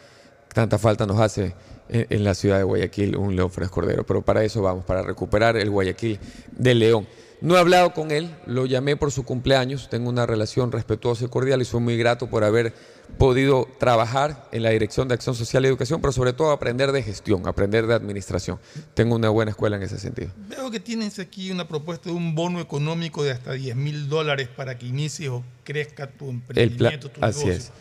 Tanta 0.53 0.77
falta 0.77 1.05
nos 1.07 1.19
hace 1.19 1.53
en, 1.89 2.23
la 2.23 2.33
ciudad 2.33 2.57
de 2.57 2.63
Guayaquil 2.63 3.15
un 3.15 3.35
León 3.35 3.51
Fres 3.51 3.69
Cordero. 3.69 4.05
Pero 4.05 4.21
para 4.21 4.43
eso 4.43 4.61
vamos, 4.61 4.85
para 4.85 5.01
recuperar 5.01 5.57
el 5.57 5.69
Guayaquil 5.69 6.19
de 6.51 6.75
León. 6.75 7.07
No 7.41 7.57
he 7.57 7.59
hablado 7.59 7.93
con 7.93 8.11
él, 8.11 8.33
lo 8.45 8.65
llamé 8.65 8.95
por 8.95 9.11
su 9.11 9.25
cumpleaños, 9.25 9.89
tengo 9.89 10.09
una 10.09 10.25
relación 10.25 10.71
respetuosa 10.71 11.25
y 11.25 11.27
cordial 11.27 11.61
y 11.61 11.65
soy 11.65 11.81
muy 11.81 11.97
grato 11.97 12.29
por 12.29 12.45
haber 12.45 12.73
podido 13.17 13.67
trabajar 13.79 14.47
en 14.53 14.63
la 14.63 14.69
Dirección 14.69 15.09
de 15.09 15.15
Acción 15.15 15.35
Social 15.35 15.65
y 15.65 15.67
Educación, 15.67 15.99
pero 15.99 16.13
sobre 16.13 16.31
todo 16.31 16.51
aprender 16.51 16.93
de 16.93 17.03
gestión, 17.03 17.45
aprender 17.45 17.85
de 17.85 17.95
administración. 17.95 18.59
Tengo 18.93 19.15
una 19.15 19.27
buena 19.29 19.51
escuela 19.51 19.75
en 19.75 19.83
ese 19.83 19.99
sentido. 19.99 20.31
Veo 20.47 20.71
que 20.71 20.79
tienes 20.79 21.19
aquí 21.19 21.51
una 21.51 21.67
propuesta 21.67 22.09
de 22.09 22.15
un 22.15 22.33
bono 22.33 22.61
económico 22.61 23.25
de 23.25 23.31
hasta 23.31 23.51
10 23.51 23.75
mil 23.75 24.07
dólares 24.07 24.47
para 24.47 24.77
que 24.77 24.85
inicies 24.85 25.29
o 25.29 25.43
crezca 25.65 26.07
tu 26.07 26.29
emprendimiento, 26.29 27.09
tu 27.09 27.23
así 27.23 27.45
negocio. 27.45 27.51
es. 27.51 27.71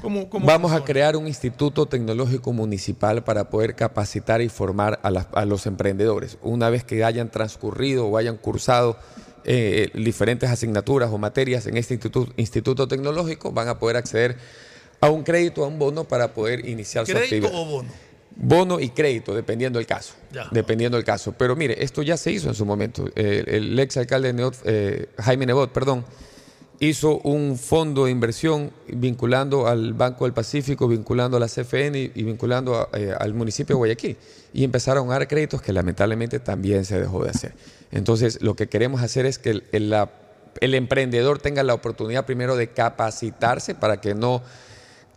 ¿Cómo- 0.00 0.28
cómo 0.30 0.46
Vamos 0.46 0.72
a 0.72 0.84
crear 0.84 1.16
un 1.16 1.26
instituto 1.26 1.86
tecnológico 1.86 2.52
municipal 2.52 3.24
para 3.24 3.50
poder 3.50 3.74
capacitar 3.74 4.40
y 4.42 4.48
formar 4.48 5.00
a, 5.02 5.10
las- 5.10 5.26
a 5.32 5.44
los 5.44 5.66
emprendedores. 5.66 6.38
Una 6.42 6.70
vez 6.70 6.84
que 6.84 7.02
hayan 7.04 7.30
transcurrido 7.30 8.06
o 8.06 8.16
hayan 8.16 8.36
cursado 8.36 8.96
eh, 9.44 9.90
diferentes 9.94 10.50
asignaturas 10.50 11.10
o 11.10 11.16
materias 11.18 11.66
en 11.66 11.76
este 11.78 11.94
instituto, 11.94 12.32
instituto 12.36 12.86
tecnológico, 12.86 13.50
van 13.50 13.68
a 13.68 13.78
poder 13.78 13.96
acceder 13.96 14.36
a 15.00 15.08
un 15.10 15.22
crédito, 15.22 15.64
a 15.64 15.68
un 15.68 15.78
bono 15.78 16.04
para 16.04 16.34
poder 16.34 16.68
iniciar 16.68 17.06
su 17.06 17.12
¿Crédito 17.12 17.46
actividad. 17.46 17.54
o 17.54 17.64
bono? 17.64 17.88
Bono 18.36 18.78
y 18.78 18.90
crédito, 18.90 19.34
dependiendo 19.34 19.78
del 19.78 19.86
caso. 19.86 20.14
Ya. 20.32 20.48
Dependiendo 20.52 20.96
del 20.96 21.04
caso. 21.04 21.32
Pero 21.32 21.56
mire, 21.56 21.82
esto 21.82 22.02
ya 22.02 22.16
se 22.16 22.30
hizo 22.30 22.48
en 22.48 22.54
su 22.54 22.64
momento. 22.66 23.08
Eh, 23.16 23.42
el 23.48 23.78
ex 23.78 23.96
alcalde 23.96 24.34
eh, 24.64 25.06
Jaime 25.18 25.46
Nebot, 25.46 25.72
perdón, 25.72 26.04
hizo 26.80 27.18
un 27.18 27.58
fondo 27.58 28.04
de 28.04 28.10
inversión 28.10 28.70
vinculando 28.86 29.66
al 29.66 29.94
Banco 29.94 30.24
del 30.24 30.32
Pacífico, 30.32 30.86
vinculando 30.86 31.36
a 31.36 31.40
la 31.40 31.46
CFN 31.46 31.98
y, 32.14 32.22
vinculando 32.22 32.88
eh, 32.92 33.12
al 33.18 33.34
municipio 33.34 33.74
de 33.74 33.78
Guayaquil. 33.78 34.16
Y 34.52 34.64
empezaron 34.64 35.08
a 35.10 35.14
dar 35.14 35.28
créditos 35.28 35.60
que 35.60 35.72
lamentablemente 35.72 36.38
también 36.38 36.84
se 36.84 37.00
dejó 37.00 37.24
de 37.24 37.30
hacer. 37.30 37.54
Entonces, 37.90 38.40
lo 38.42 38.54
que 38.54 38.68
queremos 38.68 39.02
hacer 39.02 39.26
es 39.26 39.38
que 39.38 39.62
el 39.72 40.74
emprendedor 40.74 41.38
tenga 41.38 41.62
la 41.62 41.74
oportunidad 41.74 42.26
primero 42.26 42.56
de 42.56 42.68
capacitarse 42.68 43.74
para 43.74 44.00
que 44.00 44.14
no 44.14 44.42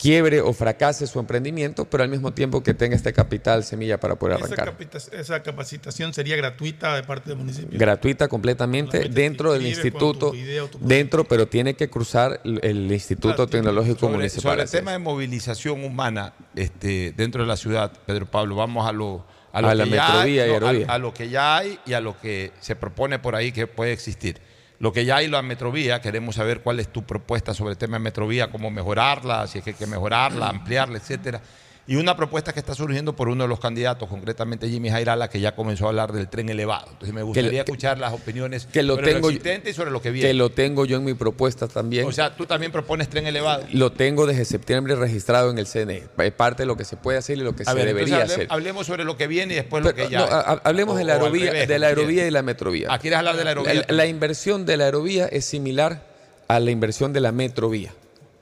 quiebre 0.01 0.41
o 0.41 0.51
fracase 0.53 1.05
su 1.05 1.19
emprendimiento, 1.19 1.85
pero 1.85 2.03
al 2.03 2.09
mismo 2.09 2.33
tiempo 2.33 2.63
que 2.63 2.73
tenga 2.73 2.95
este 2.95 3.13
capital 3.13 3.63
semilla 3.63 3.99
para 3.99 4.15
poder 4.15 4.37
arrancar. 4.37 4.75
esa 5.11 5.43
capacitación 5.43 6.13
sería 6.13 6.35
gratuita 6.35 6.95
de 6.95 7.03
parte 7.03 7.29
del 7.29 7.37
municipio. 7.37 7.77
Gratuita 7.79 8.27
completamente 8.27 9.09
dentro 9.09 9.53
del 9.53 9.67
instituto, 9.67 10.33
dentro, 10.79 11.23
pero 11.25 11.47
tiene 11.47 11.75
que 11.75 11.89
cruzar 11.89 12.41
el, 12.43 12.59
el 12.63 12.91
Instituto 12.91 13.47
Tecnológico 13.47 13.99
Sobre, 13.99 14.13
Municipal. 14.15 14.51
sobre 14.53 14.63
el 14.63 14.69
tema 14.71 14.91
de 14.93 14.97
movilización 14.97 15.83
humana 15.83 16.33
este, 16.55 17.13
dentro 17.15 17.43
de 17.43 17.47
la 17.47 17.57
ciudad, 17.57 17.91
Pedro 18.07 18.25
Pablo, 18.25 18.55
vamos 18.55 18.87
a 18.87 18.91
lo, 18.91 19.23
a 19.53 19.61
lo 19.61 19.67
A 19.69 19.75
la 19.75 19.83
que 19.83 19.89
ya 19.91 20.07
metrovía 20.07 20.21
hay, 20.23 20.33
y 20.33 20.39
aerovía. 20.39 20.85
a, 20.89 20.93
a 20.95 20.97
lo 20.97 21.13
que 21.13 21.29
ya 21.29 21.57
hay 21.57 21.79
y 21.85 21.93
a 21.93 22.01
lo 22.01 22.19
que 22.19 22.51
se 22.59 22.75
propone 22.75 23.19
por 23.19 23.35
ahí 23.35 23.51
que 23.51 23.67
puede 23.67 23.91
existir. 23.91 24.37
Lo 24.81 24.91
que 24.91 25.05
ya 25.05 25.17
hay, 25.17 25.27
la 25.27 25.43
metrovía, 25.43 26.01
queremos 26.01 26.33
saber 26.33 26.61
cuál 26.61 26.79
es 26.79 26.91
tu 26.91 27.03
propuesta 27.03 27.53
sobre 27.53 27.73
el 27.73 27.77
tema 27.77 27.97
de 27.97 28.03
metrovía, 28.03 28.49
cómo 28.49 28.71
mejorarla, 28.71 29.45
si 29.45 29.59
es 29.59 29.63
que 29.63 29.69
hay 29.69 29.75
que 29.75 29.85
mejorarla, 29.85 30.49
ampliarla, 30.49 30.97
etcétera. 30.97 31.39
Y 31.87 31.95
una 31.95 32.15
propuesta 32.15 32.53
que 32.53 32.59
está 32.59 32.75
surgiendo 32.75 33.15
por 33.15 33.27
uno 33.27 33.43
de 33.43 33.47
los 33.49 33.59
candidatos, 33.59 34.07
concretamente 34.07 34.69
Jimmy 34.69 34.89
Jairala, 34.91 35.29
que 35.29 35.39
ya 35.41 35.55
comenzó 35.55 35.85
a 35.85 35.89
hablar 35.89 36.13
del 36.13 36.27
tren 36.29 36.47
elevado. 36.47 36.85
Entonces 36.91 37.13
me 37.13 37.23
gustaría 37.23 37.49
que- 37.49 37.57
escuchar 37.71 37.97
las 37.97 38.13
opiniones 38.13 38.67
que 38.71 38.83
lo 38.83 38.93
sobre 38.95 39.07
tengo- 39.13 39.21
lo 39.21 39.29
existente 39.29 39.71
y 39.71 39.73
sobre 39.73 39.89
lo 39.91 39.99
que 40.01 40.11
viene. 40.11 40.27
Que 40.29 40.33
lo 40.35 40.51
tengo 40.51 40.85
yo 40.85 40.97
en 40.97 41.03
mi 41.03 41.15
propuesta 41.15 41.67
también. 41.67 42.05
o 42.05 42.11
sea, 42.11 42.35
tú 42.35 42.45
también 42.45 42.71
propones 42.71 43.09
tren 43.09 43.25
elevado. 43.25 43.63
lo 43.73 43.91
tengo 43.91 44.27
desde 44.27 44.45
septiembre 44.45 44.95
registrado 44.95 45.49
en 45.49 45.57
el 45.57 45.65
CNE. 45.65 46.03
Es 46.19 46.31
parte 46.33 46.63
de 46.63 46.67
lo 46.67 46.77
que 46.77 46.85
se 46.85 46.97
puede 46.97 47.17
hacer 47.17 47.37
y 47.39 47.41
lo 47.41 47.55
que 47.55 47.63
A 47.63 47.71
se 47.71 47.73
ver, 47.73 47.87
debería 47.87 48.13
entonces 48.15 48.37
hacer. 48.37 48.47
hablemos 48.51 48.85
sobre 48.85 49.03
lo 49.03 49.17
que 49.17 49.25
viene 49.27 49.53
y 49.53 49.57
después 49.57 49.83
Pero, 49.83 49.97
lo 49.97 50.03
que 50.07 50.09
ya. 50.13 50.19
no, 50.19 50.61
hablemos 50.63 50.97
de 50.97 51.03
la 51.03 51.13
aerovía, 51.13 51.51
revés, 51.51 51.67
de 51.67 51.79
la 51.79 51.87
aerovía 51.87 52.27
y 52.27 52.31
la 52.31 52.43
metrovía. 52.43 52.87
Ah, 52.91 52.99
¿quieres 52.99 53.17
hablar 53.17 53.35
de 53.35 53.43
la 53.43 53.49
aerovía? 53.49 53.73
La, 53.73 53.85
la 53.95 54.05
inversión 54.05 54.65
de 54.67 54.77
la 54.77 54.85
aerovía 54.85 55.25
es 55.25 55.45
similar 55.45 56.03
a 56.47 56.59
la 56.59 56.69
inversión 56.69 57.11
de 57.11 57.21
la 57.21 57.31
metrovía. 57.31 57.91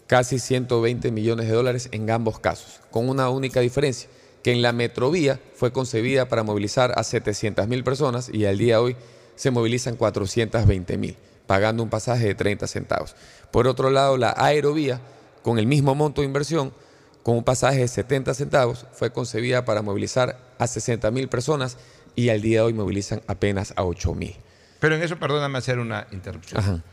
Casi 0.09 0.39
120 0.39 1.11
millones 1.11 1.47
de 1.47 1.53
dólares 1.53 1.87
en 1.91 2.09
ambos 2.09 2.39
casos, 2.39 2.81
con 2.89 3.09
una 3.09 3.29
única 3.29 3.59
diferencia, 3.59 4.09
que 4.41 4.51
en 4.51 4.63
la 4.63 4.73
metrovía 4.73 5.39
fue 5.53 5.71
concebida 5.71 6.27
para 6.27 6.41
movilizar 6.41 6.93
a 6.97 7.03
700 7.03 7.67
mil 7.67 7.83
personas 7.83 8.27
y 8.33 8.45
al 8.45 8.57
día 8.57 8.77
de 8.77 8.81
hoy 8.81 8.95
se 9.35 9.51
movilizan 9.51 9.97
420 9.97 10.97
mil, 10.97 11.15
pagando 11.45 11.83
un 11.83 11.91
pasaje 11.91 12.25
de 12.25 12.33
30 12.33 12.65
centavos. 12.65 13.15
Por 13.51 13.67
otro 13.67 13.91
lado, 13.91 14.17
la 14.17 14.33
aerovía, 14.35 14.99
con 15.43 15.59
el 15.59 15.67
mismo 15.67 15.93
monto 15.93 16.21
de 16.21 16.27
inversión, 16.27 16.73
con 17.21 17.37
un 17.37 17.43
pasaje 17.43 17.81
de 17.81 17.87
70 17.87 18.33
centavos, 18.33 18.87
fue 18.93 19.11
concebida 19.11 19.63
para 19.63 19.83
movilizar 19.83 20.39
a 20.57 20.65
60 20.65 21.11
mil 21.11 21.29
personas 21.29 21.77
y 22.15 22.29
al 22.29 22.41
día 22.41 22.61
de 22.61 22.65
hoy 22.65 22.73
movilizan 22.73 23.21
apenas 23.27 23.75
a 23.75 23.83
8 23.83 24.15
mil. 24.15 24.35
Pero 24.79 24.95
en 24.95 25.03
eso, 25.03 25.19
perdóname 25.19 25.59
hacer 25.59 25.77
una 25.77 26.07
interrupción. 26.11 26.59
Ajá. 26.59 26.83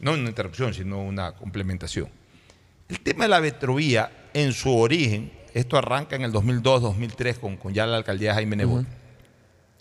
No 0.00 0.12
una 0.12 0.28
interrupción, 0.28 0.74
sino 0.74 1.02
una 1.02 1.32
complementación. 1.32 2.10
El 2.92 3.00
tema 3.00 3.24
de 3.24 3.30
la 3.30 3.40
metrovía, 3.40 4.10
en 4.34 4.52
su 4.52 4.76
origen, 4.76 5.32
esto 5.54 5.78
arranca 5.78 6.14
en 6.14 6.22
el 6.22 6.32
2002-2003 6.32 7.38
con, 7.38 7.56
con 7.56 7.72
ya 7.72 7.86
la 7.86 7.96
alcaldía 7.96 8.34
Jaime 8.34 8.54
Nebot. 8.56 8.84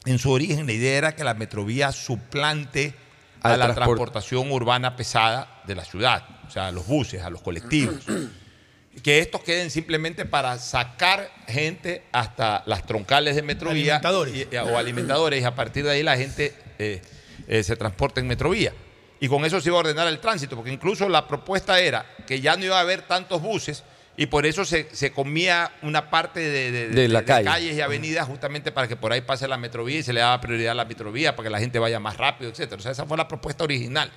En 0.06 0.18
su 0.18 0.32
origen, 0.32 0.66
la 0.66 0.72
idea 0.72 0.98
era 0.98 1.16
que 1.16 1.26
la 1.26 1.34
metrovía 1.34 1.92
suplante 1.92 2.94
a 3.42 3.58
la 3.58 3.66
transport- 3.68 3.76
transportación 3.76 4.50
urbana 4.52 4.96
pesada 4.96 5.62
de 5.68 5.76
la 5.76 5.84
ciudad, 5.84 6.24
o 6.48 6.50
sea, 6.50 6.68
a 6.68 6.72
los 6.72 6.88
buses, 6.88 7.22
a 7.22 7.30
los 7.30 7.42
colectivos. 7.42 7.96
que 9.04 9.20
estos 9.20 9.42
queden 9.44 9.70
simplemente 9.72 10.26
para 10.26 10.58
sacar 10.58 11.30
gente 11.48 12.04
hasta 12.14 12.64
las 12.66 12.86
troncales 12.86 13.36
de 13.36 13.42
metrovía 13.42 13.98
Alimentadores. 13.98 14.48
y- 14.52 14.56
o 14.56 14.78
alimentadores 14.78 15.42
y 15.42 15.44
a 15.44 15.54
partir 15.56 15.84
de 15.84 15.92
ahí 15.92 16.04
la 16.04 16.16
gente 16.18 16.54
eh, 16.80 17.02
eh, 17.48 17.64
se 17.64 17.76
transporta 17.76 18.22
en 18.22 18.28
metrovía. 18.28 18.74
Y 19.22 19.30
con 19.30 19.46
eso 19.46 19.62
se 19.62 19.70
iba 19.70 19.78
a 19.78 19.82
ordenar 19.82 20.08
el 20.08 20.20
tránsito, 20.20 20.56
porque 20.58 20.72
incluso 20.74 21.08
la 21.08 21.26
propuesta 21.28 21.80
era 21.80 22.06
que 22.28 22.42
ya 22.42 22.58
no 22.58 22.66
iba 22.66 22.78
a 22.78 22.82
haber 22.82 23.04
tantos 23.04 23.42
buses 23.42 23.84
y 24.18 24.26
por 24.26 24.46
eso 24.46 24.66
se, 24.66 24.94
se 24.94 25.12
comía 25.14 25.72
una 25.84 26.10
parte 26.10 26.40
de, 26.42 26.72
de- 26.72 26.90
De 26.90 27.08
la 27.08 27.24
calle. 27.24 27.46
calles 27.46 27.76
y 27.78 27.82
avenidas 27.82 28.28
justamente 28.28 28.72
para 28.74 28.88
que 28.88 28.96
por 28.98 29.14
ahí 29.14 29.22
pase 29.22 29.48
la 29.48 29.58
metrovía 29.58 30.00
y 30.00 30.04
se 30.04 30.12
le 30.12 30.20
daba 30.20 30.42
prioridad 30.42 30.72
a 30.74 30.76
la 30.76 30.86
metrovía 30.86 31.36
para 31.36 31.46
que 31.48 31.50
la 31.52 31.60
gente 31.60 31.80
vaya 31.80 32.00
más 32.00 32.18
rápido, 32.18 32.52
etc. 32.52 32.74
O 32.74 32.80
sea, 32.82 32.92
esa 32.92 33.06
fue 33.06 33.16
la 33.16 33.28
propuesta 33.28 33.64
original. 33.64 34.12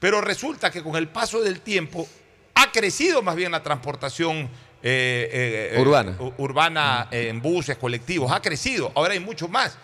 Pero 0.00 0.20
resulta 0.20 0.70
que 0.70 0.82
con 0.82 0.96
el 0.96 1.08
paso 1.08 1.40
del 1.42 1.60
tiempo 1.60 2.08
ha 2.54 2.72
crecido 2.72 3.22
más 3.22 3.36
bien 3.36 3.52
la 3.52 3.62
transportación 3.62 4.48
eh, 4.82 5.30
eh, 5.30 5.70
eh, 5.76 5.80
Urbana. 5.80 6.16
urbana 6.38 7.08
en 7.12 7.40
buses, 7.40 7.76
colectivos. 7.76 8.32
Ha 8.32 8.40
crecido. 8.42 8.90
Ahora 8.96 9.12
hay 9.12 9.20
mucho 9.20 9.46
más. 9.46 9.78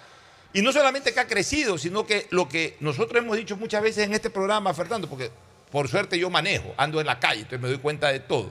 Y 0.59 0.63
no 0.63 0.73
solamente 0.73 1.15
que 1.15 1.21
ha 1.21 1.27
crecido, 1.29 1.79
sino 1.79 2.05
que 2.05 2.27
lo 2.31 2.49
que 2.49 2.77
nosotros 2.81 3.23
hemos 3.23 3.37
dicho 3.37 3.57
muchas 3.57 3.81
veces 3.81 4.07
en 4.07 4.13
este 4.13 4.29
programa, 4.29 4.75
Fernando, 4.75 5.09
porque 5.09 5.31
por 5.71 5.87
suerte 5.87 6.19
yo 6.19 6.31
manejo, 6.31 6.75
ando 6.77 7.01
en 7.01 7.07
la 7.07 7.21
calle, 7.21 7.43
entonces 7.43 7.61
me 7.61 7.69
doy 7.69 7.79
cuenta 7.79 8.11
de 8.11 8.19
todo. 8.19 8.51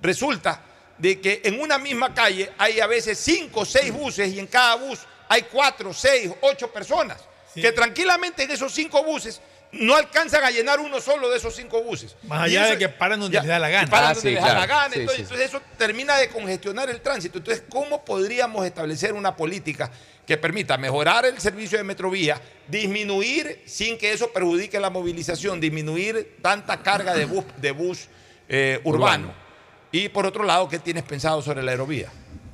Resulta 0.00 0.62
de 0.96 1.20
que 1.20 1.40
en 1.42 1.58
una 1.60 1.76
misma 1.76 2.14
calle 2.14 2.52
hay 2.56 2.78
a 2.78 2.86
veces 2.86 3.18
cinco 3.18 3.62
o 3.62 3.64
seis 3.64 3.92
buses 3.92 4.32
y 4.32 4.38
en 4.38 4.46
cada 4.46 4.76
bus 4.76 5.00
hay 5.28 5.42
cuatro, 5.42 5.92
seis, 5.92 6.30
ocho 6.40 6.70
personas. 6.70 7.20
Que 7.52 7.72
tranquilamente 7.72 8.44
en 8.44 8.52
esos 8.52 8.72
cinco 8.72 9.02
buses 9.02 9.40
no 9.72 9.94
alcanzan 9.94 10.42
a 10.44 10.50
llenar 10.50 10.80
uno 10.80 11.00
solo 11.00 11.28
de 11.30 11.36
esos 11.36 11.54
cinco 11.54 11.82
buses. 11.82 12.16
Más 12.24 12.42
allá 12.42 12.64
eso- 12.64 12.72
de 12.72 12.78
que 12.78 12.88
paran 12.88 13.20
donde 13.20 13.34
ya, 13.36 13.40
les 13.42 13.48
da 13.48 13.58
la 13.58 13.68
gana. 13.70 13.88
paran 13.88 14.10
Ah, 14.10 14.14
donde 14.14 14.28
sí, 14.30 14.34
les 14.34 14.42
da 14.44 14.54
la 14.54 14.66
gana. 14.66 14.94
Sí, 14.94 15.00
entonces, 15.00 15.16
sí. 15.16 15.22
entonces 15.22 15.46
eso 15.48 15.62
termina 15.78 16.16
de 16.16 16.28
congestionar 16.28 16.90
el 16.90 17.00
tránsito. 17.00 17.38
Entonces, 17.38 17.64
¿cómo 17.68 18.04
podríamos 18.04 18.66
establecer 18.66 19.12
una 19.12 19.36
política 19.36 19.90
que 20.26 20.36
permita 20.36 20.76
mejorar 20.76 21.24
el 21.26 21.40
servicio 21.40 21.78
de 21.78 21.84
metrovía, 21.84 22.40
disminuir 22.68 23.62
sin 23.66 23.96
que 23.98 24.12
eso 24.12 24.32
perjudique 24.32 24.78
la 24.80 24.90
movilización, 24.90 25.60
disminuir 25.60 26.36
tanta 26.42 26.82
carga 26.82 27.14
de 27.14 27.24
bus, 27.24 27.44
de 27.56 27.70
bus 27.72 28.08
eh, 28.48 28.80
urbano? 28.84 29.26
Urbano. 29.28 29.34
Y 29.92 30.08
por 30.08 30.24
otro 30.26 30.44
lado, 30.44 30.68
¿qué 30.68 30.78
tienes 30.78 31.02
pensado 31.04 31.42
sobre 31.42 31.62
la 31.62 31.72
aerovía? 31.72 32.08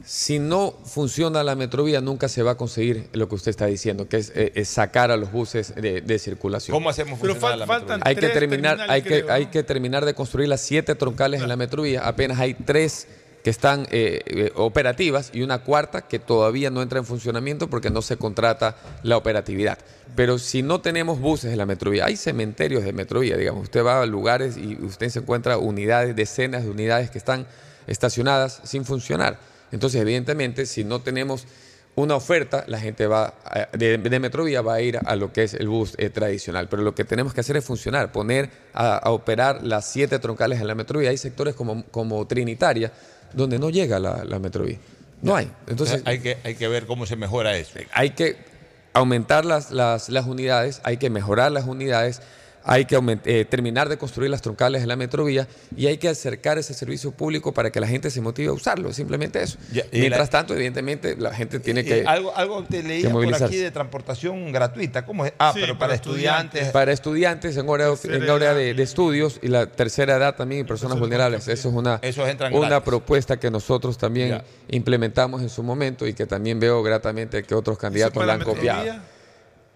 Si 0.09 0.39
no 0.39 0.73
funciona 0.85 1.43
la 1.43 1.57
metrovía, 1.57 2.01
nunca 2.01 2.29
se 2.29 2.45
va 2.45 2.53
a 2.53 2.57
conseguir 2.57 3.09
lo 3.13 3.29
que 3.29 3.35
usted 3.35 3.51
está 3.51 3.67
diciendo, 3.67 4.09
que 4.09 4.19
es, 4.19 4.31
eh, 4.37 4.53
es 4.55 4.69
sacar 4.69 5.11
a 5.11 5.17
los 5.17 5.33
buses 5.33 5.75
de, 5.75 6.01
de 6.01 6.19
circulación. 6.21 6.77
¿Cómo 6.77 6.91
hacemos 6.91 7.19
Pero 7.21 7.35
funcionar 7.35 7.57
fal- 7.57 7.59
la 7.59 7.67
faltan 7.67 7.99
metrovía? 7.99 8.09
Hay 8.09 8.15
que 8.17 8.29
terminar, 8.41 8.81
hay 8.89 9.03
que, 9.03 9.09
creo, 9.23 9.33
hay 9.33 9.45
¿no? 9.47 9.51
que 9.51 9.63
terminar 9.65 10.05
de 10.05 10.15
construir 10.15 10.49
las 10.49 10.61
siete 10.61 10.95
troncales 10.95 11.43
en 11.43 11.49
la 11.49 11.57
metrovía. 11.57 12.07
Apenas 12.07 12.39
hay 12.39 12.55
tres 12.55 13.09
que 13.43 13.51
están 13.51 13.89
eh, 13.91 14.23
eh, 14.27 14.53
operativas 14.55 15.31
y 15.33 15.43
una 15.43 15.59
cuarta 15.65 16.03
que 16.03 16.21
todavía 16.21 16.71
no 16.71 16.83
entra 16.83 17.01
en 17.01 17.05
funcionamiento 17.05 17.69
porque 17.69 17.91
no 17.91 18.01
se 18.01 18.17
contrata 18.17 18.77
la 19.03 19.17
operatividad. 19.17 19.79
Pero 20.15 20.39
si 20.39 20.63
no 20.63 20.81
tenemos 20.81 21.19
buses 21.21 21.51
en 21.51 21.59
la 21.59 21.67
metrovía, 21.67 22.07
hay 22.07 22.17
cementerios 22.17 22.85
de 22.85 22.93
metrovía, 22.93 23.37
digamos. 23.37 23.65
Usted 23.65 23.85
va 23.85 24.03
a 24.03 24.07
lugares 24.07 24.57
y 24.57 24.77
usted 24.85 25.09
se 25.09 25.19
encuentra 25.19 25.59
unidades, 25.59 26.15
decenas 26.15 26.63
de 26.63 26.71
unidades 26.71 27.11
que 27.11 27.19
están 27.19 27.47
estacionadas 27.89 28.61
sin 28.63 28.85
funcionar. 28.85 29.39
Entonces, 29.73 30.01
evidentemente, 30.01 30.67
si 30.67 30.85
no 30.85 31.01
tenemos 31.01 31.47
una 31.95 32.15
oferta, 32.15 32.65
la 32.69 32.79
gente 32.79 33.07
va 33.07 33.35
a- 33.45 33.69
de, 33.77 33.97
de 33.99 34.21
Metrovía 34.21 34.61
va 34.63 34.75
a 34.75 34.81
ir 34.83 34.99
a 35.05 35.17
lo 35.17 35.33
que 35.33 35.45
es 35.45 35.55
el 35.55 35.69
bus 35.69 35.95
eh, 35.99 36.11
tradicional. 36.11 36.69
Pero 36.69 36.83
lo 36.83 36.95
que 36.95 37.05
tenemos 37.05 37.33
que 37.33 37.41
hacer 37.41 37.57
es 37.57 37.65
funcionar, 37.65 38.13
poner 38.13 38.51
a, 38.75 38.97
a 38.99 39.11
operar 39.11 39.63
las 39.65 39.87
siete 39.91 40.19
troncales 40.19 40.61
en 40.61 40.67
la 40.67 40.75
Metrovía. 40.75 41.11
Hay 41.11 41.17
sectores 41.19 41.55
como, 41.55 41.85
como 41.87 42.27
Trinitaria 42.27 42.93
donde 43.33 43.59
no 43.59 43.71
llega 43.71 43.99
la, 43.99 44.25
la 44.25 44.39
Metrovía. 44.39 44.79
No 45.23 45.35
hay. 45.35 45.51
Entonces, 45.69 46.03
hay 46.05 46.21
que, 46.21 46.37
hay 46.45 46.55
que 46.55 46.69
ver 46.69 46.87
cómo 46.87 47.07
se 47.07 47.17
mejora 47.17 47.57
eso. 47.57 47.79
hay 47.93 48.11
que 48.11 48.37
aumentar 48.93 49.45
las, 49.45 49.71
las, 49.73 50.09
las 50.11 50.27
unidades, 50.27 50.81
hay 50.85 50.99
que 50.99 51.11
mejorar 51.11 51.51
las 51.53 51.65
unidades, 51.67 52.21
hay 52.67 52.85
que 52.85 52.99
aument- 52.99 53.21
eh, 53.25 53.45
terminar 53.45 53.89
de 53.89 53.97
construir 53.97 54.31
las 54.31 54.43
troncales 54.43 54.83
en 54.83 54.89
la 54.89 54.97
metrovía 54.97 55.47
y 55.77 55.87
hay 55.87 55.99
que 55.99 56.09
acercar 56.09 56.59
ese 56.59 56.75
servicio 56.75 57.13
público 57.13 57.53
para 57.55 57.71
que 57.71 57.81
la 57.81 57.87
gente 57.87 58.11
se 58.11 58.21
motive 58.21 58.49
a 58.49 58.53
usarlo, 58.53 58.93
simplemente 58.93 59.43
eso. 59.43 59.57
Ya, 59.73 59.85
y 59.93 60.01
Mientras 60.01 60.27
la- 60.29 60.31
tanto, 60.31 60.55
evidentemente, 60.55 61.17
la 61.17 61.33
gente 61.33 61.61
tiene 61.61 61.85
que... 61.85 62.05
algo, 62.07 62.37
algo 62.37 62.65
te 62.65 62.83
leía 62.83 63.09
que 63.09 63.15
por 63.15 63.35
aquí 63.35 63.57
de 63.57 63.71
transportación 63.71 64.53
gratuita. 64.53 65.07
¿Cómo 65.07 65.25
es? 65.25 65.33
Ah, 65.39 65.53
Sí, 65.55 65.61
pero 65.61 65.75
para 65.79 65.87
para 65.87 65.95
estudiantes. 65.95 66.69
Para 66.71 66.93
estudiantes 66.93 67.57
en 67.57 67.69
hora, 67.69 67.87
en 68.03 68.29
hora 68.31 68.53
de, 68.55 68.71
estudios 68.83 69.39
y 69.43 69.49
la 69.49 69.67
tercera 69.67 70.17
edad 70.17 70.35
también 70.35 70.63
y 70.63 70.65
personas 70.65 70.99
vulnerables. 70.99 71.47
Eso 71.49 71.69
es 71.69 71.75
una, 71.75 72.01
una 72.53 72.83
propuesta 72.83 73.39
que 73.39 73.51
nosotros 73.51 73.97
también 73.97 74.29
Ya. 74.31 74.45
implementamos 74.69 75.43
en 75.43 75.49
su 75.49 75.63
momento 75.63 76.07
y 76.07 76.15
que 76.15 76.27
también 76.27 76.59
veo 76.59 76.83
gratamente 76.83 77.43
que 77.45 77.55
otros 77.55 77.75
¿Eso 77.77 77.81
candidatos 77.83 78.27
la 78.27 78.33
han 78.33 78.39
Metrovía? 78.41 78.75
copiado. 78.77 79.01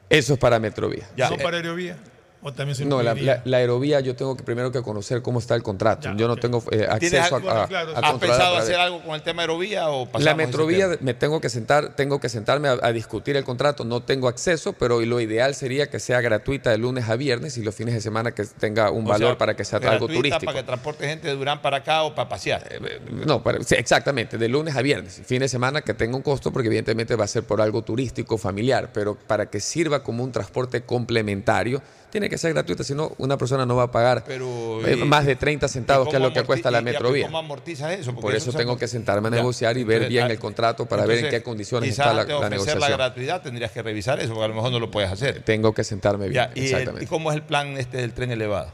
Eso 0.09 0.33
es 0.35 0.39
para 0.41 0.59
Metrovía. 0.59 1.09
Ya, 1.17 1.29
¿No 1.31 1.37
eh, 1.37 1.39
para 1.43 1.59
aerovía? 1.59 1.97
¿O 2.43 2.53
también 2.55 2.75
se 2.75 2.87
No, 2.87 3.03
la, 3.03 3.11
incluiría? 3.11 3.37
la- 3.37 3.43
la 3.45 3.57
aerovía 3.59 4.01
yo 4.01 4.17
tengo 4.17 4.35
que 4.35 4.43
primero 4.43 4.73
que 4.73 4.81
conocer 4.81 5.21
cómo 5.21 5.39
está 5.41 5.55
el 5.55 5.63
contrato. 5.63 6.09
Ya, 6.09 6.17
yo 6.17 6.27
no 6.27 6.37
tengo 6.37 6.59
eh, 6.71 6.89
¿Tienes 6.99 7.21
acceso 7.21 7.35
a, 7.35 7.39
algo- 7.39 7.51
a- 7.51 7.69
claro, 7.69 7.91
a 7.91 7.99
¿has 7.99 8.05
¿Has 8.05 8.11
controlar 8.13 8.19
pensado 8.39 8.57
hacer 8.57 8.75
algo 8.77 9.03
con 9.03 9.15
el 9.15 9.23
tema 9.23 9.43
aerovía 9.43 9.91
o 9.91 10.09
La 10.19 10.35
metrovía 10.35 10.89
me 11.03 11.13
tengo 11.13 11.39
que 11.41 11.51
sentar, 11.51 11.95
tengo 11.97 12.19
que 12.19 12.31
sentarme 12.31 12.69
a, 12.69 12.79
a 12.83 12.93
discutir 12.93 13.37
el 13.37 13.45
contrato. 13.45 13.85
No 13.85 14.03
tengo 14.03 14.27
acceso, 14.27 14.73
pero 14.73 15.01
lo 15.03 15.21
ideal 15.21 15.55
sería 15.55 15.91
que 15.91 16.01
sea 16.01 16.23
gratuita 16.23 16.71
de 16.71 16.79
lunes 16.79 17.09
a 17.11 17.17
viernes 17.17 17.59
y 17.59 17.63
los 17.63 17.75
fines 17.75 17.93
de 17.95 18.01
semana 18.01 18.33
que 18.33 18.45
tenga 18.45 18.91
un 18.91 19.05
O 19.05 19.09
valor 19.11 19.31
sea, 19.33 19.39
para 19.39 19.55
que 19.55 19.65
sea 19.65 19.77
algo 19.79 20.07
gratuita 20.07 20.15
turístico. 20.15 20.45
Para 20.47 20.59
que 20.61 20.65
transporte 20.65 21.07
gente 21.09 21.29
de 21.29 21.35
Durán 21.35 21.61
para 21.61 21.77
acá 21.79 22.05
o 22.05 22.15
para 22.15 22.29
pasear. 22.31 22.67
Eh, 22.71 23.01
No, 23.27 23.43
para- 23.43 23.63
sí, 23.63 23.75
exactamente, 23.75 24.39
de 24.39 24.49
lunes 24.49 24.75
a 24.77 24.81
viernes. 24.83 25.21
Fin 25.27 25.41
de 25.41 25.49
semana 25.49 25.83
que 25.83 25.93
tenga 25.93 26.17
un 26.17 26.23
costo 26.23 26.51
porque 26.53 26.69
evidentemente 26.69 27.17
va 27.17 27.25
a 27.25 27.29
ser 27.29 27.43
por 27.43 27.61
algo 27.61 27.83
turístico, 27.83 28.39
familiar, 28.39 28.89
pero 28.95 29.15
para 29.15 29.51
que 29.51 29.61
sirva 29.61 30.03
como 30.03 30.25
un 30.25 30.33
transporte 30.33 30.81
complementario, 30.85 31.83
tiene 32.11 32.29
que 32.29 32.37
ser 32.39 32.53
gratuita, 32.53 32.85
si 32.85 32.95
no, 32.95 33.13
una 33.19 33.37
persona 33.37 33.65
no 33.65 33.77
va 33.77 33.85
a 33.85 33.91
pagar 33.91 34.25
Pero, 34.27 34.87
eh, 34.87 34.97
más 34.97 35.25
de 35.27 35.37
30 35.37 35.69
centavos, 35.69 36.09
¿Y 36.09 36.11
que 36.11 36.17
es 36.17 36.23
lo 36.23 36.33
que 36.33 36.43
cuesta 36.45 36.71
la 36.71 36.81
metrovía. 36.81 37.27
¿Cómo 37.27 37.39
amortiza 37.39 37.93
eso? 37.93 38.11
Porque 38.13 38.23
Por 38.23 38.35
eso 38.35 38.53
tengo 38.53 38.77
que 38.77 38.89
sentarme 38.89 39.29
a 39.29 39.31
Ya. 39.31 39.37
negociar 39.37 39.77
y 39.77 39.85
ver 39.85 39.97
Entonces, 39.97 40.09
bien 40.11 40.25
ah, 40.25 40.31
el 40.33 40.39
contrato 40.39 40.87
para 40.87 41.07
ver 41.07 41.25
en 41.25 41.31
qué 41.31 41.43
condiciones 41.43 41.91
está 41.91 42.13
la, 42.13 42.25
la 42.25 42.49
negociación. 42.51 42.81
la 42.81 42.89
gratuidad 42.97 43.43
tendrías 43.43 43.71
que 43.71 43.83
revisar 43.83 44.19
eso, 44.21 44.31
porque 44.31 44.45
a 44.45 44.49
lo 44.49 44.55
mejor 44.55 44.73
no 44.73 44.79
lo 44.81 44.91
puedes 44.91 45.11
hacer. 45.11 45.43
Tengo 45.43 45.73
que 45.73 45.85
sentarme 45.85 46.29
bien, 46.29 46.35
Ya, 46.35 46.51
y, 46.55 46.73
el-. 46.73 47.03
¿Y 47.03 47.07
cómo 47.07 47.31
es 47.31 47.37
el 47.37 47.43
plan 47.43 47.77
este 47.79 47.99
del 47.99 48.13
tren 48.13 48.31
elevado? 48.31 48.73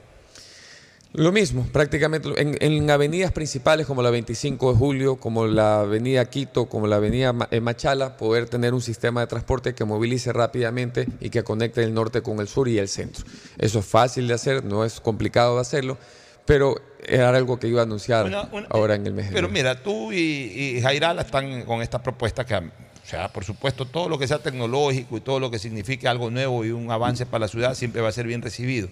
Lo 1.17 1.33
mismo, 1.33 1.67
prácticamente 1.73 2.29
en, 2.41 2.57
en 2.61 2.91
avenidas 2.91 3.33
principales 3.33 3.87
como 3.87 4.03
la 4.03 4.11
25 4.11 4.73
de 4.73 4.79
Julio, 4.79 5.17
como 5.17 5.47
la 5.47 5.81
avenida 5.81 6.25
Quito, 6.27 6.67
como 6.67 6.87
la 6.87 6.97
avenida 6.97 7.35
eh, 7.51 7.61
Machala, 7.61 8.19
poder 8.19 8.49
tener 8.51 8.75
un 8.75 8.83
sistema 8.83 9.23
de 9.23 9.27
transporte 9.27 9.75
que 9.75 9.85
movilice 9.87 10.31
rápidamente 10.35 11.09
y 11.21 11.31
que 11.31 11.43
conecte 11.43 11.83
el 11.83 11.95
norte 11.95 12.21
con 12.21 12.39
el 12.41 12.49
sur 12.49 12.69
y 12.69 12.79
el 12.79 12.89
centro. 12.89 13.25
Eso 13.57 13.79
es 13.79 13.87
fácil 13.87 14.29
de 14.29 14.35
hacer, 14.35 14.63
no 14.63 14.85
es 14.85 15.01
complicado 15.01 15.55
de 15.55 15.63
hacerlo, 15.63 15.97
pero 16.45 16.75
era 17.09 17.31
algo 17.31 17.59
que 17.59 17.69
iba 17.69 17.81
a 17.81 17.85
anunciar 17.85 18.27
Una- 18.27 18.43
una- 18.53 18.67
ahora 18.69 18.95
en 18.95 19.07
el 19.07 19.15
mes 19.15 19.31
Pero 19.33 19.49
mira, 19.49 19.83
tú 19.83 20.13
y, 20.13 20.19
y 20.77 20.81
Jairala 20.83 21.23
están 21.23 21.63
con 21.63 21.81
esta 21.81 22.03
propuesta 22.03 22.45
que, 22.45 22.57
o 22.57 22.63
sea, 23.05 23.33
por 23.33 23.43
supuesto, 23.43 23.87
todo 23.87 24.11
lo 24.11 24.19
que 24.19 24.29
sea 24.29 24.39
tecnológico 24.41 25.17
y 25.17 25.21
todo 25.23 25.41
lo 25.41 25.51
que 25.51 25.59
signifique 25.59 26.07
algo 26.09 26.31
nuevo 26.31 26.63
y 26.67 26.73
un 26.73 26.91
avance 26.91 27.25
para 27.25 27.47
la 27.47 27.49
ciudad 27.49 27.75
siempre 27.75 28.03
va 28.03 28.11
a 28.11 28.13
ser 28.13 28.27
bien 28.27 28.43
recibido. 28.43 28.89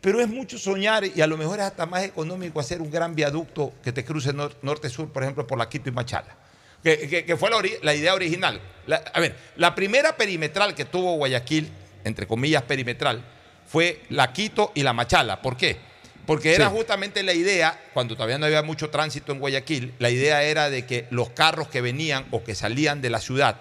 Pero 0.00 0.20
es 0.20 0.28
mucho 0.28 0.58
soñar 0.58 1.04
y 1.04 1.20
a 1.20 1.26
lo 1.26 1.36
mejor 1.36 1.58
es 1.58 1.66
hasta 1.66 1.84
más 1.86 2.02
económico 2.04 2.58
hacer 2.60 2.80
un 2.80 2.90
gran 2.90 3.14
viaducto 3.14 3.72
que 3.82 3.92
te 3.92 4.04
cruce 4.04 4.32
nor- 4.32 4.54
norte-sur, 4.62 5.12
por 5.12 5.22
ejemplo, 5.22 5.46
por 5.46 5.58
la 5.58 5.68
Quito 5.68 5.88
y 5.90 5.92
Machala. 5.92 6.36
Que, 6.82 7.06
que- 7.08 7.24
que 7.26 7.36
fue 7.36 7.50
la, 7.82 7.94
idea 7.94 8.14
original. 8.14 8.60
La- 8.86 9.02
a 9.12 9.20
ver, 9.20 9.36
la 9.56 9.74
primera 9.74 10.16
perimetral 10.16 10.74
que 10.74 10.86
tuvo 10.86 11.16
Guayaquil, 11.16 11.70
entre 12.04 12.26
comillas 12.26 12.62
perimetral, 12.62 13.22
fue 13.66 14.00
la 14.08 14.32
Quito 14.32 14.72
y 14.74 14.82
la 14.82 14.94
Machala. 14.94 15.42
¿Por 15.42 15.58
qué? 15.58 15.76
Porque 16.24 16.54
era 16.54 16.70
Sí. 16.70 16.74
justamente 16.76 17.22
la 17.22 17.34
idea, 17.34 17.78
cuando 17.92 18.14
todavía 18.14 18.38
no 18.38 18.46
había 18.46 18.62
mucho 18.62 18.88
tránsito 18.88 19.32
en 19.32 19.38
Guayaquil, 19.40 19.92
la 19.98 20.08
idea 20.10 20.42
era 20.44 20.70
de 20.70 20.86
que 20.86 21.06
los 21.10 21.30
carros 21.30 21.68
que 21.68 21.82
venían 21.82 22.24
o 22.30 22.42
que 22.42 22.54
salían 22.54 23.02
de 23.02 23.10
la 23.10 23.20
ciudad, 23.20 23.56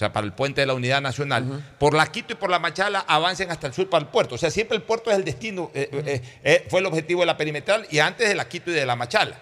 sea, 0.00 0.12
para 0.12 0.26
el 0.26 0.32
puente 0.32 0.62
de 0.62 0.66
la 0.66 0.74
Unidad 0.74 1.02
Nacional, 1.02 1.62
por 1.78 1.94
la 1.94 2.06
Quito 2.10 2.32
y 2.32 2.36
por 2.36 2.50
la 2.50 2.58
Machala 2.58 3.04
avancen 3.06 3.50
hasta 3.50 3.66
el 3.66 3.74
sur 3.74 3.88
para 3.88 4.02
el 4.02 4.08
puerto. 4.08 4.34
O 4.34 4.38
sea, 4.38 4.50
siempre 4.50 4.76
el 4.76 4.82
puerto 4.82 5.10
es 5.10 5.16
el 5.16 5.24
destino, 5.24 5.70
eh, 5.74 5.90
eh, 5.92 6.22
eh, 6.42 6.66
fue 6.68 6.80
el 6.80 6.86
objetivo 6.86 7.20
de 7.20 7.26
la 7.26 7.36
perimetral 7.36 7.86
y 7.90 7.98
antes 7.98 8.28
de 8.28 8.34
la 8.34 8.48
Quito 8.48 8.70
y 8.70 8.74
de 8.74 8.86
la 8.86 8.96
Machala. 8.96 9.36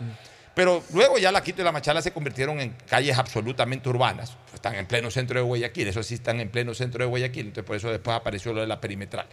Pero 0.54 0.82
luego 0.92 1.18
ya 1.18 1.30
la 1.30 1.42
Quito 1.42 1.62
y 1.62 1.64
la 1.64 1.70
Machala 1.70 2.02
se 2.02 2.10
convirtieron 2.10 2.58
en 2.60 2.74
calles 2.88 3.16
absolutamente 3.16 3.88
urbanas. 3.88 4.36
Están 4.52 4.74
en 4.74 4.86
pleno 4.86 5.10
centro 5.10 5.38
de 5.38 5.46
Guayaquil, 5.46 5.86
eso 5.86 6.02
sí 6.02 6.14
están 6.14 6.40
en 6.40 6.50
pleno 6.50 6.74
centro 6.74 7.04
de 7.04 7.08
Guayaquil, 7.08 7.46
entonces 7.46 7.64
por 7.64 7.76
eso 7.76 7.90
después 7.90 8.16
apareció 8.16 8.52
lo 8.52 8.60
de 8.60 8.66
la 8.66 8.80
perimetral. 8.80 9.26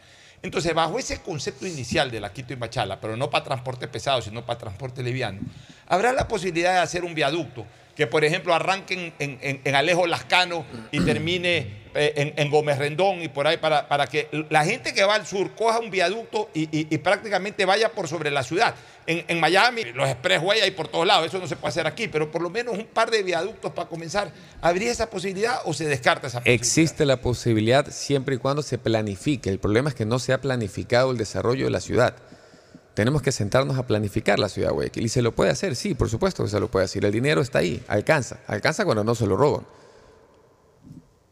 Entonces, 0.44 0.76
bajo 0.76 1.00
ese 1.00 1.22
concepto 1.22 1.66
inicial 1.66 2.12
de 2.12 2.20
la 2.20 2.32
Quito 2.32 2.54
y 2.54 2.56
Machala, 2.56 3.02
pero 3.02 3.18
no 3.18 3.32
para 3.32 3.44
transporte 3.44 3.88
pesado, 3.88 4.22
sino 4.22 4.46
para 4.46 4.60
transporte 4.60 5.02
liviano, 5.02 5.40
habrá 5.88 6.14
la 6.14 6.28
posibilidad 6.28 6.74
de 6.74 6.80
hacer 6.82 7.04
un 7.04 7.16
viaducto 7.16 7.66
que, 7.96 8.08
por 8.08 8.26
ejemplo, 8.26 8.54
arranque 8.54 9.14
en, 9.20 9.40
en- 9.64 9.76
Alejo 9.76 10.06
Lascano 10.06 10.66
y 10.92 11.00
termine 11.00 11.86
eh, 11.96 12.14
en, 12.18 12.34
en 12.36 12.52
Gómez 12.52 12.78
Rendón 12.78 13.22
y 13.22 13.30
por 13.30 13.48
ahí, 13.48 13.56
para, 13.58 13.88
para 13.88 14.08
que 14.08 14.28
la 14.50 14.66
gente 14.66 14.94
que 14.94 15.04
va 15.06 15.16
al 15.16 15.26
sur 15.26 15.52
coja 15.56 15.80
un 15.80 15.90
viaducto 15.92 16.50
y, 16.54 16.64
y- 16.78 16.88
y 16.94 16.98
prácticamente 16.98 17.64
vaya 17.66 17.90
por 17.94 18.08
sobre 18.10 18.32
la 18.32 18.44
ciudad. 18.44 18.76
En, 19.08 19.24
en 19.28 19.40
Miami, 19.40 19.84
los 19.94 20.10
expressway 20.10 20.60
hay 20.62 20.72
por 20.72 20.88
todos 20.90 21.06
lados, 21.08 21.28
eso 21.28 21.38
no 21.40 21.48
se 21.48 21.56
puede 21.56 21.70
hacer 21.70 21.88
aquí, 21.88 22.08
pero 22.10 22.32
por 22.32 22.42
lo 22.42 22.50
menos 22.50 22.78
un 22.78 22.86
par 22.86 23.12
de 23.12 23.24
viaductos 23.24 23.72
para 23.72 23.88
comenzar. 23.88 24.30
¿Habría 24.62 24.92
esa 24.92 25.10
posibilidad 25.10 25.60
o 25.64 25.74
se 25.74 25.86
descarta 25.86 26.28
esa 26.28 26.40
posibilidad? 26.40 26.62
Existe 26.62 27.06
la 27.06 27.22
posibilidad 27.22 27.90
siempre 27.92 28.36
y 28.36 28.38
cuando 28.40 28.62
se 28.62 28.78
planifique. 28.78 29.50
El 29.50 29.60
problema 29.60 29.90
es 29.90 29.96
que 29.96 30.06
no 30.06 30.20
se 30.20 30.34
ha 30.34 30.42
planificado 30.42 31.12
el 31.12 31.18
desarrollo 31.18 31.66
de 31.66 31.72
la 31.72 31.80
ciudad. 31.82 32.16
Tenemos 32.96 33.22
que 33.22 33.34
sentarnos 33.34 33.78
a 33.78 33.86
planificar 33.86 34.40
la 34.40 34.48
ciudad 34.48 34.70
de 34.70 34.74
Guayaquil. 34.74 35.04
Y 35.04 35.10
se 35.10 35.22
lo 35.22 35.34
puede 35.34 35.52
hacer, 35.52 35.76
sí, 35.76 35.94
por 35.94 36.10
supuesto 36.10 36.44
que 36.44 36.50
se 36.50 36.60
lo 36.62 36.72
puede 36.72 36.86
hacer. 36.86 37.04
El 37.04 37.12
dinero 37.12 37.42
está 37.42 37.60
ahí, 37.60 37.84
alcanza. 37.90 38.40
Alcanza 38.48 38.86
cuando 38.86 39.04
no 39.04 39.14
se 39.14 39.28
lo 39.28 39.36
roban. 39.36 39.66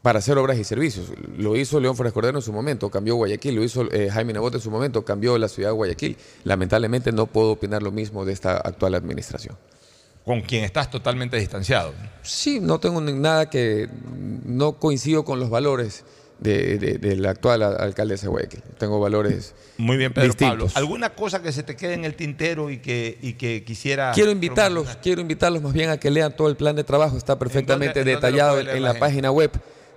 Para 0.02 0.18
hacer 0.18 0.36
obras 0.36 0.58
y 0.58 0.64
servicios. 0.64 1.06
Lo 1.38 1.56
hizo 1.56 1.80
León 1.80 1.96
Flores 1.96 2.12
Cordero 2.12 2.36
en 2.36 2.42
su 2.42 2.52
momento, 2.52 2.90
cambió 2.90 3.16
Guayaquil. 3.16 3.54
Lo 3.54 3.64
hizo 3.64 3.90
eh, 3.90 4.10
Jaime 4.10 4.34
Nebot 4.34 4.54
en 4.54 4.60
su 4.60 4.70
momento, 4.70 5.06
cambió 5.06 5.38
la 5.38 5.48
ciudad 5.48 5.70
de 5.70 5.74
Guayaquil. 5.74 6.18
Lamentablemente 6.44 7.12
no 7.12 7.26
puedo 7.26 7.52
opinar 7.52 7.82
lo 7.82 7.90
mismo 7.90 8.26
de 8.26 8.34
esta 8.34 8.58
actual 8.58 8.94
administración. 8.94 9.56
Con 10.22 10.42
quien 10.42 10.64
estás 10.64 10.90
totalmente 10.90 11.38
distanciado. 11.38 11.94
Sí, 12.22 12.60
no 12.60 12.78
tengo 12.78 13.00
nada 13.00 13.48
que. 13.48 13.88
No 14.44 14.74
coincido 14.74 15.24
con 15.24 15.40
los 15.40 15.48
valores 15.48 16.04
de, 16.44 16.78
de- 16.78 16.98
de 16.98 17.16
la 17.16 17.30
actual 17.30 17.62
alcaldesa 17.62 18.26
de 18.26 18.28
Guayaquil. 18.28 18.62
Tengo 18.78 19.00
valores. 19.00 19.54
Muy 19.78 19.96
bien, 19.96 20.12
Pedro 20.12 20.28
distintos. 20.28 20.72
Pablo. 20.74 20.86
¿Alguna 20.86 21.10
cosa 21.14 21.42
que 21.42 21.50
se 21.50 21.64
te 21.64 21.74
quede 21.74 21.94
en 21.94 22.04
el 22.04 22.14
tintero 22.14 22.70
y 22.70 22.78
que, 22.78 23.18
y 23.20 23.32
que 23.32 23.64
quisiera... 23.64 24.12
Quiero 24.12 24.30
invitarlos, 24.30 24.96
quiero 25.02 25.20
invitarlos 25.20 25.62
más 25.62 25.72
bien 25.72 25.90
a 25.90 25.96
que 25.98 26.10
lean 26.10 26.36
todo 26.36 26.48
el 26.48 26.56
plan 26.56 26.76
de 26.76 26.84
trabajo. 26.84 27.16
Está 27.16 27.38
perfectamente 27.38 28.00
en 28.00 28.04
dónde 28.04 28.14
detallado 28.14 28.60
en, 28.60 28.68
en 28.68 28.82
la 28.82 28.92
la, 28.92 28.98
página 29.00 29.32
web 29.32 29.50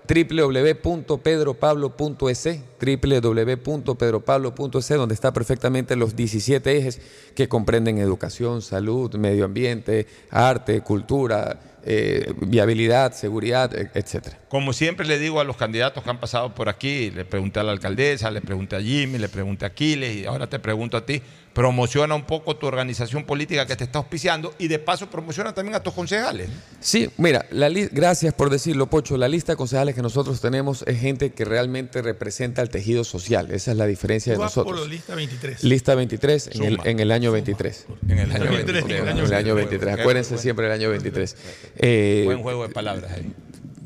www.pedropablo.es, 0.07 2.49
www.pedropablo.es, 2.81 4.87
donde 4.89 5.13
está 5.13 5.33
perfectamente 5.33 5.95
los 5.95 6.15
17 6.15 6.77
ejes 6.77 7.01
que 7.35 7.47
comprenden 7.49 7.97
educación, 7.97 8.61
salud, 8.61 9.13
medio 9.15 9.45
ambiente, 9.45 10.07
arte, 10.29 10.81
cultura, 10.81 11.59
eh, 11.89 12.33
viabilidad, 12.41 13.13
seguridad, 13.13 13.73
e- 13.73 13.89
etcétera. 13.93 14.37
Como 14.49 14.73
siempre 14.73 15.07
le 15.07 15.19
digo 15.19 15.39
a 15.39 15.45
los 15.45 15.55
candidatos 15.55 16.03
que 16.03 16.09
han 16.09 16.19
pasado 16.19 16.53
por 16.53 16.67
aquí, 16.67 17.11
le 17.11 17.23
pregunté 17.23 17.61
a 17.61 17.63
la 17.63 17.71
alcaldesa, 17.71 18.29
le 18.29 18.41
pregunté 18.41 18.75
a 18.75 18.81
Jimmy, 18.81 19.17
le 19.17 19.29
pregunté 19.29 19.63
a 19.63 19.69
Aquiles 19.69 20.13
y 20.17 20.25
ahora 20.25 20.47
te 20.47 20.59
pregunto 20.59 20.97
a 20.97 21.05
ti, 21.05 21.21
promociona 21.57 22.13
un 22.13 22.23
poco 22.23 22.55
tu 22.55 22.67
organización 22.67 23.23
política 23.25 23.65
que 23.65 23.75
te 23.75 23.83
está 23.83 23.97
auspiciando 23.97 24.53
y 24.59 24.67
de 24.67 24.77
paso 24.77 25.09
promociona 25.09 25.55
también 25.55 25.73
a 25.73 25.79
tus 25.81 25.91
concejales. 25.91 26.49
Sí, 26.79 27.09
mira, 27.17 27.47
la 27.49 27.67
li- 27.67 27.89
gracias 27.91 28.31
por 28.35 28.51
decirlo, 28.51 28.85
Pocho. 28.91 29.17
La 29.17 29.27
lista 29.27 29.53
de 29.53 29.57
concejales 29.57 29.95
que 29.95 30.03
nosotros 30.03 30.39
tenemos 30.39 30.83
es 30.85 30.99
gente 30.99 31.31
que 31.31 31.45
realmente 31.45 32.03
representa 32.03 32.61
el 32.61 32.69
tejido 32.69 33.03
social. 33.03 33.49
Esa 33.51 33.71
es 33.71 33.77
la 33.77 33.87
diferencia 33.87 34.33
de 34.33 34.37
Tú 34.37 34.41
vas 34.43 34.53
por 34.53 34.65
nosotros. 34.65 34.87
la 34.87 34.93
lista 34.93 35.15
23. 35.15 35.63
Lista 35.63 35.95
23 35.95 36.47
en 36.53 36.63
el, 36.63 36.75
Suma. 36.75 36.83
en 36.91 36.99
el 36.99 37.11
año 37.11 37.31
23. 37.31 37.85
En 38.07 38.19
el 38.19 38.31
año 38.31 38.51
23, 38.51 38.85
En 38.85 39.17
el 39.17 39.33
año 39.33 39.55
23. 39.55 39.99
Acuérdense 39.99 40.37
siempre 40.37 40.65
del 40.67 40.73
año 40.79 40.91
23. 40.91 41.35
Eh, 41.77 42.21
Buen 42.25 42.43
juego 42.43 42.67
de 42.67 42.69
palabras 42.73 43.11
ahí. 43.13 43.33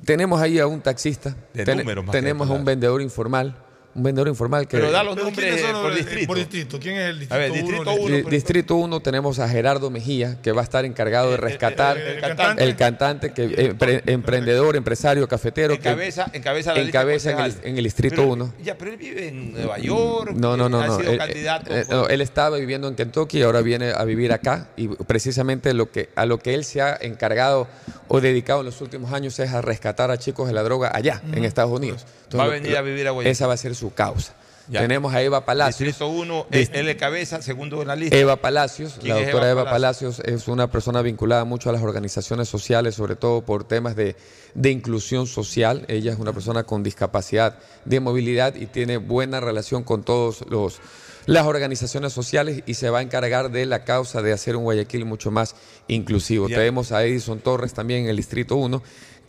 tenemos 0.03 0.41
ahí 0.41 0.59
a 0.59 0.67
un 0.67 0.81
taxista. 0.81 1.37
De 1.53 1.63
Ten- 1.63 1.77
números 1.77 2.03
tenemos 2.11 2.49
a 2.49 2.53
un 2.53 2.65
vendedor 2.65 3.01
informal. 3.01 3.55
Un 3.93 4.03
vendedor 4.03 4.29
informal 4.29 4.67
que. 4.69 4.77
Pero 4.77 4.89
da 4.89 5.03
los 5.03 5.17
nombres 5.17 5.37
¿quiénes 5.37 5.61
son 5.61 5.73
los- 5.73 5.81
por 5.81 5.91
eh, 5.91 5.95
distrito. 5.97 6.27
Por 6.27 6.37
distrito. 6.37 6.79
¿Quién 6.79 6.95
es 6.97 7.09
el 7.09 7.19
distrito 7.19 7.35
A 7.35 7.37
ver, 7.37 7.51
1? 7.51 7.61
distrito 7.61 7.91
El- 7.91 7.99
uno, 7.99 8.15
Di- 8.15 8.23
Distrito 8.35 8.75
1 8.75 8.99
tenemos 9.01 9.39
a 9.39 9.49
Gerardo 9.49 9.89
Mejía, 9.89 10.37
que 10.41 10.53
va 10.53 10.61
a 10.61 10.63
estar 10.63 10.85
encargado 10.85 11.31
de 11.31 11.37
rescatar 11.37 11.97
el- 11.97 12.03
el 12.03 12.13
el, 12.15 12.21
cantante. 12.21 12.75
cantante, 12.77 13.33
que, 13.33 13.49
empre- 13.75 14.01
emprendedor, 14.05 14.75
empresaro, 14.77 15.27
cafetero, 15.27 15.73
que 15.77 15.89
Encabeza, 15.89 16.29
encabeza 16.31 16.73
la 16.73 16.81
lista 16.81 16.99
encabeza 16.99 17.31
en 17.31 17.37
el, 17.37 17.43
concejal. 17.43 17.67
en 17.69 17.77
el 17.77 17.83
Distrito 17.83 18.15
Pero- 18.15 18.27
1. 18.29 18.53
Ya, 18.63 18.77
pero 18.77 18.91
él 18.91 18.97
vive 18.97 19.27
en 19.27 19.51
Nueva 19.53 19.77
York. 19.77 20.31
No, 20.35 20.55
no, 20.55 20.69
no, 20.69 20.79
ha 20.79 20.87
no. 20.87 20.97
sido 20.97 21.11
Él, 21.11 21.17
candidato. 21.17 21.75
eh, 21.75 21.85
no, 21.89 22.07
él 22.07 22.21
estaba 22.21 22.57
viviendo 22.57 22.87
en 22.87 22.95
Kentucky 22.95 23.39
y 23.39 23.41
ahora 23.41 23.61
viene 23.61 23.91
a 23.91 24.05
vivir 24.05 24.31
acá 24.31 24.67
y 24.77 24.87
precisamente 24.87 25.73
lo 25.73 25.91
que, 25.91 26.09
a 26.15 26.25
lo 26.25 26.39
que 26.39 26.53
él 26.53 26.63
se 26.63 26.81
ha 26.81 26.97
encargado 27.01 27.67
o 28.07 28.21
dedicado 28.21 28.61
en 28.61 28.67
los 28.67 28.79
últimos 28.81 29.11
años 29.11 29.37
es 29.39 29.51
a 29.51 29.61
rescatar 29.61 30.11
a 30.11 30.17
chicos 30.17 30.47
de 30.47 30.53
la 30.53 30.63
droga 30.63 30.91
allá, 30.93 31.21
en 31.33 31.43
Estados 31.43 31.71
Unidos. 31.77 32.05
Va 32.39 32.45
a 32.45 32.47
venir 32.47 32.75
a 32.77 32.81
vivir 32.81 33.07
a 33.07 33.11
Guayaquil. 33.11 33.31
Esa 33.31 33.47
va 33.47 33.53
a 33.53 33.57
ser 33.57 33.75
su 33.75 33.93
causa. 33.93 34.35
Ya. 34.69 34.79
Tenemos 34.81 35.13
a 35.13 35.21
Eva 35.21 35.43
Palacios. 35.43 35.79
Distrito 35.87 36.07
1, 36.07 36.47
Dist- 36.49 36.69
él 36.73 36.87
es 36.87 36.95
cabeza, 36.95 37.41
segundo 37.41 37.81
en 37.81 37.87
la 37.89 37.95
lista. 37.95 38.15
Eva 38.15 38.37
Palacios, 38.37 38.95
¿Quién 39.01 39.15
la 39.15 39.21
doctora 39.23 39.49
Eva 39.49 39.61
Eva, 39.63 39.71
Palacios? 39.71 40.19
es 40.21 40.47
una 40.47 40.69
persona 40.71 41.01
vinculada 41.01 41.43
mucho 41.43 41.69
a 41.69 41.73
las 41.73 41.81
organizaciones 41.81 42.47
sociales, 42.47 42.95
sobre 42.95 43.15
todo 43.17 43.41
por 43.41 43.65
temas 43.65 43.95
de, 43.97 44.15
de 44.53 44.69
inclusión 44.69 45.27
social. 45.27 45.83
Ella 45.89 46.13
es 46.13 46.19
una 46.19 46.31
persona 46.31 46.63
con 46.63 46.83
discapacidad 46.83 47.57
de 47.83 47.99
movilidad 47.99 48.55
y 48.55 48.67
tiene 48.67 48.97
buena 48.97 49.39
relación 49.41 49.83
con 49.83 50.03
todos 50.03 50.45
los 50.49 50.79
las 51.27 51.45
organizaciones 51.45 52.13
sociales 52.13 52.63
y 52.65 52.73
se 52.73 52.89
va 52.89 52.97
a 52.97 53.01
encargar 53.03 53.51
de 53.51 53.67
la 53.67 53.83
causa 53.83 54.23
de 54.23 54.33
hacer 54.33 54.55
un 54.55 54.63
Guayaquil 54.63 55.05
mucho 55.05 55.29
más 55.29 55.55
inclusivo. 55.87 56.49
Ya. 56.49 56.57
Tenemos 56.57 56.91
a 56.91 57.03
Edison 57.03 57.39
Torres 57.39 57.73
también 57.75 58.03
en 58.05 58.09
el 58.09 58.15
Distrito 58.17 58.55
1 58.55 58.81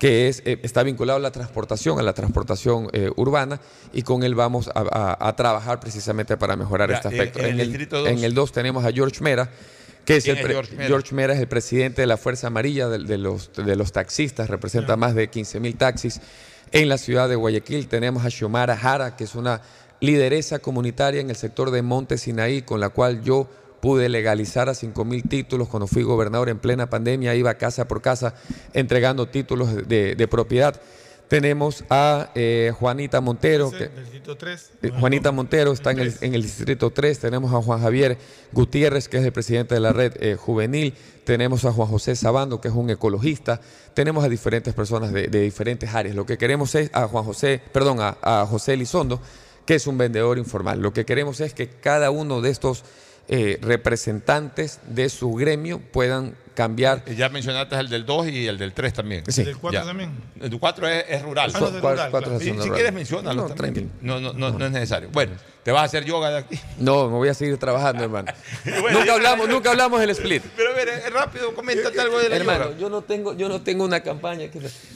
que 0.03 0.27
es, 0.27 0.43
eh, 0.45 0.59
está 0.65 0.83
vinculado 0.83 1.19
a 1.19 1.21
la 1.21 1.31
transportación, 1.31 2.01
a 2.01 2.03
la 2.03 2.13
transportación 2.13 2.89
eh, 2.93 3.09
urbana, 3.15 3.61
y 3.93 4.03
con 4.03 4.25
él 4.25 4.35
vamos 4.35 4.67
a, 4.67 4.81
a- 4.81 5.29
a 5.29 5.37
trabajar 5.37 5.79
precisamente 5.79 6.37
para 6.37 6.57
mejorar 6.57 6.91
Ya, 6.91 6.97
este 6.97 7.07
aspecto. 7.07 7.39
en 7.39 7.61
el 7.61 7.69
Distrito 7.69 8.01
dos. 8.01 8.09
en 8.09 8.25
el 8.25 8.35
2 8.35 8.51
tenemos 8.51 8.85
a 8.85 8.91
George 8.91 9.23
Mera, 9.23 9.49
que 10.05 10.17
es 10.17 10.25
¿Quién 10.25 10.39
el 10.39 10.47
es 10.47 10.51
George 10.51 10.75
Mera? 10.75 10.89
George 10.89 11.15
Mera 11.15 11.35
es 11.35 11.39
el 11.39 11.47
presidente 11.47 12.03
de 12.03 12.09
la 12.09 12.17
Fuerza 12.17 12.49
Amarilla 12.49 12.89
de, 12.89 12.99
de 12.99 13.17
los, 13.17 13.53
de 13.55 13.77
los 13.77 13.93
taxistas, 13.93 14.51
representa 14.51 14.97
más 14.97 15.15
de 15.15 15.31
15 15.31 15.61
mil 15.61 15.77
taxis 15.77 16.21
en 16.73 16.89
la 16.89 16.99
ciudad 16.99 17.29
de 17.29 17.37
Guayaquil. 17.37 17.87
Tenemos 17.87 18.25
a 18.25 18.31
Xiomara 18.31 18.77
Jara, 18.77 19.15
que 19.15 19.23
es 19.23 19.37
una 19.37 19.61
lideresa 20.01 20.59
comunitaria 20.59 21.21
en 21.21 21.31
el 21.31 21.37
sector 21.37 21.71
de 21.71 21.81
Monte 21.83 22.19
Sinaí, 22.19 22.63
con 22.63 22.81
la 22.81 22.89
cual 22.89 23.23
yo 23.23 23.49
pude 23.83 24.09
legalizar 24.09 24.69
a 24.69 24.75
5 24.75 25.05
mil 25.05 25.25
títulos 25.25 25.67
cuando 25.69 25.89
fui 25.89 26.05
gobernador 26.05 26.49
en 26.49 26.61
plena 26.61 26.89
pandemia, 26.89 27.35
iba 27.35 27.53
casa 27.55 27.89
por 27.89 28.01
casa 28.01 28.35
entregando 28.75 29.27
títulos 29.27 29.89
de, 29.89 30.15
de 30.15 30.29
propiedad. 30.29 30.81
Tenemos 31.27 31.83
a 31.91 32.31
eh, 32.37 32.73
Juanita 32.79 33.21
Montero, 33.21 33.69
Ese, 33.69 33.79
que, 33.79 33.89
del 33.89 34.05
distrito 34.05 34.37
3. 34.37 34.71
eh, 34.83 34.91
Juanita 35.01 35.33
Montero 35.33 35.73
está 35.73 35.91
en 35.91 35.99
el, 35.99 36.15
en 36.21 36.35
el 36.35 36.43
distrito 36.43 36.91
3, 36.91 37.19
tenemos 37.19 37.53
a 37.53 37.61
Juan 37.61 37.81
Javier 37.81 38.19
Gutiérrez, 38.53 39.09
que 39.09 39.17
es 39.17 39.25
el 39.25 39.33
presidente 39.33 39.75
de 39.75 39.81
la 39.81 39.93
red 39.93 40.13
eh, 40.21 40.37
juvenil, 40.37 40.95
tenemos 41.25 41.65
a 41.65 41.73
Juan 41.73 41.89
José 41.89 42.15
Sabando, 42.15 42.61
que 42.61 42.69
es 42.69 42.75
un 42.75 42.89
ecologista, 42.91 43.61
tenemos 43.95 44.23
a 44.25 44.29
diferentes 44.29 44.75
personas 44.75 45.11
de, 45.13 45.27
de 45.27 45.41
diferentes 45.41 45.93
áreas. 45.93 46.15
Lo 46.15 46.25
que 46.25 46.39
queremos 46.39 46.75
es 46.77 46.89
a 46.93 47.09
Juan 47.09 47.25
José, 47.25 47.61
perdón, 47.73 47.99
a, 48.01 48.17
a 48.23 48.47
José 48.47 48.75
Elizondo, 48.75 49.21
que 49.67 49.75
es 49.75 49.87
un 49.89 49.99
vendedor 49.99 50.39
informal. 50.39 50.81
Lo 50.81 50.93
que 50.93 51.05
queremos 51.05 51.41
es 51.41 51.55
que 51.55 51.69
cada 51.69 52.11
uno 52.11 52.43
de 52.43 52.51
estos 52.51 52.85
eh, 53.29 53.59
representantes 53.63 54.81
de 54.87 55.09
su 55.09 55.33
gremio 55.35 55.81
puedan 55.81 56.35
cambiar. 56.55 57.05
Ya 57.15 57.29
mencionaste 57.31 57.77
el 57.77 57.89
del 57.89 58.05
2 58.05 58.29
y 58.29 58.47
el 58.47 58.59
del 58.59 58.73
3 58.75 58.93
también. 58.93 59.25
Sí. 59.29 59.43
¿Del 59.45 59.57
4 59.57 59.81
Ya. 59.81 59.87
también? 59.87 60.11
El 60.41 60.51
del 60.51 60.59
4 60.61 60.87
es, 60.89 61.05
es 61.09 61.23
rural. 61.23 61.51
Ah, 61.55 61.61
no, 61.61 61.67
es 61.69 61.73
de 61.75 61.81
Cuatro- 61.81 61.91
rural, 61.97 62.11
cuatro 62.11 62.39
Si, 62.39 62.45
si 62.63 62.71
quieres, 62.71 62.93
tranquilo. 63.55 63.89
No, 64.03 64.21
no, 64.21 64.33
no, 64.35 64.51
no 64.51 64.67
es 64.67 64.71
necesario. 64.71 65.09
Bueno, 65.13 65.33
te 65.63 65.71
vas 65.73 65.83
a 65.83 65.85
hacer 65.85 66.05
yoga 66.05 66.31
de 66.31 66.39
aquí. 66.39 66.61
No, 66.79 67.09
me 67.09 67.17
voy 67.17 67.29
a 67.29 67.35
seguir 67.35 67.57
trabajando, 67.59 68.03
hermano. 68.05 68.33
Bueno, 68.81 68.99
nunca 69.01 69.15
hablamos, 69.15 69.49
nunca 69.49 69.71
hablamos 69.71 70.01
del 70.01 70.11
split. 70.11 70.43
Pero 70.57 70.71
a 70.71 70.75
ver, 70.75 70.89
eh, 70.89 71.11
rápido, 71.11 71.55
coméntate 71.55 72.01
algo 72.01 72.19
de 72.19 72.29
la 72.29 72.37
Hermano, 72.37 72.65
yoga. 72.67 72.79
yo 72.79 72.89
no 72.91 73.03
tengo, 73.03 73.33
yo 73.35 73.49
no 73.49 73.61
tengo 73.63 73.85
una 73.85 74.01
campaña, 74.03 74.47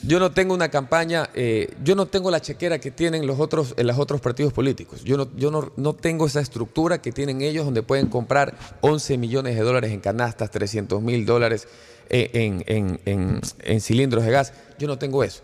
yo 0.03 0.19
no 0.19 0.31
tengo 0.31 0.53
una 0.53 0.69
campaña, 0.69 1.29
eh, 1.33 1.73
yo 1.83 1.95
no 1.95 2.05
tengo 2.07 2.29
la 2.31 2.41
chequera 2.41 2.79
que 2.79 2.91
tienen 2.91 3.25
los 3.27 3.39
otros, 3.39 3.73
en 3.77 3.87
los 3.87 3.97
otros 3.97 4.19
partidos 4.21 4.51
políticos. 4.53 5.03
Yo 5.03 5.17
no, 5.17 5.27
yo 5.35 5.51
no, 5.51 5.71
no 5.77 5.93
tengo 5.93 6.25
esa 6.25 6.41
estructura 6.41 7.01
que 7.01 7.11
tienen 7.11 7.41
ellos 7.41 7.65
donde 7.65 7.83
pueden 7.83 8.07
comprar 8.07 8.55
11 8.81 9.17
millones 9.17 9.55
de 9.55 9.61
dólares 9.61 9.91
en 9.91 9.99
canastas, 10.01 10.51
300 10.51 11.01
mil 11.01 11.25
dólares 11.25 11.67
eh, 12.09 12.29
en, 12.33 12.63
en- 12.67 12.99
en- 13.05 13.41
en 13.63 13.81
cilindros 13.81 14.23
de 14.25 14.31
gas. 14.31 14.53
Yo 14.79 14.87
no 14.87 14.97
tengo 14.97 15.23
eso. 15.23 15.41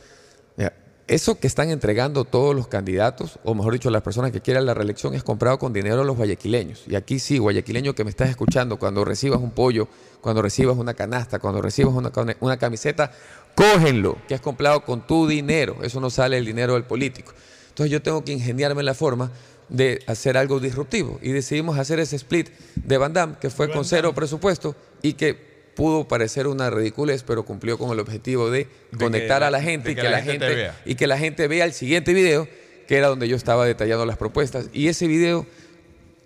Eso 1.14 1.38
que 1.40 1.46
están 1.46 1.70
entregando 1.70 2.26
todos 2.26 2.56
los 2.56 2.68
candidatos, 2.68 3.38
o 3.44 3.54
mejor 3.54 3.74
dicho, 3.74 3.92
las 3.92 4.02
personas 4.02 4.32
que 4.32 4.42
quieran 4.42 4.66
la 4.66 4.74
reelección, 4.74 5.14
es 5.14 5.22
comprado 5.22 5.60
con 5.60 5.72
dinero 5.72 5.98
de 5.98 6.06
los 6.06 6.18
guayaquileños. 6.18 6.86
Y 6.88 6.96
aquí 6.96 7.20
sí, 7.20 7.38
guayaquileño 7.38 7.94
que 7.94 8.04
me 8.04 8.10
estás 8.10 8.32
escuchando, 8.32 8.80
cuando 8.80 9.06
recibas 9.06 9.40
un 9.40 9.52
pollo, 9.52 9.88
cuando 10.22 10.42
recibas 10.42 10.76
una 10.76 10.96
canasta, 10.96 11.38
cuando 11.38 11.62
recibas 11.62 11.94
una 12.40 12.58
camiseta, 12.58 13.12
cógenlo, 13.54 14.18
que 14.28 14.34
es 14.34 14.42
comprado 14.42 14.84
con 14.86 15.06
tu 15.06 15.28
dinero. 15.28 15.84
Eso 15.84 16.00
no 16.00 16.10
sale 16.10 16.36
el 16.36 16.46
dinero 16.46 16.74
del 16.74 16.86
político. 16.86 17.32
Entonces 17.70 17.92
yo 17.92 18.02
tengo 18.02 18.24
que 18.24 18.32
ingeniarme 18.32 18.82
la 18.82 18.96
forma 18.96 19.30
de 19.70 20.00
hacer 20.08 20.36
algo 20.36 20.60
disruptivo. 20.60 21.20
Y 21.22 21.30
decidimos 21.30 21.78
hacer 21.78 22.00
ese 22.00 22.16
split 22.16 22.50
de 22.74 22.98
Van 22.98 23.14
Damme, 23.14 23.36
que 23.40 23.52
fue 23.52 23.72
con 23.72 23.86
cero 23.86 24.16
presupuesto 24.16 24.76
y 25.04 25.14
que 25.14 25.53
pudo 25.76 26.08
parecer 26.08 26.48
una 26.48 26.70
ridiculez, 26.70 27.24
pero 27.24 27.44
cumplió 27.46 27.78
con 27.78 27.92
el 27.92 28.00
objetivo 28.00 28.50
de 28.52 28.68
que 28.92 28.98
conectar 28.98 29.42
la- 29.42 29.48
a 29.48 29.52
la 29.52 29.58
de 29.60 29.64
gente 29.66 29.92
y 29.92 29.96
que 29.96 30.02
que 30.02 30.08
la 30.10 30.12
la 30.18 30.24
gente 30.24 30.40
te 30.40 30.46
gente 30.46 30.56
vea. 30.62 30.82
y 30.86 30.96
que 30.96 31.08
la 31.08 31.18
gente 31.18 31.48
vea 31.48 31.66
el 31.66 31.74
siguiente 31.74 32.14
video, 32.14 32.48
que 32.88 32.98
era 32.98 33.08
donde 33.08 33.28
yo 33.28 33.36
estaba 33.36 33.66
detallando 33.66 34.06
las 34.06 34.18
propuestas. 34.18 34.68
Y 34.74 34.88
ese 34.88 35.08
video, 35.08 35.46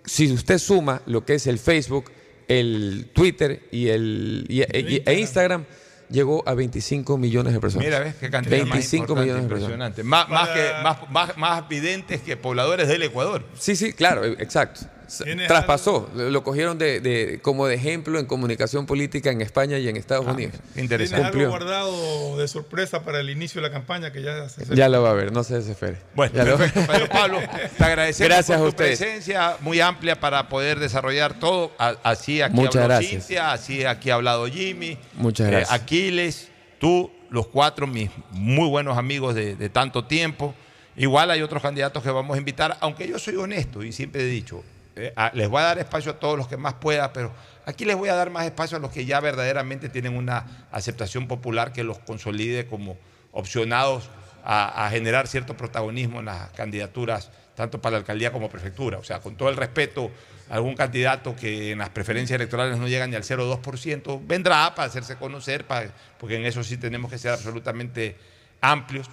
si 0.04 0.30
usted 0.32 0.58
suma 0.58 1.02
lo 1.06 1.24
que 1.24 1.34
es 1.34 1.46
el 1.46 1.58
Facebook, 1.58 2.10
el 2.48 3.10
Twitter 3.14 3.62
y 3.70 3.88
el 3.88 4.46
y- 4.48 4.60
y- 4.62 5.02
e 5.04 5.14
Instagram, 5.20 5.64
llegó 6.10 6.42
a 6.48 6.54
25 6.54 7.18
millones 7.18 7.52
de 7.52 7.60
personas. 7.60 7.84
Mira, 7.86 8.00
ves 8.00 8.14
qué 8.14 8.30
cantidad 8.30 8.56
25 8.56 9.14
más 9.14 9.24
millones 9.24 9.42
de 9.44 9.48
personas. 9.50 9.78
impresionante. 9.78 10.02
Más, 10.02 10.28
más, 10.30 10.48
que, 10.50 10.70
más, 10.82 11.10
más, 11.10 11.36
más 11.36 11.68
videntes 11.68 12.22
que 12.22 12.36
pobladores 12.38 12.88
del 12.88 13.02
Ecuador. 13.02 13.44
Sí, 13.58 13.76
sí, 13.76 13.92
claro, 13.92 14.24
e- 14.24 14.32
exacto. 14.42 14.80
S- 15.08 15.24
¿Tienes 15.24 15.48
Traspasó, 15.48 16.08
lo 16.14 16.30
lo 16.30 16.44
cogieron 16.44 16.78
de, 16.78 17.00
de- 17.00 17.40
como 17.40 17.66
de 17.66 17.74
ejemplo 17.74 18.18
en 18.18 18.26
comunicación 18.26 18.86
política 18.86 19.30
en 19.30 19.40
España 19.40 19.78
y 19.78 19.88
en 19.88 19.96
Estados 19.96 20.26
Unidos. 20.26 20.54
¿Tienes 20.74 21.12
algo 21.14 21.48
guardado 21.48 22.36
de 22.38 22.46
sorpresa 22.46 23.02
para 23.04 23.18
el 23.20 23.30
inicio 23.30 23.60
de 23.60 23.68
la 23.68 23.72
campaña 23.74 24.12
que 24.12 24.22
ya 24.22 24.48
se 24.48 24.64
Ya 24.76 24.88
lo 24.88 25.02
va 25.02 25.10
a 25.10 25.14
ver, 25.14 25.32
no 25.32 25.42
se 25.44 25.54
desespere. 25.56 25.96
Bueno, 26.14 26.34
Ya 26.36 26.44
perfecto, 26.44 26.80
Pedro 26.92 27.08
Pablo. 27.08 27.38
Te 27.78 27.84
agradecemos 27.84 28.28
Gracias 28.28 28.58
por 28.58 28.66
a 28.66 28.70
tu 28.70 28.76
ustedes. 28.76 28.98
presencia 28.98 29.56
muy 29.60 29.80
amplia 29.80 30.20
para 30.20 30.48
poder 30.48 30.78
desarrollar 30.78 31.38
todo. 31.40 31.72
Así 31.78 32.42
aquí 32.42 32.54
Muchas 32.54 32.76
habló 32.76 32.88
gracias. 32.96 33.26
Cintia, 33.26 33.52
así 33.52 33.84
aquí 33.84 34.10
ha 34.10 34.14
hablado 34.14 34.46
Jimmy. 34.46 34.98
Muchas 35.14 35.48
eh, 35.48 35.50
gracias. 35.50 35.72
Aquiles, 35.72 36.48
tú, 36.78 37.10
los 37.30 37.46
cuatro, 37.46 37.86
mis 37.86 38.10
muy 38.30 38.68
buenos 38.68 38.98
amigos 38.98 39.34
de, 39.34 39.56
de 39.56 39.68
tanto 39.70 40.04
tiempo. 40.04 40.54
Igual 40.96 41.30
hay 41.30 41.42
otros 41.42 41.62
candidatos 41.62 42.02
que 42.02 42.10
vamos 42.10 42.34
a 42.34 42.38
invitar, 42.38 42.76
aunque 42.80 43.06
yo 43.08 43.18
soy 43.18 43.36
honesto 43.36 43.82
y 43.84 43.92
siempre 43.92 44.22
he 44.22 44.26
dicho, 44.26 44.64
eh, 44.98 45.12
a- 45.16 45.30
les 45.34 45.48
voy 45.48 45.60
a 45.60 45.64
dar 45.64 45.78
espacio 45.78 46.12
a 46.12 46.18
todos 46.20 46.36
los 46.36 46.48
que 46.48 46.56
más 46.56 46.74
pueda, 46.74 47.12
pero 47.12 47.32
aquí 47.66 47.84
les 47.84 47.96
voy 47.96 48.08
a 48.08 48.14
dar 48.14 48.30
más 48.30 48.44
espacio 48.44 48.76
a 48.76 48.80
los 48.80 48.90
que 48.90 49.04
ya 49.04 49.20
verdaderamente 49.20 49.88
tienen 49.88 50.16
una 50.16 50.66
aceptación 50.72 51.26
popular 51.28 51.72
que 51.72 51.84
los 51.84 51.98
consolide 52.00 52.66
como 52.66 52.96
opcionados 53.32 54.10
a, 54.44 54.86
a 54.86 54.90
generar 54.90 55.26
cierto 55.26 55.56
protagonismo 55.56 56.20
en 56.20 56.26
las 56.26 56.50
candidaturas, 56.50 57.30
tanto 57.54 57.80
para 57.80 57.92
la 57.92 57.98
alcaldía 57.98 58.32
como 58.32 58.48
prefectura. 58.48 58.98
O 58.98 59.04
sea, 59.04 59.20
con 59.20 59.36
todo 59.36 59.48
el 59.48 59.56
respeto, 59.56 60.10
algún 60.48 60.74
candidato 60.74 61.34
que 61.36 61.72
en 61.72 61.78
las 61.78 61.90
preferencias 61.90 62.36
electorales 62.36 62.78
no 62.78 62.88
llega 62.88 63.06
ni 63.06 63.16
al 63.16 63.24
0,2%, 63.24 64.20
vendrá 64.26 64.74
para 64.74 64.88
hacerse 64.88 65.16
conocer, 65.16 65.66
para- 65.66 65.90
porque 66.18 66.36
en 66.36 66.46
eso 66.46 66.62
sí 66.64 66.76
tenemos 66.78 67.10
que 67.10 67.18
ser 67.18 67.32
absolutamente 67.32 68.16
amplios 68.60 69.08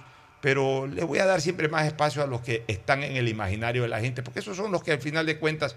pero 0.46 0.86
le 0.86 1.02
voy 1.02 1.18
a 1.18 1.26
dar 1.26 1.40
siempre 1.40 1.66
más 1.66 1.88
espacio 1.88 2.22
a 2.22 2.26
los 2.28 2.40
que 2.40 2.62
están 2.68 3.02
en 3.02 3.16
el 3.16 3.26
imaginario 3.26 3.82
de 3.82 3.88
la 3.88 3.98
gente, 3.98 4.22
porque 4.22 4.38
esos 4.38 4.56
son 4.56 4.70
los 4.70 4.80
que 4.80 4.92
al 4.92 5.00
final 5.00 5.26
de 5.26 5.38
cuentas 5.38 5.74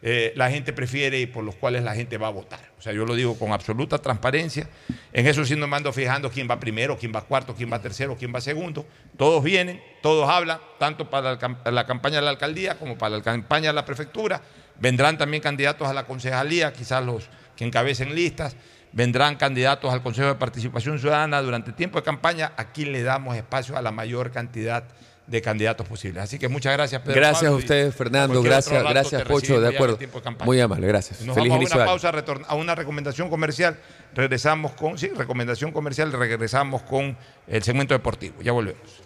eh, 0.00 0.32
la 0.36 0.48
gente 0.48 0.72
prefiere 0.72 1.18
y 1.18 1.26
por 1.26 1.42
los 1.42 1.56
cuales 1.56 1.82
la 1.82 1.92
gente 1.96 2.18
va 2.18 2.28
a 2.28 2.30
votar. 2.30 2.60
O 2.78 2.82
sea, 2.82 2.92
yo 2.92 3.04
lo 3.04 3.16
digo 3.16 3.36
con 3.36 3.50
absoluta 3.50 3.98
transparencia. 3.98 4.68
En 5.12 5.26
eso 5.26 5.44
sí 5.44 5.56
no 5.56 5.66
me 5.66 5.76
ando 5.76 5.92
fijando 5.92 6.30
quién 6.30 6.46
va 6.48 6.60
primero, 6.60 6.96
quién 6.96 7.12
va 7.12 7.22
cuarto, 7.22 7.52
quién 7.56 7.72
va 7.72 7.82
tercero, 7.82 8.16
quién 8.16 8.32
va 8.32 8.40
segundo. 8.40 8.86
Todos 9.16 9.42
vienen, 9.42 9.82
todos 10.02 10.30
hablan, 10.30 10.60
tanto 10.78 11.10
para 11.10 11.32
la, 11.32 11.38
cam- 11.40 11.68
la 11.68 11.84
campaña 11.84 12.18
de 12.18 12.22
la 12.22 12.30
alcaldía 12.30 12.78
como 12.78 12.96
para 12.96 13.16
la 13.16 13.22
campaña 13.24 13.70
de 13.70 13.74
la 13.74 13.84
prefectura, 13.84 14.40
Vendrán 14.78 15.18
también 15.18 15.42
candidatos 15.42 15.88
a 15.88 15.92
la 15.92 16.04
concejalía, 16.06 16.72
quizás 16.72 17.04
los 17.04 17.28
que 17.56 17.64
encabecen 17.64 18.14
listas. 18.14 18.56
Vendrán 18.92 19.36
candidatos 19.36 19.92
al 19.92 20.02
Consejo 20.02 20.28
de 20.28 20.34
Participación 20.34 20.98
Ciudadana 20.98 21.40
durante 21.40 21.72
tiempo 21.72 21.98
de 21.98 22.04
campaña. 22.04 22.52
Aquí 22.56 22.84
le 22.84 23.02
damos 23.02 23.36
espacio 23.36 23.76
a 23.76 23.82
la 23.82 23.90
mayor 23.90 24.30
cantidad 24.30 24.84
de 25.26 25.40
candidatos 25.40 25.86
posibles. 25.86 26.22
Así 26.22 26.38
que 26.38 26.48
muchas 26.48 26.74
gracias, 26.74 27.00
Pedro. 27.00 27.14
Gracias 27.14 27.42
Pablo, 27.42 27.56
a 27.56 27.58
ustedes, 27.58 27.94
Fernando. 27.94 28.42
Gracias, 28.42 28.82
rato 28.82 28.90
gracias, 28.90 29.22
Pocho. 29.22 29.60
De 29.60 29.74
acuerdo. 29.74 29.96
de. 29.96 30.44
Muy 30.44 30.60
amable, 30.60 30.86
gracias. 30.86 31.22
Nos 31.22 31.34
Feliz 31.34 31.50
vamos 31.50 31.72
a 31.72 31.76
una 31.76 31.84
pausa, 31.84 32.12
a 32.48 32.54
una 32.54 32.74
recomendación 32.74 33.30
comercial. 33.30 33.78
Regresamos 34.14 34.72
con, 34.72 34.98
sí, 34.98 35.10
recomendación 35.16 35.72
comercial, 35.72 36.12
regresamos 36.12 36.82
con 36.82 37.16
el 37.46 37.62
segmento 37.62 37.94
deportivo. 37.94 38.42
Ya 38.42 38.52
volvemos. 38.52 39.02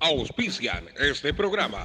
Auspician 0.00 0.84
este 0.98 1.32
programa. 1.32 1.84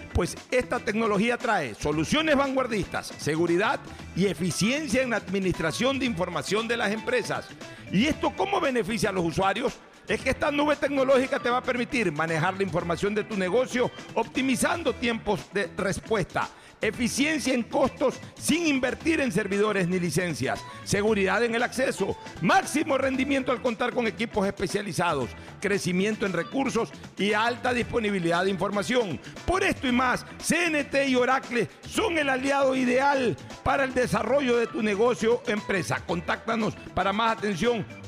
Pues 0.13 0.35
esta 0.51 0.79
tecnología 0.79 1.37
trae 1.37 1.73
soluciones 1.75 2.35
vanguardistas, 2.35 3.13
seguridad 3.17 3.79
y 4.15 4.25
eficiencia 4.25 5.01
en 5.01 5.11
la 5.11 5.17
administración 5.17 5.99
de 5.99 6.05
información 6.05 6.67
de 6.67 6.77
las 6.77 6.91
empresas. 6.91 7.47
¿Y 7.91 8.07
esto 8.07 8.33
cómo 8.35 8.59
beneficia 8.59 9.09
a 9.09 9.13
los 9.13 9.25
usuarios? 9.25 9.73
Es 10.07 10.21
que 10.21 10.31
esta 10.31 10.51
nube 10.51 10.75
tecnológica 10.75 11.39
te 11.39 11.49
va 11.49 11.57
a 11.57 11.63
permitir 11.63 12.11
manejar 12.11 12.55
la 12.55 12.63
información 12.63 13.15
de 13.15 13.23
tu 13.23 13.37
negocio 13.37 13.89
optimizando 14.15 14.93
tiempos 14.93 15.39
de 15.53 15.71
respuesta, 15.77 16.49
eficiencia 16.81 17.53
en 17.53 17.63
costos 17.63 18.19
sin 18.35 18.67
invertir 18.67 19.21
en 19.21 19.31
servidores 19.31 19.87
ni 19.87 19.99
licencias, 19.99 20.63
seguridad 20.83 21.43
en 21.43 21.55
el 21.55 21.63
acceso, 21.63 22.17
máximo 22.41 22.97
rendimiento 22.97 23.51
al 23.51 23.61
contar 23.61 23.93
con 23.93 24.07
equipos 24.07 24.45
especializados, 24.47 25.29
crecimiento 25.59 26.25
en 26.25 26.33
recursos 26.33 26.91
y 27.17 27.33
alta 27.33 27.73
disponibilidad 27.73 28.43
de 28.43 28.49
información. 28.49 29.19
Por 29.45 29.63
esto 29.63 29.87
y 29.87 29.91
más, 29.91 30.25
CNT 30.39 31.07
y 31.07 31.15
Oracle 31.15 31.69
son 31.87 32.17
el 32.17 32.29
aliado 32.29 32.75
ideal 32.75 33.37
para 33.63 33.83
el 33.83 33.93
desarrollo 33.93 34.57
de 34.57 34.67
tu 34.67 34.81
negocio 34.81 35.41
o 35.45 35.49
empresa. 35.49 36.03
Contáctanos 36.05 36.75
para 36.93 37.13
más 37.13 37.37
atención 37.37 37.85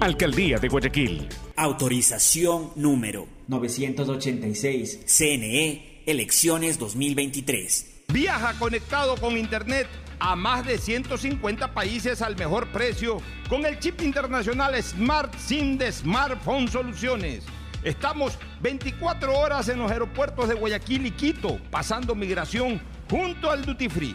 Alcaldía 0.00 0.58
de 0.58 0.68
Guayaquil. 0.68 1.26
Autorización 1.56 2.70
número 2.76 3.26
986. 3.48 5.00
CNE, 5.06 6.02
elecciones 6.04 6.78
2023. 6.78 8.04
Viaja 8.08 8.58
conectado 8.58 9.16
con 9.16 9.38
Internet 9.38 9.88
a 10.18 10.36
más 10.36 10.66
de 10.66 10.76
150 10.76 11.72
países 11.72 12.20
al 12.20 12.36
mejor 12.36 12.70
precio 12.72 13.22
con 13.48 13.64
el 13.64 13.78
chip 13.78 14.02
internacional 14.02 14.80
Smart 14.82 15.34
SIM 15.38 15.78
de 15.78 15.90
Smartphone 15.90 16.68
Soluciones. 16.68 17.44
Estamos 17.82 18.38
24 18.60 19.32
horas 19.32 19.70
en 19.70 19.78
los 19.78 19.90
aeropuertos 19.90 20.48
de 20.48 20.56
Guayaquil 20.56 21.06
y 21.06 21.10
Quito, 21.12 21.58
pasando 21.70 22.14
migración 22.14 22.82
junto 23.08 23.50
al 23.50 23.64
Duty 23.64 23.88
Free. 23.88 24.14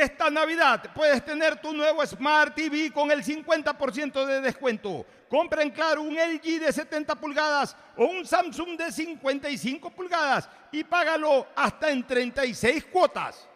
Esta 0.00 0.30
Navidad 0.30 0.82
puedes 0.94 1.22
tener 1.22 1.60
tu 1.60 1.74
nuevo 1.74 2.04
Smart 2.06 2.54
TV 2.54 2.90
con 2.90 3.10
el 3.10 3.22
50% 3.22 4.24
de 4.24 4.40
descuento. 4.40 5.04
Compra 5.28 5.60
en 5.62 5.68
Claro 5.68 6.00
un 6.00 6.14
LG 6.14 6.58
de 6.58 6.72
70 6.72 7.14
pulgadas 7.16 7.76
o 7.98 8.06
un 8.06 8.24
Samsung 8.24 8.78
de 8.78 8.90
55 8.90 9.90
pulgadas 9.90 10.48
y 10.72 10.84
págalo 10.84 11.48
hasta 11.54 11.90
en 11.90 12.06
36 12.06 12.86
cuotas. 12.86 13.46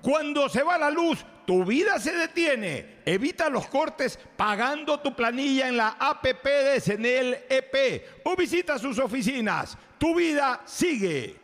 Cuando 0.00 0.48
se 0.48 0.62
va 0.62 0.78
la 0.78 0.90
luz, 0.90 1.22
tu 1.46 1.66
vida 1.66 2.00
se 2.00 2.12
detiene. 2.12 3.00
Evita 3.04 3.50
los 3.50 3.66
cortes 3.66 4.18
pagando 4.38 5.00
tu 5.00 5.14
planilla 5.14 5.68
en 5.68 5.76
la 5.76 5.96
APP 5.98 6.44
de 6.44 6.80
Senel 6.80 7.44
EP 7.46 8.22
o 8.24 8.34
visita 8.34 8.78
sus 8.78 8.98
oficinas. 8.98 9.76
Tu 9.98 10.14
vida 10.14 10.62
sigue. 10.64 11.43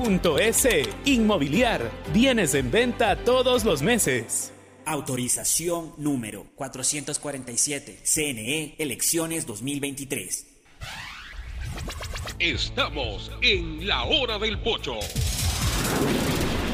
.es. 0.00 0.68
Inmobiliar. 1.04 1.90
Bienes 2.12 2.54
en 2.54 2.70
venta 2.70 3.16
todos 3.16 3.64
los 3.64 3.82
meses. 3.82 4.52
Autorización 4.86 5.92
número 5.98 6.46
447. 6.54 8.00
CNE 8.04 8.74
Elecciones 8.78 9.46
2023. 9.46 10.46
Estamos 12.38 13.30
en 13.42 13.86
la 13.86 14.04
hora 14.04 14.38
del 14.38 14.58
pocho. 14.60 14.94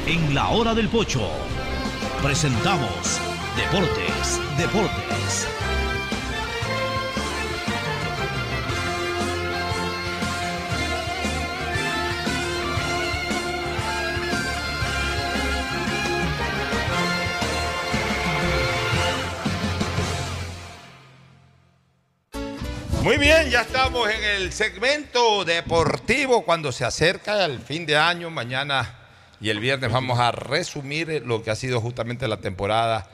En 0.07 0.35
la 0.35 0.51
hora 0.51 0.74
del 0.74 0.89
pocho 0.89 1.28
presentamos 2.23 3.20
Deportes, 3.57 4.40
Deportes. 4.57 5.76
Muy 23.07 23.19
bien, 23.19 23.51
ya 23.51 23.61
estamos 23.61 24.11
en 24.11 24.24
el 24.24 24.53
segmento 24.53 25.45
deportivo 25.45 26.45
cuando 26.45 26.73
se 26.73 26.85
acerca 26.85 27.45
el 27.45 27.61
fin 27.61 27.87
de 27.87 27.97
año. 27.97 28.31
Mañana 28.31 28.99
y 29.41 29.51
el 29.51 29.61
viernes 29.61 29.93
vamos 29.93 30.19
a 30.19 30.33
resumir 30.33 31.23
lo 31.24 31.45
que 31.45 31.53
ha 31.53 31.55
sido 31.55 31.81
justamente 31.81 32.27
la 32.27 32.39
temporada 32.39 33.09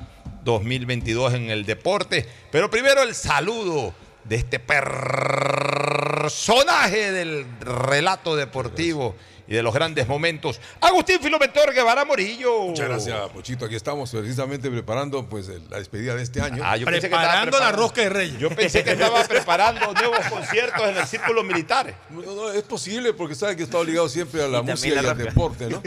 2022 0.45 1.35
en 1.35 1.51
el 1.51 1.67
deporte. 1.67 2.27
Pero 2.51 2.71
primero 2.71 3.03
el 3.03 3.15
saludo 3.15 3.93
de 4.25 4.37
este 4.37 4.59
personaje 4.61 7.13
del 7.13 7.45
relato 7.61 8.35
deportivo 8.35 9.15
y 9.47 9.55
de 9.55 9.63
los 9.63 9.75
grandes 9.75 10.07
momentos. 10.09 10.61
Agustín 10.81 11.19
Filomentor 11.21 11.73
Guevara 11.75 12.05
Morillo. 12.05 12.63
Muchas 12.69 12.89
gracias, 12.89 13.29
Pochito. 13.31 13.65
Aquí 13.67 13.75
estamos 13.75 14.11
precisamente 14.11 14.71
preparando 14.71 15.29
pues, 15.29 15.49
la 15.71 15.79
despedida 15.79 16.15
de 16.15 16.23
este 16.23 16.41
año. 16.41 16.63
Ah, 16.65 16.77
yo 16.77 16.87
pensé 16.87 17.01
que 17.09 17.15
estaba 17.15 17.23
Preparando 17.43 17.59
la 17.61 17.73
rosca 17.73 18.03
de 18.03 18.09
reyes. 18.09 18.39
Yo 18.39 18.49
pensé 18.51 18.85
que 18.85 18.93
estaba 18.93 19.23
preparando 19.29 19.93
nuevos 19.93 20.21
conciertos 20.31 20.83
en 20.89 20.97
el 20.97 21.07
círculo 21.07 21.43
militar. 21.43 21.95
No, 22.11 22.23
no, 22.35 22.53
es 22.53 22.63
posible 22.63 23.13
porque 23.13 23.35
sabe 23.35 23.57
que 23.57 23.63
está 23.65 23.79
obligado 23.79 24.09
siempre 24.09 24.43
a 24.43 24.49
la 24.49 24.61
Y 24.61 24.63
música 24.63 25.03
la 25.03 25.09
y 25.09 25.11
al 25.11 25.19
deporte, 25.19 25.69
¿no? 25.69 25.83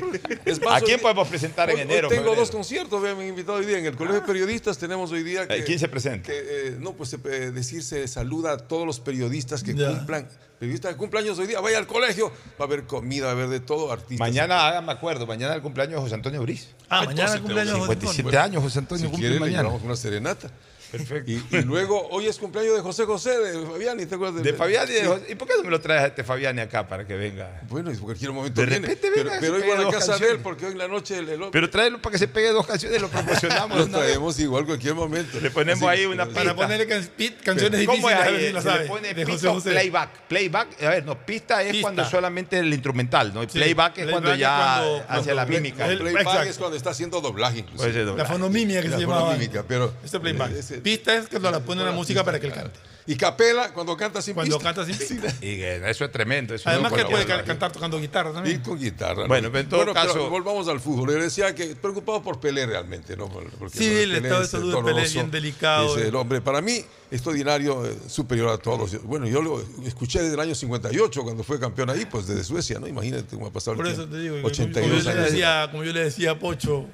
Es 0.46 0.60
¿A 0.70 0.82
quién 0.82 0.96
hoy- 0.98 1.02
podemos 1.02 1.28
presentar 1.28 1.70
en 1.70 1.76
hoy- 1.78 1.82
enero, 1.84 2.08
Hoy 2.08 2.16
tengo 2.16 2.24
febrero? 2.26 2.42
dos 2.42 2.52
conciertos, 2.52 3.02
vean, 3.02 3.18
me 3.18 3.24
han 3.24 3.30
invitado 3.30 3.58
hoy 3.60 3.66
día. 3.66 3.78
En 3.78 3.86
el 3.86 3.96
Colegio 3.96 4.22
de 4.22 4.28
Periodistas 4.28 4.78
tenemos 4.78 5.12
hoy 5.12 5.24
día 5.24 5.48
que... 5.48 5.56
Eh, 5.58 5.64
¿Quién 5.64 5.80
se 5.80 5.88
presenta? 5.88 6.32
que, 6.32 6.38
eh, 6.40 6.76
no, 6.80 6.94
pues 6.94 7.14
eh, 7.14 7.18
decir, 7.52 7.84
se 7.84 8.08
saluda 8.08 8.54
a 8.54 8.58
todos 8.58 8.86
los 8.86 9.00
periodistas 9.00 9.64
que 9.64 9.74
Ya. 9.76 9.88
cumplan, 9.90 10.28
periodistas 10.60 10.92
que 10.94 10.98
cumplan 10.98 11.24
años 11.24 11.38
hoy 11.40 11.48
día, 11.48 11.60
vaya 11.60 11.78
al 11.78 11.88
colegio, 11.88 12.30
va 12.60 12.62
a 12.62 12.64
haber 12.64 12.86
comida, 12.86 13.26
va 13.26 13.32
a 13.32 13.34
haber 13.34 13.48
de 13.50 13.60
todo, 13.60 13.92
artistas. 13.92 14.20
Mañana, 14.20 14.68
hágame 14.68 14.92
acuerdo, 14.92 15.26
mañana 15.28 15.56
el 15.56 15.62
cumpleaños 15.62 15.96
de 15.96 16.02
José 16.02 16.16
Antonio 16.16 16.42
Briz. 16.42 16.70
Ah, 16.90 17.06
mañana 17.06 17.34
el 17.34 17.42
cumpleaños 17.42 17.74
de 17.74 17.80
José 17.80 17.94
57 17.94 18.24
Bueno, 18.24 18.40
años 18.42 18.64
José 18.64 18.80
Antonio 18.80 19.06
si 19.06 19.12
cumple 19.12 19.22
quiere, 19.30 19.34
le 19.36 19.40
mañana. 19.40 19.64
llevamos 19.64 19.84
una 19.84 19.96
serenata. 19.96 20.50
Perfecto. 20.92 21.32
Y, 21.32 21.44
y 21.52 21.62
luego, 21.64 22.08
hoy 22.10 22.28
es 22.28 22.38
cumpleaños 22.38 22.76
de 22.76 22.82
José 22.82 23.06
José, 23.06 23.38
de 23.40 23.66
Fabiani, 23.66 24.06
¿te 24.06 24.16
acuerdas? 24.16 24.44
De 24.44 24.54
Fabiani. 24.54 24.92
de 24.92 25.00
Sí. 25.02 25.06
José- 25.06 25.26
¿Y 25.30 25.36
por 25.36 25.48
qué 25.48 25.54
no 25.58 25.64
me 25.64 25.70
lo 25.72 25.82
traes 25.82 26.04
a 26.04 26.06
este 26.08 26.24
Fabiani 26.24 26.62
acá 26.62 26.88
para 26.88 27.06
que 27.06 27.16
venga? 27.16 27.62
Bueno, 27.70 27.90
en 27.92 27.98
cualquier 27.98 28.32
momento 28.32 28.62
De 28.62 28.68
viene. 28.68 28.88
repente 28.88 29.10
pero, 29.14 29.30
venga, 29.30 29.38
pero 29.42 29.56
hoy 29.56 29.62
voy 29.62 29.72
a 29.72 29.76
la 29.76 29.84
dos 29.84 29.94
casa 29.94 30.06
de 30.06 30.14
él 30.14 30.20
canciones. 30.20 30.44
porque 30.44 30.66
hoy 30.68 30.72
en 30.74 30.78
la 30.78 30.88
noche 30.88 31.18
el, 31.18 31.30
el 31.30 31.42
Pero 31.52 31.70
tráelo 31.70 32.02
para 32.02 32.12
que 32.14 32.18
se 32.20 32.28
pegue 32.28 32.50
dos 32.50 32.66
canciones, 32.68 33.02
lo 33.02 33.10
promocionamos. 33.10 33.78
lo 33.80 33.86
de 33.86 33.92
traemos 33.92 34.40
igual 34.40 34.62
en 34.62 34.68
cualquier 34.68 34.94
momento. 34.96 35.40
Le 35.40 35.52
ponemos 35.52 35.90
Así- 35.90 36.00
ahí 36.02 36.06
una. 36.06 36.26
Para 36.28 36.56
ponerle 36.56 36.88
can- 36.88 37.10
canciones 37.44 37.86
¿Cómo 37.86 38.08
difíciles, 38.08 38.12
es 38.12 38.20
a 38.20 38.24
ahí? 38.26 38.54
la 38.54 38.62
Se 38.62 38.72
le 38.80 38.86
pone 38.86 39.14
de 39.14 39.26
José 39.26 39.48
José. 39.50 39.72
playback. 39.72 40.10
Playback, 40.28 40.84
a 40.84 40.90
ver, 40.90 41.06
no, 41.06 41.26
pista 41.26 41.62
es 41.62 41.72
Pista. 41.72 41.82
cuando 41.82 42.02
es 42.04 42.10
solamente 42.10 42.58
el 42.60 42.72
instrumental, 42.74 43.34
¿no? 43.34 43.44
Y 43.44 43.48
Sí, 43.50 43.58
playback 43.60 43.98
es 43.98 44.10
cuando 44.10 44.30
playback 44.30 44.36
es 44.36 44.40
ya 44.40 45.06
cuando 45.08 45.34
la 45.36 45.46
mímica. 45.46 45.88
el- 45.88 45.98
Playback 46.00 46.48
es 46.48 46.58
cuando 46.58 46.78
está 46.78 46.90
haciendo 46.92 47.22
doblaje, 47.22 47.66
ser 47.78 47.96
La 48.06 48.26
fonomimia 48.26 48.82
que 48.82 48.90
La 48.90 48.96
se 48.98 49.02
llamaba. 49.02 49.22
fonomímica, 49.22 49.64
pero- 49.68 49.94
Este 50.04 50.20
playback. 50.20 50.52
Pista 50.82 51.16
es 51.16 51.28
cuando 51.28 51.52
la 51.52 51.60
pone 51.60 51.84
la 51.84 51.92
música 51.92 52.24
para 52.24 52.40
que 52.40 52.48
él 52.48 52.54
cante. 52.54 52.80
Y 53.08 53.16
capela 53.18 53.72
cuando 53.72 53.96
canta 53.96 54.20
sin 54.20 54.34
Cuando 54.34 54.58
pista. 54.58 54.74
canta 54.74 54.84
sin 54.92 54.98
pista. 54.98 55.32
Y 55.40 55.58
que 55.58 55.76
eso 55.92 56.06
es 56.06 56.12
tremendo. 56.12 56.56
eso 56.56 56.68
Además 56.68 56.92
no 56.92 56.98
que 56.98 57.06
puede 57.06 57.24
cantar 57.44 57.72
tocando 57.72 58.00
guitarra 58.00 58.32
Y 58.32 58.34
también. 58.34 58.62
con 58.62 58.80
guitarra. 58.80 59.28
Bueno, 59.28 59.50
¿no? 59.50 59.52
pero 59.52 59.64
en 59.64 59.70
todo 59.70 59.80
pero 59.82 59.94
caso- 59.94 60.28
volvamos 60.28 60.68
al 60.70 60.80
fútbol. 60.80 61.10
Le 61.14 61.22
decía 61.26 61.54
que 61.54 61.76
preocupado 61.76 62.24
por 62.24 62.40
Pelé 62.40 62.66
realmente, 62.66 63.16
¿no? 63.16 63.30
Porque 63.30 63.78
Sí, 63.78 63.86
el 63.86 64.16
estado 64.16 64.40
de 64.40 64.46
es 64.46 64.50
salud 64.50 64.76
de 64.76 64.84
Pelé 64.84 65.04
es 65.04 65.14
bien 65.14 65.30
delicado. 65.30 65.96
Es 66.00 66.06
el 66.06 66.16
hombre, 66.16 66.42
para 66.42 66.62
mí, 66.62 66.84
extraordinario, 67.12 67.86
eh, 67.86 67.96
superior 68.08 68.50
a 68.50 68.58
todos. 68.58 69.00
Bueno, 69.04 69.28
yo 69.28 69.40
lo 69.44 69.64
escuché 69.86 70.24
desde 70.24 70.34
el 70.34 70.40
año 70.40 70.56
58, 70.56 71.22
cuando 71.24 71.44
fue 71.44 71.60
campeón 71.60 71.92
ahí, 71.92 72.06
pues 72.06 72.26
desde 72.26 72.44
Suecia, 72.44 72.80
¿no? 72.80 72.88
Imagínate 72.88 73.36
cómo 73.36 73.46
ha 73.46 73.52
pasado 73.54 73.74
el 73.74 73.78
Por 73.78 73.86
eso 73.88 73.98
tiempo. 74.08 74.16
te 74.16 74.22
digo, 74.24 74.36
como, 74.38 74.48
82 74.48 75.04
yo 75.04 75.12
le 75.12 75.16
años. 75.20 75.32
decía, 75.32 75.68
como 75.70 75.84
yo 75.84 75.94
le 75.94 76.04
decía 76.06 76.32
a 76.32 76.40
Pocho, 76.40 76.88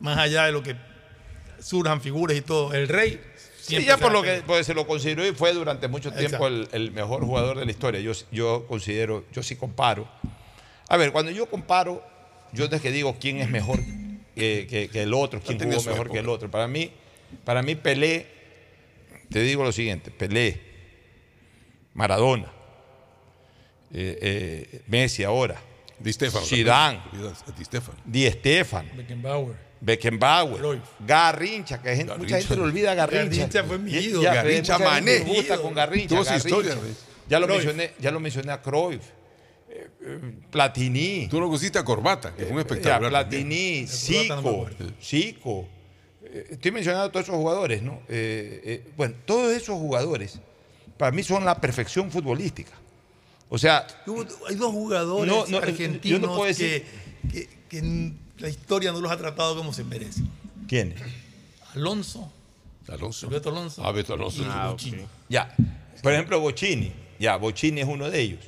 más 0.00 0.18
allá 0.18 0.44
de 0.46 0.50
lo 0.50 0.64
que 0.64 0.74
surjan 1.62 2.00
figuras 2.00 2.36
y 2.36 2.40
todo, 2.42 2.72
el 2.74 2.88
rey. 2.88 3.20
Sí, 3.60 3.84
ya 3.84 3.96
por 3.96 4.12
lo 4.12 4.22
que 4.22 4.42
pues, 4.44 4.66
se 4.66 4.74
lo 4.74 4.86
consideró 4.86 5.24
y 5.26 5.32
fue 5.32 5.52
durante 5.52 5.86
mucho 5.86 6.12
tiempo 6.12 6.48
el, 6.48 6.68
el 6.72 6.90
mejor 6.90 7.24
jugador 7.24 7.58
de 7.58 7.64
la 7.64 7.70
historia. 7.70 8.00
Yo, 8.00 8.12
yo 8.32 8.66
considero, 8.66 9.24
yo 9.32 9.42
sí 9.42 9.54
comparo. 9.56 10.08
A 10.88 10.96
ver, 10.96 11.12
cuando 11.12 11.30
yo 11.30 11.46
comparo, 11.48 12.04
yo 12.52 12.68
no 12.68 12.74
es 12.76 12.82
que 12.82 12.90
digo 12.90 13.16
quién 13.20 13.38
es 13.38 13.48
mejor 13.48 13.78
que, 14.34 14.66
que- 14.68 14.88
que 14.90 15.02
el 15.02 15.14
otro, 15.14 15.40
quién 15.40 15.58
jugó 15.58 15.76
mejor 15.82 15.92
época. 16.06 16.12
que 16.12 16.18
el 16.18 16.28
otro. 16.28 16.50
Para 16.50 16.66
mí, 16.66 16.90
para 17.44 17.62
mí 17.62 17.76
Pelé, 17.76 18.26
te 19.30 19.40
digo 19.42 19.62
lo 19.62 19.70
siguiente, 19.72 20.10
Pelé, 20.10 20.60
Maradona, 21.94 22.50
eh, 23.92 24.18
eh, 24.72 24.82
Messi 24.88 25.22
ahora, 25.22 25.60
Di 25.98 26.12
Stefano. 26.12 26.44
Zidane. 26.44 27.00
Di 27.56 27.64
Stefano. 27.64 27.98
Di 28.04 28.30
Stefan, 28.30 28.90
Beckenbauer. 28.96 29.56
Beckenbauer, 29.84 30.58
Cruyff. 30.60 30.82
Garrincha, 31.00 31.82
que 31.82 31.96
gente- 31.96 32.16
mucha 32.16 32.38
gente 32.38 32.54
le 32.56 32.62
olvida 32.62 32.92
a 32.92 32.94
Garrincha. 32.94 33.36
Garrincha 33.36 33.64
fue 33.64 33.78
mi 33.78 33.90
ídolo. 33.92 34.22
ya, 34.22 34.34
Garrincha 34.34 34.78
Mané. 34.78 35.18
gusta 35.20 35.58
con 35.60 35.74
Garrincha. 35.74 36.08
Tuvo 36.14 36.24
su 36.24 36.30
Garrincha. 36.30 36.48
historia, 36.48 36.74
Luis. 36.76 36.96
Ya 37.28 37.40
lo, 37.40 37.46
mencioné, 37.48 37.92
ya 37.98 38.10
lo 38.10 38.20
mencioné 38.20 38.52
a 38.52 38.60
Cruyff, 38.62 39.02
eh, 39.70 39.88
eh, 40.02 40.20
Platini, 40.50 41.28
Tú 41.28 41.40
no 41.40 41.48
pusiste 41.48 41.78
a 41.78 41.84
Corbata, 41.84 42.34
que 42.34 42.42
fue 42.44 42.50
un 42.52 42.56
ya, 42.56 42.60
espectacular. 42.62 43.10
Platini, 43.28 43.80
no 43.80 43.86
me 43.86 43.86
Zico. 43.88 44.68
Zico. 45.02 45.68
Eh, 46.24 46.46
Estoy 46.50 46.70
mencionando 46.72 47.06
a 47.06 47.12
todos 47.12 47.24
esos 47.26 47.36
jugadores, 47.36 47.82
¿no? 47.82 48.02
Eh, 48.08 48.60
eh, 48.64 48.90
bueno, 48.96 49.14
todos 49.24 49.52
esos 49.52 49.76
jugadores 49.76 50.38
para 50.96 51.10
mí 51.10 51.22
son 51.22 51.44
la 51.44 51.60
perfección 51.60 52.10
futbolística. 52.10 52.72
O 53.48 53.58
sea, 53.58 53.86
Hay 54.48 54.54
dos 54.56 54.72
jugadores 54.72 55.26
No, 55.32 55.44
no, 55.46 55.58
argentinos 55.58 56.20
yo 56.20 56.26
no 56.26 56.34
puedo 56.34 56.46
decir- 56.46 56.84
que, 57.30 57.48
que- 57.68 58.12
la 58.42 58.48
historia 58.48 58.90
no 58.92 59.00
los 59.00 59.10
ha 59.10 59.16
tratado 59.16 59.56
como 59.56 59.72
se 59.72 59.84
merecen. 59.84 60.28
¿quién? 60.68 60.94
Alonso, 61.74 62.30
Alonso. 62.88 63.28
Beto 63.28 63.50
Alonso. 63.50 63.82
Ah, 63.84 63.92
Beto 63.92 64.14
Alonso. 64.14 64.42
y 64.42 64.68
Bochini. 64.70 65.06
Ya, 65.28 65.54
por 66.02 66.12
ejemplo, 66.12 66.40
Bocini, 66.40 66.92
ya, 67.18 67.36
Bocini 67.36 67.80
es 67.80 67.86
uno 67.86 68.10
de 68.10 68.20
ellos. 68.20 68.40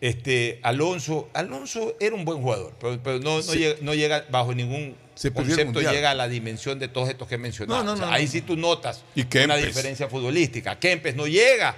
Este, 0.00 0.58
Alonso, 0.62 1.28
Alonso 1.34 1.96
era 2.00 2.14
un 2.14 2.24
buen 2.24 2.42
jugador, 2.42 2.74
pero, 2.80 3.00
pero 3.02 3.18
no, 3.20 3.36
no, 3.36 3.42
Sí. 3.42 3.58
llega, 3.58 3.76
no 3.80 3.94
llega 3.94 4.24
bajo 4.30 4.54
ningún 4.54 4.96
Se 5.14 5.32
concepto, 5.32 5.80
llega 5.80 6.10
a 6.10 6.14
la 6.14 6.28
dimensión 6.28 6.78
de 6.78 6.88
todos 6.88 7.08
estos 7.08 7.26
que 7.28 7.36
he 7.36 7.38
mencionado. 7.38 7.80
No, 7.82 7.84
no, 7.86 7.92
O 7.94 7.96
sea, 7.96 8.06
no, 8.06 8.12
ahí 8.12 8.24
no. 8.26 8.30
sí 8.30 8.40
tú 8.42 8.56
notas 8.56 9.04
Y 9.14 9.22
una 9.38 9.56
diferencia 9.56 10.08
futbolística. 10.08 10.78
Kempes 10.78 11.14
no 11.16 11.26
llega. 11.26 11.74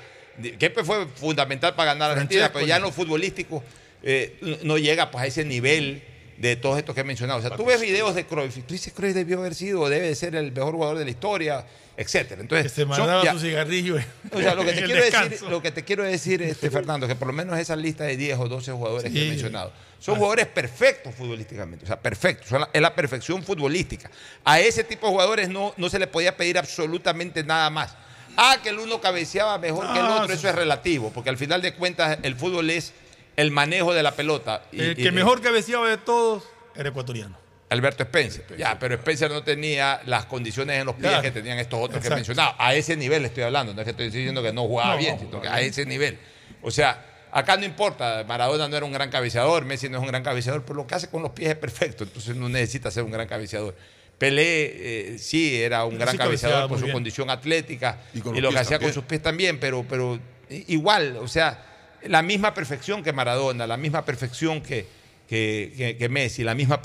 Kempes 0.59 0.87
fue 0.87 1.07
fundamental 1.07 1.75
para 1.75 1.93
ganar 1.93 2.11
Argentina, 2.13 2.41
Francesco, 2.41 2.55
pero 2.55 2.67
ya 2.67 2.77
en 2.77 2.83
lo 2.83 2.93
futbolístico 2.93 3.63
eh, 4.03 4.39
no 4.65 4.79
llega 4.79 5.11
pues, 5.11 5.25
a 5.25 5.27
ese 5.27 5.45
nivel 5.45 6.03
de 6.41 6.57
todos 6.57 6.79
estos 6.79 6.95
que 6.95 7.03
he 7.03 7.05
mencionado. 7.05 7.39
O 7.39 7.43
sea, 7.43 7.55
tú 7.55 7.65
ves 7.67 7.81
videos 7.81 8.15
de 8.15 8.25
Cruyff 8.25 8.57
y 8.57 8.63
tú 8.63 8.73
dices 8.73 8.93
Cruyff 8.95 9.15
debió 9.15 9.39
haber 9.41 9.55
sido, 9.55 9.89
debe 9.89 10.09
de 10.09 10.15
ser 10.15 10.35
el 10.35 10.51
mejor 10.53 10.73
jugador 10.73 10.97
de 10.99 11.05
la 11.05 11.11
historia, 11.11 11.67
etcétera. 11.99 12.41
Entonces, 12.41 12.73
Que 12.73 12.77
se 12.81 12.87
mandaba 12.87 13.31
su 13.33 13.39
cigarrillo. 13.41 13.97
o 14.33 14.41
sea, 14.41 14.55
lo 14.55 14.65
que 14.65 14.73
te 14.75 14.85
quiero 14.85 15.05
decir, 15.05 15.43
lo 15.51 15.61
que 15.61 15.71
te 15.71 15.85
quiero 15.85 16.03
decir 16.03 16.41
este, 16.41 16.71
Fernando, 16.71 17.07
que 17.07 17.15
por 17.15 17.29
lo 17.29 17.35
menos 17.35 17.59
esa 17.59 17.77
lista 17.77 18.05
de 18.05 18.17
10 18.17 18.39
o 18.39 18.49
12 18.49 18.73
jugadores 18.73 19.13
que 19.13 19.27
he 19.27 19.29
mencionado, 19.29 19.71
son 19.99 20.17
jugadores 20.17 20.47
perfectos 20.47 21.15
futbolísticamente, 21.15 21.85
o 21.85 21.87
sea, 21.87 22.01
perfectos, 22.01 22.49
son 22.49 22.63
la- 22.63 22.71
es 22.73 22.81
la 22.81 22.95
perfección 22.95 23.43
futbolística. 23.43 24.11
A 24.43 24.59
ese 24.61 24.83
tipo 24.83 25.07
de 25.09 25.13
jugadores 25.13 25.51
no, 25.51 25.75
no 25.77 25.91
se 25.91 25.99
le 25.99 26.07
podía 26.07 26.35
pedir 26.39 26.57
absolutamente 26.57 27.45
nada 27.45 27.69
más. 27.69 27.95
Ah, 28.35 28.57
que 28.63 28.71
el 28.71 28.79
uno 28.79 28.99
cabeceaba 28.99 29.59
mejor 29.59 29.93
que 29.93 29.99
el 29.99 30.07
No, 30.07 30.23
otro, 30.23 30.33
eso 30.35 30.49
es 30.49 30.55
relativo, 30.55 31.11
porque 31.13 31.29
al 31.29 31.37
final 31.37 31.61
de 31.61 31.75
cuentas 31.75 32.19
el 32.23 32.35
fútbol 32.35 32.71
es 32.71 32.95
el 33.41 33.51
manejo 33.51 33.93
de 33.95 34.03
la 34.03 34.13
pelota. 34.13 34.65
Y- 34.73 34.81
El 34.81 34.91
y- 34.99 35.03
que 35.03 35.13
mejor 35.13 35.41
cabeceaba 35.41 35.89
de 35.89 35.97
todos 35.99 36.45
era 36.75 36.89
ecuatoriano. 36.89 37.39
Alberto 37.71 38.03
Spencer. 38.03 38.45
Ya, 38.59 38.79
pero 38.81 38.97
Spencer 38.97 39.31
no 39.31 39.45
tenía 39.45 40.01
las 40.07 40.27
condiciones 40.27 40.81
en 40.81 40.87
los 40.87 40.97
pies 40.97 41.07
Claro. 41.09 41.23
que 41.23 41.31
tenían 41.31 41.59
estos 41.59 41.79
otros 41.81 42.03
que 42.03 42.09
he 42.09 42.15
mencionado. 42.15 42.55
A 42.59 42.75
ese 42.75 42.97
nivel 42.97 43.25
estoy 43.25 43.45
hablando, 43.45 43.73
no 43.73 43.81
es 43.81 43.85
que 43.85 43.91
estoy 43.93 44.07
diciendo 44.07 44.43
que 44.43 44.53
no 44.53 44.63
jugaba 44.63 44.95
No, 44.95 44.99
bien, 44.99 45.15
no, 45.17 45.21
sino 45.21 45.41
que 45.41 45.47
a 45.49 45.61
ese 45.61 45.87
nivel. 45.87 46.19
O 46.63 46.71
sea, 46.73 47.07
acá 47.31 47.57
no 47.57 47.65
importa, 47.65 48.25
Maradona 48.27 48.67
no 48.67 48.77
era 48.77 48.85
un 48.85 48.93
gran 48.93 49.09
cabeceador, 49.09 49.65
Messi 49.65 49.89
no 49.89 49.99
es 49.99 50.03
un 50.03 50.09
gran 50.09 50.25
cabeceador, 50.25 50.65
pero 50.65 50.75
lo 50.79 50.87
que 50.89 50.97
hace 50.97 51.09
con 51.09 51.23
los 51.23 51.31
pies 51.31 51.51
es 51.51 51.57
perfecto, 51.57 52.03
entonces 52.03 52.35
no 52.35 52.49
necesita 52.49 52.91
ser 52.91 53.05
un 53.05 53.13
gran 53.13 53.29
cabeceador. 53.29 53.77
Pelé 54.19 55.13
eh, 55.15 55.19
sí 55.19 55.63
era 55.63 55.85
un 55.85 55.91
Pero 55.93 56.01
gran 56.01 56.13
sí 56.13 56.19
cabeceador 56.19 56.69
por 56.69 56.79
su 56.79 56.85
bien. 56.87 56.95
condición 56.95 57.31
atlética 57.31 58.01
Y 58.13 58.41
lo 58.41 58.51
que 58.51 58.59
hacía 58.59 58.81
con 58.81 58.93
sus 58.93 59.05
pies 59.05 59.23
también, 59.23 59.61
pero, 59.61 59.87
pero 59.89 60.19
igual, 60.67 61.17
o 61.19 61.29
sea, 61.29 61.67
la 62.05 62.23
misma 62.23 62.55
perfección 62.55 63.03
que 63.03 63.13
Maradona, 63.13 63.67
la 63.67 63.77
misma 63.77 64.05
perfección 64.05 64.63
que, 64.63 64.87
que, 65.29 65.97
que- 65.99 66.09
Messi, 66.09 66.43
la 66.45 66.55
misma, 66.55 66.81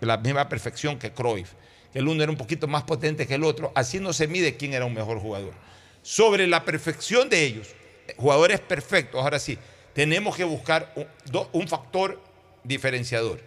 la 0.00 0.16
misma 0.18 0.48
perfección 0.48 0.98
que 0.98 1.12
Cruyff, 1.12 1.50
que 1.92 1.98
el 1.98 2.08
uno 2.08 2.22
era 2.22 2.30
un 2.30 2.38
poquito 2.38 2.66
más 2.68 2.82
potente 2.84 3.26
que 3.26 3.34
el 3.34 3.44
otro, 3.44 3.72
así 3.74 3.98
no 3.98 4.12
se 4.12 4.26
mide 4.28 4.56
quién 4.56 4.74
era 4.74 4.84
un 4.84 4.94
mejor 4.94 5.18
jugador. 5.20 5.54
Sobre 6.02 6.46
la 6.46 6.64
perfección 6.64 7.28
de 7.28 7.44
ellos, 7.44 7.68
jugadores 8.16 8.60
perfectos, 8.60 9.22
ahora 9.22 9.38
sí, 9.38 9.58
tenemos 9.94 10.36
que 10.36 10.44
buscar 10.44 10.92
un, 10.96 11.06
un 11.52 11.68
factor 11.68 12.22
diferenciador. 12.64 13.40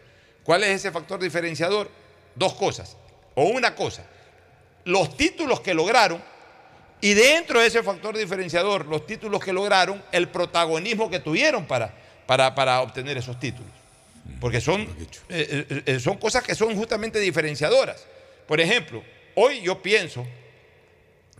¿Cuál 0.43 0.63
es 0.63 0.69
ese 0.69 0.91
factor 0.91 1.19
diferenciador? 1.19 1.89
Dos 2.35 2.53
cosas, 2.55 2.97
o 3.35 3.43
una 3.45 3.75
cosa, 3.75 4.05
los 4.85 5.15
títulos 5.15 5.61
que 5.61 5.73
lograron 5.73 6.21
y 7.01 7.15
dentro 7.15 7.59
de 7.59 7.67
ese 7.67 7.81
factor 7.81 8.15
diferenciador, 8.15 8.85
los 8.85 9.07
títulos 9.07 9.43
que 9.43 9.51
lograron, 9.51 10.03
el 10.11 10.27
protagonismo 10.29 11.09
que 11.09 11.19
tuvieron 11.19 11.65
para, 11.65 11.93
para, 12.27 12.53
para 12.53 12.79
obtener 12.81 13.17
esos 13.17 13.39
títulos. 13.39 13.71
Porque 14.39 14.61
son, 14.61 14.81
eh, 14.81 15.65
eh, 15.69 15.83
eh, 15.85 15.99
son 15.99 16.17
cosas 16.17 16.43
que 16.43 16.53
son 16.53 16.75
justamente 16.75 17.19
diferenciadoras. 17.19 18.05
Por 18.47 18.61
ejemplo, 18.61 19.03
hoy 19.33 19.61
yo 19.61 19.81
pienso 19.81 20.27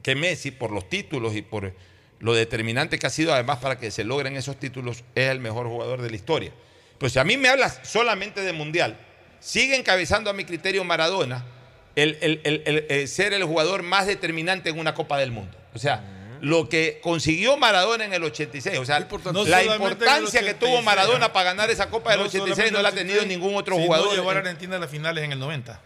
que 0.02 0.16
Messi, 0.16 0.50
por 0.50 0.72
los 0.72 0.90
títulos 0.90 1.36
y 1.36 1.44
por 1.44 1.74
lo 2.20 2.34
determinante 2.34 2.98
que 2.98 3.06
ha 3.06 3.12
sido 3.12 3.34
además 3.34 3.60
para 3.60 3.78
que 3.78 3.92
se 3.92 4.04
logren 4.04 4.36
esos 4.36 4.58
títulos, 4.60 5.04
es 5.14 5.30
el 5.30 5.40
mejor 5.40 5.68
jugador 5.68 6.02
de 6.02 6.10
la 6.10 6.16
historia. 6.16 6.52
Pues 6.98 7.14
si 7.14 7.20
a 7.20 7.24
mí 7.24 7.38
me 7.38 7.50
hablas 7.50 7.80
solamente 7.84 8.42
de 8.42 8.54
Mundial, 8.54 8.98
sigue 9.40 9.76
encabezando 9.76 10.30
a 10.30 10.34
mi 10.34 10.44
criterio 10.44 10.84
Maradona 10.84 11.46
el, 11.96 12.18
el- 12.22 12.42
el- 12.44 12.64
el- 12.66 12.86
el 12.90 13.08
ser 13.08 13.34
el 13.34 13.44
jugador 13.44 13.84
más 13.84 14.08
determinante 14.08 14.70
en 14.70 14.80
una 14.80 14.94
Copa 14.94 15.18
del 15.18 15.32
Mundo. 15.32 15.58
O 15.74 15.80
sea, 15.80 16.04
lo 16.42 16.70
que 16.70 17.00
consiguió 17.04 17.56
Maradona 17.58 18.04
en 18.06 18.14
el 18.14 18.24
86, 18.24 18.80
o 18.80 18.86
sea, 18.86 19.00
No 19.32 19.44
la 19.46 19.64
importancia 19.64 20.42
que 20.42 20.54
tuvo 20.56 20.78
86, 20.80 20.84
Maradona 20.86 21.32
para 21.34 21.52
ganar 21.52 21.70
esa 21.70 21.90
Copa 21.90 22.12
del 22.12 22.22
86 22.22 22.72
no 22.72 22.82
la 22.82 22.90
ha 22.90 22.92
tenido 22.94 23.24
ningún 23.26 23.56
otro 23.56 23.78
jugador. 23.78 24.16
llevar 24.16 24.38
a 24.38 24.40
en- 24.40 24.46
Argentina 24.48 24.78
a 24.78 24.80
las 24.80 24.90
finales 24.90 25.24
en 25.24 25.32
el 25.34 25.40
90. 25.40 25.80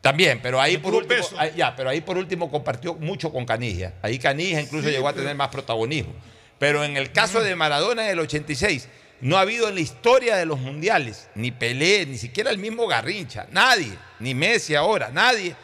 también, 0.00 0.40
pero 0.42 0.60
ahí 0.60 0.76
por 0.78 0.94
último, 0.94 1.22
ahí- 1.38 1.52
ya, 1.56 1.74
pero 1.74 1.90
ahí 1.90 2.00
por 2.00 2.16
último 2.18 2.50
compartió 2.50 2.94
mucho 2.94 3.32
con 3.32 3.44
Canigia. 3.44 3.94
Ahí 4.02 4.18
Canigia 4.18 4.60
incluso 4.60 4.86
Sí, 4.88 4.92
llegó 4.94 5.08
a 5.08 5.12
pero- 5.12 5.22
tener 5.22 5.36
más 5.36 5.48
protagonismo. 5.48 6.14
Pero 6.58 6.84
en 6.84 6.96
el 6.96 7.10
caso 7.12 7.40
de 7.42 7.54
Maradona 7.56 8.04
en 8.04 8.10
el 8.10 8.18
86, 8.20 8.88
no 9.20 9.36
ha 9.36 9.40
habido 9.40 9.68
en 9.68 9.74
la 9.74 9.80
historia 9.80 10.36
de 10.36 10.46
los 10.46 10.58
mundiales, 10.60 11.28
ni 11.34 11.50
Pelé, 11.50 12.06
ni 12.06 12.18
siquiera 12.18 12.50
el 12.50 12.58
mismo 12.58 12.86
Garrincha, 12.86 13.46
nadie, 13.50 13.92
ni 14.20 14.34
Messi 14.34 14.74
ahora, 14.74 15.10
nadie. 15.12 15.56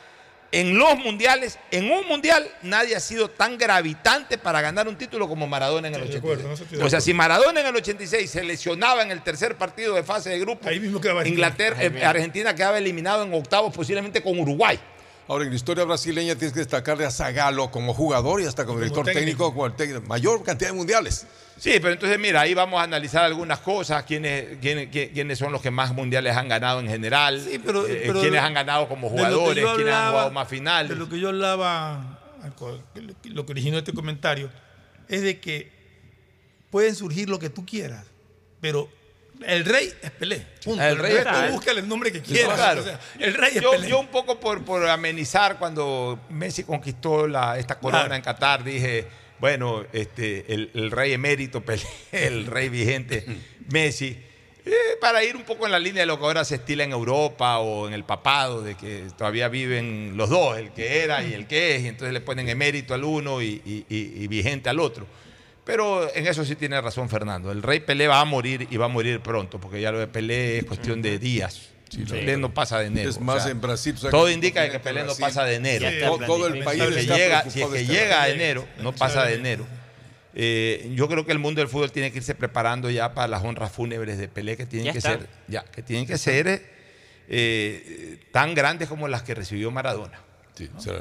En 0.51 0.79
los 0.79 0.97
mundiales, 0.99 1.59
en 1.73 1.91
un 1.91 2.07
mundial, 2.07 2.49
nadie 2.63 2.95
ha 2.95 3.01
sido 3.01 3.29
tan 3.29 3.59
gravitante 3.59 4.39
para 4.39 4.61
ganar 4.61 4.87
un 4.87 4.97
título 4.97 5.27
como 5.27 5.49
Maradona 5.49 5.89
en 5.89 5.95
el 5.97 6.03
Estoy 6.03 6.21
de 6.21 6.27
86. 6.27 6.35
acuerdo, 6.39 6.47
en 6.47 6.55
eso 6.55 6.63
estoy 6.63 6.79
de 6.79 6.85
o 6.85 6.91
sea, 6.91 7.01
si 7.01 7.13
Maradona 7.13 7.61
en 7.61 7.67
el 7.67 7.75
86 7.75 8.31
se 8.31 8.45
lesionaba 8.45 9.03
en 9.03 9.11
el 9.11 9.21
tercer 9.23 9.57
partido 9.57 9.95
de 9.97 10.05
fase 10.05 10.31
de 10.31 10.39
grupo, 10.39 10.69
Ahí 10.69 10.79
mismo 10.79 11.01
quedaba 11.01 11.23
Argentina. 11.23 11.49
Inglaterra, 11.49 11.83
eh, 11.83 12.05
Argentina 12.05 12.55
quedaba 12.55 12.79
eliminado 12.79 13.25
en 13.25 13.35
octavos 13.35 13.75
posiblemente 13.75 14.23
con 14.23 14.39
Uruguay. 14.39 14.79
Ahora, 15.27 15.45
en 15.45 15.51
la 15.51 15.57
historia 15.57 15.85
brasileña 15.85 16.35
tienes 16.35 16.53
que 16.53 16.59
destacarle 16.61 17.07
a 17.07 17.11
Zagallo 17.11 17.71
como 17.71 17.95
jugador 17.95 18.41
y 18.43 18.45
hasta 18.47 18.67
como 18.67 18.79
director 18.79 19.05
técnico, 19.07 19.21
técnico. 19.25 19.51
como 19.53 19.67
el 19.67 19.73
técnico. 19.75 20.03
Mayor 20.07 20.43
cantidad 20.45 20.71
de 20.71 20.77
mundiales. 20.77 21.27
Sí, 21.57 21.71
pero 21.81 21.93
entonces 21.93 22.19
mira, 22.19 22.43
ahí 22.43 22.53
vamos 22.53 22.79
a 22.81 22.83
analizar 22.83 23.25
algunas 23.25 23.61
cosas, 23.61 24.03
quiénes, 24.05 24.59
quiénes, 24.61 24.89
quién- 24.91 25.11
quiénes 25.15 25.39
son 25.39 25.51
los 25.53 25.63
que 25.63 25.71
más 25.71 25.95
mundiales 25.95 26.37
han 26.37 26.49
ganado 26.49 26.81
en 26.81 26.89
general, 26.89 27.43
pero- 27.65 27.87
eh, 27.87 28.03
pero 28.07 28.15
quiénes 28.21 28.33
de- 28.33 28.39
han 28.47 28.55
ganado 28.55 28.89
como 28.89 29.09
de 29.09 29.17
lo 29.17 29.23
que 29.23 29.25
jugadores, 29.33 29.63
yo 29.65 29.75
quiénes 29.77 29.95
han 29.95 30.09
jugado 30.11 30.31
más 30.33 30.49
finales. 30.49 30.89
De 30.91 30.97
lo 30.97 31.09
que 31.09 31.19
yo 31.21 31.29
hablaba, 31.29 32.19
lo 33.25 33.47
que 33.47 33.53
originó 33.53 33.79
este 33.79 33.93
comentario, 33.95 34.51
es 35.09 35.23
de 35.23 35.39
que 35.41 35.71
pueden 36.71 36.95
surgir 36.95 37.31
lo 37.31 37.39
que 37.39 37.49
tú 37.51 37.65
quieras, 37.65 38.05
pero 38.61 38.89
el 39.47 39.65
rey 39.65 39.93
es 40.03 40.11
Pelé. 40.13 40.47
Punto. 40.65 40.83
El 40.83 40.97
rey 40.99 41.15
es 41.17 41.53
búscale 41.53 41.81
el 41.81 41.89
nombre 41.89 42.13
que 42.13 42.21
quieras. 42.23 42.55
claro. 42.55 42.81
o 42.81 42.85
sea, 42.85 43.01
el 43.19 43.35
rey 43.35 43.53
es 43.57 43.63
yo, 43.63 43.71
Pelé. 43.73 43.89
yo 43.89 43.99
un 44.01 44.09
poco 44.09 44.39
por, 44.41 44.65
por 44.65 44.87
amenizar 44.89 45.59
cuando 45.59 46.19
Messi 46.31 46.65
conquistó 46.65 47.27
la, 47.27 47.59
esta 47.59 47.79
corona 47.79 48.03
Claro. 48.05 48.15
en 48.17 48.23
Qatar, 48.23 48.65
dije, 48.65 49.07
bueno, 49.41 49.85
este, 49.93 50.53
el, 50.53 50.71
el 50.75 50.91
rey 50.91 51.13
emérito 51.13 51.61
Pelé, 51.63 51.83
el 52.13 52.47
rey 52.47 52.69
vigente 52.69 53.25
Messi, 53.71 54.17
eh, 54.67 54.73
para 55.01 55.23
ir 55.23 55.37
un 55.37 55.43
poco 55.43 55.67
en 55.67 55.73
la 55.73 55.79
línea 55.79 56.01
de 56.03 56.07
lo 56.07 56.19
que 56.19 56.25
ahora 56.25 56.43
se 56.45 56.55
estila 56.55 56.85
en 56.85 56.93
Europa 56.93 57.59
o 57.59 57.87
en 57.87 57.93
el 57.93 58.05
papado, 58.05 58.63
de 58.63 58.77
que 58.77 59.05
todavía 59.19 59.49
viven 59.49 60.13
los 60.17 60.31
dos, 60.31 60.57
el 60.57 60.71
que 60.73 61.03
era 61.03 61.23
y 61.23 61.35
el 61.35 61.47
que 61.47 61.77
es, 61.77 61.83
y 61.83 61.89
entonces 61.89 62.15
le 62.15 62.23
ponen 62.23 62.49
emérito 62.49 62.95
al 62.95 63.05
uno 63.05 63.43
y, 63.43 63.61
y- 63.67 63.85
y- 63.91 64.23
y 64.25 64.27
vigente 64.27 64.71
al 64.71 64.81
otro. 64.81 65.07
Pero 65.65 66.15
en 66.15 66.27
eso 66.27 66.45
sí 66.45 66.57
tiene 66.57 66.81
razón 66.81 67.09
Fernando. 67.09 67.51
El 67.51 67.63
rey 67.63 67.81
Pelé 67.81 68.07
va 68.07 68.21
a 68.21 68.25
morir 68.25 68.67
y 68.71 68.77
va 68.77 68.85
a 68.87 68.89
morir 68.89 69.21
pronto, 69.21 69.59
porque 69.59 69.81
ya 69.81 69.91
lo 69.93 69.99
de 69.99 70.07
Pelé 70.07 70.59
es 70.59 70.65
cuestión 70.65 71.01
de 71.03 71.19
días. 71.19 71.69
Pelé 72.11 72.37
no 72.37 72.53
pasa 72.53 72.81
de 72.81 72.87
enero. 72.87 73.09
Es 73.09 73.21
más, 73.21 73.47
en 73.47 73.61
Brasil, 73.61 73.95
o 73.97 73.99
sea, 74.01 74.11
todo 74.11 74.29
indica 74.29 74.69
que 74.71 74.81
Pelé 74.81 75.05
no 75.05 75.15
pasa 75.15 75.45
de 75.45 75.55
enero. 75.57 75.87
Todo- 76.01 76.27
todo 76.27 76.47
el 76.49 76.65
país 76.65 76.83
Si 76.83 77.01
está 77.01 77.17
llega, 77.17 77.43
si 77.51 77.63
es 77.63 77.69
que 77.69 77.81
este 77.81 77.93
llega 77.93 78.23
a 78.23 78.29
enero, 78.29 78.67
no 78.83 78.93
pasa 78.93 79.25
de 79.25 79.35
enero. 79.35 79.67
Eh, 80.35 80.91
yo 80.97 81.07
creo 81.09 81.25
que 81.25 81.31
el 81.31 81.39
mundo 81.39 81.61
del 81.61 81.69
fútbol 81.69 81.93
tiene 81.93 82.11
que 82.11 82.19
irse 82.19 82.35
preparando 82.35 82.91
ya 82.91 83.15
para 83.15 83.29
las 83.29 83.45
honras 83.45 83.71
fúnebres 83.71 84.19
de 84.19 84.27
Pelé 84.27 84.57
que 84.57 84.67
tienen 84.67 84.87
Ya 84.87 84.93
que 84.93 85.01
ser, 85.01 85.29
ya, 85.47 85.63
que 85.65 85.83
tienen 85.83 86.07
que 86.07 86.19
ser 86.19 86.63
eh, 87.29 88.19
tan 88.33 88.55
grandes 88.55 88.89
como 88.89 89.07
las 89.09 89.23
que 89.23 89.35
recibió 89.35 89.71
Maradona. 89.71 90.21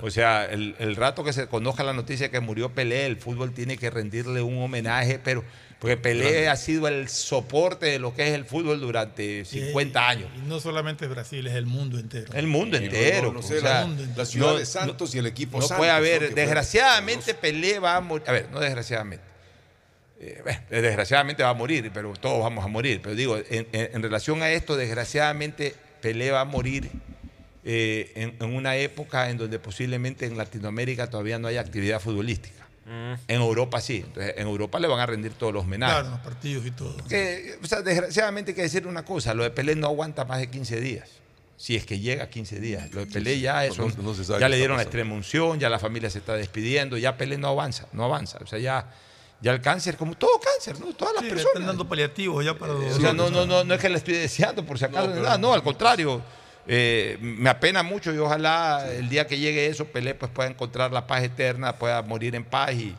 O 0.02 0.10
sea, 0.10 0.46
el, 0.46 0.76
el 0.80 0.96
rato 0.96 1.24
que 1.24 1.32
se 1.32 1.48
conozca 1.48 1.84
la 1.84 1.94
noticia 1.94 2.32
que 2.32 2.40
murió 2.40 2.74
Pelé, 2.74 3.06
el 3.06 3.18
fútbol 3.18 3.54
tiene 3.54 3.78
que 3.78 3.90
rendirle 3.92 4.42
un 4.42 4.58
homenaje, 4.62 5.20
pero 5.24 5.44
porque 5.80 5.96
Pelé 5.98 6.24
Grande. 6.32 6.50
ha 6.50 6.56
sido 6.56 6.88
el 6.88 7.08
soporte 7.10 7.86
de 7.88 8.00
lo 8.00 8.16
que 8.16 8.28
es 8.30 8.34
el 8.34 8.46
fútbol 8.46 8.80
durante 8.80 9.44
50 9.46 10.08
años. 10.10 10.30
Y 10.38 10.48
no 10.48 10.60
solamente 10.60 11.06
Brasil, 11.08 11.46
es 11.46 11.54
el 11.54 11.66
mundo 11.68 12.00
entero. 12.00 12.34
El 12.34 12.48
mundo 12.48 12.78
entero. 12.78 13.32
no 13.34 13.40
o 13.42 13.44
sé, 13.44 13.60
sea, 13.60 13.86
la- 13.86 13.96
la 14.16 14.26
ciudad 14.26 14.58
de 14.58 14.66
Santos 14.66 15.14
y 15.14 15.20
el 15.20 15.28
equipo 15.28 15.58
No 15.60 15.68
Santos, 15.68 15.78
puede 15.78 15.92
¿no? 15.92 15.98
haber. 15.98 16.34
Desgraciadamente, 16.34 17.34
Pelé 17.36 17.80
va 17.80 17.98
a 17.98 18.02
morir. 18.02 18.28
A 18.28 18.32
ver, 18.32 18.50
no 18.50 18.60
desgraciadamente. 18.60 19.26
Eh, 20.20 20.40
bueno, 20.44 20.60
desgraciadamente 20.70 21.44
va 21.44 21.50
a 21.50 21.54
morir, 21.54 21.92
pero 21.94 22.14
todos 22.14 22.42
vamos 22.42 22.64
a 22.64 22.68
morir. 22.70 23.02
Pero 23.04 23.14
digo, 23.14 23.38
en, 23.38 23.68
en- 23.74 23.90
en 23.94 24.02
relación 24.02 24.42
a 24.42 24.50
esto, 24.52 24.78
desgraciadamente, 24.78 25.76
Pelé 26.02 26.32
va 26.32 26.42
a 26.42 26.46
morir 26.46 26.90
eh, 27.66 28.12
en, 28.16 28.36
en 28.40 28.56
una 28.56 28.76
época 28.76 29.30
en 29.30 29.38
donde 29.38 29.60
posiblemente 29.60 30.26
en 30.26 30.38
Latinoamérica 30.38 31.10
todavía 31.10 31.40
no 31.40 31.48
hay 31.48 31.58
actividad 31.58 32.00
futbolística. 32.00 32.62
En 32.86 33.42
Europa 33.42 33.80
sí. 33.80 34.04
Entonces, 34.06 34.34
en 34.38 34.46
Europa 34.46 34.78
le 34.78 34.88
van 34.90 35.00
a 35.00 35.06
rendir 35.06 35.32
todos 35.34 35.54
los 35.54 35.64
homenajes. 35.64 35.96
Claro, 36.02 36.10
los 36.10 36.20
partidos 36.20 36.66
y 36.66 36.72
todo. 36.72 36.98
Que, 37.08 37.58
o 37.64 37.66
sea, 37.66 37.82
desgraciadamente 37.82 38.52
hay 38.52 38.56
que 38.56 38.62
decir 38.64 38.86
una 38.86 39.06
cosa, 39.06 39.34
lo 39.34 39.44
de 39.44 39.52
Pelé 39.52 39.76
no 39.76 39.88
aguanta 39.88 40.26
más 40.26 40.40
de 40.40 40.50
15 40.50 40.82
días. 40.82 41.10
Si 41.56 41.78
es 41.78 41.86
que 41.86 42.00
llega 42.00 42.26
a 42.26 42.30
15 42.30 42.60
días. 42.60 42.92
Lo 42.92 43.00
de 43.00 43.06
Pelé 43.08 43.40
ya, 43.40 43.66
es 43.66 43.78
No, 43.78 43.86
un- 43.86 43.94
no- 43.96 44.04
no 44.04 44.14
se 44.14 44.26
sabe 44.26 44.42
ya 44.42 44.50
le 44.50 44.58
dieron 44.58 44.76
la 44.76 44.84
extrema 44.84 45.14
unción, 45.16 45.60
ya 45.62 45.70
la 45.70 45.80
familia 45.80 46.10
se 46.10 46.18
está 46.20 46.34
despidiendo, 46.36 46.98
ya 46.98 47.16
Pelé 47.16 47.38
no 47.38 47.48
avanza, 47.48 47.88
no 47.94 48.04
avanza. 48.04 48.40
O 48.44 48.48
sea, 48.48 48.60
ya, 48.60 48.92
ya 49.40 49.54
el 49.54 49.62
cáncer, 49.62 49.96
como 49.96 50.16
todo 50.16 50.38
cáncer, 50.42 50.78
¿no? 50.82 50.94
Todas 50.94 51.14
las 51.14 51.24
Sí, 51.24 51.30
personas. 51.30 51.54
están 51.54 51.68
dando 51.68 51.88
paliativos 51.88 52.44
ya 52.44 52.54
para 52.58 52.74
los 52.74 52.98
O 52.98 53.00
sea, 53.00 53.14
no, 53.14 53.30
no, 53.30 53.46
no, 53.46 53.64
no 53.64 53.74
es 53.74 53.80
que 53.80 53.88
le 53.88 53.98
estoy 53.98 54.16
deseando 54.16 54.66
por 54.66 54.78
si 54.78 54.84
acaso, 54.84 55.08
No, 55.08 55.14
pero- 55.14 55.24
nada, 55.24 55.38
no, 55.38 55.54
al 55.54 55.64
contrario. 55.64 56.22
Eh, 56.68 57.18
me 57.22 57.50
apena 57.50 57.84
mucho 57.84 58.14
y 58.14 58.18
ojalá 58.18 58.88
el 58.92 59.10
día 59.10 59.28
que 59.28 59.38
llegue 59.38 59.68
eso, 59.68 59.86
Pelé 59.86 60.16
pues 60.16 60.32
pueda 60.32 60.50
encontrar 60.50 60.92
la 60.92 61.06
paz 61.08 61.24
eterna, 61.24 61.78
pueda 61.78 62.02
morir 62.04 62.36
en 62.36 62.46
paz 62.46 62.72
y, 62.74 62.96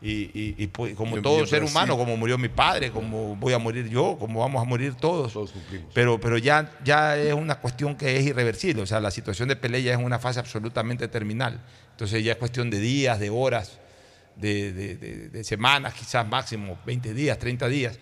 y- 0.00 0.30
y- 0.32 0.54
y, 0.56 0.66
pues, 0.68 0.94
como 0.94 1.16
Y 1.16 1.18
en- 1.18 1.22
todo 1.24 1.38
ser 1.46 1.64
humano, 1.64 1.96
como 1.96 2.16
murió 2.16 2.38
mi 2.38 2.48
padre, 2.48 2.92
como 2.92 3.34
voy 3.34 3.52
a 3.52 3.58
morir 3.58 3.88
yo, 3.88 4.16
como 4.20 4.38
vamos 4.40 4.62
a 4.62 4.64
morir 4.64 4.94
todos. 4.94 5.32
Pero, 5.92 6.20
pero 6.20 6.38
ya, 6.38 6.70
ya 6.84 7.16
es 7.16 7.34
una 7.34 7.56
cuestión 7.56 7.96
que 7.96 8.16
es 8.16 8.24
irreversible. 8.24 8.82
O 8.82 8.86
sea, 8.86 9.00
la 9.00 9.10
situación 9.10 9.48
de 9.48 9.56
Pelé 9.56 9.82
ya 9.82 9.92
es 9.92 9.98
una 9.98 10.20
fase 10.20 10.38
absolutamente 10.38 11.08
terminal. 11.08 11.60
Entonces 11.90 12.22
ya 12.22 12.32
es 12.32 12.38
cuestión 12.38 12.70
de 12.70 12.78
días, 12.78 13.18
de 13.18 13.30
horas, 13.30 13.80
de, 14.36 14.72
de- 14.72 14.96
de- 14.96 15.28
de 15.30 15.42
semanas, 15.42 15.94
quizás 15.94 16.24
máximo 16.24 16.78
20 16.86 17.12
días, 17.12 17.36
30 17.40 17.66
días. 17.66 17.98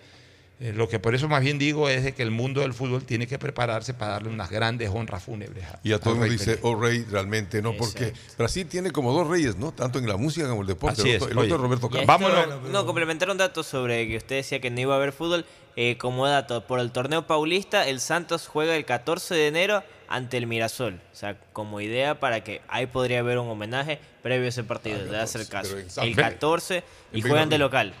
Eh, 0.59 0.73
lo 0.73 0.89
que 0.89 0.97
por 0.97 1.13
eso 1.13 1.27
más 1.29 1.41
bien 1.43 1.59
digo 1.59 1.87
es 1.87 2.03
de 2.03 2.13
que 2.15 2.23
el 2.23 2.31
mundo 2.31 2.61
del 2.61 2.73
fútbol 2.73 3.03
tiene 3.03 3.27
que 3.27 3.37
prepararse 3.37 3.93
para 3.93 4.13
darle 4.13 4.29
unas 4.29 4.49
grandes 4.49 4.89
honras 4.91 5.21
fúnebres. 5.23 5.63
a- 5.65 5.79
Y 5.83 5.93
a 5.93 5.99
todo 5.99 6.11
al 6.11 6.15
el 6.15 6.19
mundo 6.21 6.29
rey 6.29 6.37
dice, 6.37 6.57
Pelé. 6.57 6.59
oh 6.63 6.81
rey, 6.81 7.05
realmente 7.11 7.61
no, 7.61 7.73
porque 7.73 8.13
Brasil 8.39 8.65
tiene 8.67 8.89
como 8.89 9.13
dos 9.13 9.27
reyes, 9.27 9.55
¿no? 9.55 9.71
Tanto 9.71 9.99
en 9.99 10.07
la 10.07 10.17
música 10.17 10.47
como 10.47 10.61
en 10.61 10.61
el 10.61 10.67
deporte. 10.69 11.01
Así 11.01 11.09
el 11.11 11.15
es, 11.17 11.21
otro, 11.21 11.31
el 11.33 11.37
otro 11.37 11.45
oye. 11.45 11.55
es 11.55 11.61
Roberto 11.61 11.89
Carlos. 11.91 12.21
esto- 12.55 12.69
No, 12.71 12.85
complementar 12.87 13.29
un 13.29 13.37
dato 13.37 13.61
sobre 13.61 14.07
que 14.07 14.17
usted 14.17 14.37
decía 14.37 14.59
que 14.59 14.71
no 14.71 14.79
iba 14.81 14.95
a 14.95 14.97
haber 14.97 15.11
fútbol. 15.11 15.45
Eh, 15.75 15.95
como 15.99 16.25
dato, 16.25 16.65
por 16.65 16.79
el 16.79 16.89
torneo 16.89 17.27
paulista, 17.27 17.87
el 17.87 17.99
Santos 17.99 18.47
juega 18.47 18.75
el 18.75 18.83
14 18.83 19.35
de 19.35 19.45
enero 19.45 19.83
ante 20.07 20.37
el 20.37 20.47
Mirasol. 20.47 20.95
O 21.13 21.15
sea, 21.15 21.37
como 21.53 21.81
idea 21.81 22.19
para 22.19 22.43
que 22.43 22.61
ahí 22.67 22.87
podría 22.87 23.19
haber 23.19 23.37
un 23.37 23.47
homenaje 23.47 23.99
previo 24.23 24.47
a 24.47 24.49
ese 24.49 24.63
partido, 24.63 25.05
de 25.05 25.19
hacer 25.19 25.47
caso. 25.47 25.77
El 25.77 25.87
Felipe. 25.91 26.21
14 26.23 26.83
y 27.13 27.21
juegan 27.21 27.49
de 27.49 27.59
local. 27.59 27.93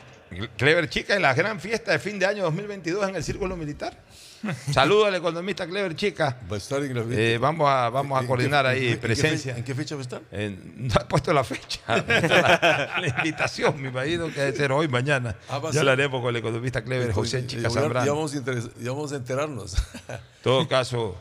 Clever 0.57 0.89
Chica 0.89 1.15
en 1.15 1.21
la 1.21 1.33
gran 1.33 1.59
fiesta 1.59 1.91
de 1.93 1.99
fin 1.99 2.19
de 2.19 2.25
año 2.25 2.43
2022 2.43 3.07
en 3.09 3.15
el 3.15 3.23
Círculo 3.23 3.55
Militar. 3.55 3.97
Saludo 4.71 5.05
al 5.05 5.15
economista 5.15 5.65
Clever 5.65 5.95
Chica. 5.95 6.37
Va 6.51 6.55
a 6.55 6.57
estar 6.57 6.83
en 6.83 6.93
la 6.93 7.03
Eh, 7.15 7.37
vamos 7.39 7.67
a, 7.69 7.89
vamos 7.89 8.17
a 8.17 8.21
¿En 8.21 8.27
coordinar 8.27 8.65
qué- 8.65 8.71
ahí 8.71 8.87
en 8.87 8.93
qué- 8.93 8.97
presencia. 8.97 9.57
¿En 9.57 9.63
qué 9.63 9.73
fecha 9.73 9.95
va 9.95 10.01
a 10.01 10.03
estar? 10.03 10.21
Eh, 10.31 10.55
no 10.75 10.93
ha 10.95 11.07
puesto 11.07 11.33
la 11.33 11.43
fecha, 11.43 11.79
la, 11.87 12.97
la 13.01 13.07
invitación, 13.07 13.81
me 13.81 13.89
imagino 13.89 14.27
que 14.31 14.39
debe 14.41 14.55
ser 14.57 14.71
hoy, 14.71 14.87
mañana. 14.87 15.35
Ah, 15.49 15.61
ya 15.71 15.81
haremos 15.81 16.21
con 16.21 16.29
el 16.29 16.35
economista 16.35 16.83
Clever 16.83 17.11
José 17.13 17.47
Chica 17.47 17.63
ya, 17.63 17.69
Zambrano. 17.69 18.05
ya 18.05 18.11
vamos 18.13 18.33
ya 18.33 18.91
vamos 18.91 19.11
a 19.11 19.15
enterarnos. 19.15 19.75
En 20.07 20.17
todo 20.43 20.67
caso, 20.69 21.17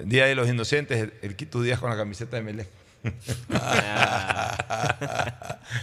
el 0.00 0.08
Día 0.08 0.26
de 0.26 0.34
los 0.34 0.48
Inocentes, 0.48 0.98
el, 1.00 1.14
el 1.22 1.36
Quito 1.36 1.60
Díaz 1.62 1.78
con 1.80 1.90
la 1.90 1.96
camiseta 1.96 2.36
de 2.36 2.42
Melec. 2.42 2.68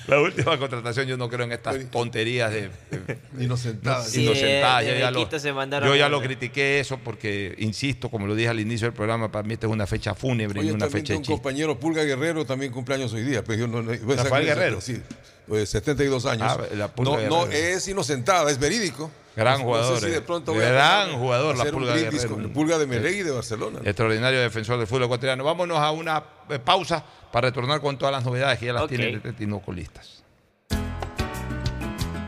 la 0.08 0.20
última 0.20 0.58
contratación, 0.58 1.08
yo 1.08 1.18
no 1.18 1.30
creo 1.30 1.46
en 1.46 1.52
estas 1.52 1.78
tonterías 1.92 2.52
de, 2.52 2.70
de- 2.92 3.18
Inocentadas. 3.44 4.10
Sí, 4.10 4.24
inocentadas. 4.24 4.86
Yo 4.86 4.94
ya, 4.96 5.12
lo, 5.12 5.20
Quito 5.20 5.40
se 5.40 5.54
mandaron 5.54 5.88
yo 5.90 5.96
ya 5.96 6.06
a- 6.08 6.10
lo 6.10 6.22
critiqué 6.22 6.80
eso 6.80 6.98
porque, 7.04 7.56
insisto, 7.60 8.10
como 8.10 8.28
lo 8.28 8.36
dije 8.36 8.50
al 8.50 8.60
inicio 8.60 8.88
del 8.88 8.94
programa, 8.96 9.32
para 9.32 9.48
mí 9.48 9.54
esta 9.54 9.68
es 9.68 9.74
una 9.74 9.88
fecha 9.88 10.14
fúnebre 10.16 10.64
y 10.64 10.72
una 10.72 10.88
fecha 10.90 11.14
un 11.14 11.20
chiste. 11.22 11.34
compañero 11.34 11.80
Pulga 11.80 12.04
Guerrero 12.04 12.46
también 12.46 12.72
cumpleaños 12.72 13.14
hoy 13.14 13.24
día. 13.24 13.44
Pero 13.44 13.60
yo 13.60 13.68
no, 13.68 13.82
no- 13.82 13.94
sacar 13.94 14.18
Rafael 14.18 14.46
Guerrero. 14.46 14.82
Sí, 14.82 15.02
pues, 15.48 15.70
72 15.70 16.26
años. 16.26 16.48
Ah, 16.50 16.60
la 16.76 16.88
Pulga 16.90 17.22
no, 17.30 17.46
no 17.46 17.52
es 17.52 17.88
inocentada, 17.88 18.50
es 18.52 18.60
verídico. 18.60 19.12
Gran 19.36 19.60
No- 19.60 19.66
jugador, 19.66 19.94
No 19.96 20.00
sé 20.00 20.06
si 20.06 20.12
de 20.12 20.18
eh. 20.18 20.22
pronto 20.22 20.54
voy 20.54 20.64
a 20.64 20.70
Gran 20.72 21.02
hacer- 21.08 21.16
jugador, 21.20 21.56
la 21.56 21.62
hacer 21.64 21.74
Pulga 21.74 21.94
Guerrero. 21.96 22.30
con 22.30 22.42
el 22.44 22.50
Pulga 22.52 22.78
de 22.78 22.88
Melec 22.88 23.16
y 23.16 23.24
de 23.24 23.32
Barcelona. 23.32 23.80
Extraordinario 23.84 24.40
defensor 24.40 24.78
del 24.78 24.88
fútbol 24.88 25.04
ecuatoriano. 25.04 25.44
Vámonos 25.44 25.78
a 25.78 25.92
una 25.92 26.24
eh, 26.50 26.60
pausa 26.60 27.04
para 27.32 27.50
retornar 27.50 27.82
con 27.82 27.98
todas 27.98 28.14
las 28.14 28.24
novedades 28.24 28.60
que 28.60 28.68
ya 28.68 28.74
las 28.74 28.84
Ok. 28.84 28.90
tienen 28.90 29.22
de 29.22 29.34
tinocolistas. 29.34 30.24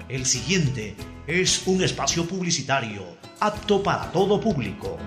El 0.09 0.25
siguiente 0.25 0.95
es 1.27 1.63
un 1.67 1.83
espacio 1.83 2.25
publicitario 2.25 3.03
apto 3.39 3.83
para 3.83 4.11
todo 4.11 4.39
público. 4.39 4.97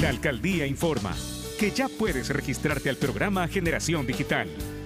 La 0.00 0.08
alcaldía 0.08 0.66
informa 0.66 1.14
que 1.58 1.70
ya 1.70 1.88
puedes 1.88 2.28
registrarte 2.28 2.88
al 2.90 2.96
programa 2.96 3.46
Generación 3.46 4.06
Digital. 4.06 4.48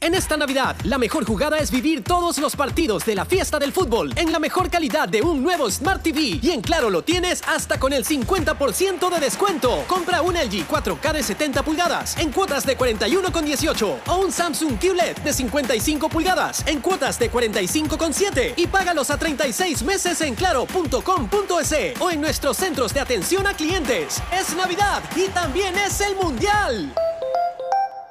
En 0.00 0.14
esta 0.14 0.36
Navidad, 0.36 0.76
la 0.84 0.98
mejor 0.98 1.24
jugada 1.24 1.58
es 1.58 1.70
vivir 1.70 2.04
todos 2.04 2.38
los 2.38 2.56
partidos 2.56 3.06
de 3.06 3.14
la 3.14 3.24
fiesta 3.24 3.58
del 3.58 3.72
fútbol 3.72 4.12
en 4.16 4.32
la 4.32 4.38
mejor 4.38 4.68
calidad 4.68 5.08
de 5.08 5.22
un 5.22 5.42
nuevo 5.42 5.70
Smart 5.70 6.02
TV. 6.02 6.40
Y 6.42 6.50
en 6.50 6.60
Claro 6.60 6.90
lo 6.90 7.02
tienes 7.02 7.42
hasta 7.46 7.80
con 7.80 7.92
el 7.92 8.04
50% 8.04 9.10
de 9.10 9.20
descuento. 9.20 9.84
Compra 9.86 10.20
un 10.20 10.34
LG 10.34 10.68
4K 10.68 11.12
de 11.12 11.22
70 11.22 11.62
pulgadas 11.62 12.18
en 12.18 12.32
cuotas 12.32 12.66
de 12.66 12.76
41,18 12.76 13.96
o 14.06 14.16
un 14.16 14.30
Samsung 14.30 14.78
QLED 14.78 15.16
de 15.18 15.32
55 15.32 16.08
pulgadas 16.10 16.66
en 16.66 16.80
cuotas 16.80 17.18
de 17.18 17.30
45,7 17.30 18.52
y 18.56 18.66
págalos 18.66 19.10
a 19.10 19.16
36 19.16 19.82
meses 19.84 20.20
en 20.20 20.34
claro.com.es 20.34 22.00
o 22.00 22.10
en 22.10 22.20
nuestros 22.20 22.58
centros 22.58 22.92
de 22.92 23.00
atención 23.00 23.46
a 23.46 23.54
clientes. 23.54 24.22
Es 24.32 24.54
Navidad 24.54 25.02
y 25.16 25.28
también 25.28 25.74
es 25.78 26.00
el 26.00 26.14
Mundial. 26.16 26.92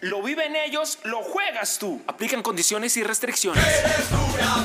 Lo 0.00 0.22
viven 0.22 0.54
ellos, 0.54 0.98
lo 1.04 1.22
juegas 1.22 1.78
tú. 1.78 2.00
Aplican 2.06 2.42
condiciones 2.42 2.96
y 2.96 3.02
restricciones. 3.02 3.64
La 3.64 4.64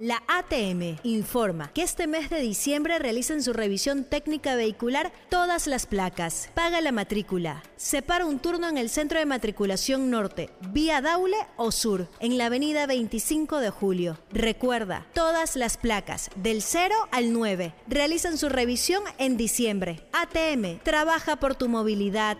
La 0.00 0.22
ATM 0.28 0.96
informa 1.02 1.70
que 1.74 1.82
este 1.82 2.06
mes 2.06 2.30
de 2.30 2.40
diciembre 2.40 2.98
realizan 2.98 3.42
su 3.42 3.52
revisión 3.52 4.04
técnica 4.04 4.54
vehicular 4.54 5.12
todas 5.28 5.66
las 5.66 5.84
placas. 5.84 6.48
Paga 6.54 6.80
la 6.80 6.90
matrícula. 6.90 7.62
Separa 7.76 8.24
un 8.24 8.38
turno 8.38 8.66
en 8.70 8.78
el 8.78 8.88
centro 8.88 9.18
de 9.18 9.26
matriculación 9.26 10.08
norte, 10.08 10.48
vía 10.72 11.02
Daule 11.02 11.36
o 11.58 11.70
sur, 11.70 12.08
en 12.18 12.38
la 12.38 12.46
avenida 12.46 12.86
25 12.86 13.58
de 13.58 13.68
julio. 13.68 14.16
Recuerda, 14.32 15.06
todas 15.12 15.54
las 15.54 15.76
placas 15.76 16.30
del 16.34 16.62
0 16.62 16.94
al 17.10 17.34
9 17.34 17.74
realizan 17.86 18.38
su 18.38 18.48
revisión 18.48 19.02
en 19.18 19.36
diciembre. 19.36 20.08
ATM, 20.14 20.78
trabaja 20.82 21.36
por 21.36 21.56
tu 21.56 21.68
movilidad. 21.68 22.38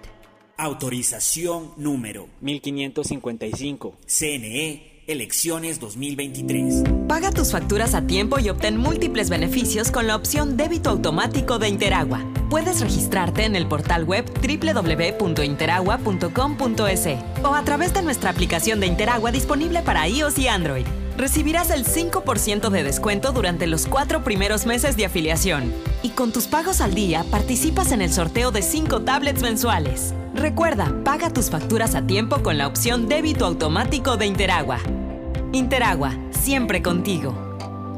Autorización 0.57 1.75
número 1.77 2.27
1555. 2.41 3.99
CNE 4.07 4.90
Elecciones 5.11 5.81
2023. 5.81 6.85
Paga 7.09 7.33
tus 7.33 7.51
facturas 7.51 7.97
a 7.97 8.07
tiempo 8.07 8.39
y 8.39 8.49
obtén 8.49 8.77
múltiples 8.77 9.29
beneficios 9.29 9.91
con 9.91 10.07
la 10.07 10.15
opción 10.15 10.57
débito 10.57 10.89
automático 10.89 11.59
de 11.59 11.69
Interagua. 11.69 12.21
Puedes 12.49 12.81
registrarte 12.81 13.45
en 13.45 13.57
el 13.57 13.67
portal 13.67 14.05
web 14.05 14.25
www.interagua.com.es 14.41 17.09
o 17.43 17.53
a 17.53 17.65
través 17.65 17.93
de 17.93 18.03
nuestra 18.03 18.31
aplicación 18.31 18.79
de 18.79 18.87
Interagua 18.87 19.33
disponible 19.33 19.83
para 19.83 20.07
iOS 20.07 20.39
y 20.39 20.47
Android. 20.47 20.87
Recibirás 21.17 21.71
el 21.71 21.85
5% 21.85 22.71
de 22.71 22.85
descuento 22.85 23.33
durante 23.33 23.67
los 23.67 23.89
cuatro 23.89 24.23
primeros 24.23 24.65
meses 24.65 24.97
de 24.97 25.07
afiliación. 25.07 25.73
Y 26.05 26.11
con 26.11 26.31
tus 26.31 26.47
pagos 26.47 26.81
al 26.81 26.95
día 26.95 27.25
participas 27.33 27.91
en 27.91 28.01
el 28.01 28.13
sorteo 28.13 28.53
de 28.53 28.63
5 28.63 29.01
tablets 29.01 29.43
mensuales. 29.43 30.15
Recuerda, 30.35 30.93
paga 31.05 31.31
tus 31.31 31.51
facturas 31.51 31.95
a 31.95 32.07
tiempo 32.07 32.43
con 32.43 32.57
la 32.57 32.67
opción 32.67 33.09
débito 33.09 33.45
automático 33.47 34.17
de 34.17 34.27
Interagua. 34.27 34.79
Interagua, 35.53 36.13
siempre 36.31 36.83
contigo. 36.83 37.35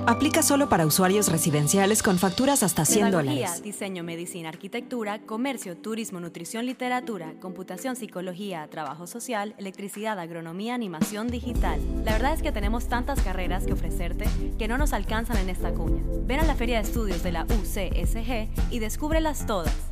Aplica 0.05 0.43
solo 0.43 0.69
para 0.69 0.85
usuarios 0.85 1.29
residenciales 1.31 2.03
con 2.03 2.19
facturas 2.19 2.65
hasta 2.65 2.85
100 2.85 3.07
Pedagogía, 3.11 3.33
dólares. 3.35 3.63
diseño, 3.63 4.03
medicina, 4.03 4.49
arquitectura, 4.49 5.21
comercio, 5.21 5.77
turismo, 5.77 6.19
nutrición, 6.19 6.67
literatura, 6.67 7.35
computación, 7.41 7.95
psicología, 7.95 8.67
trabajo 8.69 9.07
social, 9.07 9.55
electricidad, 9.59 10.19
agronomía, 10.19 10.75
animación 10.75 11.29
digital. 11.29 11.81
La 12.05 12.13
verdad 12.13 12.35
es 12.35 12.43
que 12.43 12.51
tenemos 12.51 12.89
tantas 12.89 13.21
carreras 13.21 13.65
que 13.65 13.75
ofrecerte 13.75 14.25
que 14.59 14.67
no 14.67 14.77
nos 14.77 14.93
alcanzan 14.93 15.37
en 15.37 15.51
esta 15.51 15.73
cuña. 15.73 16.03
Ven 16.27 16.41
a 16.41 16.45
la 16.45 16.57
Feria 16.57 16.79
de 16.79 16.89
Estudios 16.89 17.23
de 17.23 17.31
la 17.31 17.45
UCSG 17.45 18.73
y 18.73 18.79
descúbrelas 18.81 19.47
todas. 19.47 19.91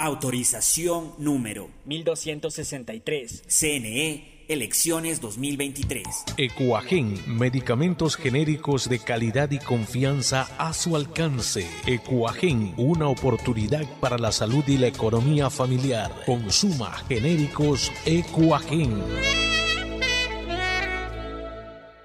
Autorización 0.00 1.12
número 1.18 1.68
1263. 1.84 3.42
CNE, 3.46 4.46
elecciones 4.48 5.20
2023. 5.20 6.06
Ecuagen, 6.38 7.20
medicamentos 7.26 8.16
genéricos 8.16 8.88
de 8.88 8.98
calidad 8.98 9.50
y 9.50 9.58
confianza 9.58 10.48
a 10.56 10.72
su 10.72 10.96
alcance. 10.96 11.68
Ecuagen, 11.84 12.72
una 12.78 13.08
oportunidad 13.08 13.84
para 14.00 14.16
la 14.16 14.32
salud 14.32 14.64
y 14.68 14.78
la 14.78 14.86
economía 14.86 15.50
familiar. 15.50 16.10
Consuma 16.24 16.96
genéricos 17.06 17.92
Ecuagen. 18.06 19.04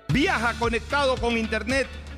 Viaja 0.09 0.53
conectado 0.59 1.15
con 1.15 1.37
Internet 1.37 1.87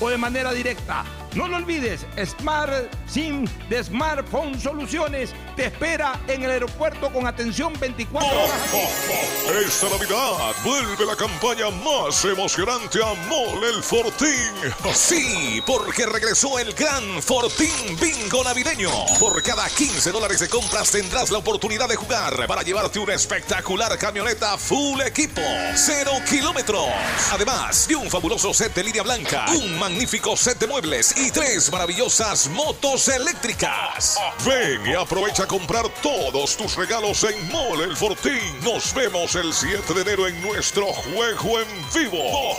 o 0.00 0.08
de 0.08 0.18
manera 0.18 0.52
directa. 0.52 1.04
No 1.34 1.46
lo 1.46 1.56
olvides, 1.56 2.06
Smart 2.24 2.72
SIM 3.06 3.46
de 3.68 3.84
Smartphone 3.84 4.58
Soluciones 4.58 5.34
te 5.56 5.66
espera 5.66 6.18
en 6.26 6.42
el 6.42 6.50
aeropuerto 6.50 7.12
con 7.12 7.26
atención 7.26 7.72
24 7.78 8.28
horas. 8.28 8.56
Esta 9.66 9.88
Navidad 9.88 10.54
vuelve 10.64 11.06
la 11.06 11.16
campaña 11.16 11.70
más 11.70 12.24
emocionante 12.24 12.98
a 13.02 13.14
Mole 13.28 13.68
el 13.68 13.82
Fortín. 13.82 14.52
Sí, 14.94 15.62
porque 15.66 16.06
regresó 16.06 16.58
el 16.58 16.72
gran 16.72 17.22
Fortín 17.22 17.98
Bingo 18.00 18.42
Navideño. 18.42 18.90
Por 19.20 19.42
cada 19.42 19.68
15 19.68 20.10
dólares 20.10 20.40
de 20.40 20.48
compras 20.48 20.90
tendrás 20.90 21.30
la 21.30 21.38
oportunidad 21.38 21.88
de 21.88 21.96
jugar 21.96 22.46
para 22.46 22.62
llevarte 22.62 22.98
una 22.98 23.14
espectacular 23.14 23.96
camioneta 23.98 24.56
full 24.58 25.00
equipo, 25.02 25.42
cero 25.74 26.12
kilómetros. 26.28 26.86
Además 27.32 27.86
de 27.86 27.96
un 27.96 28.10
fabuloso 28.10 28.52
set 28.54 28.74
de 28.74 28.84
línea 28.84 29.02
blanca, 29.02 29.46
un 29.50 29.78
magnífico 29.88 30.36
set 30.36 30.58
de 30.58 30.66
muebles 30.66 31.14
y 31.16 31.30
tres 31.30 31.72
maravillosas 31.72 32.50
motos 32.50 33.08
eléctricas. 33.08 34.18
Ven 34.44 34.86
y 34.86 34.92
aprovecha 34.92 35.44
a 35.44 35.46
comprar 35.46 35.88
todos 36.02 36.58
tus 36.58 36.76
regalos 36.76 37.24
en 37.24 37.48
Mole 37.50 37.84
el 37.84 37.96
Fortín. 37.96 38.38
Nos 38.62 38.92
vemos 38.92 39.34
el 39.34 39.50
7 39.50 39.94
de 39.94 40.02
enero 40.02 40.26
en 40.26 40.42
nuestro 40.42 40.86
juego 40.92 41.60
en 41.60 41.68
vivo. 41.94 42.18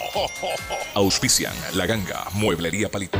Auspician 0.95 1.53
La 1.73 1.85
Ganga, 1.85 2.25
Mueblería 2.33 2.89
Palito. 2.89 3.19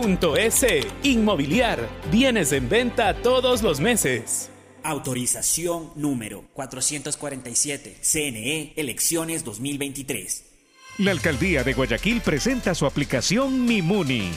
www.inmobiliariapublica.es. 0.01 0.87
Inmobiliar, 1.03 1.89
bienes 2.11 2.51
en 2.51 2.69
venta 2.69 3.13
todos 3.13 3.61
los 3.61 3.79
meses. 3.79 4.49
Autorización 4.83 5.91
número 5.95 6.43
447. 6.53 7.97
CNE, 8.01 8.73
elecciones 8.75 9.43
2023. 9.43 10.45
La 10.97 11.11
alcaldía 11.11 11.63
de 11.63 11.73
Guayaquil 11.73 12.21
presenta 12.21 12.75
su 12.75 12.85
aplicación 12.85 13.65
Mimuni. 13.65 14.31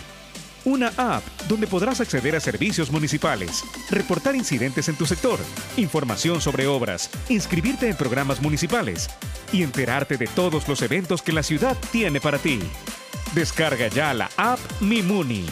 Una 0.66 0.92
app 0.96 1.22
donde 1.46 1.66
podrás 1.66 2.00
acceder 2.00 2.34
a 2.36 2.40
servicios 2.40 2.90
municipales, 2.90 3.62
reportar 3.90 4.34
incidentes 4.34 4.88
en 4.88 4.96
tu 4.96 5.04
sector, 5.04 5.38
información 5.76 6.40
sobre 6.40 6.66
obras, 6.66 7.10
inscribirte 7.28 7.88
en 7.88 7.96
programas 7.96 8.40
municipales 8.40 9.10
y 9.52 9.62
enterarte 9.62 10.16
de 10.16 10.26
todos 10.26 10.66
los 10.66 10.80
eventos 10.80 11.20
que 11.20 11.32
la 11.32 11.42
ciudad 11.42 11.76
tiene 11.92 12.18
para 12.18 12.38
ti. 12.38 12.60
Descarga 13.34 13.88
ya 13.88 14.14
la 14.14 14.30
app 14.36 14.60
Mimuni 14.80 15.44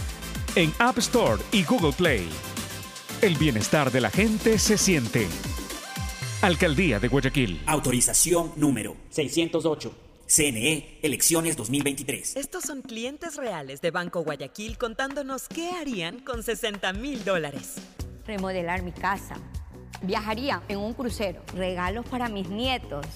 en 0.55 0.73
App 0.79 0.99
Store 0.99 1.43
y 1.51 1.65
Google 1.65 1.93
Play. 1.93 2.29
El 3.21 3.37
bienestar 3.37 3.91
de 3.91 4.01
la 4.01 4.09
gente 4.09 4.57
se 4.61 4.79
siente. 4.79 5.27
Alcaldía 6.43 7.01
de 7.01 7.09
Guayaquil. 7.09 7.61
Autorización 7.67 8.53
número 8.55 8.97
608. 9.11 9.93
CNE, 10.29 11.01
elecciones 11.03 11.57
2023. 11.57 12.37
Estos 12.37 12.63
son 12.63 12.83
clientes 12.83 13.35
reales 13.35 13.81
de 13.81 13.91
Banco 13.91 14.23
Guayaquil 14.23 14.79
contándonos 14.79 15.49
qué 15.49 15.71
harían 15.71 16.21
con 16.21 16.45
60 16.45 16.93
mil 16.93 17.25
dólares. 17.25 17.75
Remodelar 18.25 18.83
mi 18.83 18.93
casa. 18.93 19.35
Viajaría 20.03 20.63
en 20.69 20.79
un 20.79 20.95
crucero. 20.95 21.43
Regalos 21.57 22.07
para 22.07 22.29
mis 22.29 22.49
nietos. 22.49 23.07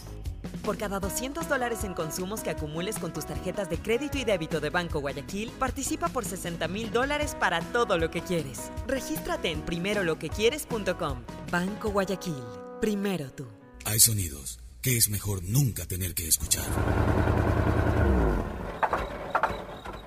Por 0.63 0.77
cada 0.77 1.01
200 1.01 1.49
dólares 1.49 1.85
en 1.85 1.95
consumos 1.95 2.41
que 2.41 2.51
acumules 2.51 2.99
con 2.99 3.13
tus 3.13 3.27
tarjetas 3.27 3.71
de 3.71 3.79
crédito 3.79 4.19
y 4.19 4.25
débito 4.25 4.61
de 4.61 4.71
Banco 4.71 5.01
Guayaquil, 5.01 5.51
participa 5.59 6.09
por 6.09 6.25
60 6.25 6.69
mil 6.69 6.91
dólares 6.91 7.37
para 7.39 7.61
todo 7.61 7.99
lo 7.99 8.11
que 8.11 8.23
quieres. 8.23 8.71
Regístrate 8.87 9.51
en 9.51 9.63
primeroloquequieres.com. 9.63 11.23
Banco 11.51 11.91
Guayaquil. 11.91 12.43
Primero 12.81 13.31
tú. 13.33 13.47
Hay 13.85 14.01
sonidos 14.01 14.59
que 14.83 14.97
es 14.97 15.09
mejor 15.09 15.43
nunca 15.43 15.87
tener 15.87 16.15
que 16.15 16.29
escuchar. 16.29 16.65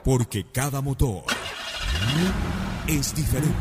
Porque 0.03 0.45
cada 0.51 0.81
motor 0.81 1.23
es 2.87 3.13
diferente. 3.13 3.55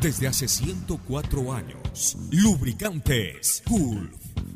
Desde 0.00 0.28
hace 0.28 0.48
104 0.48 1.52
años 1.52 1.80
2. 1.90 2.16
Lubricantes 2.30 3.62
Gulf. 3.66 4.29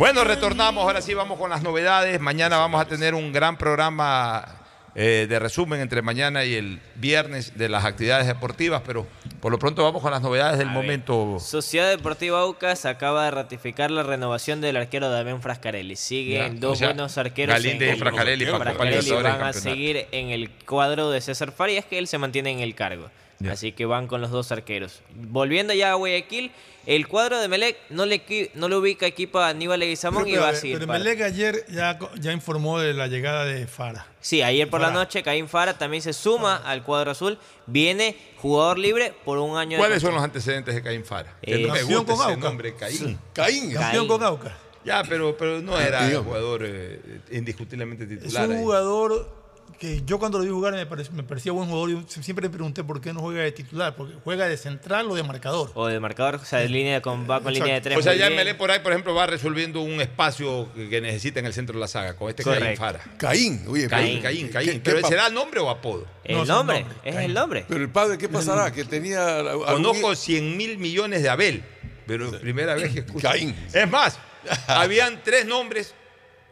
Bueno, 0.00 0.24
retornamos, 0.24 0.82
ahora 0.82 1.02
sí 1.02 1.12
vamos 1.12 1.38
con 1.38 1.50
las 1.50 1.62
novedades. 1.62 2.18
Mañana 2.20 2.56
vamos 2.56 2.80
a 2.80 2.86
tener 2.86 3.14
un 3.14 3.34
gran 3.34 3.58
programa 3.58 4.62
eh, 4.94 5.26
de 5.28 5.38
resumen 5.38 5.78
entre 5.82 6.00
mañana 6.00 6.42
y 6.46 6.54
el 6.54 6.80
viernes 6.94 7.58
de 7.58 7.68
las 7.68 7.84
actividades 7.84 8.26
deportivas, 8.26 8.80
pero 8.86 9.06
por 9.42 9.52
lo 9.52 9.58
pronto 9.58 9.84
vamos 9.84 10.00
con 10.00 10.10
las 10.10 10.22
novedades 10.22 10.56
del 10.58 10.68
A 10.68 10.72
ver, 10.72 10.82
momento. 10.82 11.36
Sociedad 11.38 11.90
Deportiva 11.90 12.40
Aucas 12.40 12.86
acaba 12.86 13.26
de 13.26 13.30
ratificar 13.32 13.90
la 13.90 14.02
renovación 14.02 14.62
del 14.62 14.78
arquero 14.78 15.10
Damián 15.10 15.42
Frascarelli. 15.42 15.96
Siguen 15.96 16.54
Ya, 16.54 16.60
dos 16.60 16.72
o 16.72 16.76
sea, 16.76 16.88
buenos 16.88 17.18
arqueros. 17.18 17.54
Galinde 17.56 17.90
en- 17.90 17.98
Frascarelli 17.98 18.46
Frascarelli 18.46 19.10
van 19.10 19.42
a 19.42 19.52
seguir 19.52 20.06
en 20.12 20.30
el 20.30 20.48
cuadro 20.64 21.10
de 21.10 21.20
César 21.20 21.52
Farías, 21.52 21.84
que 21.84 21.98
él 21.98 22.06
se 22.08 22.16
mantiene 22.16 22.50
en 22.52 22.60
el 22.60 22.74
cargo. 22.74 23.10
Así 23.48 23.72
que 23.72 23.86
van 23.86 24.06
con 24.06 24.20
los 24.20 24.30
dos 24.30 24.52
arqueros. 24.52 25.00
Volviendo 25.14 25.72
ya 25.72 25.92
a 25.92 25.94
Guayaquil, 25.94 26.52
el 26.86 27.08
cuadro 27.08 27.38
de 27.40 27.48
Melec 27.48 27.76
no 27.88 28.04
le, 28.04 28.50
no 28.54 28.68
le 28.68 28.76
ubica 28.76 29.06
equipo 29.06 29.38
a 29.38 29.48
Aníbal 29.48 29.80
Leguizamón 29.80 30.26
y 30.28 30.32
Pero, 30.32 30.42
va 30.42 30.48
a 30.48 30.50
pero, 30.50 30.60
seguir. 30.60 30.78
pero 30.78 30.92
Melec 30.92 31.22
ayer 31.22 31.64
ya, 31.70 31.98
ya 32.18 32.32
informó 32.32 32.78
de 32.78 32.92
la 32.92 33.06
llegada 33.06 33.44
de 33.46 33.66
Fara. 33.66 34.06
Sí, 34.20 34.42
ayer 34.42 34.68
por 34.68 34.80
la 34.82 34.90
noche 34.90 35.22
Caín 35.22 35.48
Fara 35.48 35.78
también 35.78 36.02
se 36.02 36.12
suma 36.12 36.56
al 36.56 36.82
cuadro 36.82 37.12
azul. 37.12 37.38
Viene 37.66 38.16
jugador 38.36 38.78
libre 38.78 39.14
por 39.24 39.38
un 39.38 39.56
año 39.56 39.72
de 39.72 39.78
¿Cuáles 39.78 40.02
son 40.02 40.14
los 40.14 40.22
antecedentes 40.22 40.74
de 40.74 40.82
Caín 40.82 41.04
Fara? 41.04 41.34
Eh, 41.40 41.52
Que 41.56 41.58
no 41.66 41.72
me 41.72 41.78
Campeón 41.78 42.04
gusta 42.04 42.22
con 42.24 42.32
ese 42.32 42.40
nombre, 42.40 42.74
Caín. 42.74 43.18
Caín. 43.32 43.72
Campeón 43.72 44.06
con 44.08 44.22
Aucas. 44.22 44.52
Ya, 44.84 45.02
pero, 45.08 45.36
pero 45.36 45.60
no 45.62 45.78
era 45.80 46.00
Campeón. 46.00 46.24
jugador 46.24 46.62
eh, 46.66 47.20
indiscutiblemente 47.30 48.04
Es 48.04 48.10
titular. 48.20 48.48
un 48.48 48.54
ahí. 48.56 48.62
jugador 48.62 49.39
que 49.80 50.02
yo 50.04 50.18
cuando 50.18 50.36
lo 50.38 50.44
vi 50.44 50.50
jugar 50.50 50.74
me, 50.74 50.86
parec- 50.86 51.08
me 51.10 51.22
parecía 51.22 51.52
buen 51.52 51.66
jugador. 51.70 51.88
Yo 52.06 52.22
siempre 52.22 52.46
me 52.48 52.52
pregunté 52.54 52.84
por 52.84 53.00
qué 53.00 53.14
no 53.14 53.20
juega 53.20 53.40
de 53.42 53.50
titular, 53.50 53.96
porque 53.96 54.14
juega 54.22 54.46
de 54.46 54.58
central 54.58 55.10
o 55.10 55.14
de 55.14 55.22
marcador. 55.22 55.70
O 55.74 55.86
de 55.86 55.98
marcador, 55.98 56.34
o 56.34 56.44
sea, 56.44 56.58
de 56.58 56.68
línea 56.68 57.00
con, 57.00 57.28
va 57.28 57.40
con 57.40 57.54
línea 57.54 57.74
de 57.76 57.80
tres. 57.80 57.96
O 57.98 58.02
sea, 58.02 58.14
ya. 58.14 58.28
Melé 58.28 58.54
por 58.54 58.70
ahí, 58.70 58.80
por 58.80 58.92
ejemplo, 58.92 59.14
va 59.14 59.26
resolviendo 59.26 59.80
un 59.80 59.98
espacio 60.02 60.68
que 60.74 61.00
necesita 61.00 61.40
en 61.40 61.46
el 61.46 61.54
centro 61.54 61.72
de 61.76 61.80
la 61.80 61.88
saga 61.88 62.14
con 62.14 62.28
este 62.28 62.44
Caín 62.44 62.58
Correcto. 62.58 62.78
Fara. 62.80 63.00
Caín, 63.16 63.64
oye, 63.68 63.88
Caín, 63.88 64.08
pero- 64.18 64.22
Caín, 64.22 64.46
¿qué- 64.48 64.52
Caín. 64.52 64.70
qué 64.72 64.80
¿Pero 64.80 65.00
pa- 65.00 65.08
será 65.08 65.30
nombre 65.30 65.60
o 65.60 65.70
apodo? 65.70 66.06
El 66.24 66.36
No, 66.36 66.44
nombre, 66.44 66.80
nombre, 66.80 66.96
es 67.02 67.14
Caín. 67.14 67.30
el 67.30 67.34
nombre. 67.34 67.64
Pero 67.66 67.80
el 67.82 67.88
padre, 67.88 68.18
¿qué 68.18 68.28
pasará? 68.28 68.70
Que 68.72 68.84
tenía. 68.84 69.38
algún- 69.38 69.64
Conozco 69.64 70.14
100 70.14 70.58
mil 70.58 70.76
millones 70.76 71.22
de 71.22 71.30
Abel, 71.30 71.64
pero 72.06 72.30
primera 72.38 72.74
vez 72.74 72.92
que 72.92 73.00
escucho. 73.00 73.26
Caín. 73.26 73.56
Es 73.72 73.90
más, 73.90 74.18
habían 74.68 75.22
tres 75.24 75.46
nombres 75.46 75.94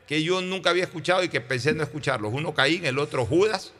que 0.08 0.22
yo 0.22 0.40
nunca 0.40 0.70
había 0.70 0.84
escuchado 0.84 1.22
y 1.22 1.28
que 1.28 1.42
pensé 1.42 1.74
no 1.74 1.82
escucharlos. 1.82 2.32
Uno 2.32 2.54
Caín, 2.54 2.86
el 2.86 2.98
otro 2.98 3.26
Judas. 3.26 3.72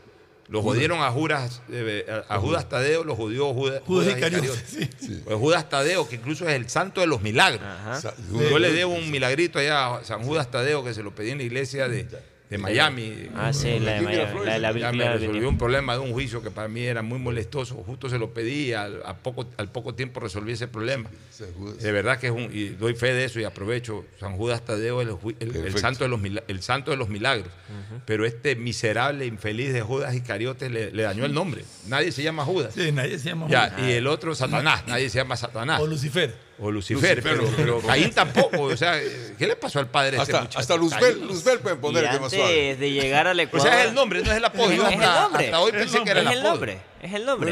Lo 0.49 0.63
jodieron 0.63 1.03
a 1.03 1.11
Judas, 1.11 1.61
eh, 1.71 2.07
a 2.27 2.37
a 2.37 2.39
Judas 2.39 2.71
Tadeo, 2.71 3.05
lo 3.05 3.15
jodió 3.15 3.53
Judas, 3.53 3.83
Judas 3.85 4.09
Iscariote, 4.09 4.65
sí. 4.67 5.21
Pues 5.23 5.37
Judas 5.37 5.69
Tadeo, 5.69 6.09
que 6.09 6.15
incluso 6.15 6.49
es 6.49 6.55
el 6.55 6.71
santo 6.71 7.03
de 7.03 7.07
los 7.07 7.21
milagros. 7.21 7.61
Ajá. 7.63 8.15
Yo 8.33 8.59
le 8.59 8.73
debo 8.73 8.95
un 8.95 9.11
milagrito 9.11 9.59
allá 9.59 9.97
a 9.97 10.05
San 10.05 10.23
Judas 10.23 10.51
Tadeo 10.51 10.83
que 10.83 10.95
se 10.95 11.03
lo 11.03 11.15
pedí 11.15 11.33
en 11.33 11.39
la 11.39 11.45
iglesia 11.45 11.87
de, 11.87 12.09
de 12.51 12.57
Miami. 12.59 13.29
Ah, 13.37 13.53
sí, 13.53 13.79
la 13.79 13.93
de 13.95 14.01
Miami, 14.01 14.45
la 14.47 14.53
de 14.55 14.59
la 14.61 14.73
Ya 14.73 14.93
me 14.93 15.09
resolvió 15.13 15.49
un 15.49 15.59
problema 15.59 15.93
de 15.95 15.99
un 16.01 16.13
juicio 16.13 16.43
que 16.43 16.51
para 16.51 16.67
mí 16.69 16.81
era 16.83 17.03
muy 17.03 17.19
molestoso. 17.19 17.75
Justo 17.87 18.09
se 18.09 18.19
lo 18.19 18.33
pedí, 18.33 18.73
al, 18.73 19.03
a 19.05 19.15
poco, 19.17 19.47
al 19.59 19.71
poco 19.71 19.95
tiempo 19.95 20.21
resolví 20.21 20.53
ese 20.53 20.67
problema. 20.69 21.11
De 21.81 21.93
verdad 21.93 22.19
que 22.19 22.29
es 22.29 22.33
un, 22.33 22.49
y 22.53 22.71
doy 22.71 22.95
fe 22.95 23.13
de 23.13 23.25
eso 23.27 23.39
y 23.39 23.45
aprovecho. 23.45 24.05
San 24.19 24.37
Judas 24.37 24.65
Tadeo, 24.65 25.01
el, 25.03 25.11
ju- 25.11 25.37
el- 25.41 25.55
el 25.57 25.79
santo, 25.79 26.05
de 26.05 26.09
los, 26.09 26.21
el 26.49 26.63
santo 26.63 26.91
de 26.91 26.97
los 26.97 27.09
milagros. 27.09 27.49
Pero 28.07 28.25
este 28.25 28.57
miserable, 28.57 29.27
infeliz 29.27 29.73
de 29.73 29.83
Judas 29.83 30.15
Iscariote 30.15 30.71
le, 30.71 30.91
le 30.91 31.03
dañó 31.03 31.25
el 31.27 31.35
nombre. 31.35 31.65
Nadie 31.87 32.13
se 32.13 32.23
llama 32.23 32.45
Judas. 32.45 32.73
Sí, 32.75 32.91
nadie 32.93 33.19
se 33.19 33.29
llama 33.29 33.47
Ya, 33.49 33.71
Judas. 33.71 33.89
y 33.89 33.93
el 33.93 34.07
otro 34.07 34.35
Satanás, 34.35 34.85
nadie 34.87 35.11
se 35.11 35.19
llama 35.19 35.37
Satanás. 35.37 35.81
O 35.81 35.87
Lucifer. 35.87 36.48
O 36.61 36.73
Lucifer, 36.73 37.19
Lucifer, 37.19 37.23
pero, 37.23 37.53
pero 37.57 37.81
Caín 37.81 38.11
tampoco. 38.13 38.63
O 38.63 38.77
sea, 38.77 38.99
¿qué 39.39 39.47
le 39.47 39.55
pasó 39.55 39.79
al 39.79 39.89
padre 39.89 40.17
de 40.17 40.23
este 40.23 40.37
Hasta, 40.37 40.59
hasta 40.59 40.77
Luzbel. 40.77 41.21
Luzbel 41.27 41.61
pueden 41.61 41.79
Y 41.79 41.81
poner 41.81 42.05
suave. 42.31 42.77
de 42.77 42.91
llegar 42.91 43.29
al 43.29 43.39
O 43.39 43.43
Ecuador. 43.43 43.69
sea, 43.71 43.83
es 43.83 43.89
el 43.89 43.95
nombre, 43.95 44.23
no 44.23 44.31
es 44.33 44.37
el 44.37 44.45
apodo. 44.45 44.71
Es 44.73 44.79
el 44.79 44.85
hasta, 44.85 45.21
nombre. 45.23 45.45
hasta 45.45 45.61
hoy 45.61 45.71
Es 45.71 45.77
pensé 45.77 46.03
que 46.03 46.11
era 46.11 46.21
el 46.21 46.27
Es 46.27 46.33
el 46.33 46.39
apodo. 46.41 46.51
nombre, 46.53 46.79
es 47.03 47.13
el 47.15 47.25
nombre. 47.27 47.51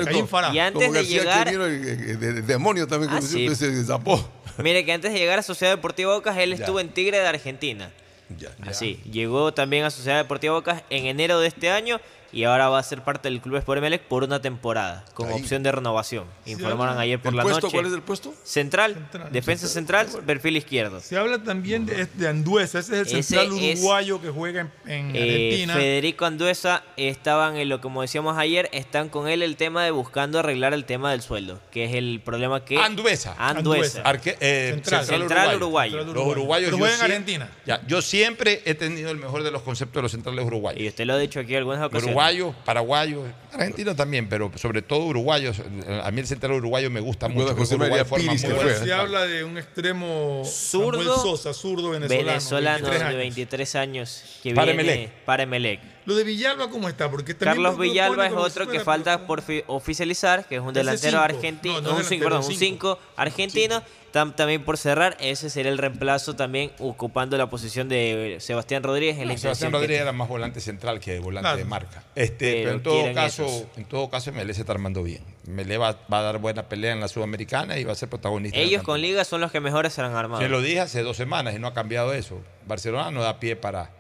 Y 0.53 0.59
antes 0.59 0.83
como 0.89 0.93
de 0.99 1.05
llegar, 1.07 1.49
el, 1.49 1.61
el- 1.61 1.89
el- 2.11 2.23
el 2.39 2.47
demonio 2.47 2.89
también, 2.89 3.13
Ah, 3.13 3.17
como 3.17 3.29
sí. 3.29 3.35
siempre 3.49 3.55
se 3.55 3.85
zapó. 3.85 4.29
mire 4.59 4.85
que 4.85 4.93
antes 4.93 5.13
de 5.13 5.19
llegar 5.21 5.39
a 5.39 5.43
Sociedad 5.43 5.75
Deportiva 5.77 6.13
Bocas, 6.15 6.37
él 6.39 6.51
Ya. 6.51 6.57
estuvo 6.57 6.81
en 6.81 6.89
Tigre 6.89 7.19
de 7.21 7.27
Argentina. 7.29 7.91
Ya. 8.37 8.49
Así, 8.67 8.99
llegó 9.09 9.55
también 9.55 9.85
a 9.85 9.91
Sociedad 9.93 10.17
Deportiva 10.19 10.55
Bocas 10.55 10.83
en 10.91 11.07
enero 11.07 11.39
de 11.39 11.47
este 11.47 11.71
año 11.71 12.01
y 12.37 12.45
ahora 12.45 12.69
va 12.69 12.79
a 12.79 12.83
ser 12.83 13.03
parte 13.03 13.29
del 13.31 13.41
Club 13.41 13.57
Sport 13.57 13.79
Emelec 13.79 14.03
por 14.03 14.23
una 14.25 14.43
temporada, 14.43 15.05
con 15.15 15.29
Ahí. 15.29 15.41
opción 15.41 15.63
de 15.63 15.73
renovación. 15.73 16.25
Informaron 16.45 16.99
ayer 16.99 17.19
por 17.19 17.31
¿El 17.33 17.37
la 17.39 17.43
puesto? 17.45 17.61
noche. 17.63 17.75
¿Cuál 17.75 17.87
es 17.87 17.93
el 17.95 18.03
puesto? 18.03 18.35
Central, 18.45 18.95
Central. 18.95 19.33
defensa 19.33 19.69
central, 19.69 20.07
perfil 20.27 20.57
izquierdo. 20.59 21.01
Se 21.01 21.17
habla 21.17 21.43
también 21.43 21.87
de, 21.87 22.07
de 22.07 22.29
Anduesa, 22.29 22.79
ese 22.81 23.01
es 23.01 23.13
el 23.13 23.19
Ese 23.21 23.23
central 23.37 23.59
es- 23.63 23.79
uruguayo 23.81 24.21
que 24.21 24.29
juega 24.29 24.61
en, 24.61 24.71
en 24.91 25.17
Eh, 25.17 25.21
Argentina. 25.23 25.75
Federico 25.75 26.25
Anduesa 26.27 26.83
estaban 26.97 27.57
en 27.57 27.69
lo 27.69 27.81
como 27.81 28.03
decíamos 28.03 28.37
ayer, 28.37 28.69
están 28.73 29.09
con 29.09 29.29
él 29.29 29.43
el 29.43 29.57
tema 29.57 29.85
de 29.85 29.91
buscando 29.91 30.39
arreglar 30.39 30.75
el 30.75 30.85
tema 30.85 31.11
del 31.13 31.23
sueldo, 31.23 31.61
que 31.71 31.85
es 31.87 31.95
el 31.95 32.21
problema 32.25 32.65
que 32.65 32.79
Anduesa. 32.79 33.35
Anduesa. 33.39 34.03
Arque- 34.05 34.37
eh, 34.41 34.73
Central. 34.75 35.05
Central 35.07 35.57
uruguayo. 35.57 36.05
Los 36.05 36.27
uruguayos. 36.27 36.67
Pero 36.67 36.77
yo 36.77 36.79
juega 36.79 36.93
en 36.95 36.99
siempre- 36.99 37.17
Argentina. 37.17 37.51
Ya, 37.65 37.81
yo 37.87 38.03
siempre 38.03 38.63
he 38.65 38.75
tenido 38.75 39.11
el 39.11 39.17
mejor 39.17 39.43
de 39.43 39.51
los 39.51 39.63
conceptos 39.63 39.95
de 39.97 40.03
los 40.03 40.13
centrales 40.13 40.45
uruguayos. 40.45 40.81
Y 40.83 40.89
usted 40.89 41.07
lo 41.07 41.15
ha 41.15 41.19
dicho 41.19 41.41
aquí 41.41 41.53
en 41.53 41.59
algunas 41.59 41.81
ocasiones. 41.85 42.15
Uruguayos, 42.35 42.55
paraguayos, 42.65 43.25
argentinos 43.53 43.97
también, 43.97 44.29
pero 44.29 44.51
sobre 44.57 44.83
todo 44.83 45.01
uruguayos. 45.07 45.61
A 46.03 46.11
mí 46.11 46.21
el 46.21 46.27
central 46.27 46.53
uruguayo 46.53 46.91
me 46.91 47.01
gusta 47.01 47.29
mucho. 47.29 47.55
José 47.57 47.77
porque 47.77 47.85
Uruguay 47.93 48.05
María 48.11 48.27
Piris, 48.29 48.43
que 48.45 48.49
fue. 48.55 48.65
Se 48.73 48.79
centrales. 48.79 48.93
habla 48.93 49.27
de 49.27 49.45
un 49.45 49.59
extremo 49.59 50.43
Zurdo, 50.45 51.03
Samuel 51.03 51.21
Sosa, 51.21 51.55
zurdo 51.55 51.91
venezolano. 51.91 52.27
venezolano 52.27 52.89
23 52.89 53.01
de 53.01 53.05
años. 53.07 53.19
23 53.19 53.75
años 53.77 54.25
que 54.43 54.55
Para 54.55 54.73
viene 54.73 54.93
Emelec. 54.93 55.11
para 55.25 55.43
Emelec. 55.45 55.81
Lo 56.07 56.15
de 56.15 56.23
Villalba, 56.25 56.71
¿cómo 56.71 56.89
está? 56.89 57.11
Porque 57.11 57.37
Carlos 57.37 57.63
lo- 57.65 57.71
lo 57.73 57.79
Villalba 57.79 58.27
es 58.27 58.33
otro 58.33 58.69
que 58.69 58.81
falta 58.81 59.27
por 59.27 59.43
fi- 59.43 59.65
oficializar, 59.67 60.47
que 60.47 60.57
es 60.57 60.61
un 60.61 60.73
delantero 60.73 61.19
argentino, 61.21 61.81
No, 61.81 61.81
no 61.83 61.97
un 61.97 62.03
delantero, 62.03 62.09
cinco, 62.09 62.25
perdón, 62.25 62.39
un 62.39 62.45
cinco. 62.45 62.59
5 62.97 62.99
argentino, 63.17 63.83
tam- 64.17 64.35
también 64.35 64.65
por 64.65 64.79
cerrar, 64.79 65.17
ese 65.21 65.51
sería 65.51 65.71
el 65.71 65.79
reemplazo 65.79 66.35
también 66.35 66.73
ocupando 66.79 67.37
la 67.37 67.51
posición 67.51 67.89
de 67.89 68.39
Sebastián 68.41 68.83
Rodríguez 68.83 69.19
en 69.19 69.29
la 69.29 69.35
No, 69.35 69.39
Sebastián 69.39 69.73
Rodríguez 69.73 70.01
era 70.03 70.13
más 70.13 70.29
volante 70.29 70.61
central 70.61 70.99
que 71.01 71.19
volante 71.19 71.43
Claro. 71.45 71.59
de 71.59 71.65
marca. 71.67 72.03
Este, 72.15 72.65
pero, 72.65 72.65
Pero 72.65 72.75
en 72.75 72.83
todo 72.83 73.15
caso, 73.15 73.45
esos. 73.45 73.65
en 73.77 73.85
todo 73.85 74.09
caso, 74.11 74.33
Melé 74.33 74.55
se 74.55 74.61
está 74.63 74.73
armando 74.73 75.03
bien. 75.03 75.23
Melé 75.47 75.77
va, 75.79 75.93
va 76.13 76.19
a 76.21 76.23
dar 76.23 76.39
buena 76.39 76.69
pelea 76.69 76.93
en 76.93 77.01
la 77.01 77.09
Sudamericana 77.09 77.79
y 77.79 77.85
va 77.85 77.93
a 77.93 77.95
ser 77.97 78.09
protagonista. 78.09 78.59
Ellos 78.59 78.83
con 78.83 79.01
Liga 79.01 79.25
son 79.25 79.41
los 79.41 79.53
que 79.53 79.61
mejores 79.61 79.93
se 79.93 80.01
han 80.03 80.15
armado. 80.15 80.41
Se 80.43 80.49
lo 80.49 80.61
dije 80.63 80.81
hace 80.81 81.03
dos 81.03 81.17
semanas 81.17 81.55
y 81.55 81.59
no 81.59 81.67
ha 81.69 81.75
cambiado 81.75 82.13
eso. 82.15 82.41
Barcelona 82.67 83.11
no 83.11 83.23
da 83.23 83.39
pie 83.39 83.55
para, 83.57 83.91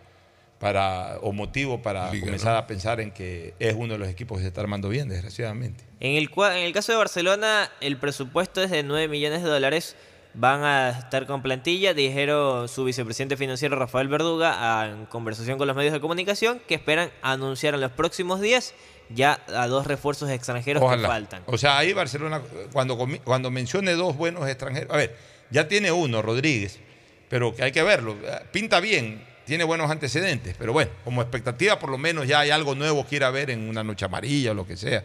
para 0.58 1.18
o 1.20 1.32
motivo 1.32 1.82
para 1.82 2.10
Liga, 2.12 2.24
comenzar 2.26 2.52
¿no? 2.52 2.58
a 2.58 2.66
pensar 2.66 3.00
en 3.00 3.10
que 3.10 3.54
es 3.58 3.74
uno 3.74 3.92
de 3.94 3.98
los 3.98 4.08
equipos 4.08 4.38
que 4.38 4.42
se 4.42 4.48
está 4.48 4.60
armando 4.62 4.88
bien, 4.88 5.08
desgraciadamente. 5.08 5.84
En 6.00 6.16
el, 6.16 6.30
cua- 6.30 6.52
en 6.56 6.64
el 6.64 6.72
caso 6.72 6.92
de 6.92 6.98
Barcelona, 6.98 7.70
el 7.80 7.98
presupuesto 7.98 8.62
es 8.62 8.70
de 8.70 8.82
9 8.82 9.08
millones 9.08 9.42
de 9.42 9.48
dólares, 9.48 9.96
van 10.34 10.62
a 10.64 10.90
estar 10.90 11.26
con 11.26 11.42
plantilla, 11.42 11.94
dijeron 11.94 12.68
su 12.68 12.84
vicepresidente 12.84 13.36
financiero 13.36 13.76
Rafael 13.76 14.08
Verduga 14.08 14.80
a- 14.82 14.86
en 14.90 15.06
conversación 15.06 15.58
con 15.58 15.66
los 15.66 15.76
medios 15.76 15.92
de 15.92 16.00
comunicación 16.00 16.60
que 16.66 16.74
esperan 16.74 17.10
anunciar 17.22 17.74
en 17.74 17.80
los 17.80 17.92
próximos 17.92 18.40
días 18.40 18.74
ya 19.08 19.40
a 19.54 19.66
dos 19.68 19.86
refuerzos 19.86 20.28
extranjeros 20.30 20.82
que 20.90 20.98
faltan. 21.06 21.42
O 21.46 21.56
sea, 21.58 21.78
ahí 21.78 21.92
Barcelona, 21.92 22.42
cuando, 22.72 22.98
comi- 22.98 23.20
cuando 23.22 23.50
mencione 23.50 23.92
dos 23.92 24.16
buenos 24.16 24.48
extranjeros, 24.48 24.90
a 24.92 24.96
ver, 24.96 25.16
ya 25.50 25.68
tiene 25.68 25.92
uno, 25.92 26.22
Rodríguez, 26.22 26.80
pero 27.28 27.54
que 27.54 27.62
hay 27.62 27.72
que 27.72 27.82
verlo. 27.82 28.16
Pinta 28.52 28.80
bien, 28.80 29.24
tiene 29.46 29.64
buenos 29.64 29.90
antecedentes, 29.90 30.56
pero 30.58 30.72
bueno, 30.72 30.90
como 31.04 31.22
expectativa 31.22 31.78
por 31.78 31.88
lo 31.88 31.98
menos 31.98 32.26
ya 32.26 32.40
hay 32.40 32.50
algo 32.50 32.74
nuevo 32.74 33.06
que 33.06 33.16
ir 33.16 33.24
a 33.24 33.30
ver 33.30 33.50
en 33.50 33.68
una 33.68 33.84
noche 33.84 34.04
amarilla 34.04 34.50
o 34.50 34.54
lo 34.54 34.66
que 34.66 34.76
sea. 34.76 35.04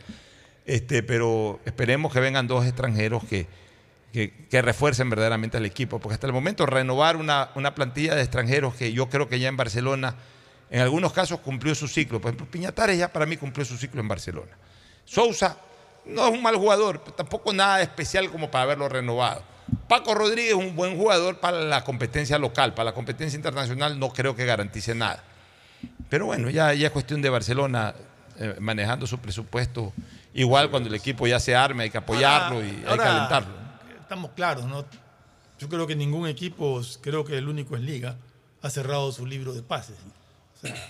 Este, 0.65 1.03
pero 1.03 1.59
esperemos 1.63 2.11
que 2.11 2.19
vengan 2.19 2.47
dos 2.47 2.65
extranjeros 2.65 3.23
que, 3.23 3.47
que, 4.11 4.61
refuercen 4.61 5.09
verdaderamente 5.09 5.57
al 5.57 5.65
equipo, 5.65 5.99
porque 5.99 6.15
hasta 6.15 6.27
el 6.27 6.34
momento 6.34 6.65
renovar 6.65 7.18
una, 7.18 7.51
una 7.55 7.76
plantilla 7.76 8.15
de 8.15 8.22
extranjeros 8.22 8.73
que 8.73 8.91
yo 8.91 9.09
creo 9.09 9.30
que 9.30 9.39
ya 9.39 9.47
en 9.47 9.57
Barcelona, 9.57 10.15
en 10.72 10.81
algunos 10.81 11.13
casos 11.13 11.39
cumplió 11.39 11.76
su 11.76 11.88
ciclo. 11.88 12.19
Por 12.19 12.30
ejemplo, 12.30 12.47
Piñatares 12.49 12.97
ya 12.97 13.13
para 13.13 13.27
mí 13.27 13.38
cumplió 13.38 13.63
su 13.63 13.77
ciclo 13.77 14.01
en 14.01 14.07
Barcelona. 14.07 14.51
Sousa 15.05 15.57
no 16.05 16.27
es 16.27 16.34
un 16.34 16.41
mal 16.41 16.55
jugador, 16.55 16.99
tampoco 17.15 17.53
nada 17.53 17.81
especial 17.81 18.30
como 18.31 18.49
para 18.49 18.63
haberlo 18.63 18.89
renovado. 18.89 19.43
Paco 19.88 20.14
Rodríguez 20.15 20.52
es 20.52 20.57
un 20.57 20.76
buen 20.76 20.98
jugador 20.98 21.39
para 21.39 21.60
la 21.61 21.84
competencia 21.84 22.38
local, 22.38 22.73
para 22.73 22.85
la 22.91 22.93
competencia 22.93 23.35
internacional 23.35 23.99
no 23.99 24.10
creo 24.10 24.35
que 24.35 24.45
garantice 24.45 24.95
nada. 24.95 25.23
Pero 26.10 26.26
bueno, 26.27 26.49
ya, 26.49 26.73
ya 26.73 26.88
es 26.88 26.93
cuestión 26.93 27.22
de 27.22 27.30
Barcelona 27.30 27.93
eh, 28.38 28.56
manejando 28.60 29.07
su 29.07 29.18
presupuesto. 29.19 29.93
Igual 30.34 30.69
cuando 30.69 30.89
el 30.89 30.95
equipo 30.95 31.27
ya 31.27 31.39
se 31.39 31.56
arme, 31.56 31.84
hay 31.84 31.89
que 31.89 31.98
apoyarlo 31.98 32.57
Ahora- 32.57 32.68
y 32.68 32.69
hay 32.69 32.85
ahora, 32.88 33.03
que 33.03 33.10
alentarlo. 33.10 33.53
Estamos 34.02 34.31
claros, 34.31 34.65
¿no? 34.65 34.85
Yo 35.60 35.69
creo 35.69 35.85
que 35.88 35.95
ningún 35.95 36.27
equipo, 36.27 36.81
creo 37.02 37.23
que 37.26 37.38
el 37.38 37.48
único 37.48 37.76
es 37.76 37.81
Liga, 37.81 38.15
ha 38.61 38.69
cerrado 38.69 39.11
su 39.11 39.26
libro 39.26 39.53
de 39.53 39.61
pases. 39.61 39.95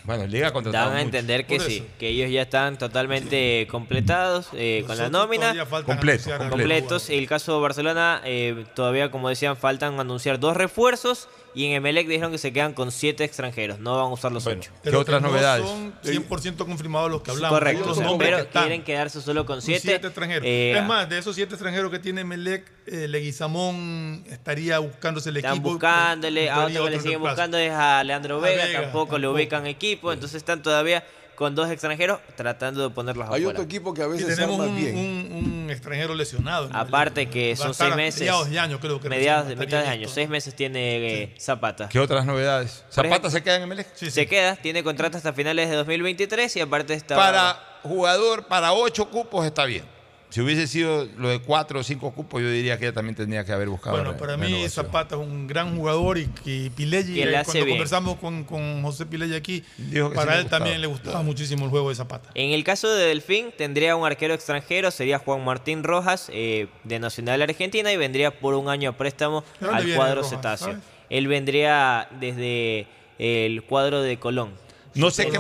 Bueno, 0.03 0.27
Liga 0.27 0.52
contratado 0.52 0.89
Dan 0.89 0.93
a 0.98 0.98
mucho. 0.98 1.06
entender 1.18 1.45
que 1.45 1.57
Por 1.57 1.65
sí, 1.65 1.88
que 1.98 2.10
ellos 2.10 2.30
ya 2.30 2.41
están 2.41 2.77
totalmente 2.77 3.68
completados 3.72 4.49
eh, 4.53 4.84
con 4.85 4.98
la 4.98 5.10
nómina. 5.10 5.53
Completo, 5.85 6.30
completos. 6.49 7.10
El 7.10 7.27
caso 7.27 7.56
de 7.56 7.61
Barcelona, 7.61 8.22
eh, 8.26 8.65
todavía 8.76 9.11
como 9.11 9.30
decían, 9.30 9.56
faltan 9.56 9.99
anunciar 9.99 10.39
dos 10.39 10.57
refuerzos 10.57 11.30
y 11.53 11.65
en 11.65 11.73
Emelec 11.73 12.07
dijeron 12.07 12.32
que 12.32 12.38
se 12.38 12.53
quedan 12.53 12.73
con 12.73 12.91
siete 12.91 13.23
extranjeros, 13.23 13.80
no 13.80 13.95
van 13.98 14.06
a 14.06 14.14
usar 14.14 14.32
los 14.32 14.48
ocho. 14.48 14.72
Pero 14.84 15.03
que 15.03 15.11
no 15.19 15.30
Son 15.30 15.94
100% 16.03 16.57
confirmados 16.65 17.11
los 17.11 17.22
que 17.22 17.32
hablamos. 17.32 17.60
Correcto, 17.60 17.94
pero 18.18 18.38
que 18.38 18.48
quieren 18.60 18.84
quedarse 18.84 19.22
solo 19.22 19.45
con 19.45 19.61
Son 19.61 19.73
siete. 19.80 19.95
extranjeros. 20.07 20.44
Eh, 20.45 20.73
es 20.78 20.84
más, 20.86 21.10
de 21.10 21.18
esos 21.18 21.36
siete 21.36 21.53
extranjeros 21.56 21.91
que 21.91 21.99
tiene 21.99 22.23
Melec, 22.23 22.72
eh, 22.88 23.07
Leguizamón 23.07 24.23
estaría 24.30 24.80
buscándose 24.80 25.30
el 25.30 25.38
Están 25.38 25.53
equipo. 25.53 25.69
buscándole, 25.72 26.49
a 26.49 26.65
otro 26.65 26.86
que 26.86 26.91
le 26.91 26.98
siguen 26.98 27.11
reemplazo. 27.14 27.36
buscando 27.36 27.57
es 27.57 27.72
a 27.72 28.03
Leandro 28.03 28.38
A 28.38 28.40
Vega, 28.41 28.65
Vega, 28.65 28.82
tampoco 28.84 29.18
le 29.18 29.28
ubican 29.28 29.65
equipo, 29.68 30.11
entonces 30.14 30.38
están 30.38 30.61
todavía 30.61 31.03
con 31.41 31.55
dos 31.55 31.72
extranjeros 31.72 32.19
tratando 32.35 32.88
de 32.88 32.93
ponerlos 32.93 33.26
Hay 33.26 33.41
afuera. 33.41 33.49
otro 33.49 33.63
equipo 33.63 33.95
que 33.95 34.03
a 34.03 34.05
Y 34.05 34.09
veces 34.09 34.35
tenemos 34.35 34.59
un, 34.59 34.76
bien. 34.76 34.95
un- 34.95 35.63
un 35.63 35.69
extranjero 35.72 36.13
lesionado. 36.13 36.69
Aparte 36.72 37.30
que 37.30 37.55
son 37.55 37.73
seis 37.73 37.95
meses. 37.95 38.19
Mediados 38.19 38.47
de 38.51 38.59
año, 38.59 38.80
creo 38.80 39.01
que 39.01 39.09
Mediados 39.09 39.47
de 39.47 39.55
recién 39.55 39.68
mitad 39.68 39.81
de 39.81 39.88
año. 39.88 40.07
Seis 40.07 40.30
meses 40.30 40.55
tiene 40.55 41.23
eh, 41.23 41.35
Zapata. 41.39 41.89
¿Qué 41.89 41.97
otras 41.99 42.27
novedades? 42.27 42.84
¿Zapata 42.91 43.07
ejemplo- 43.15 43.30
se 43.31 43.41
queda 43.41 43.55
en 43.55 43.63
Emelec? 43.63 43.88
Se 43.95 44.27
queda, 44.27 44.55
tiene 44.55 44.84
contrato 44.84 45.18
hasta 45.18 45.34
finales 45.34 45.68
de 45.68 45.76
2023 45.77 46.55
y 46.57 46.59
aparte 46.61 46.93
está. 46.93 47.15
Para 47.15 47.59
jugador, 47.81 48.45
para 48.45 48.73
ocho 48.73 49.09
cupos 49.09 49.43
está 49.43 49.65
bien. 49.65 49.84
Si 50.32 50.40
hubiese 50.40 50.66
sido 50.66 51.10
lo 51.18 51.28
de 51.28 51.40
cuatro 51.40 51.82
o 51.82 51.84
cinco 51.84 52.12
cupos, 52.12 52.41
yo 52.41 52.49
diría 52.49 52.78
que 52.80 52.86
ella 52.86 52.94
también 52.94 53.16
tendría 53.16 53.44
que 53.44 53.52
haber 53.52 53.68
buscado. 53.68 53.98
Bueno, 53.98 54.16
para 54.16 54.38
mí. 54.38 54.68
Zapata 54.70 55.16
es 55.16 55.22
un 55.22 55.45
gran 55.45 55.76
jugador 55.78 56.18
y 56.18 56.28
que 56.28 56.72
Pileggi, 56.74 57.16
Que 57.16 57.24
eh, 57.24 57.36
hace 57.36 57.52
cuando 57.52 57.66
bien. 57.66 57.78
conversamos 57.78 58.16
con, 58.18 58.45
con 58.45 58.82
José 58.82 59.06
Pileggi 59.06 59.36
aquí, 59.36 59.62
Dijo 59.78 60.10
que 60.10 60.16
sí 60.16 60.18
para 60.26 60.40
él 60.40 60.45
también 60.48 60.80
le 60.80 60.88
gustaba 60.88 61.22
muchísimo 61.22 61.66
el 61.66 61.70
juego 61.70 61.90
de 61.90 61.95
Zapata. 61.95 62.30
En 62.34 62.52
el 62.52 62.64
caso 62.64 62.90
de 62.90 63.08
Delfín, 63.08 63.52
tendría 63.58 63.98
un 63.98 64.06
arquero 64.06 64.34
extranjero, 64.34 64.90
sería 64.90 65.20
Juan 65.20 65.44
Martín 65.44 65.84
Rojas, 65.84 66.30
eh, 66.34 66.68
de 66.86 66.99
Nacional 66.99 67.41
Argentina, 67.41 67.91
y 67.91 67.98
vendría 67.98 68.40
por 68.40 68.53
un 68.53 68.70
año 68.70 68.91
a 68.91 68.94
préstamo 68.98 69.44
¿De 69.60 69.68
dónde 69.68 69.82
al 69.91 69.95
cuadro 69.98 70.22
Rojas, 70.22 70.30
cetáceo. 70.30 70.68
sabes? 70.68 70.82
Él 71.10 71.28
vendría 71.28 72.08
desde 72.22 72.88
el 73.20 73.64
cuadro 73.64 74.02
de 74.02 74.18
Colón. 74.18 74.53
No 74.95 75.12
sé, 75.12 75.28
qué, 75.28 75.40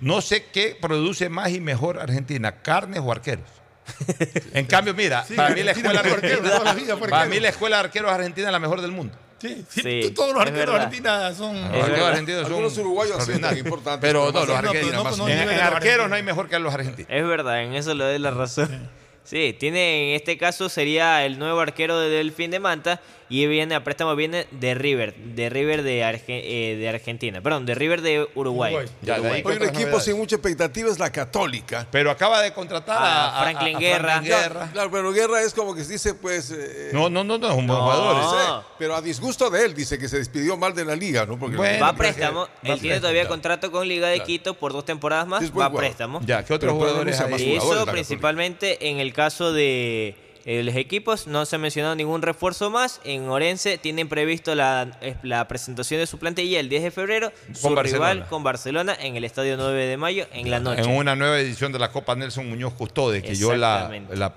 no 0.00 0.20
sé 0.20 0.46
qué 0.52 0.76
produce 0.80 1.28
más 1.28 1.50
y 1.52 1.60
mejor 1.60 2.00
Argentina, 2.00 2.60
carnes 2.62 3.00
o 3.04 3.12
arqueros. 3.12 3.61
En 4.54 4.66
cambio, 4.66 4.94
mira, 4.94 5.24
Sí, 5.24 5.34
para, 5.34 5.54
mí 5.54 5.62
la 5.62 5.72
escuela, 5.72 6.00
arquero, 6.00 6.42
la 6.64 6.74
vida 6.74 6.96
fue 6.96 7.08
para 7.08 7.22
arquero. 7.22 7.34
mí 7.34 7.40
la 7.40 7.48
escuela 7.48 7.76
de 7.76 7.80
arqueros 7.84 8.12
argentina 8.12 8.48
es 8.48 8.52
la 8.52 8.58
mejor 8.58 8.80
del 8.80 8.92
mundo. 8.92 9.16
Sí, 9.38 9.64
sí, 9.68 10.12
todos 10.14 10.34
los 10.34 10.42
arqueros 10.42 10.74
argentinos 10.76 11.36
son. 11.36 11.60
Los 11.60 11.82
arqueros 11.82 12.08
argentinos 12.08 12.42
son 12.42 12.52
Algunos 12.52 12.78
uruguayos 12.78 13.16
extraordinarios. 13.16 13.64
importantes, 13.64 14.00
Pero 14.00 14.30
no, 14.30 14.44
los 14.46 15.28
en, 15.28 15.46
los 15.46 15.62
arqueros 15.62 16.08
no 16.08 16.14
hay 16.14 16.22
mejor 16.22 16.48
que 16.48 16.58
los 16.60 16.72
argentinos. 16.72 17.10
Es 17.10 17.26
verdad, 17.26 17.62
en 17.62 17.74
eso 17.74 17.92
le 17.94 18.04
doy 18.04 18.18
la 18.18 18.30
razón. 18.30 18.88
Sí, 19.24 19.56
tiene 19.58 20.10
en 20.10 20.16
este 20.16 20.36
caso 20.36 20.68
sería 20.68 21.24
el 21.24 21.38
nuevo 21.38 21.60
arquero 21.60 21.98
de 21.98 22.10
Delfín 22.10 22.50
de 22.50 22.58
Manta 22.60 23.00
y 23.28 23.46
viene 23.46 23.74
a 23.74 23.82
préstamo 23.82 24.14
viene 24.14 24.46
de 24.50 24.74
River, 24.74 25.14
de 25.14 25.48
River 25.48 25.82
de, 25.82 26.02
Arge- 26.04 26.24
eh, 26.44 26.76
de 26.78 26.88
Argentina, 26.88 27.40
perdón, 27.40 27.64
de 27.64 27.74
River 27.74 28.02
de 28.02 28.28
Uruguay. 28.34 28.74
Uruguay. 28.74 28.86
de 29.00 29.06
Ya, 29.06 29.14
de 29.14 29.20
Uruguay. 29.20 29.42
Hoy 29.46 29.56
un 29.56 29.62
equipo 29.62 29.78
novedades? 29.78 30.04
sin 30.04 30.16
mucha 30.18 30.36
expectativa 30.36 30.90
es 30.90 30.98
la 30.98 31.10
Católica. 31.10 31.86
Pero 31.90 32.10
acaba 32.10 32.42
de 32.42 32.52
contratar 32.52 32.98
A 33.00 33.28
a, 33.30 33.38
a- 33.38 33.42
Franklin 33.44 33.76
a 33.76 33.78
Guerra. 33.78 34.00
Franklin 34.20 34.32
Guerra. 34.32 34.68
Claro, 34.72 34.90
pero 34.90 35.12
Guerra 35.12 35.40
es 35.42 35.54
como 35.54 35.74
que 35.74 35.82
se 35.84 35.92
dice, 35.94 36.12
pues. 36.14 36.50
eh, 36.50 36.90
No, 36.92 37.08
no, 37.08 37.24
no, 37.24 37.38
no, 37.38 37.46
es 37.48 37.54
un 37.54 37.66
buen 37.66 37.78
No. 37.78 37.84
jugador. 37.84 38.22
Sí, 38.62 38.66
pero 38.78 38.96
a 38.96 39.00
disgusto 39.00 39.48
de 39.48 39.64
él, 39.64 39.72
dice 39.74 39.98
que 39.98 40.08
se 40.08 40.18
despidió 40.18 40.58
mal 40.58 40.74
de 40.74 40.84
la 40.84 40.94
liga, 40.94 41.24
¿no? 41.24 41.38
Porque 41.38 41.56
Bueno, 41.56 41.80
Va 41.82 41.88
a 41.90 41.96
préstamo, 41.96 42.40
va 42.40 42.44
a 42.44 42.48
él 42.48 42.60
tiene 42.62 42.76
préstamo, 42.80 43.00
todavía 43.00 43.22
claro. 43.22 43.32
contrato 43.34 43.72
con 43.72 43.88
Liga 43.88 44.08
de 44.08 44.16
Claro. 44.16 44.26
Quito 44.26 44.54
por 44.54 44.72
dos 44.74 44.84
temporadas 44.84 45.26
más, 45.26 45.42
va 45.42 45.46
a 45.46 45.50
jugador. 45.52 45.78
préstamo. 45.78 46.20
Ya, 46.26 46.44
¿qué 46.44 46.52
otros 46.52 46.68
Pero 46.68 46.78
puede 46.78 46.90
jugadores 46.90 47.16
Católica. 47.16 47.92
principalmente 47.92 48.88
en 48.90 48.98
el 49.00 49.11
caso 49.12 49.52
de 49.52 50.14
eh, 50.44 50.62
los 50.64 50.74
equipos, 50.74 51.26
no 51.28 51.44
se 51.46 51.54
ha 51.56 51.58
mencionado 51.58 51.94
ningún 51.94 52.20
refuerzo 52.22 52.68
más. 52.70 53.00
En 53.04 53.28
Orense 53.28 53.78
tienen 53.78 54.08
previsto 54.08 54.54
la, 54.54 54.98
la 55.22 55.46
presentación 55.46 56.00
de 56.00 56.06
su 56.06 56.18
plantilla 56.18 56.58
el 56.58 56.68
10 56.68 56.82
de 56.82 56.90
febrero, 56.90 57.32
su 57.52 57.62
Con 57.62 57.76
rival 57.84 58.00
Barcelona. 58.00 58.26
con 58.28 58.42
Barcelona 58.42 58.96
en 59.00 59.14
el 59.16 59.24
estadio 59.24 59.56
9 59.56 59.86
de 59.86 59.96
mayo 59.96 60.26
en 60.32 60.50
la 60.50 60.58
noche. 60.58 60.82
En 60.82 60.90
una 60.90 61.14
nueva 61.14 61.38
edición 61.38 61.70
de 61.72 61.78
la 61.78 61.92
Copa 61.92 62.14
Nelson 62.16 62.48
Muñoz 62.48 62.72
Custode, 62.74 63.22
que 63.22 63.34
yo 63.36 63.54
la, 63.54 63.90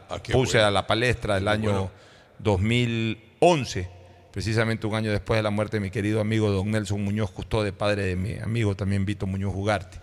Ah, 0.09 0.17
puse 0.31 0.57
bueno. 0.57 0.67
a 0.67 0.71
la 0.71 0.85
palestra 0.85 1.37
el 1.37 1.47
año 1.47 1.71
bueno. 1.71 1.91
2011, 2.39 3.89
precisamente 4.31 4.85
un 4.87 4.95
año 4.95 5.11
después 5.11 5.37
de 5.37 5.43
la 5.43 5.49
muerte 5.49 5.77
de 5.77 5.81
mi 5.81 5.89
querido 5.89 6.19
amigo 6.21 6.51
don 6.51 6.69
Nelson 6.71 7.01
Muñoz 7.03 7.31
Custode, 7.31 7.73
padre 7.73 8.03
de 8.05 8.15
mi 8.15 8.37
amigo 8.39 8.75
también 8.75 9.05
Vito 9.05 9.25
Muñoz 9.27 9.53
Ugarte. 9.55 9.99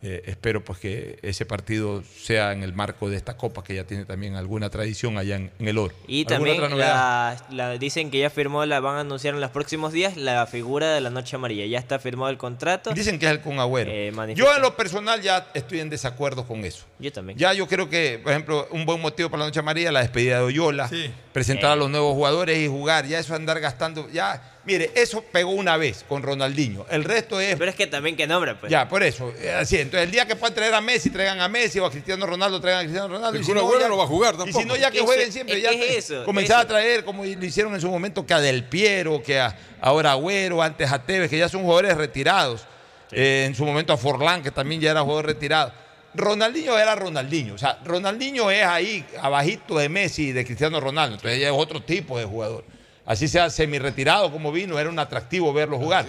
Eh, 0.00 0.22
espero 0.26 0.62
pues 0.64 0.78
que 0.78 1.18
ese 1.22 1.44
partido 1.44 2.04
sea 2.04 2.52
en 2.52 2.62
el 2.62 2.72
marco 2.72 3.10
de 3.10 3.16
esta 3.16 3.36
copa 3.36 3.64
que 3.64 3.74
ya 3.74 3.82
tiene 3.84 4.04
también 4.04 4.36
alguna 4.36 4.70
tradición 4.70 5.18
allá 5.18 5.34
en, 5.34 5.50
en 5.58 5.66
el 5.68 5.76
oro. 5.76 5.92
Y 6.06 6.20
¿Alguna 6.20 6.36
también 6.36 6.56
otra 6.58 6.68
novedad? 6.68 7.40
la, 7.50 7.68
la- 7.70 7.78
dicen 7.78 8.08
que 8.12 8.20
ya 8.20 8.30
firmó, 8.30 8.64
la 8.64 8.78
van 8.78 8.96
a 8.96 9.00
anunciar 9.00 9.34
en 9.34 9.40
los 9.40 9.50
próximos 9.50 9.92
días, 9.92 10.16
la 10.16 10.46
figura 10.46 10.94
de 10.94 11.00
la 11.00 11.10
Noche 11.10 11.34
Amarilla. 11.34 11.66
Ya 11.66 11.80
está 11.80 11.98
firmado 11.98 12.30
el 12.30 12.38
contrato. 12.38 12.92
Dicen 12.92 13.18
que 13.18 13.26
es 13.26 13.32
el 13.32 13.40
con 13.40 13.58
Agüero. 13.58 13.90
Eh, 13.92 14.12
yo 14.36 14.54
en 14.54 14.62
lo 14.62 14.76
personal 14.76 15.20
ya 15.20 15.48
estoy 15.52 15.80
en 15.80 15.90
desacuerdo 15.90 16.46
con 16.46 16.64
eso. 16.64 16.84
Yo 17.00 17.12
también. 17.12 17.36
Ya 17.36 17.52
yo 17.52 17.66
creo 17.66 17.88
que, 17.90 18.20
por 18.22 18.30
ejemplo, 18.30 18.68
un 18.70 18.84
buen 18.86 19.00
motivo 19.00 19.30
para 19.30 19.40
la 19.40 19.46
Noche 19.46 19.58
Amarilla, 19.58 19.90
la 19.90 20.00
despedida 20.02 20.36
de 20.38 20.44
Oyola, 20.44 20.86
Sí. 20.88 21.10
presentar 21.32 21.72
a 21.72 21.74
Eh. 21.74 21.76
los 21.76 21.90
nuevos 21.90 22.14
jugadores 22.14 22.56
y 22.56 22.68
jugar. 22.68 23.04
Ya 23.06 23.18
eso 23.18 23.34
andar 23.34 23.58
gastando, 23.58 24.08
ya, 24.10 24.57
mire, 24.68 24.90
eso 24.94 25.22
pegó 25.22 25.50
una 25.52 25.78
vez 25.78 26.04
con 26.06 26.22
Ronaldinho. 26.22 26.84
El 26.90 27.02
resto 27.04 27.40
es, 27.40 27.56
Pero 27.56 27.70
es 27.70 27.74
que 27.76 27.86
también 27.86 28.14
que 28.16 28.26
nombra, 28.26 28.60
pues. 28.60 28.70
ya, 28.70 28.86
por 28.86 29.02
eso, 29.02 29.32
eh, 29.40 29.50
así. 29.50 29.76
Entonces, 29.78 30.02
el 30.04 30.10
día 30.10 30.26
que 30.26 30.36
puedan 30.36 30.54
traer 30.54 30.74
a 30.74 30.80
Messi, 30.82 31.08
traigan 31.08 31.40
a 31.40 31.48
Messi 31.48 31.78
o 31.78 31.86
a 31.86 31.90
Cristiano 31.90 32.26
Ronaldo, 32.26 32.60
traigan 32.60 32.80
a 32.80 32.82
Cristiano 32.84 33.08
Ronaldo. 33.08 33.36
El 33.36 33.40
Y 33.42 33.44
si 33.44 33.50
Kun 33.52 33.58
Agüero 33.60 33.80
ya- 33.80 33.88
no 33.88 33.96
va 33.96 34.04
a 34.04 34.06
jugar 34.06 34.34
Y 34.34 34.38
tampoco. 34.38 34.60
si 34.60 34.66
no, 34.68 34.76
ya 34.76 34.90
que 34.90 34.98
Eso- 34.98 35.06
jueguen 35.06 35.32
siempre. 35.32 35.60
ya 35.60 35.70
es 35.70 36.10
eso, 36.10 36.24
comenzar 36.26 36.58
eso. 36.58 36.64
a 36.66 36.68
traer, 36.68 37.04
como 37.04 37.24
lo 37.24 37.44
hicieron 37.44 37.74
en 37.74 37.80
su 37.80 37.88
momento, 37.90 38.26
que 38.26 38.34
a 38.34 38.40
Del 38.40 38.64
Piero, 38.64 39.22
que 39.22 39.40
a 39.40 39.56
ahora 39.80 40.12
Agüero, 40.12 40.62
antes 40.62 40.92
a 40.92 41.02
Tevez, 41.02 41.30
que 41.30 41.38
ya 41.38 41.48
son 41.48 41.62
jugadores 41.62 41.96
retirados. 41.96 42.66
Eh, 43.10 43.44
en 43.46 43.54
su 43.54 43.64
momento 43.64 43.94
a 43.94 43.96
Forlán, 43.96 44.42
que 44.42 44.50
también 44.50 44.80
ya 44.82 44.90
era 44.90 45.00
jugador 45.00 45.24
retirado. 45.24 45.72
Ronaldinho 46.14 46.78
era 46.78 46.94
Ronaldinho. 46.94 47.54
O 47.54 47.58
sea, 47.58 47.78
Ronaldinho 47.84 48.50
es 48.50 48.64
ahí, 48.64 49.04
abajito 49.20 49.78
de 49.78 49.88
Messi 49.88 50.28
y 50.28 50.32
de 50.32 50.44
Cristiano 50.44 50.78
Ronaldo. 50.80 51.14
Entonces 51.16 51.38
ella 51.38 51.48
es 51.48 51.54
otro 51.56 51.82
tipo 51.82 52.18
de 52.18 52.24
jugador. 52.24 52.64
Así 53.08 53.26
sea 53.26 53.48
semi-retirado 53.48 54.30
como 54.30 54.52
vino, 54.52 54.78
era 54.78 54.90
un 54.90 54.98
atractivo 54.98 55.50
verlo 55.54 55.78
jugar. 55.78 56.04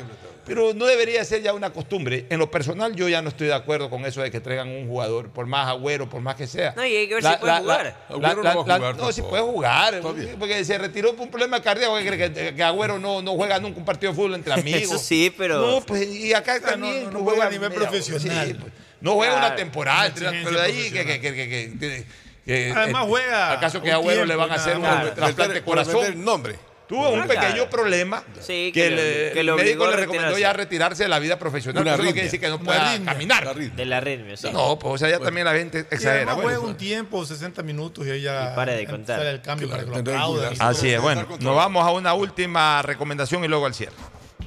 Pero 0.45 0.73
no 0.73 0.85
debería 0.85 1.23
ser 1.23 1.41
ya 1.41 1.53
una 1.53 1.69
costumbre. 1.71 2.25
En 2.29 2.39
lo 2.39 2.51
personal, 2.51 2.93
yo 2.93 3.07
ya 3.07 3.21
no 3.21 3.29
estoy 3.29 3.47
de 3.47 3.53
acuerdo 3.53 3.89
con 3.89 4.03
eso 4.05 4.21
de 4.21 4.29
que 4.31 4.41
traigan 4.41 4.67
un 4.67 4.85
jugador, 4.89 5.29
por 5.29 5.45
más 5.45 5.67
agüero, 5.69 6.09
por 6.09 6.19
más 6.21 6.35
que 6.35 6.45
sea. 6.45 6.73
No, 6.75 6.85
y 6.85 6.93
hay 6.93 7.07
que 7.07 7.13
ver 7.15 7.23
si 7.23 7.29
puede 7.39 7.59
jugar. 7.59 7.95
Agüero 8.09 8.35
no 8.35 8.43
va 8.43 8.49
a 8.51 8.55
jugar 8.55 8.97
No, 8.97 9.11
si 9.13 9.21
puede 9.21 9.43
jugar. 9.43 10.01
Porque 10.37 10.65
se 10.65 10.77
retiró 10.77 11.13
por 11.13 11.21
un 11.27 11.31
problema 11.31 11.61
cardíaco. 11.61 11.95
¿Qué 11.99 12.05
cree 12.07 12.33
que, 12.33 12.55
que 12.55 12.63
Agüero 12.63 12.99
no, 12.99 13.21
no 13.21 13.35
juega 13.35 13.59
nunca 13.59 13.79
un 13.79 13.85
partido 13.85 14.11
de 14.11 14.15
fútbol 14.17 14.35
entre 14.35 14.51
amigos? 14.59 14.81
Eso 14.81 14.97
sí, 14.97 15.33
pero- 15.37 15.59
No, 15.65 15.81
pues, 15.85 16.05
y 16.05 16.33
acá 16.33 16.59
también. 16.59 17.05
no, 17.05 17.11
no 17.11 17.19
pues, 17.19 17.35
juega 17.35 17.45
a 17.45 17.49
nivel 17.49 17.69
mira, 17.69 17.81
profesional. 17.89 18.47
sí, 18.47 18.53
pues, 18.55 18.73
no 18.99 19.13
juega 19.13 19.33
una 19.33 19.41
Claro. 19.41 19.55
temporada, 19.55 20.11
Una 20.17 20.31
pero 20.43 20.51
de 20.59 20.61
ahí 20.61 20.91
que, 20.91 21.05
que, 21.05 21.21
que, 21.21 21.33
que- 21.33 21.47
que- 21.79 22.05
que- 22.45 22.73
Además 22.75 23.03
eh, 23.03 23.07
juega 23.07 23.51
¿Acaso 23.53 23.81
que 23.81 23.89
un 23.89 23.93
Agüero 23.95 24.25
le 24.25 24.35
van 24.35 24.51
a 24.51 24.55
hacer 24.55 24.75
un 24.77 24.81
nada 24.81 25.03
más. 25.05 25.15
trasplante 25.15 25.61
corazón? 25.61 26.03
el 26.05 26.21
nombre. 26.23 26.55
Tuvo 26.89 27.09
un 27.11 27.27
pequeño 27.27 27.69
problema 27.69 28.23
Sí, 28.41 28.71
que, 28.73 28.81
que 28.81 28.89
lo- 28.89 28.95
le- 28.95 29.31
que 29.31 29.39
el 29.41 29.53
médico 29.53 29.87
le 29.87 29.95
recomendó 29.95 30.29
retirarse. 30.31 30.41
ya 30.41 30.53
retirarse 30.53 31.03
de 31.03 31.09
la 31.09 31.19
vida 31.19 31.37
profesional. 31.37 31.83
Una 31.83 31.93
Eso 31.93 32.01
no 32.03 32.09
quiere 32.11 32.23
decir 32.23 32.39
que 32.39 32.49
no 32.49 32.59
pueda 32.59 32.89
arritmia. 32.89 33.13
caminar. 33.13 33.55
De 33.55 33.85
la 33.85 33.97
arritmia, 33.97 34.35
sí. 34.35 34.49
No, 34.51 34.79
pues 34.79 34.95
o 34.95 34.97
sea, 34.97 35.07
ya 35.07 35.19
también 35.19 35.45
la 35.45 35.53
gente 35.53 35.81
exagera. 35.81 36.13
además 36.13 36.35
Bueno, 36.37 36.49
juega 36.49 36.67
un 36.67 36.75
tiempo, 36.77 37.23
60 37.23 37.61
minutos 37.61 38.07
y 38.07 38.11
ella 38.11 38.53
Y 38.53 38.55
pare 38.55 38.75
de 38.75 38.87
contar. 38.87 39.23
el 39.23 39.39
cambio 39.39 39.69
para 39.69 39.83
que 39.83 39.89
lo 39.91 39.97
aplaudan. 39.97 40.53
Así 40.57 40.89
es, 40.91 40.99
bueno, 40.99 41.27
nos 41.39 41.55
vamos 41.55 41.85
a 41.85 41.91
una 41.91 42.15
última 42.15 42.81
recomendación 42.81 43.43
y 43.43 43.47
luego 43.47 43.67
al 43.67 43.75
cierre. 43.75 43.93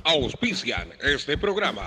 Auspician 0.03 0.89
este 1.01 1.39
programa. 1.39 1.87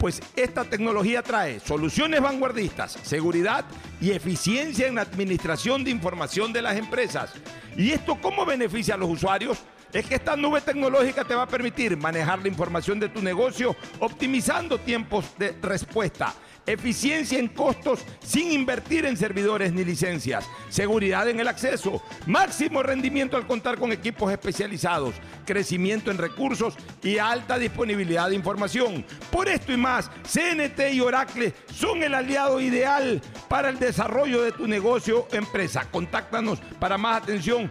Pues 0.00 0.22
esta 0.34 0.64
tecnología 0.64 1.22
trae 1.22 1.60
soluciones 1.60 2.22
vanguardistas, 2.22 2.92
seguridad 3.02 3.66
y 4.00 4.12
eficiencia 4.12 4.86
en 4.86 4.94
la 4.94 5.02
administración 5.02 5.84
de 5.84 5.90
información 5.90 6.54
de 6.54 6.62
las 6.62 6.78
empresas. 6.78 7.34
¿Y 7.76 7.90
esto 7.90 8.16
cómo 8.18 8.46
beneficia 8.46 8.94
a 8.94 8.96
los 8.96 9.10
usuarios? 9.10 9.58
Es 9.92 10.06
que 10.06 10.14
esta 10.14 10.36
nube 10.36 10.62
tecnológica 10.62 11.22
te 11.24 11.34
va 11.34 11.42
a 11.42 11.46
permitir 11.46 11.98
manejar 11.98 12.38
la 12.38 12.48
información 12.48 12.98
de 12.98 13.10
tu 13.10 13.20
negocio 13.20 13.76
optimizando 13.98 14.78
tiempos 14.78 15.26
de 15.36 15.54
respuesta, 15.60 16.32
eficiencia 16.72 17.38
en 17.38 17.48
costos 17.48 18.00
sin 18.22 18.52
invertir 18.52 19.06
en 19.06 19.16
servidores 19.16 19.72
ni 19.72 19.84
licencias, 19.84 20.48
seguridad 20.68 21.28
en 21.28 21.40
el 21.40 21.48
acceso, 21.48 22.02
máximo 22.26 22.82
rendimiento 22.82 23.36
al 23.36 23.46
contar 23.46 23.78
con 23.78 23.92
equipos 23.92 24.32
especializados, 24.32 25.14
crecimiento 25.44 26.10
en 26.10 26.18
recursos 26.18 26.76
y 27.02 27.18
alta 27.18 27.58
disponibilidad 27.58 28.28
de 28.28 28.36
información. 28.36 29.04
Por 29.30 29.48
esto 29.48 29.72
y 29.72 29.76
más, 29.76 30.10
CNT 30.22 30.92
y 30.92 31.00
Oracle 31.00 31.54
son 31.74 32.02
el 32.02 32.14
aliado 32.14 32.60
ideal 32.60 33.20
para 33.48 33.68
el 33.68 33.78
desarrollo 33.78 34.42
de 34.42 34.52
tu 34.52 34.66
negocio 34.66 35.26
o 35.30 35.34
empresa. 35.34 35.86
Contáctanos 35.90 36.60
para 36.78 36.98
más 36.98 37.22
atención 37.22 37.70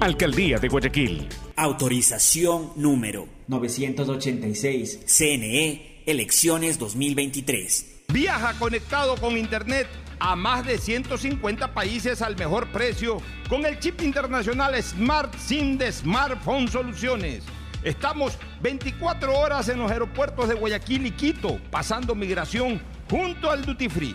Alcaldía 0.00 0.58
de 0.58 0.68
Guayaquil. 0.68 1.28
Autorización 1.56 2.72
número 2.76 3.28
986. 3.48 5.00
CNE, 5.04 6.04
elecciones 6.06 6.78
2023. 6.78 8.04
Viaja 8.08 8.58
conectado 8.58 9.16
con 9.16 9.36
Internet 9.36 9.86
a 10.18 10.36
más 10.36 10.64
de 10.64 10.78
150 10.78 11.74
países 11.74 12.22
al 12.22 12.34
mejor 12.38 12.68
precio 12.68 13.18
con 13.50 13.66
el 13.66 13.78
chip 13.78 14.00
internacional 14.00 14.82
Smart 14.82 15.36
SIM 15.36 15.76
de 15.76 15.92
Smartphone 15.92 16.68
Soluciones. 16.68 17.44
Estamos 17.84 18.38
24 18.62 19.38
horas 19.38 19.68
en 19.68 19.80
los 19.80 19.90
aeropuertos 19.90 20.48
de 20.48 20.54
Guayaquil 20.54 21.04
y 21.04 21.10
Quito, 21.10 21.60
pasando 21.70 22.14
migración 22.14 22.80
junto 23.10 23.50
al 23.50 23.66
Duty 23.66 23.90
Free. 23.90 24.14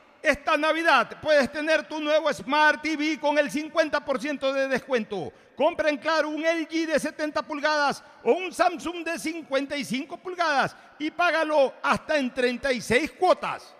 Esta 0.21 0.55
Navidad 0.55 1.17
puedes 1.19 1.51
tener 1.51 1.87
tu 1.87 1.99
nuevo 1.99 2.31
Smart 2.31 2.81
TV 2.81 3.19
con 3.19 3.39
el 3.39 3.49
50% 3.49 4.53
de 4.53 4.67
descuento. 4.67 5.33
Compra 5.55 5.89
en 5.89 5.97
Claro 5.97 6.29
un 6.29 6.43
LG 6.43 6.87
de 6.87 6.99
70 6.99 7.41
pulgadas 7.41 8.03
o 8.23 8.33
un 8.33 8.53
Samsung 8.53 9.03
de 9.03 9.17
55 9.17 10.17
pulgadas 10.17 10.75
y 10.99 11.09
págalo 11.09 11.73
hasta 11.81 12.17
en 12.17 12.31
36 12.31 13.11
cuotas. 13.13 13.73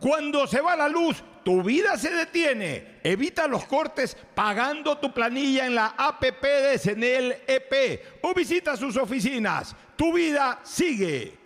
Cuando 0.00 0.46
se 0.46 0.60
va 0.60 0.76
la 0.76 0.88
luz, 0.88 1.22
tu 1.44 1.62
vida 1.62 1.98
se 1.98 2.10
detiene. 2.10 2.98
Evita 3.02 3.46
los 3.46 3.66
cortes 3.66 4.16
pagando 4.34 4.96
tu 4.96 5.12
planilla 5.12 5.66
en 5.66 5.74
la 5.74 5.94
APP 5.96 6.42
de 6.42 6.78
Senel 6.78 7.36
EP 7.46 8.22
o 8.22 8.32
visita 8.32 8.76
sus 8.76 8.96
oficinas. 8.96 9.76
Tu 9.94 10.12
vida 10.12 10.60
sigue. 10.62 11.45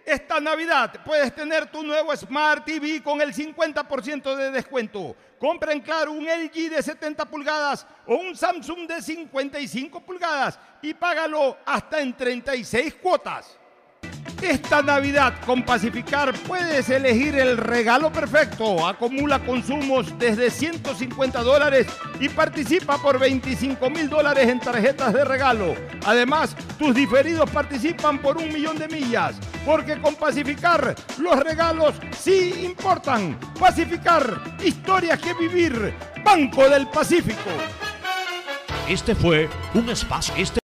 Esta 0.09 0.41
Navidad 0.41 1.03
puedes 1.05 1.35
tener 1.35 1.67
tu 1.67 1.83
nuevo 1.83 2.17
Smart 2.17 2.65
TV 2.65 3.03
con 3.03 3.21
el 3.21 3.35
50% 3.35 4.37
de 4.37 4.51
descuento. 4.53 5.15
Compra 5.39 5.73
en 5.73 5.81
Claro 5.81 6.13
un 6.13 6.25
LG 6.25 6.71
de 6.71 6.83
70 6.83 7.27
pulgadas 7.27 7.87
o 8.07 8.15
un 8.15 8.35
Samsung 8.35 8.87
de 8.87 9.03
55 9.03 10.01
pulgadas 10.01 10.59
y 10.83 10.95
págalo 10.95 11.59
hasta 11.65 12.01
en 12.01 12.17
36 12.17 12.95
cuotas. 12.95 13.59
Esta 14.43 14.83
Navidad 14.83 15.35
con 15.45 15.65
Pacificar 15.65 16.33
puedes 16.47 16.89
elegir 16.91 17.35
el 17.37 17.57
regalo 17.57 18.13
perfecto. 18.13 18.87
Acumula 18.87 19.41
consumos 19.41 20.17
desde 20.17 20.49
150 20.49 21.43
dólares 21.43 21.89
y 22.21 22.29
participa 22.29 22.99
por 22.99 23.19
25 23.19 23.91
mil 23.91 24.09
dólares 24.09 24.49
en 24.49 24.61
tarjetas 24.61 25.13
de 25.13 25.25
regalo. 25.25 25.75
Además, 26.07 26.55
tus 26.79 26.95
diferidos 26.95 27.51
participan 27.51 28.21
por 28.21 28.37
un 28.37 28.53
millón 28.53 28.79
de 28.79 28.87
millas. 28.87 29.35
Porque 29.67 30.01
con 30.01 30.15
Pacificar 30.15 30.95
los 31.19 31.41
regalos 31.41 31.97
sí 32.17 32.63
importan. 32.65 33.37
Pacificar, 33.59 34.41
historias 34.65 35.19
que 35.19 35.35
vivir. 35.35 35.93
Banco 36.25 36.69
del 36.69 36.87
Pacífico. 36.89 37.51
Este 38.89 39.15
fue 39.15 39.51
un 39.75 39.91
espacio. 39.91 40.35
Este 40.35 40.57